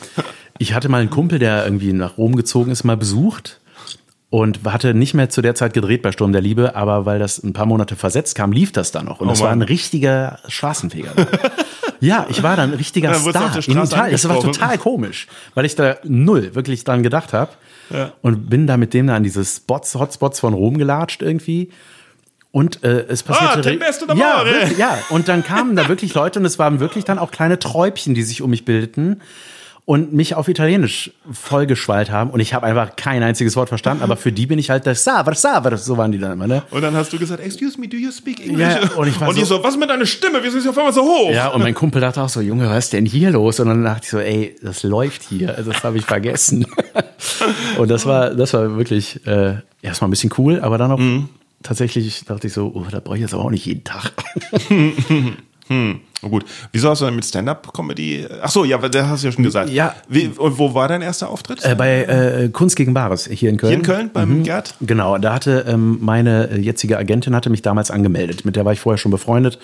ich 0.57 0.73
hatte 0.73 0.87
mal 0.87 1.01
einen 1.01 1.09
Kumpel, 1.09 1.37
der 1.37 1.65
irgendwie 1.65 1.91
nach 1.91 2.17
Rom 2.17 2.35
gezogen 2.37 2.71
ist, 2.71 2.83
mal 2.85 2.97
besucht. 2.97 3.59
und 4.29 4.61
hatte 4.65 4.93
nicht 4.93 5.13
mehr 5.13 5.29
zu 5.29 5.41
der 5.41 5.53
Zeit 5.53 5.73
gedreht 5.73 6.01
bei 6.01 6.11
Sturm 6.11 6.31
der 6.31 6.41
Liebe, 6.41 6.75
aber 6.75 7.05
weil 7.05 7.19
das 7.19 7.43
ein 7.43 7.53
paar 7.53 7.65
Monate 7.65 7.95
versetzt 7.95 8.35
kam, 8.35 8.51
lief 8.51 8.71
das 8.71 8.91
dann 8.91 9.05
noch. 9.05 9.19
Und 9.19 9.27
Oh 9.27 9.31
das 9.31 9.41
war 9.41 9.51
ein 9.51 9.61
richtiger 9.61 10.39
Straßenfeger. 10.47 11.11
ja, 11.99 12.25
ich 12.29 12.41
war 12.41 12.55
dann 12.55 12.71
ein 12.71 12.77
richtiger 12.77 13.11
Ja, 13.11 13.17
auf 13.17 13.29
Star. 13.29 13.55
In 13.67 13.77
Italien. 13.77 14.11
Das 14.13 14.27
war 14.29 14.39
total 14.39 14.77
komisch, 14.77 15.27
weil 15.55 15.65
ich 15.65 15.75
da 15.75 15.97
null 16.03 16.55
wirklich 16.55 16.83
dran 16.83 17.03
gedacht 17.03 17.33
habe. 17.33 17.51
Und 18.21 18.49
bin 18.49 18.67
da 18.67 18.77
mit 18.77 18.93
dem 18.93 19.07
da 19.07 19.15
an 19.15 19.23
diese 19.23 19.45
Spots, 19.45 19.95
Hotspots 19.95 20.39
von 20.39 20.53
Rom 20.53 20.77
gelatscht 20.77 21.21
irgendwie. 21.21 21.69
Und 22.51 22.83
äh, 22.83 23.05
es 23.07 23.23
passierte. 23.23 23.59
Ah, 23.59 23.61
Tempesta 23.61 24.05
d'amore. 24.05 24.19
ja, 24.19 24.45
wirklich, 24.45 24.77
ja, 24.77 24.97
und 25.09 25.27
dann 25.27 25.43
kamen 25.43 25.75
da 25.75 25.87
wirklich 25.87 26.13
Leute 26.13 26.39
und 26.39 26.45
es 26.45 26.59
waren 26.59 26.79
wirklich 26.79 27.03
dann 27.03 27.17
auch 27.17 27.31
kleine 27.31 27.57
Träubchen, 27.57 28.13
die 28.13 28.21
sich 28.23 28.41
um 28.41 28.51
mich 28.51 28.63
bildeten 28.63 29.21
und 29.85 30.13
mich 30.13 30.35
auf 30.35 30.47
Italienisch 30.47 31.11
vollgeschwallt 31.29 32.09
haben. 32.09 32.29
Und 32.29 32.39
ich 32.39 32.53
habe 32.53 32.65
einfach 32.65 32.95
kein 32.95 33.21
einziges 33.21 33.57
Wort 33.57 33.67
verstanden, 33.67 34.01
aber 34.01 34.15
für 34.15 34.31
die 34.31 34.45
bin 34.45 34.57
ich 34.57 34.69
halt 34.69 34.85
der 34.85 34.95
Saver, 34.95 35.35
Saver, 35.35 35.75
so 35.77 35.97
waren 35.97 36.11
die 36.13 36.19
dann 36.19 36.31
immer, 36.33 36.47
ne? 36.47 36.63
Und 36.71 36.81
dann 36.81 36.95
hast 36.95 37.11
du 37.11 37.19
gesagt, 37.19 37.43
excuse 37.43 37.77
me, 37.79 37.87
do 37.89 37.97
you 37.97 38.09
speak 38.11 38.39
English? 38.39 38.59
Ja, 38.81 38.89
und 38.95 39.07
ich 39.09 39.19
war 39.19 39.27
und 39.27 39.35
die 39.37 39.41
so- 39.41 39.57
so, 39.57 39.63
was 39.63 39.75
mit 39.77 39.89
deiner 39.89 40.05
Stimme? 40.05 40.39
Wieso 40.41 40.57
ist 40.57 40.63
sie 40.63 40.69
auf 40.69 40.77
einmal 40.77 40.93
so 40.93 41.01
hoch? 41.03 41.31
Ja, 41.31 41.49
und 41.49 41.61
mein 41.61 41.73
Kumpel 41.73 41.99
dachte 41.99 42.21
auch 42.21 42.29
so, 42.29 42.39
Junge, 42.39 42.69
was 42.69 42.85
ist 42.85 42.93
denn 42.93 43.05
hier 43.05 43.31
los? 43.31 43.59
Und 43.59 43.67
dann 43.67 43.83
dachte 43.83 44.01
ich 44.03 44.09
so, 44.09 44.19
ey, 44.19 44.55
das 44.61 44.83
läuft 44.83 45.21
hier. 45.23 45.57
Also 45.57 45.71
Das 45.71 45.83
habe 45.83 45.97
ich 45.97 46.05
vergessen. 46.05 46.65
und 47.77 47.91
das 47.91 48.05
war, 48.05 48.29
das 48.29 48.53
war 48.53 48.77
wirklich 48.77 49.25
äh, 49.27 49.55
erstmal 49.81 50.07
ein 50.07 50.11
bisschen 50.11 50.31
cool, 50.37 50.61
aber 50.61 50.77
dann 50.77 50.91
auch 50.93 50.99
tatsächlich 51.61 52.23
dachte 52.25 52.47
ich 52.47 52.53
so, 52.53 52.71
oh, 52.73 52.85
da 52.89 52.99
brauche 53.01 53.15
ich 53.15 53.21
jetzt 53.21 53.33
aber 53.33 53.43
auch 53.45 53.49
nicht 53.51 53.65
jeden 53.65 53.83
Tag. 53.83 54.13
Oh, 55.69 56.29
gut. 56.29 56.45
Wieso 56.71 56.89
hast 56.89 57.01
du 57.01 57.05
dann 57.05 57.15
mit 57.15 57.25
Stand-Up-Comedy? 57.25 58.27
Ach 58.41 58.49
so, 58.49 58.63
ja, 58.63 58.77
das 58.77 59.07
hast 59.07 59.23
du 59.23 59.27
ja 59.27 59.31
schon 59.31 59.43
gesagt. 59.43 59.69
Ja. 59.69 59.95
Wie, 60.07 60.27
und 60.27 60.57
wo 60.57 60.73
war 60.73 60.87
dein 60.87 61.01
erster 61.01 61.29
Auftritt? 61.29 61.63
Äh, 61.63 61.75
bei 61.75 62.03
äh, 62.03 62.49
Kunst 62.49 62.75
gegen 62.75 62.93
Bares 62.93 63.27
hier 63.27 63.49
in 63.49 63.57
Köln. 63.57 63.69
Hier 63.69 63.79
in 63.79 63.85
Köln 63.85 64.09
beim 64.13 64.43
Gerd? 64.43 64.75
Genau, 64.81 65.17
da 65.17 65.33
hatte 65.33 65.65
ähm, 65.67 65.97
meine 66.01 66.57
jetzige 66.57 66.97
Agentin 66.97 67.35
hatte 67.35 67.49
mich 67.49 67.61
damals 67.61 67.91
angemeldet. 67.91 68.45
Mit 68.45 68.55
der 68.55 68.65
war 68.65 68.73
ich 68.73 68.79
vorher 68.79 68.97
schon 68.97 69.11
befreundet. 69.11 69.59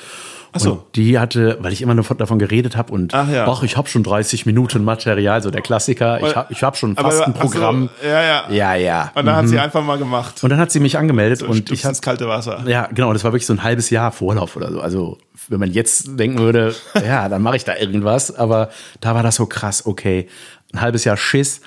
Ach 0.51 0.59
so. 0.59 0.71
Und 0.71 0.81
die 0.95 1.19
hatte, 1.19 1.57
weil 1.61 1.73
ich 1.73 1.81
immer 1.81 1.93
nur 1.93 2.03
von- 2.03 2.17
davon 2.17 2.39
geredet 2.39 2.75
habe 2.75 2.91
und 2.93 3.13
Ach 3.13 3.29
ja. 3.29 3.47
ach, 3.47 3.61
ich 3.63 3.77
habe 3.77 3.87
schon 3.87 4.03
30 4.03 4.45
Minuten 4.45 4.83
Material, 4.83 5.41
so 5.43 5.51
der 5.51 5.61
Klassiker. 5.61 6.19
Ich 6.25 6.35
habe 6.35 6.51
ich 6.51 6.63
hab 6.63 6.75
schon 6.77 6.95
fast 6.95 7.21
ein 7.21 7.33
ach 7.37 7.41
so, 7.43 7.49
Programm. 7.49 7.89
ja, 8.03 8.21
ja. 8.23 8.43
Ja, 8.49 8.75
ja. 8.75 9.11
Und 9.15 9.25
dann 9.25 9.35
hat 9.35 9.47
sie 9.47 9.59
einfach 9.59 9.83
mal 9.83 9.97
gemacht. 9.97 10.43
Und 10.43 10.49
dann 10.49 10.59
hat 10.59 10.71
sie 10.71 10.79
mich 10.79 10.97
angemeldet 10.97 11.43
und 11.43 11.53
Stützt 11.55 11.71
ich 11.71 11.85
hatte 11.85 11.99
kalte 12.01 12.27
Wasser. 12.27 12.63
ja, 12.67 12.87
genau, 12.87 13.13
das 13.13 13.23
war 13.23 13.31
wirklich 13.31 13.45
so 13.45 13.53
ein 13.53 13.63
halbes 13.63 13.89
Jahr 13.89 14.11
Vorlauf 14.11 14.55
oder 14.55 14.71
so. 14.71 14.81
Also, 14.81 15.17
wenn 15.49 15.59
man 15.59 15.71
jetzt 15.71 16.19
denken 16.19 16.39
würde, 16.39 16.73
ja, 17.05 17.29
dann 17.29 17.41
mache 17.41 17.55
ich 17.57 17.63
da 17.65 17.75
irgendwas, 17.75 18.35
aber 18.35 18.69
da 19.01 19.13
war 19.15 19.23
das 19.23 19.35
so 19.35 19.45
krass, 19.45 19.85
okay. 19.85 20.27
Ein 20.73 20.81
halbes 20.81 21.03
Jahr 21.03 21.17
Schiss. 21.17 21.61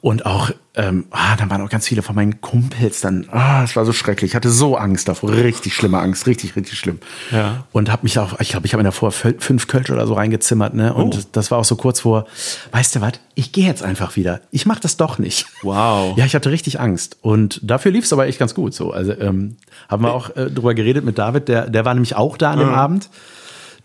Und 0.00 0.26
auch, 0.26 0.50
ähm, 0.74 1.04
ah, 1.10 1.36
dann 1.36 1.50
waren 1.50 1.60
auch 1.62 1.68
ganz 1.68 1.86
viele 1.88 2.02
von 2.02 2.14
meinen 2.14 2.40
Kumpels 2.40 3.00
dann, 3.00 3.26
ah, 3.30 3.62
es 3.64 3.74
war 3.76 3.84
so 3.84 3.92
schrecklich. 3.92 4.30
Ich 4.30 4.34
hatte 4.36 4.50
so 4.50 4.76
Angst 4.76 5.08
davor, 5.08 5.30
richtig 5.32 5.74
schlimme 5.74 5.98
Angst, 5.98 6.26
richtig, 6.26 6.54
richtig 6.56 6.78
schlimm. 6.78 6.98
Ja. 7.30 7.64
Und 7.72 7.90
habe 7.90 8.04
mich 8.04 8.18
auch, 8.18 8.38
ich 8.40 8.50
glaube, 8.50 8.66
ich 8.66 8.72
habe 8.72 8.82
mir 8.82 8.88
davor 8.88 9.10
fü- 9.10 9.40
fünf 9.40 9.66
Kölsch 9.66 9.90
oder 9.90 10.06
so 10.06 10.14
reingezimmert, 10.14 10.74
ne? 10.74 10.94
Und 10.94 11.14
Oh. 11.16 11.18
das 11.32 11.50
war 11.50 11.58
auch 11.58 11.64
so 11.64 11.76
kurz 11.76 12.00
vor, 12.00 12.26
weißt 12.70 12.96
du 12.96 13.00
was, 13.00 13.12
ich 13.34 13.52
gehe 13.52 13.66
jetzt 13.66 13.82
einfach 13.82 14.16
wieder. 14.16 14.40
Ich 14.50 14.64
mache 14.66 14.80
das 14.80 14.96
doch 14.96 15.18
nicht. 15.18 15.46
Wow. 15.62 16.16
Ja, 16.16 16.24
ich 16.24 16.34
hatte 16.34 16.50
richtig 16.50 16.78
Angst. 16.80 17.16
Und 17.20 17.60
dafür 17.62 17.90
lief 17.92 18.04
es 18.04 18.12
aber 18.12 18.26
echt 18.26 18.38
ganz 18.38 18.54
gut 18.54 18.74
so. 18.74 18.92
Also 18.92 19.12
ähm, 19.12 19.56
haben 19.88 20.02
wir 20.04 20.12
auch 20.14 20.36
äh, 20.36 20.50
drüber 20.50 20.74
geredet 20.74 21.04
mit 21.04 21.18
David, 21.18 21.48
der, 21.48 21.68
der 21.68 21.84
war 21.84 21.94
nämlich 21.94 22.14
auch 22.16 22.36
da 22.36 22.52
an 22.52 22.58
dem 22.60 22.68
Abend. 22.68 23.08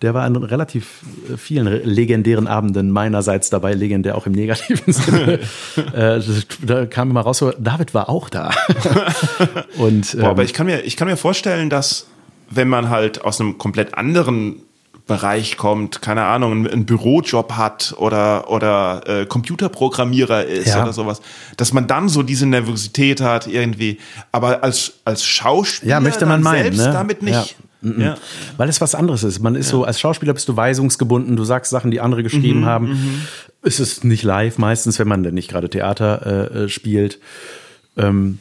Der 0.03 0.13
war 0.13 0.23
an 0.23 0.35
relativ 0.35 1.01
äh, 1.33 1.37
vielen 1.37 1.65
legendären 1.83 2.47
Abenden 2.47 2.91
meinerseits 2.91 3.49
dabei, 3.49 3.73
legendär 3.73 4.15
auch 4.15 4.27
im 4.27 4.33
negativen 4.33 4.93
Sinne. 4.93 5.39
äh, 5.93 6.21
da 6.61 6.85
kam 6.85 7.09
immer 7.09 7.21
raus, 7.21 7.39
so, 7.39 7.51
David 7.57 7.93
war 7.93 8.07
auch 8.09 8.29
da. 8.29 8.51
Und 9.77 10.13
ähm, 10.13 10.19
Boah, 10.21 10.29
aber 10.29 10.43
ich 10.43 10.53
kann, 10.53 10.65
mir, 10.67 10.81
ich 10.83 10.97
kann 10.97 11.07
mir 11.07 11.17
vorstellen, 11.17 11.69
dass 11.69 12.07
wenn 12.49 12.67
man 12.69 12.89
halt 12.89 13.25
aus 13.25 13.41
einem 13.41 13.57
komplett 13.57 13.97
anderen 13.97 14.61
Bereich 15.07 15.55
kommt, 15.55 16.01
keine 16.01 16.23
Ahnung, 16.25 16.67
einen, 16.67 16.85
Bürojob 16.85 17.53
hat 17.53 17.95
oder, 17.97 18.49
oder 18.51 19.01
äh, 19.07 19.25
Computerprogrammierer 19.25 20.43
ist 20.45 20.67
Ja. 20.67 20.83
oder 20.83 20.91
sowas, 20.93 21.21
dass 21.55 21.71
man 21.71 21.87
dann 21.87 22.09
so 22.09 22.23
diese 22.23 22.45
Nervosität 22.45 23.21
hat 23.21 23.47
irgendwie. 23.47 23.99
Aber 24.33 24.63
als, 24.63 24.93
als 25.05 25.23
Schauspieler 25.25 25.91
Ja, 25.93 25.99
möchte 26.01 26.25
man 26.25 26.41
meinen, 26.41 26.63
selbst 26.63 26.85
ne? 26.87 26.91
damit 26.93 27.23
nicht. 27.23 27.55
Mhm. 27.81 28.01
Ja. 28.01 28.15
Weil 28.57 28.69
es 28.69 28.81
was 28.81 28.95
anderes 28.95 29.23
ist. 29.23 29.39
Man 29.39 29.55
ist 29.55 29.69
so, 29.69 29.83
als 29.83 29.99
Schauspieler 29.99 30.33
bist 30.33 30.49
du 30.49 30.55
weisungsgebunden, 30.55 31.35
du 31.35 31.43
sagst 31.43 31.69
Sachen, 31.69 31.91
die 31.91 31.99
andere 31.99 32.23
geschrieben 32.23 32.65
haben. 32.65 33.27
Es 33.61 33.79
ist 33.79 34.03
nicht 34.03 34.23
live 34.23 34.57
meistens, 34.57 34.99
wenn 34.99 35.07
man 35.07 35.23
denn 35.23 35.33
nicht 35.33 35.49
gerade 35.49 35.69
Theater 35.69 36.25
äh, 36.53 36.63
äh, 36.63 36.69
spielt. 36.69 37.19
Ähm, 37.97 38.39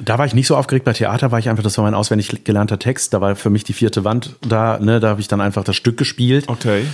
da 0.00 0.18
war 0.18 0.26
ich 0.26 0.34
nicht 0.34 0.46
so 0.46 0.56
aufgeregt. 0.56 0.84
Bei 0.84 0.92
Theater 0.92 1.30
war 1.30 1.38
ich 1.38 1.48
einfach, 1.48 1.62
das 1.62 1.76
war 1.78 1.84
mein 1.84 1.94
auswendig 1.94 2.44
gelernter 2.44 2.78
Text. 2.78 3.12
Da 3.14 3.20
war 3.20 3.36
für 3.36 3.50
mich 3.50 3.64
die 3.64 3.72
vierte 3.72 4.04
Wand 4.04 4.36
da. 4.40 4.78
Ne, 4.78 5.00
da 5.00 5.08
habe 5.10 5.20
ich 5.20 5.28
dann 5.28 5.40
einfach 5.40 5.64
das 5.64 5.76
Stück 5.76 5.96
gespielt. 5.96 6.48
Okay. 6.48 6.84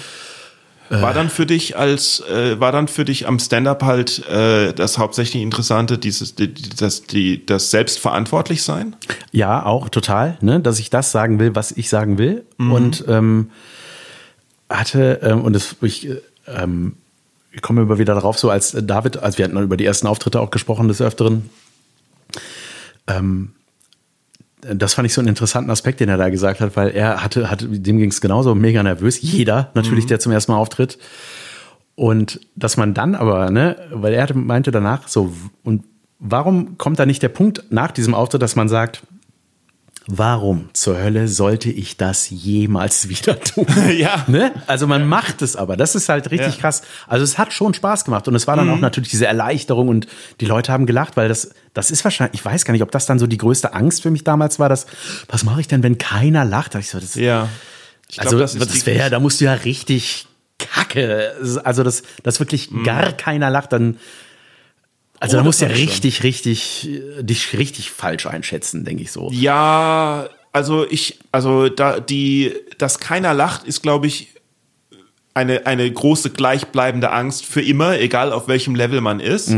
War 0.91 1.13
dann 1.13 1.29
für 1.29 1.45
dich 1.47 1.77
als 1.77 2.21
äh, 2.21 2.59
war 2.61 2.73
dann 2.73 2.89
für 2.89 3.05
dich 3.05 3.27
am 3.27 3.39
Stand-up 3.39 3.83
halt 3.83 4.27
äh, 4.29 4.73
das 4.73 4.99
hauptsächlich 4.99 5.43
Interessante, 5.43 5.99
dieses 5.99 6.35
die, 6.35 6.53
das 6.55 7.03
die 7.03 7.45
das 7.45 7.71
selbstverantwortlich 7.71 8.63
sein? 8.63 8.97
Ja, 9.31 9.65
auch 9.65 9.89
total, 9.89 10.39
ne, 10.41 10.61
dass 10.61 10.79
ich 10.79 10.91
das 10.91 11.13
sagen 11.13 11.39
will, 11.39 11.55
was 11.55 11.73
ich 11.73 11.89
sagen 11.89 12.17
will. 12.19 12.45
Und 12.59 13.05
ähm, 13.07 13.51
hatte, 14.71 15.21
ähm, 15.23 15.43
und 15.43 15.53
das, 15.55 15.77
ich, 15.83 16.09
äh, 16.09 16.21
ähm, 16.47 16.95
ich 17.53 17.63
komme 17.63 17.83
immer 17.83 17.99
wieder 17.99 18.15
darauf, 18.15 18.39
so 18.39 18.51
als 18.51 18.77
David, 18.79 19.19
als 19.19 19.39
wir 19.39 19.45
hatten 19.45 19.59
über 19.59 19.77
die 19.77 19.85
ersten 19.85 20.07
Auftritte 20.07 20.41
auch 20.41 20.51
gesprochen 20.51 20.89
des 20.89 21.01
Öfteren, 21.01 21.51
ähm, 23.07 23.53
das 24.61 24.95
fand 24.95 25.07
ich 25.07 25.15
so 25.15 25.21
einen 25.21 25.29
interessanten 25.29 25.71
Aspekt, 25.71 26.01
den 26.01 26.09
er 26.09 26.17
da 26.17 26.29
gesagt 26.31 26.61
hat, 26.61 26.77
weil 26.77 26.91
er 26.91 27.23
hatte, 27.23 27.51
hatte 27.51 27.67
dem 27.67 27.99
ging 27.99 28.11
es 28.11 28.21
genauso 28.21 28.55
mega 28.55 28.83
nervös. 28.83 29.21
Jeder 29.21 29.71
natürlich, 29.75 30.07
der 30.07 30.19
zum 30.19 30.33
ersten 30.33 30.53
Mal 30.53 30.59
auftritt. 30.59 30.99
Und 31.95 32.41
dass 32.55 32.77
man 32.77 32.95
dann 32.95 33.15
aber, 33.15 33.51
ne, 33.51 33.77
weil 33.91 34.15
er 34.15 34.33
meinte 34.35 34.71
danach 34.71 35.09
so, 35.09 35.33
und 35.65 35.85
warum 36.19 36.79
kommt 36.79 36.99
da 36.99 37.07
nicht 37.07 37.23
der 37.23 37.29
Punkt 37.29 37.65
nach 37.71 37.91
diesem 37.91 38.15
Auftritt, 38.15 38.43
dass 38.43 38.57
man 38.57 38.69
sagt, 38.69 39.03
warum 40.11 40.71
zur 40.73 40.99
Hölle 40.99 41.29
sollte 41.29 41.71
ich 41.71 41.97
das 41.99 42.31
jemals 42.31 43.09
wieder 43.09 43.39
tun? 43.41 43.67
Ja. 43.97 44.25
Ne? 44.27 44.53
Also 44.67 44.87
man 44.87 45.07
macht 45.07 45.43
es 45.43 45.55
aber. 45.55 45.77
Das 45.77 45.95
ist 45.95 46.09
halt 46.09 46.31
richtig 46.31 46.55
Ja. 46.55 46.61
krass. 46.61 46.83
Also 47.07 47.23
es 47.25 47.37
hat 47.39 47.53
schon 47.53 47.75
Spaß 47.75 48.05
gemacht 48.07 48.27
und 48.27 48.35
es 48.35 48.47
war 48.47 48.57
dann 48.57 48.71
auch 48.71 48.81
natürlich 48.81 49.11
diese 49.11 49.27
Erleichterung 49.27 49.89
und 49.89 50.07
die 50.41 50.47
Leute 50.47 50.73
haben 50.73 50.87
gelacht, 50.87 51.17
weil 51.19 51.29
das, 51.29 51.51
das 51.75 51.91
ist 51.91 52.03
wahrscheinlich, 52.05 52.41
ich 52.41 52.45
weiß 52.45 52.65
gar 52.65 52.73
nicht, 52.73 52.83
ob 52.83 52.91
das 52.91 53.05
dann 53.07 53.19
so 53.19 53.27
die 53.27 53.37
größte 53.37 53.75
Angst 53.75 54.03
für 54.03 54.11
mich 54.11 54.25
damals 54.25 54.59
war, 54.59 54.69
dass, 54.71 54.87
was 55.29 55.45
mache 55.45 55.61
ich 55.61 55.69
denn, 55.69 55.83
wenn 55.83 55.99
keiner 55.99 56.45
lacht? 56.47 56.75
Da 56.75 56.79
Ich 56.79 56.89
so, 56.91 56.99
das, 56.99 57.15
Ja. 57.15 57.49
Glaub, 58.11 58.25
also 58.25 58.39
das 58.39 58.57
das, 58.57 58.87
wäre, 58.87 59.11
da 59.11 59.21
musst 59.21 59.41
du 59.41 59.45
ja 59.45 59.53
richtig 59.53 60.27
kacke. 60.59 61.35
Also 61.65 61.83
dass, 61.83 62.03
dass 62.23 62.41
wirklich 62.41 62.71
Mhm. 62.71 62.83
gar 62.85 63.13
keiner 63.13 63.51
lacht, 63.51 63.73
dann. 63.73 63.99
Also 65.21 65.37
Oh, 65.37 65.41
da 65.41 65.45
musst 65.45 65.61
du 65.61 65.67
ja 65.67 65.73
richtig, 65.73 66.23
richtig, 66.23 66.89
äh, 66.89 67.23
dich 67.23 67.57
richtig 67.59 67.91
falsch 67.91 68.27
einschätzen, 68.27 68.85
denke 68.85 69.03
ich 69.03 69.13
so. 69.13 69.31
Ja, 69.33 70.29
also 70.53 70.87
ich, 70.89 71.19
also 71.33 71.69
da 71.69 72.01
die, 72.01 72.55
dass 72.79 72.99
keiner 73.01 73.35
lacht, 73.35 73.65
ist, 73.65 73.83
glaube 73.83 74.07
ich, 74.07 74.29
eine, 75.35 75.67
eine 75.67 75.91
große 75.91 76.31
gleichbleibende 76.31 77.13
Angst 77.13 77.47
für 77.47 77.63
immer, 77.63 77.99
egal 77.99 78.33
auf 78.33 78.49
welchem 78.49 78.75
Level 78.75 79.01
man 79.01 79.21
ist. 79.21 79.49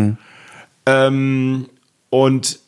Ähm, 0.87 1.69
und 2.11 2.59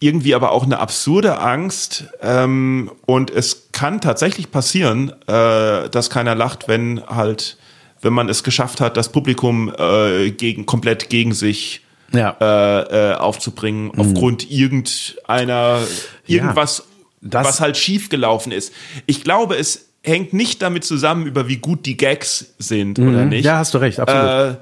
irgendwie 0.00 0.34
aber 0.34 0.52
auch 0.52 0.64
eine 0.64 0.78
absurde 0.78 1.40
Angst. 1.40 2.04
Ähm, 2.20 2.90
und 3.06 3.30
es 3.30 3.68
kann 3.72 4.00
tatsächlich 4.00 4.50
passieren, 4.50 5.12
äh, 5.26 5.88
dass 5.88 6.10
keiner 6.10 6.34
lacht, 6.34 6.68
wenn 6.68 7.02
halt, 7.06 7.56
wenn 8.00 8.12
man 8.12 8.28
es 8.28 8.44
geschafft 8.44 8.80
hat, 8.80 8.96
das 8.96 9.10
Publikum 9.10 9.72
äh, 9.76 10.30
gegen, 10.30 10.66
komplett 10.66 11.08
gegen 11.08 11.32
sich 11.34 11.82
Ja. 12.12 12.36
äh, 12.40 13.12
äh, 13.12 13.14
aufzubringen, 13.16 13.92
aufgrund 13.98 14.50
irgendeiner, 14.50 15.80
irgendwas, 16.26 16.84
das- 17.20 17.46
was 17.46 17.60
halt 17.60 17.76
schiefgelaufen 17.76 18.52
ist. 18.52 18.72
Ich 19.06 19.24
glaube, 19.24 19.56
es 19.56 19.86
hängt 20.02 20.32
nicht 20.32 20.62
damit 20.62 20.84
zusammen, 20.84 21.26
über 21.26 21.48
wie 21.48 21.56
gut 21.58 21.84
die 21.86 21.96
Gags 21.96 22.54
sind 22.58 22.98
oder 22.98 23.24
nicht. 23.24 23.44
Ja, 23.44 23.58
hast 23.58 23.74
du 23.74 23.78
recht, 23.78 24.00
absolut. 24.00 24.24
Äh, 24.24 24.56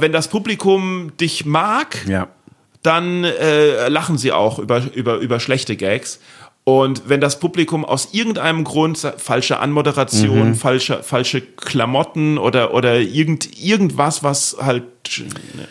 wenn 0.00 0.12
das 0.12 0.28
Publikum 0.28 1.12
dich 1.18 1.44
mag, 1.44 1.96
ja. 2.08 2.28
dann 2.82 3.24
äh, 3.24 3.88
lachen 3.88 4.18
sie 4.18 4.32
auch 4.32 4.58
über, 4.58 4.82
über, 4.94 5.16
über 5.18 5.38
schlechte 5.40 5.76
Gags. 5.76 6.18
Und 6.68 7.08
wenn 7.08 7.22
das 7.22 7.40
Publikum 7.40 7.86
aus 7.86 8.10
irgendeinem 8.12 8.62
Grund, 8.62 8.98
falsche 9.16 9.58
Anmoderation, 9.58 10.54
falsche, 10.54 11.02
falsche 11.02 11.40
Klamotten 11.40 12.36
oder, 12.36 12.74
oder 12.74 13.00
irgend, 13.00 13.58
irgendwas, 13.58 14.22
was 14.22 14.54
halt, 14.60 14.82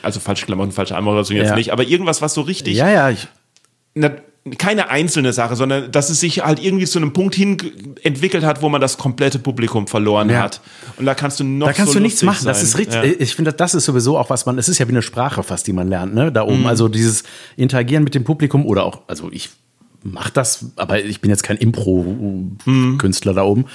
also 0.01 0.19
falsche 0.19 0.47
Klamotten, 0.47 0.71
falsche 0.71 0.95
Anmoderation 0.97 1.37
jetzt 1.37 1.49
Ja. 1.49 1.55
nicht, 1.55 1.71
aber 1.71 1.83
irgendwas, 1.83 2.23
was 2.23 2.33
so 2.33 2.41
richtig 2.41 2.75
Ja, 2.77 2.89
ja, 2.89 3.11
ich, 3.11 3.27
na, 3.93 4.09
keine 4.57 4.89
einzelne 4.89 5.33
Sache, 5.33 5.55
sondern 5.55 5.91
dass 5.91 6.09
es 6.09 6.19
sich 6.19 6.43
halt 6.43 6.63
irgendwie 6.63 6.85
zu 6.87 6.97
einem 6.97 7.13
Punkt 7.13 7.35
hin 7.35 7.57
entwickelt 8.01 8.43
hat, 8.43 8.63
wo 8.63 8.69
man 8.69 8.81
das 8.81 8.97
komplette 8.97 9.37
Publikum 9.37 9.85
verloren 9.85 10.31
Ja. 10.31 10.39
hat. 10.39 10.61
Und 10.97 11.05
da 11.05 11.13
kannst 11.13 11.39
du 11.39 11.43
noch 11.43 11.67
Da 11.67 11.73
kannst 11.73 11.93
so 11.93 11.99
du 11.99 12.03
nichts 12.03 12.23
machen. 12.23 12.43
Das 12.45 12.63
ist 12.63 12.75
richtig. 12.77 12.95
Ja. 12.95 13.03
Ich 13.03 13.35
finde, 13.35 13.53
das 13.53 13.75
ist 13.75 13.85
sowieso 13.85 14.17
auch 14.17 14.31
was 14.31 14.47
man. 14.47 14.57
Es 14.57 14.67
ist 14.67 14.79
ja 14.79 14.87
wie 14.87 14.93
eine 14.93 15.03
Sprache 15.03 15.43
fast, 15.43 15.67
die 15.67 15.73
man 15.73 15.89
lernt, 15.89 16.15
ne? 16.15 16.31
Da 16.31 16.43
Mhm. 16.43 16.49
oben. 16.53 16.67
Also 16.67 16.87
dieses 16.87 17.23
Interagieren 17.55 18.03
mit 18.03 18.15
dem 18.15 18.23
Publikum 18.23 18.65
oder 18.65 18.83
auch, 18.83 19.01
also 19.07 19.29
ich 19.31 19.49
mache 20.03 20.31
das, 20.31 20.71
aber 20.75 21.03
ich 21.03 21.21
bin 21.21 21.29
jetzt 21.29 21.43
kein 21.43 21.57
Impro-Künstler 21.57 23.33
da 23.33 23.43
oben. 23.43 23.65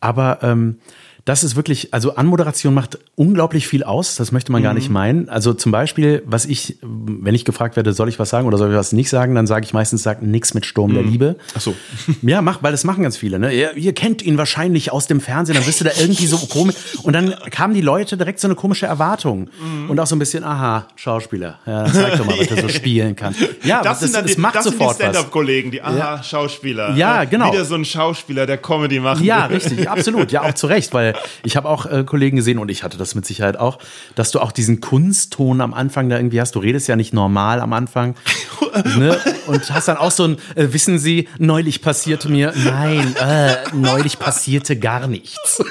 Aber 0.00 0.38
ähm, 0.42 0.78
das 1.26 1.42
ist 1.42 1.56
wirklich, 1.56 1.92
also 1.92 2.14
Anmoderation 2.14 2.72
macht 2.72 2.98
unglaublich 3.16 3.66
viel 3.66 3.82
aus, 3.82 4.14
das 4.14 4.30
möchte 4.30 4.52
man 4.52 4.62
gar 4.62 4.72
Mhm. 4.72 4.78
nicht 4.78 4.90
meinen. 4.90 5.28
Also 5.28 5.52
zum 5.54 5.72
Beispiel, 5.72 6.22
was 6.24 6.44
ich, 6.46 6.76
wenn 6.82 7.34
ich 7.34 7.44
gefragt 7.44 7.74
werde, 7.74 7.92
soll 7.92 8.08
ich 8.08 8.18
was 8.20 8.30
sagen 8.30 8.46
oder 8.46 8.58
soll 8.58 8.70
ich 8.70 8.76
was 8.76 8.92
nicht 8.92 9.10
sagen, 9.10 9.34
dann 9.34 9.48
sage 9.48 9.64
ich 9.66 9.72
meistens, 9.74 10.04
sag 10.04 10.22
nix 10.22 10.54
mit 10.54 10.64
Sturm 10.66 10.94
der 10.94 11.02
Liebe. 11.02 11.30
Mhm. 11.36 11.42
Ach 11.56 11.60
so. 11.60 11.74
Ja, 12.22 12.42
mach, 12.42 12.62
weil 12.62 12.70
das 12.72 12.84
machen 12.84 13.02
ganz 13.02 13.16
viele. 13.16 13.38
Ne? 13.40 13.52
Ihr, 13.52 13.76
ihr 13.76 13.92
kennt 13.92 14.22
ihn 14.22 14.38
wahrscheinlich 14.38 14.92
aus 14.92 15.08
dem 15.08 15.20
Fernsehen, 15.20 15.56
dann 15.56 15.64
bist 15.64 15.80
du 15.80 15.84
da 15.84 15.90
irgendwie 15.98 16.26
so 16.26 16.38
komisch. 16.38 16.76
Und 17.02 17.12
dann 17.12 17.34
kamen 17.50 17.74
die 17.74 17.80
Leute 17.80 18.16
direkt 18.16 18.38
so 18.38 18.46
eine 18.46 18.54
komische 18.54 18.86
Erwartung. 18.86 19.50
Mhm. 19.60 19.90
Und 19.90 19.98
auch 19.98 20.06
so 20.06 20.14
ein 20.14 20.20
bisschen, 20.20 20.44
aha, 20.44 20.86
Schauspieler. 20.94 21.58
Ja, 21.66 21.86
zeig 21.92 22.18
doch 22.18 22.24
mal, 22.24 22.38
was 22.38 22.46
er 22.52 22.62
so 22.62 22.68
spielen 22.68 23.16
kann. 23.16 23.34
Ja, 23.64 23.82
das, 23.82 23.98
sind 24.00 24.14
dann 24.14 24.26
die, 24.26 24.36
macht 24.36 24.54
das 24.54 24.64
sind 24.64 24.74
die 24.74 24.78
sofort. 24.78 24.96
Stand-up-Kollegen, 24.96 25.72
die 25.72 25.82
aha, 25.82 26.22
Schauspieler. 26.22 26.94
Ja, 26.94 27.24
genau. 27.24 27.50
Wieder 27.52 27.64
so 27.64 27.74
ein 27.74 27.84
Schauspieler, 27.84 28.46
der 28.46 28.58
Comedy 28.58 29.00
macht. 29.00 29.22
Ja, 29.22 29.46
richtig, 29.46 29.90
absolut. 29.90 30.30
Ja, 30.30 30.42
auch 30.42 30.54
zu 30.54 30.68
Recht, 30.68 30.94
weil 30.94 31.15
ich 31.42 31.56
habe 31.56 31.68
auch 31.68 31.86
äh, 31.86 32.04
Kollegen 32.04 32.36
gesehen 32.36 32.58
und 32.58 32.70
ich 32.70 32.82
hatte 32.82 32.98
das 32.98 33.14
mit 33.14 33.26
Sicherheit 33.26 33.58
auch, 33.58 33.78
dass 34.14 34.30
du 34.30 34.40
auch 34.40 34.52
diesen 34.52 34.80
Kunstton 34.80 35.60
am 35.60 35.74
Anfang 35.74 36.08
da 36.08 36.16
irgendwie 36.16 36.40
hast. 36.40 36.54
Du 36.54 36.58
redest 36.58 36.88
ja 36.88 36.96
nicht 36.96 37.12
normal 37.12 37.60
am 37.60 37.72
Anfang. 37.72 38.14
ne? 38.98 39.18
Und 39.46 39.70
hast 39.72 39.88
dann 39.88 39.96
auch 39.96 40.10
so 40.10 40.24
ein, 40.24 40.36
äh, 40.54 40.68
wissen 40.72 40.98
Sie, 40.98 41.28
neulich 41.38 41.82
passierte 41.82 42.28
mir, 42.28 42.52
nein, 42.64 43.14
äh, 43.16 43.56
neulich 43.72 44.18
passierte 44.18 44.76
gar 44.78 45.06
nichts. 45.06 45.62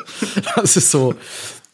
das 0.56 0.76
ist 0.76 0.90
so 0.90 1.14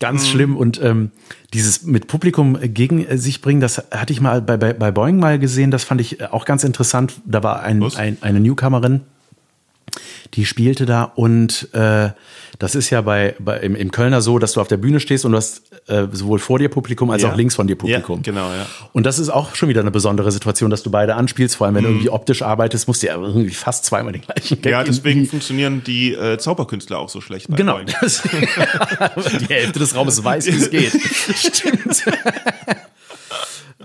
ganz 0.00 0.28
schlimm 0.28 0.56
und 0.56 0.82
ähm, 0.82 1.12
dieses 1.54 1.84
mit 1.84 2.08
Publikum 2.08 2.58
gegen 2.60 3.06
sich 3.16 3.40
bringen, 3.40 3.60
das 3.60 3.78
hatte 3.90 4.12
ich 4.12 4.20
mal 4.20 4.42
bei, 4.42 4.56
bei, 4.56 4.72
bei 4.72 4.90
Boeing 4.90 5.18
mal 5.18 5.38
gesehen, 5.38 5.70
das 5.70 5.84
fand 5.84 6.00
ich 6.00 6.20
äh, 6.20 6.26
auch 6.26 6.44
ganz 6.44 6.64
interessant. 6.64 7.14
Da 7.24 7.42
war 7.42 7.62
ein, 7.62 7.82
ein, 7.96 8.18
eine 8.20 8.40
Newcomerin, 8.40 9.02
die 10.34 10.46
spielte 10.46 10.86
da 10.86 11.04
und 11.04 11.68
äh, 11.74 12.10
das 12.58 12.74
ist 12.76 12.90
ja 12.90 13.00
bei, 13.00 13.34
bei 13.40 13.58
im, 13.58 13.74
im 13.74 13.90
Kölner 13.90 14.20
so, 14.22 14.38
dass 14.38 14.52
du 14.52 14.60
auf 14.60 14.68
der 14.68 14.76
Bühne 14.76 15.00
stehst 15.00 15.24
und 15.24 15.32
du 15.32 15.38
hast 15.38 15.62
äh, 15.88 16.06
sowohl 16.12 16.38
vor 16.38 16.58
dir 16.60 16.68
Publikum 16.68 17.10
als 17.10 17.22
Ja. 17.22 17.32
auch 17.32 17.36
links 17.36 17.56
von 17.56 17.66
dir 17.66 17.76
Publikum. 17.76 18.18
Ja, 18.18 18.22
genau, 18.22 18.48
ja. 18.52 18.66
Und 18.92 19.04
das 19.06 19.18
ist 19.18 19.28
auch 19.28 19.54
schon 19.56 19.68
wieder 19.68 19.80
eine 19.80 19.90
besondere 19.90 20.30
Situation, 20.30 20.70
dass 20.70 20.82
du 20.84 20.90
beide 20.90 21.16
anspielst, 21.16 21.56
vor 21.56 21.66
allem 21.66 21.74
wenn 21.76 21.82
du 21.84 21.90
irgendwie 21.90 22.10
optisch 22.10 22.42
arbeitest, 22.42 22.86
musst 22.86 23.02
du 23.02 23.08
ja 23.08 23.16
irgendwie 23.16 23.50
fast 23.50 23.84
zweimal 23.84 24.12
den 24.12 24.22
gleichen 24.22 24.62
Gag 24.62 24.70
Ja, 24.70 24.84
deswegen 24.84 25.26
funktionieren 25.26 25.82
die 25.84 26.14
äh, 26.14 26.38
Zauberkünstler 26.38 26.98
auch 26.98 27.08
so 27.08 27.20
schlecht. 27.20 27.48
Bei 27.48 27.56
Genau. 27.56 27.80
Die 29.40 29.52
Hälfte 29.52 29.78
des 29.80 29.94
Raumes 29.96 30.22
weiß, 30.22 30.46
wie 30.46 30.50
es 30.50 30.70
geht. 30.70 30.92
Stimmt. 31.36 32.04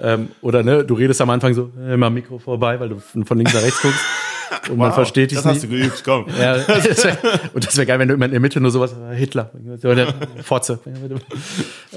ähm, 0.01 0.29
oder 0.41 0.63
ne, 0.63 0.83
du 0.83 0.93
redest 0.93 1.21
am 1.21 1.29
Anfang 1.29 1.53
so, 1.53 1.71
mal 1.97 2.09
Mikro 2.09 2.39
vorbei, 2.39 2.79
weil 2.79 2.89
du 2.89 2.99
von 2.99 3.37
links 3.37 3.53
nach 3.53 3.61
rechts 3.63 3.81
guckst. 3.81 3.99
Und 4.69 4.77
man 4.77 4.89
Wow, 4.89 4.95
versteht 4.95 5.31
dich 5.31 5.37
Das 5.37 5.45
hast 5.45 5.61
nicht. 5.61 5.65
du 5.65 5.69
geübt, 5.69 6.01
komm. 6.03 6.25
Ja, 6.39 6.57
das 6.67 7.03
wär, 7.03 7.17
und 7.53 7.65
das 7.65 7.75
wäre 7.77 7.85
geil, 7.87 7.99
wenn 7.99 8.07
du 8.07 8.13
immer 8.13 8.25
in 8.25 8.31
der 8.31 8.39
Mitte 8.39 8.59
nur 8.61 8.71
sowas, 8.71 8.93
äh, 9.11 9.15
Hitler, 9.15 9.51
oder 9.83 10.13
Fotze. 10.43 10.79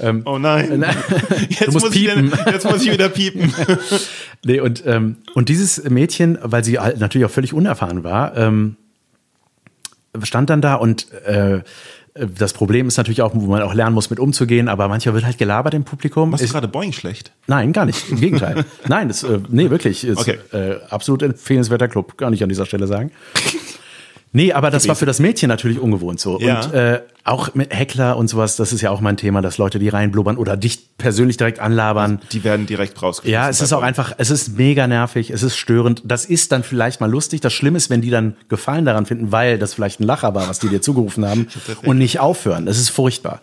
Ähm, 0.01 0.21
Oh 0.25 0.37
nein. 0.39 0.83
Jetzt, 1.49 1.71
musst 1.71 1.85
muss 1.87 1.95
ich 1.95 2.07
piepen. 2.07 2.31
wieder, 2.31 2.51
jetzt 2.53 2.65
muss 2.65 2.83
ich 2.83 2.91
wieder 2.91 3.09
piepen. 3.09 3.53
Nee, 4.43 4.59
und, 4.59 4.83
ähm, 4.85 5.17
und 5.35 5.49
dieses 5.49 5.83
Mädchen, 5.89 6.37
weil 6.41 6.63
sie 6.63 6.79
halt 6.79 6.99
natürlich 6.99 7.25
auch 7.25 7.31
völlig 7.31 7.53
unerfahren 7.53 8.03
war, 8.03 8.35
ähm, 8.37 8.75
stand 10.23 10.49
dann 10.49 10.61
da 10.61 10.75
und 10.75 11.11
äh, 11.25 11.61
das 12.15 12.53
Problem 12.53 12.87
ist 12.87 12.97
natürlich 12.97 13.21
auch, 13.23 13.31
wo 13.33 13.47
man 13.47 13.61
auch 13.63 13.73
lernen 13.73 13.95
muss, 13.95 14.09
mit 14.11 14.19
umzugehen, 14.19 14.67
aber 14.67 14.87
manchmal 14.87 15.15
wird 15.15 15.25
halt 15.25 15.37
gelabert 15.39 15.73
im 15.73 15.83
Publikum. 15.83 16.29
Machst 16.29 16.41
du 16.41 16.45
Ist- 16.45 16.51
gerade 16.53 16.67
Boeing 16.67 16.93
schlecht? 16.93 17.31
Nein, 17.47 17.73
gar 17.73 17.85
nicht. 17.85 18.09
Im 18.09 18.19
Gegenteil. 18.19 18.65
Nein, 18.87 19.07
das, 19.07 19.23
äh, 19.23 19.39
nee, 19.49 19.69
wirklich. 19.71 20.03
Ist, 20.05 20.19
Okay. 20.19 20.37
äh, 20.51 20.75
absolut 20.89 21.23
empfehlenswerter 21.23 21.87
Club. 21.87 22.17
Kann 22.17 22.31
ich 22.33 22.43
an 22.43 22.49
dieser 22.49 22.65
Stelle 22.65 22.85
sagen. 22.87 23.11
Nee, 24.35 24.51
aber 24.51 24.71
das 24.71 24.87
war 24.87 24.95
für 24.95 25.05
das 25.05 25.19
Mädchen 25.19 25.47
natürlich 25.47 25.79
ungewohnt 25.79 26.19
so. 26.19 26.39
Ja. 26.39 26.65
Und 26.65 26.73
äh, 26.73 27.01
auch 27.23 27.53
mit 27.53 27.73
Heckler 27.73 28.17
und 28.17 28.27
sowas, 28.27 28.55
das 28.55 28.73
ist 28.73 28.81
ja 28.81 28.89
auch 28.89 28.99
mein 28.99 29.15
Thema, 29.15 29.41
dass 29.43 29.59
Leute 29.59 29.77
die 29.77 29.89
reinblubbern 29.89 30.37
oder 30.37 30.57
dich 30.57 30.97
persönlich 30.97 31.37
direkt 31.37 31.59
anlabern. 31.59 32.19
Die 32.31 32.43
werden 32.43 32.65
direkt 32.65 32.99
rausgeschmissen. 32.99 33.31
Ja, 33.31 33.47
es 33.47 33.61
ist 33.61 33.73
auch 33.73 33.83
einfach, 33.83 34.11
es 34.17 34.31
ist 34.31 34.57
mega 34.57 34.87
nervig, 34.87 35.29
es 35.29 35.43
ist 35.43 35.55
störend. 35.55 36.01
Das 36.03 36.25
ist 36.25 36.51
dann 36.51 36.63
vielleicht 36.63 36.99
mal 36.99 37.09
lustig. 37.09 37.41
Das 37.41 37.53
Schlimme 37.53 37.77
ist, 37.77 37.91
wenn 37.91 38.01
die 38.01 38.09
dann 38.09 38.35
Gefallen 38.49 38.85
daran 38.85 39.05
finden, 39.05 39.31
weil 39.31 39.59
das 39.59 39.75
vielleicht 39.75 39.99
ein 39.99 40.05
Lacher 40.05 40.33
war, 40.33 40.49
was 40.49 40.57
die 40.57 40.67
dir 40.67 40.81
zugerufen 40.81 41.27
haben 41.27 41.47
und 41.83 41.99
nicht 41.99 42.19
aufhören. 42.19 42.65
Das 42.65 42.79
ist 42.79 42.89
furchtbar. 42.89 43.39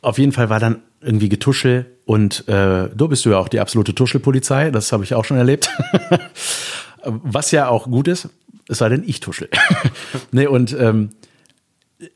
Auf 0.00 0.18
jeden 0.18 0.32
Fall 0.32 0.48
war 0.48 0.60
dann 0.60 0.80
irgendwie 1.02 1.28
Getuschel 1.28 1.86
und 2.06 2.48
äh, 2.48 2.88
du 2.88 3.08
bist 3.08 3.26
du 3.26 3.30
ja 3.30 3.38
auch 3.38 3.48
die 3.48 3.60
absolute 3.60 3.94
Tuschelpolizei, 3.94 4.70
das 4.70 4.92
habe 4.92 5.04
ich 5.04 5.14
auch 5.14 5.26
schon 5.26 5.36
erlebt. 5.36 5.68
Was 7.04 7.50
ja 7.50 7.68
auch 7.68 7.84
gut 7.84 8.08
ist, 8.08 8.30
es 8.68 8.78
sei 8.78 8.88
denn, 8.88 9.04
ich 9.06 9.20
tuschel. 9.20 9.48
nee, 10.32 10.46
und 10.46 10.76
ähm, 10.78 11.10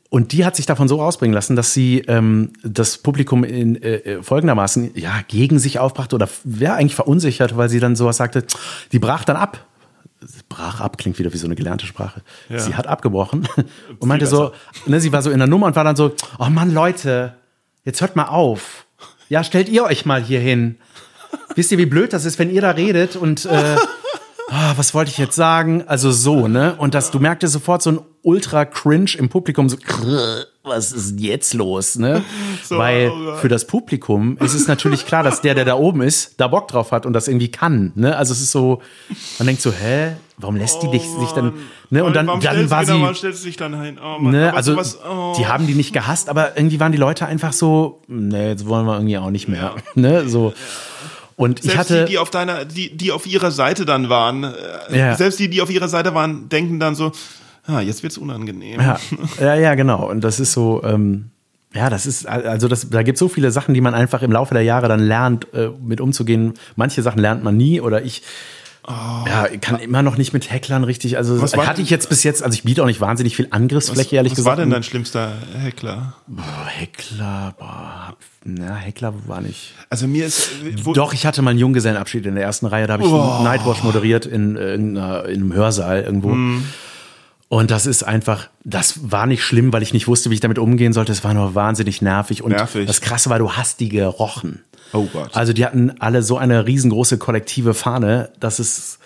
und 0.09 0.31
die 0.31 0.45
hat 0.45 0.55
sich 0.55 0.65
davon 0.65 0.87
so 0.87 0.97
rausbringen 0.97 1.33
lassen, 1.33 1.55
dass 1.55 1.73
sie 1.73 1.99
ähm, 2.07 2.51
das 2.63 2.97
Publikum 2.97 3.43
in 3.43 3.81
äh, 3.81 4.21
folgendermaßen 4.21 4.91
ja 4.95 5.21
gegen 5.27 5.57
sich 5.57 5.79
aufbrachte 5.79 6.15
oder 6.15 6.29
wäre 6.43 6.73
eigentlich 6.73 6.95
verunsichert, 6.95 7.57
weil 7.57 7.69
sie 7.69 7.79
dann 7.79 7.95
sowas 7.95 8.17
sagte. 8.17 8.45
Die 8.91 8.99
brach 8.99 9.23
dann 9.23 9.37
ab. 9.37 9.65
Brach 10.49 10.81
ab 10.81 10.99
klingt 10.99 11.17
wieder 11.17 11.33
wie 11.33 11.37
so 11.37 11.47
eine 11.47 11.55
gelernte 11.55 11.87
Sprache. 11.87 12.21
Sie 12.55 12.75
hat 12.75 12.85
abgebrochen 12.85 13.47
und 13.99 14.07
meinte 14.07 14.27
so, 14.27 14.51
ne, 14.85 14.99
sie 14.99 15.11
war 15.11 15.23
so 15.23 15.31
in 15.31 15.39
der 15.39 15.47
Nummer 15.47 15.65
und 15.65 15.75
war 15.75 15.83
dann 15.83 15.95
so, 15.95 16.13
oh 16.37 16.49
Mann, 16.49 16.71
Leute, 16.71 17.33
jetzt 17.83 18.01
hört 18.01 18.15
mal 18.15 18.25
auf. 18.25 18.85
Ja, 19.29 19.43
stellt 19.43 19.67
ihr 19.67 19.83
euch 19.83 20.05
mal 20.05 20.21
hier 20.21 20.39
hin. 20.39 20.77
Wisst 21.55 21.71
ihr, 21.71 21.79
wie 21.79 21.87
blöd 21.87 22.13
das 22.13 22.25
ist, 22.25 22.37
wenn 22.37 22.51
ihr 22.51 22.61
da 22.61 22.71
redet 22.71 23.15
und 23.15 23.45
äh, 23.45 23.77
ah, 24.51 24.73
was 24.75 24.93
wollte 24.93 25.09
ich 25.09 25.17
jetzt 25.17 25.35
sagen? 25.35 25.83
Also 25.87 26.11
so, 26.11 26.47
ne? 26.47 26.75
Und 26.77 26.93
das, 26.93 27.09
du 27.09 27.19
merktest 27.19 27.53
sofort 27.53 27.81
so 27.81 27.91
ein 27.91 27.99
ultra 28.21 28.65
cringe 28.65 29.11
im 29.17 29.29
Publikum, 29.29 29.69
so, 29.69 29.77
was 30.63 30.91
ist 30.91 31.11
denn 31.11 31.17
jetzt 31.19 31.53
los, 31.53 31.95
ne? 31.95 32.21
Weil 32.69 33.09
oh 33.09 33.35
für 33.37 33.47
das 33.47 33.65
Publikum 33.65 34.37
ist 34.37 34.53
es 34.53 34.67
natürlich 34.67 35.05
klar, 35.05 35.23
dass 35.23 35.41
der, 35.41 35.55
der 35.55 35.65
da 35.65 35.75
oben 35.75 36.01
ist, 36.01 36.39
da 36.39 36.47
Bock 36.47 36.67
drauf 36.67 36.91
hat 36.91 37.05
und 37.05 37.13
das 37.13 37.27
irgendwie 37.27 37.49
kann, 37.49 37.93
ne? 37.95 38.15
Also 38.15 38.33
es 38.33 38.41
ist 38.41 38.51
so, 38.51 38.81
man 39.39 39.47
denkt 39.47 39.61
so, 39.61 39.71
hä? 39.71 40.15
Warum 40.37 40.55
lässt 40.55 40.81
die 40.81 40.89
dich, 40.89 41.03
sich 41.03 41.31
dann, 41.31 41.53
ne? 41.91 42.03
Und 42.03 42.15
dann, 42.15 42.27
Warum 42.27 42.41
dann 42.41 42.69
war 42.69 42.83
sie, 42.83 42.93
warum 42.93 43.13
stellst 43.13 43.43
du 43.43 43.47
dich 43.47 43.57
dann 43.57 43.79
hin? 43.81 43.99
Oh 44.03 44.19
Mann, 44.19 44.31
Ne, 44.31 44.53
also 44.53 44.73
sowas, 44.73 44.99
oh. 45.07 45.33
die 45.37 45.45
haben 45.45 45.67
die 45.67 45.75
nicht 45.75 45.93
gehasst, 45.93 46.29
aber 46.29 46.57
irgendwie 46.57 46.79
waren 46.79 46.91
die 46.91 46.97
Leute 46.97 47.27
einfach 47.27 47.53
so, 47.53 48.01
ne, 48.07 48.49
jetzt 48.49 48.67
wollen 48.67 48.85
wir 48.85 48.95
irgendwie 48.95 49.17
auch 49.17 49.29
nicht 49.29 49.47
mehr. 49.47 49.75
Ne, 49.93 50.27
so. 50.27 50.53
Und 51.35 51.59
ich 51.59 51.71
selbst 51.71 51.89
hatte. 51.89 52.05
die, 52.05 52.11
die 52.11 52.17
auf 52.17 52.29
deiner, 52.29 52.65
die, 52.65 52.95
die 52.95 53.11
auf 53.11 53.25
ihrer 53.25 53.51
Seite 53.51 53.85
dann 53.85 54.09
waren, 54.09 54.43
äh, 54.43 54.51
Ja. 54.97 55.15
selbst 55.15 55.39
die, 55.39 55.49
die 55.49 55.61
auf 55.61 55.69
ihrer 55.71 55.87
Seite 55.87 56.13
waren, 56.13 56.49
denken 56.49 56.79
dann 56.79 56.95
so, 56.95 57.11
ah, 57.65 57.79
jetzt 57.79 58.03
wird's 58.03 58.17
unangenehm. 58.17 58.79
ja, 58.79 58.99
ja, 59.39 59.55
ja, 59.55 59.75
genau. 59.75 60.09
Und 60.09 60.21
das 60.23 60.39
ist 60.39 60.51
so, 60.53 60.81
ähm, 60.83 61.29
ja, 61.73 61.89
das 61.89 62.05
ist, 62.05 62.27
also 62.27 62.67
das, 62.67 62.89
da 62.89 63.01
gibt 63.01 63.15
es 63.15 63.19
so 63.19 63.29
viele 63.29 63.49
Sachen, 63.51 63.73
die 63.73 63.81
man 63.81 63.93
einfach 63.93 64.21
im 64.23 64.31
Laufe 64.31 64.53
der 64.53 64.63
Jahre 64.63 64.87
dann 64.89 64.99
lernt, 64.99 65.47
äh, 65.53 65.69
mit 65.81 66.01
umzugehen. 66.01 66.53
Manche 66.75 67.01
Sachen 67.01 67.19
lernt 67.19 67.43
man 67.43 67.55
nie 67.57 67.79
oder 67.81 68.03
ich. 68.03 68.23
Ja, 68.87 69.47
kann 69.61 69.79
immer 69.79 70.01
noch 70.01 70.17
nicht 70.17 70.33
mit 70.33 70.51
Hecklern 70.51 70.83
richtig. 70.83 71.17
Also 71.17 71.35
Oh. 71.35 71.41
Was 71.41 71.55
hatte 71.55 71.81
ich 71.81 71.89
jetzt 71.89 72.09
bis 72.09 72.23
jetzt, 72.23 72.41
also 72.43 72.53
ich 72.55 72.63
biete 72.63 72.81
auch 72.81 72.87
nicht 72.87 72.99
wahnsinnig 73.01 73.35
viel 73.35 73.47
Angriffsfläche, 73.51 74.15
ehrlich 74.15 74.31
Was 74.31 74.37
gesagt. 74.37 74.57
war 74.57 74.63
denn 74.63 74.71
dein 74.71 74.83
schlimmster 74.83 75.33
Heckler? 75.57 76.15
Boah, 76.27 76.65
Heckler, 76.67 77.53
boah, 77.59 78.15
na, 78.43 78.75
Heckler 78.75 79.13
war 79.27 79.41
nicht. 79.41 79.73
Also 79.89 80.07
mir 80.07 80.25
ist, 80.25 80.49
Doch, 80.93 81.13
ich 81.13 81.25
hatte 81.25 81.41
mal 81.43 81.51
einen 81.51 81.59
Junggesellenabschied 81.59 82.25
in 82.25 82.35
der 82.35 82.43
ersten 82.43 82.65
Reihe. 82.65 82.87
Da 82.87 82.93
habe 82.93 83.03
ich 83.03 83.09
Oh. 83.09 83.41
Nightwatch 83.43 83.83
moderiert 83.83 84.25
in, 84.25 84.55
irgendeiner- 84.55 85.25
in 85.25 85.41
einem 85.41 85.53
Hörsaal 85.53 86.01
irgendwo. 86.01 86.29
Mhm. 86.29 86.65
Und 87.49 87.69
das 87.69 87.85
ist 87.85 88.03
einfach, 88.03 88.47
das 88.63 89.11
war 89.11 89.25
nicht 89.25 89.43
schlimm, 89.43 89.73
weil 89.73 89.83
ich 89.83 89.91
nicht 89.93 90.07
wusste, 90.07 90.29
wie 90.29 90.35
ich 90.35 90.39
damit 90.39 90.57
umgehen 90.57 90.93
sollte. 90.93 91.11
Es 91.11 91.23
war 91.25 91.33
nur 91.33 91.53
wahnsinnig 91.53 92.01
nervig. 92.01 92.43
Und 92.43 92.51
Nervig. 92.51 92.87
das 92.87 93.01
Krasse 93.01 93.29
war, 93.29 93.39
du 93.39 93.51
hast 93.51 93.79
die 93.81 93.89
gerochen. 93.89 94.61
Oh 94.93 95.07
Gott. 95.11 95.35
Also 95.35 95.53
die 95.53 95.65
hatten 95.65 95.93
alle 95.99 96.21
so 96.21 96.37
eine 96.37 96.67
riesengroße 96.67 97.17
kollektive 97.17 97.73
Fahne, 97.73 98.31
dass 98.39 98.59
es, 98.59 98.99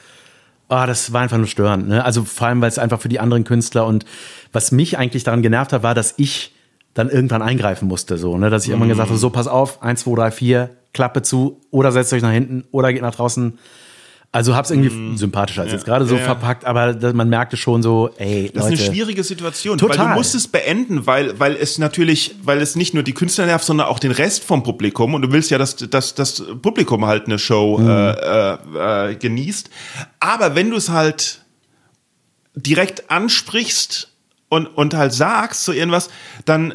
ah, 0.67 0.85
das 0.85 1.13
war 1.13 1.21
einfach 1.21 1.37
nur 1.37 1.47
störend. 1.47 1.87
Ne? 1.87 2.03
Also 2.03 2.23
vor 2.23 2.47
allem, 2.47 2.61
weil 2.61 2.69
es 2.69 2.79
einfach 2.79 2.99
für 2.99 3.09
die 3.09 3.19
anderen 3.19 3.43
Künstler 3.43 3.85
und 3.85 4.05
was 4.51 4.71
mich 4.71 4.97
eigentlich 4.97 5.23
daran 5.23 5.41
genervt 5.41 5.73
hat, 5.73 5.83
war, 5.83 5.93
dass 5.93 6.15
ich 6.17 6.53
dann 6.93 7.09
irgendwann 7.09 7.41
eingreifen 7.41 7.87
musste, 7.87 8.17
so, 8.17 8.37
ne? 8.37 8.49
dass 8.49 8.63
ich 8.63 8.69
irgendwann 8.69 8.89
gesagt 8.89 9.09
habe, 9.09 9.19
so 9.19 9.29
pass 9.29 9.47
auf, 9.47 9.83
eins, 9.83 10.01
zwei, 10.01 10.15
drei, 10.15 10.31
vier, 10.31 10.69
Klappe 10.93 11.21
zu 11.21 11.61
oder 11.69 11.91
setzt 11.91 12.13
euch 12.13 12.21
nach 12.21 12.31
hinten 12.31 12.63
oder 12.71 12.91
geht 12.93 13.01
nach 13.01 13.13
draußen. 13.13 13.59
Also 14.35 14.53
hab's 14.53 14.69
irgendwie 14.69 15.17
sympathischer 15.17 15.61
als 15.61 15.71
jetzt 15.71 15.85
gerade 15.85 16.05
so 16.05 16.15
Mm. 16.15 16.17
Ja. 16.17 16.23
verpackt, 16.25 16.65
aber 16.65 17.13
man 17.13 17.29
merkte 17.29 17.55
schon 17.55 17.81
so, 17.81 18.09
ey, 18.17 18.51
Das 18.53 18.63
Leute. 18.65 18.73
ist 18.75 18.81
eine 18.81 18.91
schwierige 18.91 19.23
Situation, 19.23 19.77
Total. 19.77 19.97
weil 19.97 20.07
du 20.09 20.13
musst 20.15 20.35
es 20.35 20.47
beenden, 20.49 21.07
weil, 21.07 21.39
weil 21.39 21.55
es 21.55 21.77
natürlich, 21.77 22.35
weil 22.43 22.61
es 22.61 22.75
nicht 22.75 22.93
nur 22.93 23.03
die 23.03 23.13
Künstler 23.13 23.45
nervt, 23.45 23.63
sondern 23.63 23.87
auch 23.87 23.97
den 23.97 24.11
Rest 24.11 24.43
vom 24.43 24.61
Publikum 24.63 25.13
und 25.13 25.21
du 25.21 25.31
willst 25.31 25.51
ja, 25.51 25.57
dass, 25.57 25.77
dass 25.77 26.15
das 26.15 26.43
Publikum 26.61 27.05
halt 27.05 27.27
eine 27.27 27.39
Show 27.39 27.77
Mhm. 27.77 27.87
äh, 27.89 29.11
äh, 29.11 29.15
genießt. 29.15 29.69
Aber 30.19 30.53
wenn 30.55 30.69
du 30.69 30.75
es 30.75 30.89
halt 30.89 31.39
direkt 32.55 33.09
ansprichst 33.09 34.09
und, 34.49 34.67
und 34.67 34.93
halt 34.93 35.13
sagst 35.13 35.63
so 35.63 35.71
irgendwas, 35.71 36.09
dann 36.45 36.73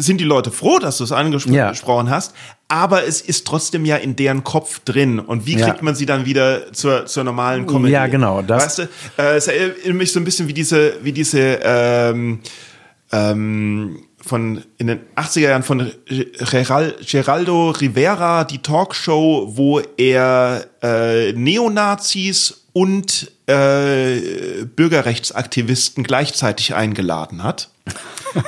sind 0.00 0.18
die 0.20 0.24
Leute 0.24 0.50
froh, 0.52 0.78
dass 0.78 0.96
du 0.98 1.04
es 1.04 1.12
angespro- 1.12 1.52
Ja. 1.52 1.66
angesprochen 1.66 2.08
hast, 2.08 2.32
aber 2.68 3.04
es 3.06 3.20
ist 3.20 3.46
trotzdem 3.46 3.84
ja 3.84 3.96
in 3.96 4.14
deren 4.16 4.44
Kopf 4.44 4.78
drin. 4.84 5.18
Und 5.18 5.44
wie 5.44 5.56
Ja. 5.58 5.66
kriegt 5.66 5.82
man 5.82 5.94
sie 5.96 6.06
dann 6.06 6.24
wieder 6.24 6.72
zur, 6.72 7.04
zur 7.06 7.24
normalen 7.24 7.66
Comedy? 7.66 7.92
Ja, 7.92 8.06
genau, 8.06 8.40
das- 8.42 8.64
weißt 8.64 8.78
du, 8.78 8.82
äh, 9.22 9.36
es 9.36 9.48
erinnert 9.48 9.94
mich 9.94 10.12
so 10.12 10.20
ein 10.20 10.24
bisschen 10.24 10.46
wie 10.48 10.54
diese, 10.54 10.94
wie 11.02 11.12
diese 11.12 11.58
ähm, 11.62 12.38
ähm, 13.12 14.04
von 14.20 14.62
in 14.76 14.86
den 14.88 15.00
80er 15.16 15.48
Jahren 15.48 15.62
von 15.62 15.90
Geral, 16.50 16.94
Geraldo 17.04 17.70
Rivera, 17.70 18.44
die 18.44 18.58
Talkshow, 18.58 19.48
wo 19.56 19.80
er 19.96 20.66
äh, 20.82 21.32
Neonazis 21.32 22.66
und 22.74 23.32
äh, 23.46 24.64
Bürgerrechtsaktivisten 24.76 26.04
gleichzeitig 26.04 26.74
eingeladen 26.74 27.42
hat. 27.42 27.70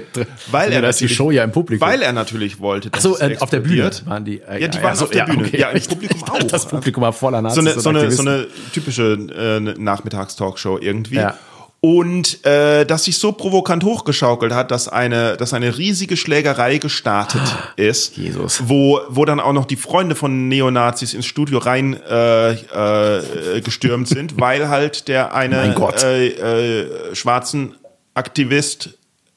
Weil 0.50 0.70
Ja, 0.70 0.76
er 0.76 0.82
da 0.82 0.88
ist 0.88 1.00
die 1.00 1.04
natürlich- 1.04 1.16
Show 1.16 1.30
ja 1.30 1.44
im 1.44 1.52
Publikum. 1.52 1.86
Weil 1.86 2.02
er 2.02 2.12
natürlich 2.12 2.60
wollte. 2.60 2.90
dass 2.90 3.04
es 3.04 3.20
äh, 3.20 3.36
auf 3.40 3.50
der 3.50 3.60
Bühne 3.60 3.90
waren 4.06 4.24
die. 4.24 4.40
äh, 4.40 4.60
Ja, 4.60 4.68
die 4.68 4.82
waren 4.82 4.96
so, 4.96 5.04
auf 5.04 5.10
der 5.10 5.24
Bühne. 5.24 5.44
okay. 5.46 5.58
Ja, 5.60 5.70
im 5.70 5.82
Publikum 5.82 6.22
auch. 6.30 6.38
Das 6.42 6.66
Publikum 6.66 7.02
war 7.02 7.12
voller 7.12 7.42
Nazis 7.42 7.62
so 7.62 7.70
eine, 7.70 7.80
so 7.80 7.88
eine, 7.90 8.10
so 8.10 8.22
eine 8.22 8.46
typische 8.72 9.12
äh, 9.12 9.60
Nachmittagstalkshow 9.60 10.78
irgendwie. 10.80 11.16
Ja. 11.16 11.36
Und 11.84 12.46
äh, 12.46 12.84
das 12.86 13.02
sich 13.04 13.18
so 13.18 13.32
provokant 13.32 13.82
hochgeschaukelt 13.82 14.52
hat, 14.52 14.70
dass 14.70 14.86
eine, 14.86 15.36
dass 15.36 15.52
eine 15.52 15.76
riesige 15.78 16.16
Schlägerei 16.16 16.78
gestartet 16.78 17.40
ist, 17.76 18.16
Jesus. 18.16 18.62
wo, 18.66 19.00
wo 19.08 19.24
dann 19.24 19.40
auch 19.40 19.52
noch 19.52 19.64
die 19.64 19.74
Freunde 19.74 20.14
von 20.14 20.46
Neonazis 20.46 21.12
ins 21.12 21.26
Studio 21.26 21.58
rein 21.58 22.00
äh, 22.08 22.52
äh, 22.52 23.60
gestürmt 23.62 24.06
sind, 24.06 24.34
weil 24.40 24.68
halt 24.68 25.08
der 25.08 25.34
eine 25.34 25.74
äh, 26.04 26.28
äh, 26.28 27.14
schwarzen 27.16 27.74
Aktivist, 28.14 28.90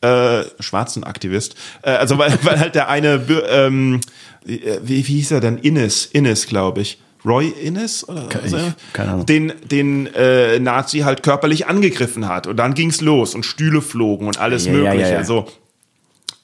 äh, 0.06 0.64
schwarzen 0.64 1.04
Aktivist, 1.04 1.56
äh, 1.84 1.92
also 1.92 2.18
weil, 2.18 2.38
weil 2.44 2.60
halt 2.60 2.76
der 2.76 2.90
eine, 2.90 3.22
ähm, 3.50 4.02
wie, 4.46 4.62
wie 4.84 5.02
hieß 5.02 5.32
er 5.32 5.40
denn? 5.42 5.58
Innes, 5.58 6.06
Innes, 6.06 6.48
glaube 6.48 6.82
ich. 6.82 7.00
Roy 7.26 7.48
Innes? 7.50 8.08
Oder 8.08 8.28
ich- 8.44 8.52
so? 8.52 8.58
keine 8.94 9.14
Ahnung. 9.14 9.26
Den, 9.26 9.54
den 9.64 10.06
äh, 10.14 10.60
Nazi 10.60 11.00
halt 11.00 11.24
körperlich 11.24 11.66
angegriffen 11.66 12.28
hat. 12.28 12.46
Und 12.46 12.58
dann 12.58 12.76
ging's 12.76 13.02
los 13.02 13.34
und 13.34 13.44
Stühle 13.48 13.82
flogen 13.82 14.28
und 14.28 14.38
alles 14.40 14.66
Ja, 14.68 14.74
ja, 14.74 14.78
Mögliche. 14.78 15.02
ja, 15.12 15.14
ja. 15.20 15.24
So. 15.24 15.48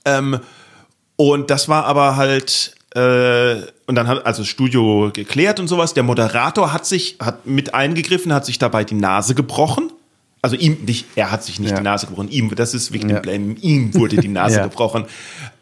Ähm, 0.05 0.39
und 1.17 1.51
das 1.51 1.69
war 1.69 1.85
aber 1.85 2.15
halt, 2.15 2.73
äh, 2.95 3.57
und 3.85 3.93
dann 3.93 4.07
hat 4.07 4.25
also 4.25 4.41
das 4.41 4.47
Studio 4.47 5.11
geklärt 5.13 5.59
und 5.59 5.67
sowas. 5.67 5.93
Der 5.93 6.01
Moderator 6.01 6.73
hat 6.73 6.88
sich, 6.88 7.17
hat 7.21 7.45
mit 7.45 7.75
eingegriffen, 7.75 8.33
hat 8.33 8.47
sich 8.47 8.57
dabei 8.57 8.83
die 8.83 8.95
Nase 8.95 9.35
gebrochen. 9.35 9.91
Also 10.41 10.55
ihm 10.55 10.77
nicht, 10.85 11.05
er 11.15 11.31
hat 11.31 11.43
sich 11.43 11.59
nicht 11.59 11.69
Ja. 11.72 11.77
die 11.77 11.84
Nase 11.84 12.07
gebrochen, 12.07 12.30
ihm, 12.30 12.53
das 12.55 12.73
ist 12.73 12.91
Victim 12.93 13.09
Ja. 13.11 13.19
Blame, 13.19 13.55
ihm 13.61 13.93
wurde 13.93 14.18
die 14.18 14.27
Nase 14.39 14.61
gebrochen. 14.63 15.05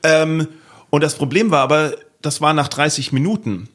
Ähm, 0.03 0.47
und 0.89 1.03
das 1.03 1.15
Problem 1.15 1.51
war 1.51 1.60
aber, 1.61 1.93
das 2.22 2.39
war 2.41 2.53
nach 2.53 2.68
30 2.69 3.11
Minuten. 3.11 3.68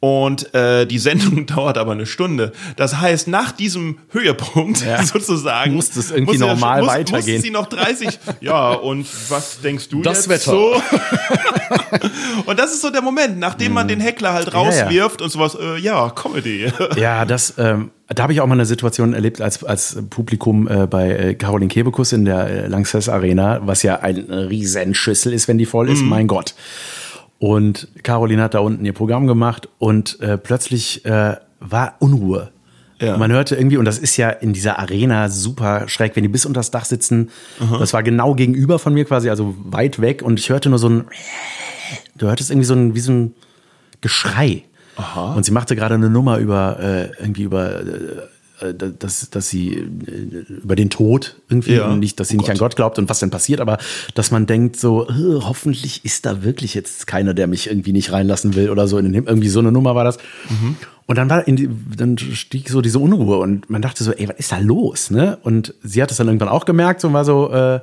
Und 0.00 0.54
äh, 0.54 0.86
die 0.86 0.98
Sendung 1.00 1.46
dauert 1.46 1.76
aber 1.76 1.90
eine 1.92 2.06
Stunde. 2.06 2.52
Das 2.76 2.98
heißt, 3.00 3.26
nach 3.26 3.50
diesem 3.50 3.98
Höhepunkt 4.10 4.84
Ja. 4.84 5.02
sozusagen 5.04 5.74
Musste 5.74 5.98
es 5.98 6.12
irgendwie 6.12 6.38
der- 6.38 6.46
normal 6.48 6.82
muss- 6.82 6.88
weitergehen. 6.90 7.16
Musste 7.34 7.40
sie 7.40 7.50
noch 7.50 7.66
30. 7.66 8.18
ja, 8.40 8.70
und 8.74 9.06
was 9.28 9.60
denkst 9.60 9.88
du 9.88 10.00
Das 10.02 10.26
jetzt 10.26 10.46
Wetter. 10.46 10.50
so? 10.52 10.82
und 12.46 12.58
das 12.58 12.72
ist 12.72 12.82
so 12.82 12.90
der 12.90 13.02
Moment, 13.02 13.38
nachdem 13.38 13.72
man 13.72 13.88
den 13.88 14.00
Heckler 14.00 14.32
halt 14.34 14.46
Mhm. 14.48 14.52
Ja, 14.52 14.70
ja. 14.70 14.82
rauswirft 14.84 15.22
und 15.22 15.30
sowas, 15.30 15.56
äh, 15.60 15.78
ja, 15.78 16.10
Comedy. 16.10 16.72
Ja, 16.96 17.24
das, 17.24 17.54
ähm, 17.58 17.90
da 18.08 18.22
habe 18.22 18.32
ich 18.32 18.40
auch 18.40 18.46
mal 18.46 18.54
eine 18.54 18.66
Situation 18.66 19.12
erlebt 19.14 19.40
als, 19.40 19.62
als 19.64 19.98
Publikum 20.10 20.68
äh, 20.68 20.86
bei 20.86 21.10
äh, 21.10 21.34
Caroline 21.34 21.68
Kebekus 21.68 22.12
in 22.12 22.24
der 22.24 22.46
äh, 22.46 22.66
Lanxess 22.68 23.08
Arena, 23.08 23.60
was 23.62 23.82
ja 23.82 23.96
eine 24.00 24.48
Riesenschüssel 24.48 25.32
ist, 25.32 25.48
wenn 25.48 25.58
die 25.58 25.66
voll 25.66 25.90
ist, 25.90 26.02
mein 26.02 26.26
Gott. 26.28 26.54
Und 27.38 27.88
Caroline 28.02 28.42
hat 28.42 28.54
da 28.54 28.60
unten 28.60 28.84
ihr 28.84 28.92
Programm 28.92 29.26
gemacht 29.26 29.68
und 29.78 30.20
äh, 30.20 30.36
plötzlich 30.38 31.04
äh, 31.04 31.36
war 31.60 31.94
Unruhe. 32.00 32.50
Ja. 33.00 33.16
Man 33.16 33.30
hörte 33.30 33.54
irgendwie, 33.54 33.76
und 33.76 33.84
das 33.84 33.98
ist 33.98 34.16
ja 34.16 34.28
in 34.28 34.52
dieser 34.52 34.80
Arena 34.80 35.28
super 35.28 35.88
schräg, 35.88 36.16
wenn 36.16 36.24
die 36.24 36.28
bis 36.28 36.44
unter 36.44 36.58
das 36.58 36.72
Dach 36.72 36.84
sitzen. 36.84 37.30
Das 37.78 37.92
war 37.92 38.02
genau 38.02 38.34
gegenüber 38.34 38.80
von 38.80 38.92
mir 38.92 39.04
quasi, 39.04 39.30
also 39.30 39.54
weit 39.58 40.00
weg. 40.00 40.22
Und 40.22 40.40
ich 40.40 40.50
hörte 40.50 40.68
nur 40.68 40.80
so 40.80 40.88
ein, 40.88 41.04
du 42.16 42.26
hörtest 42.26 42.50
irgendwie 42.50 42.66
so 42.66 42.74
ein, 42.74 42.96
wie 42.96 43.00
so 43.00 43.12
ein 43.12 43.34
Geschrei. 44.00 44.64
Und 45.36 45.44
sie 45.44 45.52
machte 45.52 45.76
gerade 45.76 45.94
eine 45.94 46.10
Nummer 46.10 46.38
über, 46.38 46.80
äh, 46.80 47.10
irgendwie 47.20 47.44
über, 47.44 47.80
äh, 47.80 47.84
dass, 48.74 49.30
dass 49.30 49.48
sie 49.48 49.74
äh, 49.74 50.52
über 50.62 50.76
den 50.76 50.90
Tod 50.90 51.36
irgendwie, 51.48 51.74
Ja. 51.74 51.88
und 51.88 51.98
nicht, 52.00 52.18
dass 52.20 52.28
sie 52.28 52.36
Oh 52.36 52.40
nicht 52.40 52.50
an 52.50 52.58
Gott. 52.58 52.76
Glaubt 52.76 52.98
und 52.98 53.08
was 53.08 53.20
denn 53.20 53.30
passiert, 53.30 53.60
aber 53.60 53.78
dass 54.14 54.30
man 54.30 54.46
denkt 54.46 54.76
so, 54.78 55.08
äh, 55.08 55.40
hoffentlich 55.40 56.04
ist 56.04 56.26
da 56.26 56.42
wirklich 56.42 56.74
jetzt 56.74 57.06
keiner, 57.06 57.34
der 57.34 57.46
mich 57.46 57.68
irgendwie 57.68 57.92
nicht 57.92 58.12
reinlassen 58.12 58.54
will 58.54 58.70
oder 58.70 58.88
so. 58.88 58.98
In 58.98 59.12
den. 59.12 59.24
Irgendwie 59.26 59.48
so 59.48 59.60
eine 59.60 59.72
Nummer 59.72 59.94
war 59.94 60.04
das. 60.04 60.18
Und 61.06 61.16
dann 61.18 61.30
war 61.30 61.42
die, 61.44 61.68
dann 61.96 62.18
stieg 62.18 62.68
so 62.68 62.80
diese 62.82 62.98
Unruhe 62.98 63.38
und 63.38 63.70
man 63.70 63.80
dachte 63.80 64.04
so, 64.04 64.12
ey, 64.12 64.28
was 64.28 64.36
ist 64.36 64.52
da 64.52 64.58
los? 64.58 65.10
Ne? 65.10 65.38
Und 65.42 65.72
sie 65.82 66.02
hat 66.02 66.10
es 66.10 66.18
dann 66.18 66.26
irgendwann 66.26 66.48
auch 66.50 66.64
gemerkt 66.66 67.02
und 67.04 67.12
war 67.14 67.24
so, 67.24 67.50
äh, 67.50 67.76
äh, 67.76 67.80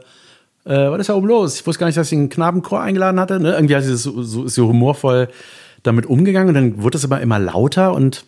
was 0.92 1.00
ist 1.00 1.10
da 1.10 1.16
oben 1.16 1.28
los? 1.28 1.60
Ich 1.60 1.66
wusste 1.66 1.80
gar 1.80 1.88
nicht, 1.88 1.98
dass 1.98 2.10
sie 2.10 2.16
einen 2.18 2.30
Knabenchor 2.30 2.82
eingeladen 2.82 3.20
hatte. 3.20 3.40
Ne? 3.40 3.54
Irgendwie 3.54 3.76
hat 3.76 3.84
sie 3.84 3.96
so, 3.98 4.22
so, 4.24 4.44
ist 4.46 4.56
sie 4.56 4.62
humorvoll 4.62 5.30
damit 5.84 6.06
umgegangen 6.08 6.50
und 6.50 6.54
dann 6.56 6.82
wurde 6.84 6.98
es 6.98 7.04
aber 7.06 7.22
immer 7.22 7.38
lauter 7.40 7.94
und 7.94 8.26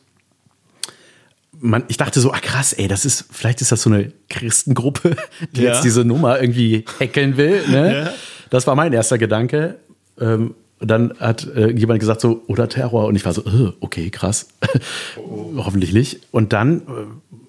man, 1.59 1.83
ich 1.87 1.97
dachte 1.97 2.19
so, 2.19 2.31
ah 2.31 2.39
krass, 2.39 2.73
ey, 2.73 2.87
das 2.87 3.05
ist, 3.05 3.25
vielleicht 3.31 3.61
ist 3.61 3.71
das 3.71 3.81
so 3.81 3.89
eine 3.89 4.11
Christengruppe, 4.29 5.15
die 5.53 5.61
Ja. 5.63 5.73
jetzt 5.73 5.83
diese 5.83 6.03
Nummer 6.05 6.39
irgendwie 6.39 6.85
hackeln 6.99 7.37
will. 7.37 7.67
Ne? 7.67 7.95
Ja. 8.05 8.13
Das 8.49 8.67
war 8.67 8.75
mein 8.75 8.93
erster 8.93 9.17
Gedanke. 9.17 9.77
Ähm, 10.19 10.55
dann 10.79 11.13
hat 11.19 11.47
äh, 11.55 11.71
jemand 11.71 11.99
gesagt 11.99 12.21
so, 12.21 12.43
oder 12.47 12.69
Terror. 12.69 13.07
Und 13.07 13.15
ich 13.15 13.25
war 13.25 13.33
so, 13.33 13.43
äh, 13.45 13.73
okay, 13.79 14.09
krass. 14.11 14.49
Hoffentlich 15.57 15.93
nicht. 15.93 16.19
Und 16.31 16.53
dann 16.53 16.81
äh, 16.81 16.83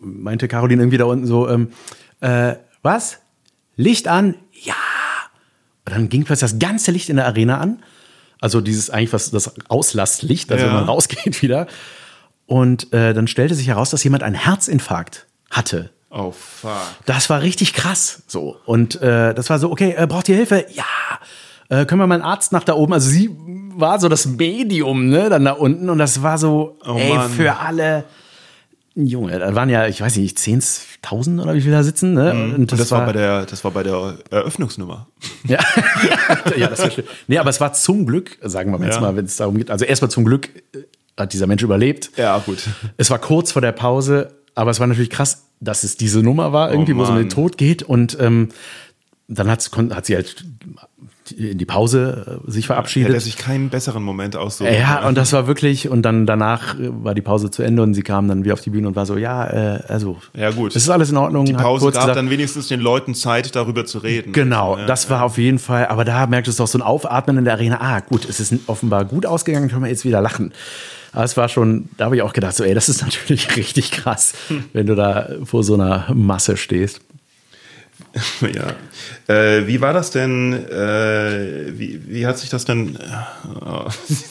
meinte 0.00 0.48
Caroline 0.48 0.82
irgendwie 0.82 0.96
da 0.98 1.04
unten 1.04 1.26
so, 1.26 1.48
ähm, 1.48 1.68
äh, 2.20 2.54
was? 2.82 3.18
Licht 3.76 4.08
an? 4.08 4.34
Ja. 4.62 4.74
Und 5.86 5.94
dann 5.94 6.08
ging 6.08 6.24
plötzlich 6.24 6.50
das 6.50 6.58
ganze 6.58 6.90
Licht 6.90 7.08
in 7.10 7.16
der 7.16 7.26
Arena 7.26 7.58
an. 7.58 7.82
Also 8.40 8.60
dieses 8.60 8.88
eigentlich 8.90 9.12
was, 9.12 9.30
das 9.30 9.52
Auslastlicht, 9.68 10.50
also 10.50 10.64
Ja. 10.64 10.70
wenn 10.70 10.76
man 10.78 10.84
rausgeht 10.84 11.42
wieder. 11.42 11.66
Und 12.48 12.92
äh, 12.94 13.12
dann 13.14 13.28
stellte 13.28 13.54
sich 13.54 13.68
heraus, 13.68 13.90
dass 13.90 14.02
jemand 14.02 14.22
einen 14.22 14.34
Herzinfarkt 14.34 15.26
hatte. 15.50 15.90
Oh, 16.10 16.32
fuck. 16.32 16.70
Das 17.04 17.28
war 17.28 17.42
richtig 17.42 17.74
krass. 17.74 18.22
So. 18.26 18.56
Und 18.64 19.00
äh, 19.02 19.34
das 19.34 19.50
war 19.50 19.58
so, 19.58 19.70
okay, 19.70 19.94
äh, 19.96 20.06
braucht 20.06 20.28
ihr 20.30 20.34
Hilfe? 20.36 20.64
Ja. 20.72 20.84
Äh, 21.68 21.84
können 21.84 22.00
wir 22.00 22.06
mal 22.06 22.14
einen 22.14 22.24
Arzt 22.24 22.50
nach 22.52 22.64
da 22.64 22.72
oben? 22.72 22.94
Also 22.94 23.10
sie 23.10 23.28
war 23.74 24.00
so 24.00 24.08
das 24.08 24.24
Medium, 24.24 25.08
ne, 25.10 25.28
dann 25.28 25.44
da 25.44 25.52
unten. 25.52 25.90
Und 25.90 25.98
das 25.98 26.22
war 26.22 26.38
so, 26.38 26.78
Oh 26.86 26.96
ey, 26.96 27.12
Mann. 27.14 27.30
für 27.30 27.56
alle. 27.58 28.04
Junge, 28.94 29.38
da 29.38 29.54
waren 29.54 29.68
ja, 29.68 29.86
ich 29.86 30.00
weiß 30.00 30.16
nicht, 30.16 30.38
10.000 30.38 31.40
oder 31.42 31.54
wie 31.54 31.60
viele 31.60 31.74
da 31.76 31.82
sitzen, 31.84 32.14
ne? 32.14 32.32
Mhm. 32.34 32.54
Und 32.54 32.72
das, 32.72 32.90
war, 32.90 33.04
bei 33.06 33.12
der, 33.12 33.44
das 33.46 33.62
war 33.62 33.70
bei 33.70 33.84
der 33.84 34.16
Eröffnungsnummer. 34.30 35.06
ja. 35.44 35.60
ja, 36.56 36.66
das 36.68 36.80
war 36.80 36.90
schön. 36.90 37.04
Nee, 37.28 37.38
aber 37.38 37.50
es 37.50 37.60
war 37.60 37.74
zum 37.74 38.06
Glück, 38.06 38.38
sagen 38.42 38.72
wir 38.72 38.84
jetzt 38.84 38.96
Ja. 38.96 39.00
mal, 39.02 39.14
wenn 39.14 39.26
es 39.26 39.36
darum 39.36 39.56
geht. 39.58 39.70
Also 39.70 39.84
erstmal 39.84 40.10
zum 40.10 40.24
Glück 40.24 40.48
äh, 40.74 40.78
hat 41.18 41.32
dieser 41.32 41.46
Mensch 41.46 41.62
überlebt. 41.62 42.10
Ja, 42.16 42.38
gut. 42.38 42.58
Es 42.96 43.10
war 43.10 43.18
kurz 43.18 43.52
vor 43.52 43.62
der 43.62 43.72
Pause, 43.72 44.28
aber 44.54 44.70
es 44.70 44.80
war 44.80 44.86
natürlich 44.86 45.10
krass, 45.10 45.44
dass 45.60 45.82
es 45.84 45.96
diese 45.96 46.22
Nummer 46.22 46.52
war, 46.52 46.70
irgendwie, 46.70 46.96
wo 46.96 47.02
es 47.02 47.08
um 47.10 47.16
den 47.16 47.28
Tod 47.30 47.58
geht. 47.58 47.82
Und 47.82 48.16
ähm, 48.20 48.48
dann 49.26 49.50
hat 49.50 49.60
sie 50.06 50.14
halt 50.14 50.44
in 51.36 51.58
die 51.58 51.66
Pause 51.66 52.40
äh, 52.46 52.50
sich 52.50 52.64
Hätte 52.64 52.72
er 52.72 52.76
verabschiedet. 52.76 53.20
sich 53.20 53.36
keinen 53.36 53.68
besseren 53.68 54.02
Moment 54.02 54.34
aussuchen 54.34 54.72
Ja, 54.72 55.06
und 55.06 55.14
das 55.18 55.34
war 55.34 55.46
wirklich, 55.46 55.90
und 55.90 56.00
dann 56.00 56.24
danach 56.24 56.78
äh, 56.78 56.88
war 57.04 57.14
die 57.14 57.20
Pause 57.20 57.50
zu 57.50 57.62
Ende 57.62 57.82
und 57.82 57.92
sie 57.92 58.00
kam 58.02 58.28
dann 58.28 58.44
wieder 58.44 58.54
auf 58.54 58.62
die 58.62 58.70
Bühne 58.70 58.88
und 58.88 58.96
war 58.96 59.04
so, 59.04 59.18
ja, 59.18 59.46
äh, 59.76 59.82
also, 59.88 60.16
Ja, 60.32 60.50
gut. 60.52 60.74
es 60.74 60.84
ist 60.84 60.88
alles 60.88 61.10
in 61.10 61.18
Ordnung. 61.18 61.44
Die 61.44 61.52
Pause 61.52 61.84
gab 61.86 61.94
gesagt- 61.94 62.16
dann 62.16 62.30
wenigstens 62.30 62.68
den 62.68 62.80
Leuten 62.80 63.14
Zeit, 63.14 63.54
darüber 63.56 63.84
zu 63.84 63.98
reden. 63.98 64.32
Genau, 64.32 64.78
Ja, 64.78 64.86
das 64.86 65.10
war 65.10 65.22
auf 65.22 65.36
jeden 65.36 65.58
Fall, 65.58 65.88
aber 65.88 66.06
da 66.06 66.26
merktest 66.26 66.60
du 66.60 66.62
auch 66.62 66.68
so 66.68 66.78
ein 66.78 66.82
Aufatmen 66.82 67.36
in 67.36 67.44
der 67.44 67.54
Arena. 67.54 67.78
Ah, 67.82 68.00
gut, 68.00 68.26
es 68.26 68.40
ist 68.40 68.54
offenbar 68.66 69.04
gut 69.04 69.26
ausgegangen, 69.26 69.68
können 69.68 69.82
wir 69.82 69.90
jetzt 69.90 70.06
wieder 70.06 70.22
lachen. 70.22 70.52
Aber 71.12 71.24
es 71.24 71.36
war 71.36 71.48
schon, 71.48 71.88
da 71.96 72.06
habe 72.06 72.16
ich 72.16 72.22
auch 72.22 72.32
gedacht, 72.32 72.54
so, 72.54 72.64
ey, 72.64 72.74
das 72.74 72.88
ist 72.88 73.02
natürlich 73.02 73.56
richtig 73.56 73.90
krass, 73.90 74.34
Hm. 74.48 74.64
wenn 74.72 74.86
du 74.86 74.94
da 74.94 75.28
vor 75.44 75.62
so 75.62 75.74
einer 75.74 76.06
Masse 76.14 76.56
stehst. 76.56 77.00
ja. 78.40 79.34
Äh, 79.34 79.66
wie 79.66 79.80
war 79.80 79.92
das 79.92 80.10
denn? 80.10 80.52
Äh, 80.52 81.78
wie, 81.78 82.00
wie 82.06 82.26
hat 82.26 82.38
sich 82.38 82.48
das 82.48 82.64
denn? 82.64 82.98
Oh. 83.64 83.86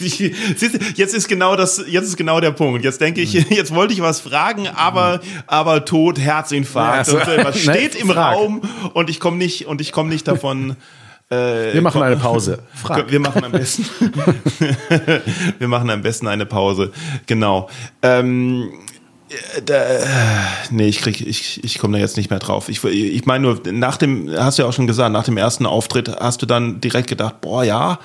jetzt 0.95 1.13
ist 1.13 1.27
genau 1.27 1.55
das. 1.55 1.83
Jetzt 1.87 2.05
ist 2.07 2.17
genau 2.17 2.39
der 2.39 2.51
Punkt. 2.51 2.83
Jetzt 2.83 3.01
denke 3.01 3.21
ich, 3.21 3.33
jetzt 3.33 3.73
wollte 3.75 3.93
ich 3.93 4.01
was 4.01 4.21
fragen, 4.21 4.67
aber 4.67 5.19
aber 5.47 5.85
Tod, 5.85 6.19
Herzinfarkt. 6.19 7.07
Ja, 7.07 7.17
also, 7.19 7.43
was 7.43 7.59
steht 7.59 7.95
im 7.95 8.09
Frag. 8.09 8.35
Raum 8.35 8.61
und 8.93 9.09
ich 9.09 9.19
komme 9.19 9.37
nicht 9.37 9.67
und 9.67 9.81
ich 9.81 9.91
komme 9.91 10.09
nicht 10.09 10.27
davon. 10.27 10.75
Äh, 11.29 11.73
wir 11.73 11.81
machen 11.81 12.01
eine 12.01 12.15
Pause. 12.15 12.59
Frag. 12.73 13.11
Wir 13.11 13.19
machen 13.19 13.43
am 13.43 13.51
besten. 13.51 13.85
wir 15.59 15.67
machen 15.67 15.89
am 15.89 16.01
besten 16.01 16.27
eine 16.27 16.45
Pause. 16.45 16.91
Genau. 17.25 17.69
Ähm, 18.01 18.69
äh, 19.29 19.61
da, 19.61 19.83
nee, 20.69 20.87
ich 20.87 21.01
krieg, 21.01 21.19
ich, 21.19 21.63
ich 21.63 21.79
komme 21.79 21.97
da 21.97 21.99
jetzt 21.99 22.15
nicht 22.15 22.29
mehr 22.29 22.39
drauf. 22.39 22.69
Ich, 22.69 22.83
ich 22.83 23.25
meine 23.25 23.43
nur, 23.43 23.61
nach 23.71 23.97
dem, 23.97 24.31
hast 24.37 24.57
du 24.57 24.63
ja 24.63 24.69
auch 24.69 24.73
schon 24.73 24.87
gesagt, 24.87 25.11
nach 25.11 25.25
dem 25.25 25.35
ersten 25.35 25.65
Auftritt 25.65 26.15
hast 26.17 26.41
du 26.41 26.45
dann 26.45 26.79
direkt 26.79 27.09
gedacht, 27.09 27.41
boah, 27.41 27.63
ja, 27.63 27.99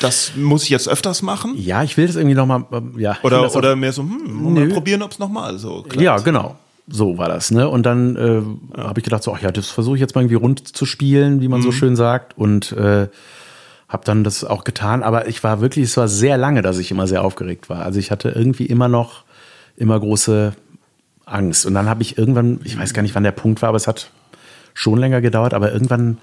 das 0.00 0.32
muss 0.36 0.64
ich 0.64 0.70
jetzt 0.70 0.88
öfters 0.88 1.22
machen? 1.22 1.54
Ja, 1.56 1.82
ich 1.82 1.96
will 1.96 2.06
das 2.06 2.16
irgendwie 2.16 2.34
nochmal, 2.34 2.64
ähm, 2.72 2.94
ja. 2.98 3.16
Oder, 3.22 3.54
oder 3.54 3.76
mehr 3.76 3.92
so, 3.92 4.02
hm, 4.02 4.54
mal 4.54 4.68
probieren, 4.68 5.02
ob 5.02 5.12
es 5.12 5.18
nochmal 5.18 5.58
so 5.58 5.82
klappt. 5.82 6.02
Ja, 6.02 6.18
genau. 6.18 6.56
So 6.88 7.16
war 7.16 7.28
das, 7.28 7.50
ne? 7.50 7.68
Und 7.68 7.86
dann 7.86 8.16
äh, 8.16 8.78
habe 8.80 9.00
ich 9.00 9.04
gedacht, 9.04 9.22
so, 9.22 9.32
ach 9.32 9.40
ja, 9.40 9.52
das 9.52 9.68
versuche 9.68 9.96
ich 9.96 10.00
jetzt 10.00 10.14
mal 10.14 10.22
irgendwie 10.22 10.36
rund 10.36 10.76
zu 10.76 10.84
spielen, 10.84 11.40
wie 11.40 11.48
man 11.48 11.60
mhm. 11.60 11.64
so 11.64 11.72
schön 11.72 11.96
sagt. 11.96 12.36
Und 12.36 12.72
äh, 12.72 13.08
habe 13.88 14.04
dann 14.04 14.24
das 14.24 14.42
auch 14.42 14.64
getan. 14.64 15.02
Aber 15.02 15.28
ich 15.28 15.44
war 15.44 15.60
wirklich, 15.60 15.84
es 15.84 15.96
war 15.96 16.08
sehr 16.08 16.38
lange, 16.38 16.62
dass 16.62 16.78
ich 16.78 16.90
immer 16.90 17.06
sehr 17.06 17.22
aufgeregt 17.24 17.68
war. 17.68 17.84
Also 17.84 18.00
ich 18.00 18.10
hatte 18.10 18.30
irgendwie 18.30 18.66
immer 18.66 18.88
noch 18.88 19.24
immer 19.76 19.98
große 20.00 20.54
Angst. 21.26 21.66
Und 21.66 21.74
dann 21.74 21.88
habe 21.88 22.02
ich 22.02 22.18
irgendwann, 22.18 22.60
ich 22.64 22.78
weiß 22.78 22.94
gar 22.94 23.02
nicht, 23.02 23.14
wann 23.14 23.22
der 23.22 23.32
Punkt 23.32 23.62
war, 23.62 23.68
aber 23.68 23.76
es 23.76 23.86
hat 23.86 24.10
schon 24.74 24.98
länger 24.98 25.20
gedauert, 25.20 25.54
aber 25.54 25.72
irgendwann 25.72 26.18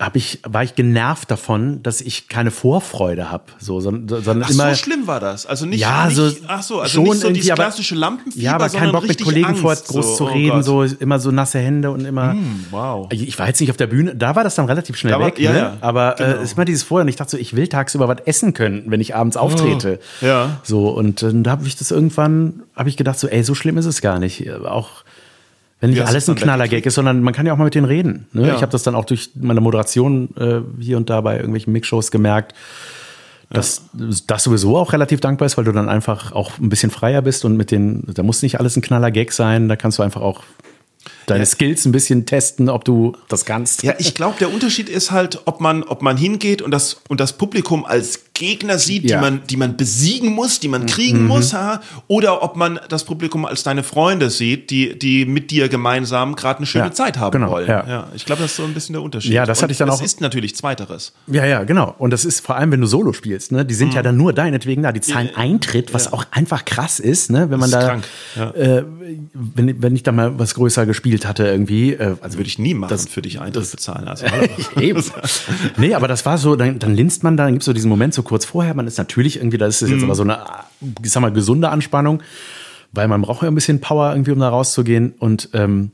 hab 0.00 0.16
ich, 0.16 0.40
war 0.42 0.62
ich 0.62 0.74
genervt 0.74 1.30
davon, 1.30 1.82
dass 1.82 2.00
ich 2.00 2.28
keine 2.28 2.50
Vorfreude 2.50 3.30
habe. 3.30 3.44
So, 3.58 3.80
sondern, 3.80 4.22
sondern 4.22 4.44
ach, 4.44 4.50
immer, 4.50 4.70
so 4.70 4.76
schlimm 4.76 5.06
war 5.06 5.20
das. 5.20 5.46
Also 5.46 5.66
nicht, 5.66 5.80
ja, 5.80 6.06
nicht, 6.06 6.16
so, 6.16 6.30
ach 6.46 6.62
so, 6.62 6.80
also 6.80 6.92
schon 6.92 7.04
nicht 7.04 7.20
so 7.20 7.30
dieses 7.30 7.54
klassische 7.54 7.94
Lampenfieber, 7.94 8.44
Ja, 8.44 8.54
aber 8.54 8.68
kein 8.68 8.92
Bock 8.92 9.06
mit 9.06 9.22
Kollegen 9.22 9.46
Angst, 9.46 9.60
vor 9.60 9.74
groß 9.74 10.06
so, 10.06 10.16
zu 10.16 10.24
oh 10.24 10.32
reden, 10.32 10.62
so 10.62 10.82
immer 10.82 11.18
so 11.18 11.30
nasse 11.30 11.58
Hände 11.58 11.90
und 11.90 12.04
immer. 12.04 12.34
Mm, 12.34 12.66
wow. 12.70 13.06
Ich 13.10 13.38
war 13.38 13.46
jetzt 13.46 13.60
nicht 13.60 13.70
auf 13.70 13.76
der 13.76 13.86
Bühne, 13.86 14.14
da 14.14 14.36
war 14.36 14.44
das 14.44 14.54
dann 14.54 14.66
relativ 14.66 14.96
schnell 14.96 15.14
war, 15.14 15.26
weg. 15.26 15.38
Ja, 15.38 15.52
ne? 15.52 15.58
ja, 15.58 15.76
aber 15.80 16.20
äh, 16.20 16.24
genau. 16.24 16.38
äh, 16.38 16.42
ist 16.42 16.54
immer 16.54 16.64
dieses 16.64 16.82
Vorher. 16.82 17.02
Und 17.02 17.08
ich 17.08 17.16
dachte 17.16 17.32
so, 17.32 17.38
ich 17.38 17.54
will 17.56 17.68
tagsüber 17.68 18.08
was 18.08 18.18
essen 18.24 18.54
können, 18.54 18.84
wenn 18.86 19.00
ich 19.00 19.14
abends 19.14 19.36
auftrete. 19.36 20.00
Oh, 20.22 20.26
ja. 20.26 20.60
So, 20.62 20.88
und 20.88 21.22
äh, 21.22 21.30
da 21.32 21.52
habe 21.52 21.66
ich 21.66 21.76
das 21.76 21.90
irgendwann, 21.90 22.62
habe 22.74 22.88
ich 22.88 22.96
gedacht, 22.96 23.18
so, 23.18 23.28
ey, 23.28 23.42
so 23.42 23.54
schlimm 23.54 23.78
ist 23.78 23.86
es 23.86 24.00
gar 24.00 24.18
nicht. 24.18 24.50
Auch 24.64 25.04
wenn 25.84 25.90
nicht 25.90 26.06
alles 26.06 26.28
ein 26.30 26.34
Knallergag 26.34 26.86
ist, 26.86 26.94
sondern 26.94 27.20
man 27.20 27.34
kann 27.34 27.44
ja 27.44 27.52
auch 27.52 27.58
mal 27.58 27.64
mit 27.64 27.74
denen 27.74 27.84
reden. 27.84 28.26
Ne? 28.32 28.48
Ja. 28.48 28.54
Ich 28.54 28.62
habe 28.62 28.72
das 28.72 28.82
dann 28.84 28.94
auch 28.94 29.04
durch 29.04 29.30
meine 29.34 29.60
Moderation 29.60 30.30
äh, 30.38 30.60
hier 30.82 30.96
und 30.96 31.10
da 31.10 31.20
bei 31.20 31.36
irgendwelchen 31.36 31.74
Mixshows 31.74 32.10
gemerkt, 32.10 32.54
dass 33.50 33.82
ja. 33.92 34.06
das 34.26 34.44
sowieso 34.44 34.78
auch 34.78 34.94
relativ 34.94 35.20
dankbar 35.20 35.44
ist, 35.44 35.58
weil 35.58 35.64
du 35.64 35.72
dann 35.72 35.90
einfach 35.90 36.32
auch 36.32 36.58
ein 36.58 36.70
bisschen 36.70 36.90
freier 36.90 37.20
bist 37.20 37.44
und 37.44 37.58
mit 37.58 37.70
den, 37.70 38.02
da 38.14 38.22
muss 38.22 38.40
nicht 38.40 38.58
alles 38.60 38.76
ein 38.76 38.82
Knallergag 38.82 39.30
sein, 39.32 39.68
da 39.68 39.76
kannst 39.76 39.98
du 39.98 40.02
einfach 40.02 40.22
auch 40.22 40.42
deine 41.26 41.40
ja. 41.40 41.46
Skills 41.46 41.84
ein 41.84 41.92
bisschen 41.92 42.26
testen, 42.26 42.68
ob 42.68 42.84
du 42.84 43.16
das 43.28 43.44
kannst. 43.44 43.82
Ja, 43.82 43.94
ich 43.98 44.14
glaube, 44.14 44.36
der 44.38 44.52
Unterschied 44.52 44.88
ist 44.88 45.10
halt, 45.10 45.42
ob 45.44 45.60
man, 45.60 45.82
ob 45.82 46.02
man 46.02 46.16
hingeht 46.16 46.62
und 46.62 46.70
das, 46.70 47.00
und 47.08 47.20
das 47.20 47.34
Publikum 47.34 47.84
als 47.84 48.20
Gegner 48.34 48.78
sieht, 48.78 49.08
ja. 49.08 49.16
die 49.16 49.22
man, 49.22 49.42
die 49.48 49.56
man 49.56 49.76
besiegen 49.76 50.32
muss, 50.32 50.58
die 50.58 50.66
man 50.66 50.86
kriegen 50.86 51.22
mhm. 51.22 51.28
muss, 51.28 51.54
ha? 51.54 51.80
oder 52.08 52.42
ob 52.42 52.56
man 52.56 52.80
das 52.88 53.04
Publikum 53.04 53.44
als 53.44 53.62
deine 53.62 53.84
Freunde 53.84 54.28
sieht, 54.28 54.70
die, 54.70 54.98
die 54.98 55.24
mit 55.24 55.52
dir 55.52 55.68
gemeinsam 55.68 56.34
gerade 56.34 56.58
eine 56.58 56.66
schöne 56.66 56.86
ja, 56.86 56.92
Zeit 56.92 57.16
haben 57.16 57.30
genau, 57.30 57.52
wollen. 57.52 57.68
Ja. 57.68 57.86
ja 57.86 58.08
ich 58.12 58.24
glaube, 58.24 58.42
das 58.42 58.50
ist 58.50 58.56
so 58.56 58.64
ein 58.64 58.74
bisschen 58.74 58.94
der 58.94 59.02
Unterschied. 59.02 59.30
Ja, 59.30 59.46
das 59.46 59.62
hatte 59.62 59.70
ich 59.70 59.78
dann 59.78 59.86
das 59.86 59.98
auch. 59.98 60.02
Das 60.02 60.14
ist 60.14 60.20
natürlich 60.20 60.56
Zweiteres. 60.56 61.12
Ja, 61.28 61.46
ja, 61.46 61.62
genau. 61.62 61.94
Und 61.98 62.10
das 62.10 62.24
ist 62.24 62.40
vor 62.40 62.56
allem, 62.56 62.72
wenn 62.72 62.80
du 62.80 62.88
Solo 62.88 63.12
spielst, 63.12 63.52
ne? 63.52 63.64
Die 63.64 63.74
sind 63.74 63.90
mhm. 63.90 63.94
ja 63.94 64.02
dann 64.02 64.16
nur 64.16 64.32
deinetwegen 64.32 64.82
da. 64.82 64.90
Die 64.90 65.00
zahlen 65.00 65.30
Eintritt, 65.36 65.94
was 65.94 66.12
auch 66.12 66.24
einfach 66.32 66.64
krass 66.64 66.98
ist, 66.98 67.30
ne? 67.30 67.50
Wenn 67.50 67.60
man 67.60 67.70
da, 67.70 68.00
äh, 68.54 68.82
wenn, 69.32 69.80
wenn 69.80 69.94
ich 69.94 70.02
da 70.02 70.10
mal 70.10 70.38
was 70.40 70.54
größer 70.54 70.86
gespielt 70.86 71.13
hatte 71.22 71.46
irgendwie. 71.46 71.92
Äh, 71.92 72.16
also 72.20 72.38
würde 72.38 72.48
ich 72.48 72.58
nie 72.58 72.74
machen, 72.74 72.90
das, 72.90 73.08
für 73.08 73.22
dich 73.22 73.40
Eintritt 73.40 73.70
bezahlen. 73.70 74.08
Also, 74.08 74.26
Eben. 74.80 75.02
nee, 75.76 75.94
aber 75.94 76.08
das 76.08 76.26
war 76.26 76.38
so, 76.38 76.56
dann, 76.56 76.78
dann 76.78 76.94
linst 76.94 77.22
man 77.22 77.36
da, 77.36 77.44
dann 77.44 77.54
gibt 77.54 77.62
es 77.62 77.66
so 77.66 77.72
diesen 77.72 77.88
Moment 77.88 78.14
so 78.14 78.22
kurz 78.22 78.44
vorher, 78.44 78.74
man 78.74 78.86
ist 78.86 78.98
natürlich 78.98 79.36
irgendwie, 79.36 79.58
das 79.58 79.80
ist 79.80 79.88
jetzt 79.88 79.98
mhm. 79.98 80.04
aber 80.04 80.14
so 80.14 80.22
eine, 80.22 80.38
ich 81.02 81.10
sag 81.10 81.20
mal, 81.20 81.32
gesunde 81.32 81.68
Anspannung, 81.68 82.22
weil 82.92 83.08
man 83.08 83.22
braucht 83.22 83.42
ja 83.42 83.48
ein 83.48 83.54
bisschen 83.54 83.80
Power 83.80 84.12
irgendwie, 84.12 84.32
um 84.32 84.40
da 84.40 84.48
rauszugehen 84.48 85.14
und 85.18 85.50
ähm, 85.52 85.92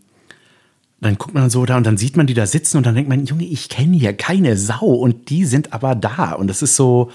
dann 1.00 1.16
guckt 1.16 1.34
man 1.34 1.48
so 1.48 1.64
da 1.64 1.76
und 1.76 1.86
dann 1.86 1.96
sieht 1.96 2.16
man 2.16 2.26
die 2.26 2.34
da 2.34 2.46
sitzen 2.46 2.76
und 2.76 2.84
dann 2.84 2.94
denkt 2.94 3.08
man, 3.08 3.24
Junge, 3.24 3.44
ich 3.44 3.68
kenne 3.68 3.96
hier 3.96 4.12
keine 4.12 4.56
Sau 4.56 4.86
und 4.86 5.30
die 5.30 5.44
sind 5.44 5.72
aber 5.72 5.94
da 5.94 6.32
und 6.32 6.48
das 6.48 6.62
ist 6.62 6.76
so, 6.76 7.10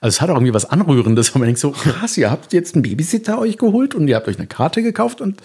also 0.00 0.14
es 0.14 0.20
hat 0.20 0.30
auch 0.30 0.36
irgendwie 0.36 0.54
was 0.54 0.64
Anrührendes, 0.64 1.34
weil 1.34 1.40
man 1.40 1.48
denkt 1.48 1.60
so, 1.60 1.70
krass, 1.70 2.16
ihr 2.16 2.30
habt 2.30 2.52
jetzt 2.52 2.74
einen 2.74 2.82
Babysitter 2.82 3.38
euch 3.38 3.58
geholt 3.58 3.94
und 3.94 4.08
ihr 4.08 4.16
habt 4.16 4.28
euch 4.28 4.38
eine 4.38 4.46
Karte 4.46 4.82
gekauft 4.82 5.20
und 5.20 5.42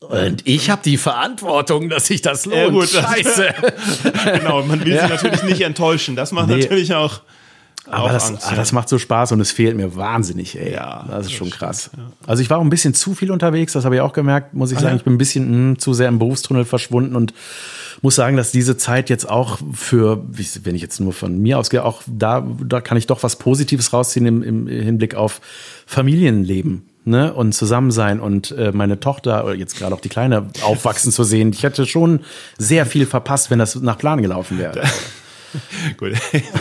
und 0.00 0.46
ich 0.46 0.70
habe 0.70 0.82
die 0.84 0.96
Verantwortung, 0.96 1.88
dass 1.88 2.06
sich 2.06 2.22
das 2.22 2.46
lohnt. 2.46 2.56
Ja, 2.56 2.68
gut, 2.70 2.88
Scheiße. 2.88 3.54
genau, 4.38 4.62
man 4.62 4.84
will 4.84 4.94
ja. 4.94 5.06
sie 5.06 5.12
natürlich 5.12 5.42
nicht 5.42 5.60
enttäuschen. 5.60 6.16
Das 6.16 6.32
macht 6.32 6.48
nee. 6.48 6.56
natürlich 6.56 6.94
auch 6.94 7.20
aber 7.90 8.12
das, 8.12 8.28
Angst, 8.28 8.46
ah, 8.46 8.50
ja. 8.50 8.56
das 8.56 8.72
macht 8.72 8.88
so 8.88 8.98
Spaß 8.98 9.32
und 9.32 9.40
es 9.40 9.50
fehlt 9.50 9.76
mir 9.76 9.96
wahnsinnig, 9.96 10.58
ey. 10.58 10.72
Ja, 10.72 11.04
das 11.08 11.26
ist 11.26 11.32
schon 11.32 11.50
krass. 11.50 11.90
Ja. 11.96 12.04
Also 12.26 12.42
ich 12.42 12.50
war 12.50 12.58
auch 12.58 12.62
ein 12.62 12.70
bisschen 12.70 12.94
zu 12.94 13.14
viel 13.14 13.30
unterwegs, 13.30 13.72
das 13.72 13.84
habe 13.84 13.96
ich 13.96 14.00
auch 14.00 14.12
gemerkt, 14.12 14.54
muss 14.54 14.70
ich 14.70 14.78
ah, 14.78 14.82
sagen. 14.82 14.96
Ich 14.96 15.04
bin 15.04 15.14
ein 15.14 15.18
bisschen 15.18 15.50
mh, 15.50 15.68
hm, 15.70 15.78
zu 15.78 15.94
sehr 15.94 16.08
im 16.08 16.18
Berufstunnel 16.18 16.64
verschwunden 16.64 17.16
und 17.16 17.34
muss 18.02 18.14
sagen, 18.14 18.36
dass 18.36 18.52
diese 18.52 18.76
Zeit 18.76 19.10
jetzt 19.10 19.28
auch 19.28 19.58
für, 19.72 20.22
wenn 20.62 20.74
ich 20.74 20.82
jetzt 20.82 21.00
nur 21.00 21.12
von 21.12 21.38
mir 21.38 21.58
ausgehe, 21.58 21.84
auch 21.84 22.02
da, 22.06 22.46
da 22.64 22.80
kann 22.80 22.96
ich 22.96 23.06
doch 23.06 23.22
was 23.22 23.36
Positives 23.36 23.92
rausziehen 23.92 24.26
im, 24.26 24.42
im 24.42 24.66
Hinblick 24.66 25.14
auf 25.14 25.40
Familienleben. 25.86 26.89
Ne, 27.06 27.32
und 27.32 27.52
zusammen 27.54 27.90
sein 27.90 28.20
und 28.20 28.50
äh, 28.50 28.72
meine 28.72 29.00
Tochter 29.00 29.46
oder 29.46 29.54
jetzt 29.54 29.78
gerade 29.78 29.94
auch 29.94 30.02
die 30.02 30.10
Kleine 30.10 30.48
aufwachsen 30.60 31.10
zu 31.10 31.24
sehen. 31.24 31.50
Ich 31.54 31.62
hätte 31.62 31.86
schon 31.86 32.20
sehr 32.58 32.84
viel 32.84 33.06
verpasst, 33.06 33.50
wenn 33.50 33.58
das 33.58 33.74
nach 33.76 33.96
Plan 33.96 34.20
gelaufen 34.20 34.58
wäre. 34.58 34.82
Gut. 35.96 36.12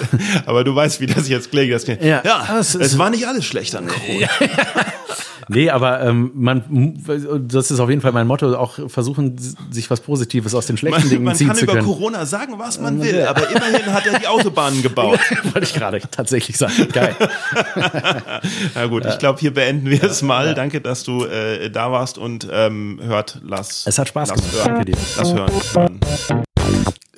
Aber 0.45 0.63
du 0.63 0.73
weißt, 0.75 1.01
wie 1.01 1.07
das 1.07 1.27
jetzt 1.27 1.51
klingt. 1.51 1.73
Das 1.73 1.83
klingt. 1.83 2.01
Ja, 2.03 2.21
ja 2.23 2.57
es, 2.59 2.75
es 2.75 2.97
war 2.97 3.09
nicht 3.09 3.27
alles 3.27 3.45
schlecht 3.45 3.75
an 3.75 3.87
Corona. 3.87 4.29
nee, 5.49 5.69
aber 5.69 6.01
ähm, 6.01 6.31
man, 6.33 7.03
das 7.47 7.71
ist 7.71 7.79
auf 7.79 7.89
jeden 7.89 8.01
Fall 8.01 8.11
mein 8.11 8.27
Motto, 8.27 8.55
auch 8.55 8.79
versuchen, 8.89 9.37
sich 9.71 9.89
was 9.89 10.01
Positives 10.01 10.55
aus 10.55 10.65
den 10.65 10.77
schlechten 10.77 11.01
man, 11.01 11.09
Dingen 11.09 11.23
man 11.23 11.35
ziehen 11.35 11.53
zu 11.53 11.65
können. 11.65 11.67
Man 11.67 11.75
kann 11.75 11.85
über 11.85 11.93
Corona 11.93 12.25
sagen, 12.25 12.53
was 12.57 12.79
man 12.79 13.01
will, 13.01 13.23
aber 13.23 13.49
immerhin 13.49 13.93
hat 13.93 14.05
er 14.07 14.19
die 14.19 14.27
Autobahnen 14.27 14.81
gebaut. 14.83 15.19
Wollte 15.43 15.63
ich 15.63 15.73
gerade 15.73 16.01
tatsächlich 16.11 16.57
sagen. 16.57 16.87
Geil. 16.91 17.15
Na 18.75 18.85
gut, 18.87 19.05
ich 19.05 19.17
glaube, 19.19 19.39
hier 19.39 19.53
beenden 19.53 19.89
wir 19.89 20.03
es 20.03 20.21
mal. 20.21 20.53
Danke, 20.53 20.81
dass 20.81 21.03
du 21.03 21.25
äh, 21.25 21.69
da 21.69 21.91
warst 21.91 22.17
und 22.17 22.47
ähm, 22.51 22.99
hört, 23.01 23.41
lass. 23.43 23.85
Es 23.87 23.97
hat 23.97 24.07
Spaß 24.07 24.29
gemacht. 24.29 24.53
Hören. 24.53 24.67
Danke 24.67 24.85
dir. 24.85 24.97
Lass 25.17 25.33
hören. 25.33 25.99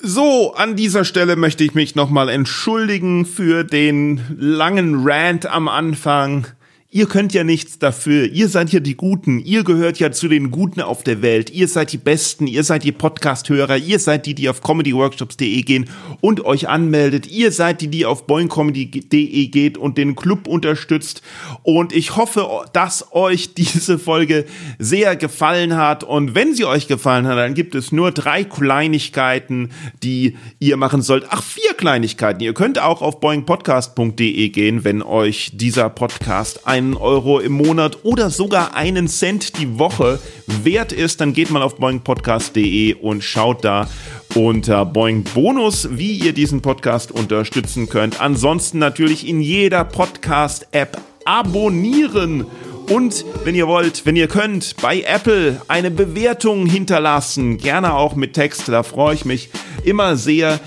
So, 0.04 0.56
an 0.56 0.76
dieser 0.76 1.06
Stelle 1.06 1.36
möchte 1.36 1.64
ich 1.64 1.76
mich 1.76 1.94
nochmal 1.94 2.30
entschuldigen 2.30 3.26
für 3.26 3.64
den 3.64 4.20
langen 4.36 5.08
Rant 5.08 5.46
am 5.46 5.68
Anfang. 5.68 6.48
Ihr 6.94 7.06
könnt 7.06 7.34
ja 7.34 7.46
nichts 7.46 7.80
dafür. 7.80 8.26
Ihr 8.26 8.50
seid 8.50 8.74
ja 8.74 8.82
die 8.82 8.98
Guten. 8.98 9.40
Ihr 9.40 9.64
gehört 9.64 10.00
ja 10.00 10.12
zu 10.12 10.28
den 10.28 10.52
Guten 10.52 10.82
auf 10.82 11.06
der 11.06 11.22
Welt. 11.22 11.50
Ihr 11.50 11.70
seid 11.70 11.94
die 11.94 11.98
Besten. 11.98 12.48
Ihr 12.48 12.66
seid 12.66 12.84
die 12.84 12.92
Podcast-Hörer. 12.92 13.78
Ihr 13.78 13.98
seid 13.98 14.26
die, 14.26 14.36
die 14.36 14.50
auf 14.50 14.60
comedyworkshops.de 14.60 15.62
gehen 15.62 15.90
und 16.20 16.44
euch 16.44 16.68
anmeldet. 16.68 17.28
Ihr 17.28 17.54
seid 17.54 17.80
die, 17.80 17.88
die 17.88 18.06
auf 18.06 18.28
boingcomedy.de 18.28 19.48
geht 19.48 19.78
und 19.78 19.98
den 19.98 20.18
Club 20.18 20.48
unterstützt. 20.48 21.22
Und 21.64 21.94
ich 21.94 22.18
hoffe, 22.18 22.46
dass 22.74 23.14
euch 23.14 23.54
diese 23.54 23.98
Folge 23.98 24.44
sehr 24.78 25.16
gefallen 25.16 25.78
hat. 25.78 26.04
Und 26.04 26.36
wenn 26.36 26.54
sie 26.54 26.66
euch 26.66 26.90
gefallen 26.90 27.26
hat, 27.26 27.38
dann 27.38 27.54
gibt 27.54 27.74
es 27.74 27.94
nur 27.94 28.12
drei 28.12 28.44
Kleinigkeiten, 28.44 29.70
die 30.04 30.36
ihr 30.60 30.76
machen 30.76 31.02
sollt. 31.02 31.24
Ach, 31.30 31.42
vier 31.42 31.74
Kleinigkeiten. 31.74 32.44
Ihr 32.44 32.54
könnt 32.54 32.80
auch 32.80 33.02
auf 33.02 33.22
boingpodcast.de 33.22 34.50
gehen, 34.50 34.84
wenn 34.84 35.02
euch 35.02 35.52
dieser 35.54 35.90
Podcast 35.90 36.68
ein 36.68 36.81
einen 36.82 36.98
Euro 36.98 37.40
im 37.40 37.54
Monat 37.54 38.00
oder 38.04 38.30
sogar 38.30 38.76
einen 38.76 39.08
Cent 39.08 39.58
die 39.60 39.78
Woche 39.78 40.20
wert 40.48 40.92
ist, 40.92 41.22
dann 41.22 41.34
geht 41.34 41.52
mal 41.52 41.62
auf 41.62 41.76
boingpodcast.de 41.76 42.96
und 42.96 43.24
schaut 43.24 43.64
da 43.64 43.88
unter 44.34 44.86
Boing 44.86 45.24
Bonus, 45.36 45.90
wie 45.92 46.14
ihr 46.14 46.34
diesen 46.34 46.62
Podcast 46.62 47.12
unterstützen 47.12 47.88
könnt. 47.88 48.20
Ansonsten 48.20 48.80
natürlich 48.80 49.28
in 49.28 49.42
jeder 49.42 49.84
Podcast-App 49.84 51.00
abonnieren. 51.26 52.46
Und 52.92 53.24
wenn 53.46 53.56
ihr 53.56 53.70
wollt, 53.70 54.06
wenn 54.06 54.18
ihr 54.18 54.28
könnt, 54.28 54.76
bei 54.82 55.00
Apple 55.04 55.62
eine 55.70 55.90
Bewertung 55.90 56.66
hinterlassen. 56.66 57.58
Gerne 57.58 57.94
auch 57.94 58.16
mit 58.16 58.34
Text, 58.34 58.68
da 58.68 58.84
freue 58.84 59.16
ich 59.16 59.24
mich. 59.24 59.50
immer 59.84 60.16
sehr. 60.16 60.60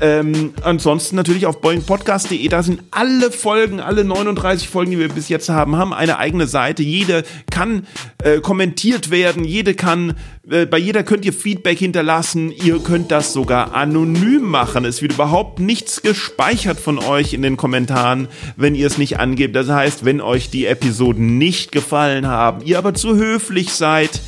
Ähm, 0.00 0.52
ansonsten 0.62 1.16
natürlich 1.16 1.46
auf 1.46 1.60
boingpodcast.de, 1.60 2.46
da 2.48 2.62
sind 2.62 2.82
alle 2.90 3.30
Folgen, 3.30 3.80
alle 3.80 4.04
39 4.04 4.68
Folgen, 4.68 4.92
die 4.92 4.98
wir 4.98 5.08
bis 5.08 5.28
jetzt 5.28 5.48
haben, 5.48 5.76
haben 5.76 5.92
eine 5.92 6.18
eigene 6.18 6.46
Seite. 6.46 6.82
Jede 6.82 7.24
kann 7.50 7.86
äh, 8.22 8.40
kommentiert 8.40 9.10
werden, 9.10 9.44
jede 9.44 9.74
kann, 9.74 10.14
äh, 10.48 10.66
bei 10.66 10.78
jeder 10.78 11.02
könnt 11.02 11.24
ihr 11.24 11.32
Feedback 11.32 11.78
hinterlassen, 11.78 12.52
ihr 12.52 12.78
könnt 12.78 13.10
das 13.10 13.32
sogar 13.32 13.74
anonym 13.74 14.42
machen. 14.42 14.84
Es 14.84 15.02
wird 15.02 15.14
überhaupt 15.14 15.58
nichts 15.60 16.02
gespeichert 16.02 16.80
von 16.80 16.98
euch 16.98 17.34
in 17.34 17.42
den 17.42 17.56
Kommentaren, 17.56 18.28
wenn 18.56 18.74
ihr 18.74 18.86
es 18.86 18.98
nicht 18.98 19.18
angebt. 19.18 19.56
Das 19.56 19.68
heißt, 19.68 20.04
wenn 20.04 20.20
euch 20.20 20.50
die 20.50 20.66
Episoden 20.66 21.38
nicht 21.38 21.69
gefallen 21.70 22.26
haben, 22.26 22.62
ihr 22.64 22.78
aber 22.78 22.94
zu 22.94 23.16
höflich 23.16 23.72
seid, 23.72 24.20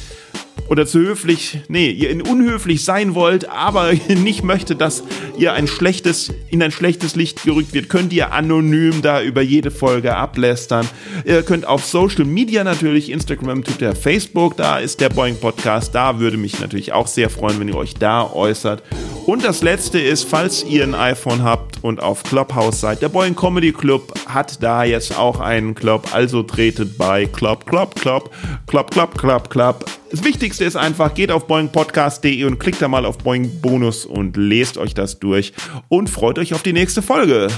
oder 0.73 0.87
zu 0.87 1.01
höflich, 1.01 1.59
nee, 1.69 1.91
ihr 1.91 2.27
unhöflich 2.27 2.83
sein 2.83 3.15
wollt, 3.15 3.47
aber 3.51 3.93
nicht 4.09 4.43
möchte, 4.43 4.75
dass 4.75 5.05
ihr 5.37 5.53
ein 5.53 5.67
schlechtes, 5.67 6.33
in 6.49 6.63
ein 6.63 6.71
schlechtes 6.71 7.15
Licht 7.15 7.43
gerückt 7.43 7.75
wird, 7.75 7.91
könnt 7.91 8.11
ihr 8.15 8.33
anonym 8.33 9.03
da 9.03 9.23
über 9.23 9.43
jede 9.43 9.71
Folge 9.71 10.17
ablästern. 10.17 10.89
Ihr 11.27 11.43
könnt 11.43 11.67
auf 11.67 11.85
Social 11.85 12.25
Media 12.25 12.65
natürlich, 12.65 13.11
Instagram, 13.11 13.65
Twitter, 13.65 13.95
Facebook, 13.95 14.57
da 14.57 14.79
ist 14.79 15.03
der 15.03 15.11
Boeing 15.11 15.39
Podcast, 15.39 15.95
da 15.95 16.19
würde 16.21 16.39
mich 16.39 16.59
natürlich 16.59 16.95
auch 16.95 17.07
sehr 17.07 17.29
freuen, 17.29 17.61
wenn 17.61 17.69
ihr 17.69 17.77
euch 17.77 17.93
da 17.93 18.33
äußert. 18.33 18.83
Und 19.27 19.45
das 19.45 19.63
letzte 19.63 20.01
ist, 20.01 20.25
falls 20.25 20.65
ihr 20.65 20.83
ein 20.83 20.95
iPhone 20.95 21.45
habt 21.45 21.85
und 21.85 22.03
auf 22.03 22.25
Clubhouse 22.25 22.81
seid, 22.81 23.03
der 23.03 23.09
Boeing 23.09 23.37
Comedy 23.37 23.73
Club 23.73 24.13
hat 24.27 24.63
da 24.63 24.85
jetzt 24.85 25.17
auch 25.17 25.39
einen 25.39 25.75
Club, 25.75 26.09
also 26.13 26.43
tretet 26.43 26.99
bei 26.99 27.27
Club, 27.27 27.67
Club, 27.67 27.95
Club, 27.95 28.31
Club, 28.67 28.91
Club, 28.91 29.19
Club, 29.19 29.51
Club. 29.51 29.85
Das 30.11 30.25
Wichtigste 30.63 30.79
ist 30.79 30.85
einfach, 30.85 31.15
geht 31.15 31.33
auf 31.33 31.49
boingpodcast.de 31.49 32.45
und 32.45 32.61
klickt 32.61 32.81
da 32.81 32.87
mal 32.87 33.05
auf 33.05 33.19
Boing 33.19 33.61
Bonus 33.61 34.07
und 34.07 34.37
lest 34.37 34.79
euch 34.79 34.95
das 34.95 35.19
durch 35.19 35.53
und 35.89 36.09
freut 36.09 36.39
euch 36.39 36.55
auf 36.55 36.63
die 36.63 36.73
nächste 36.73 37.03
Folge. 37.03 37.49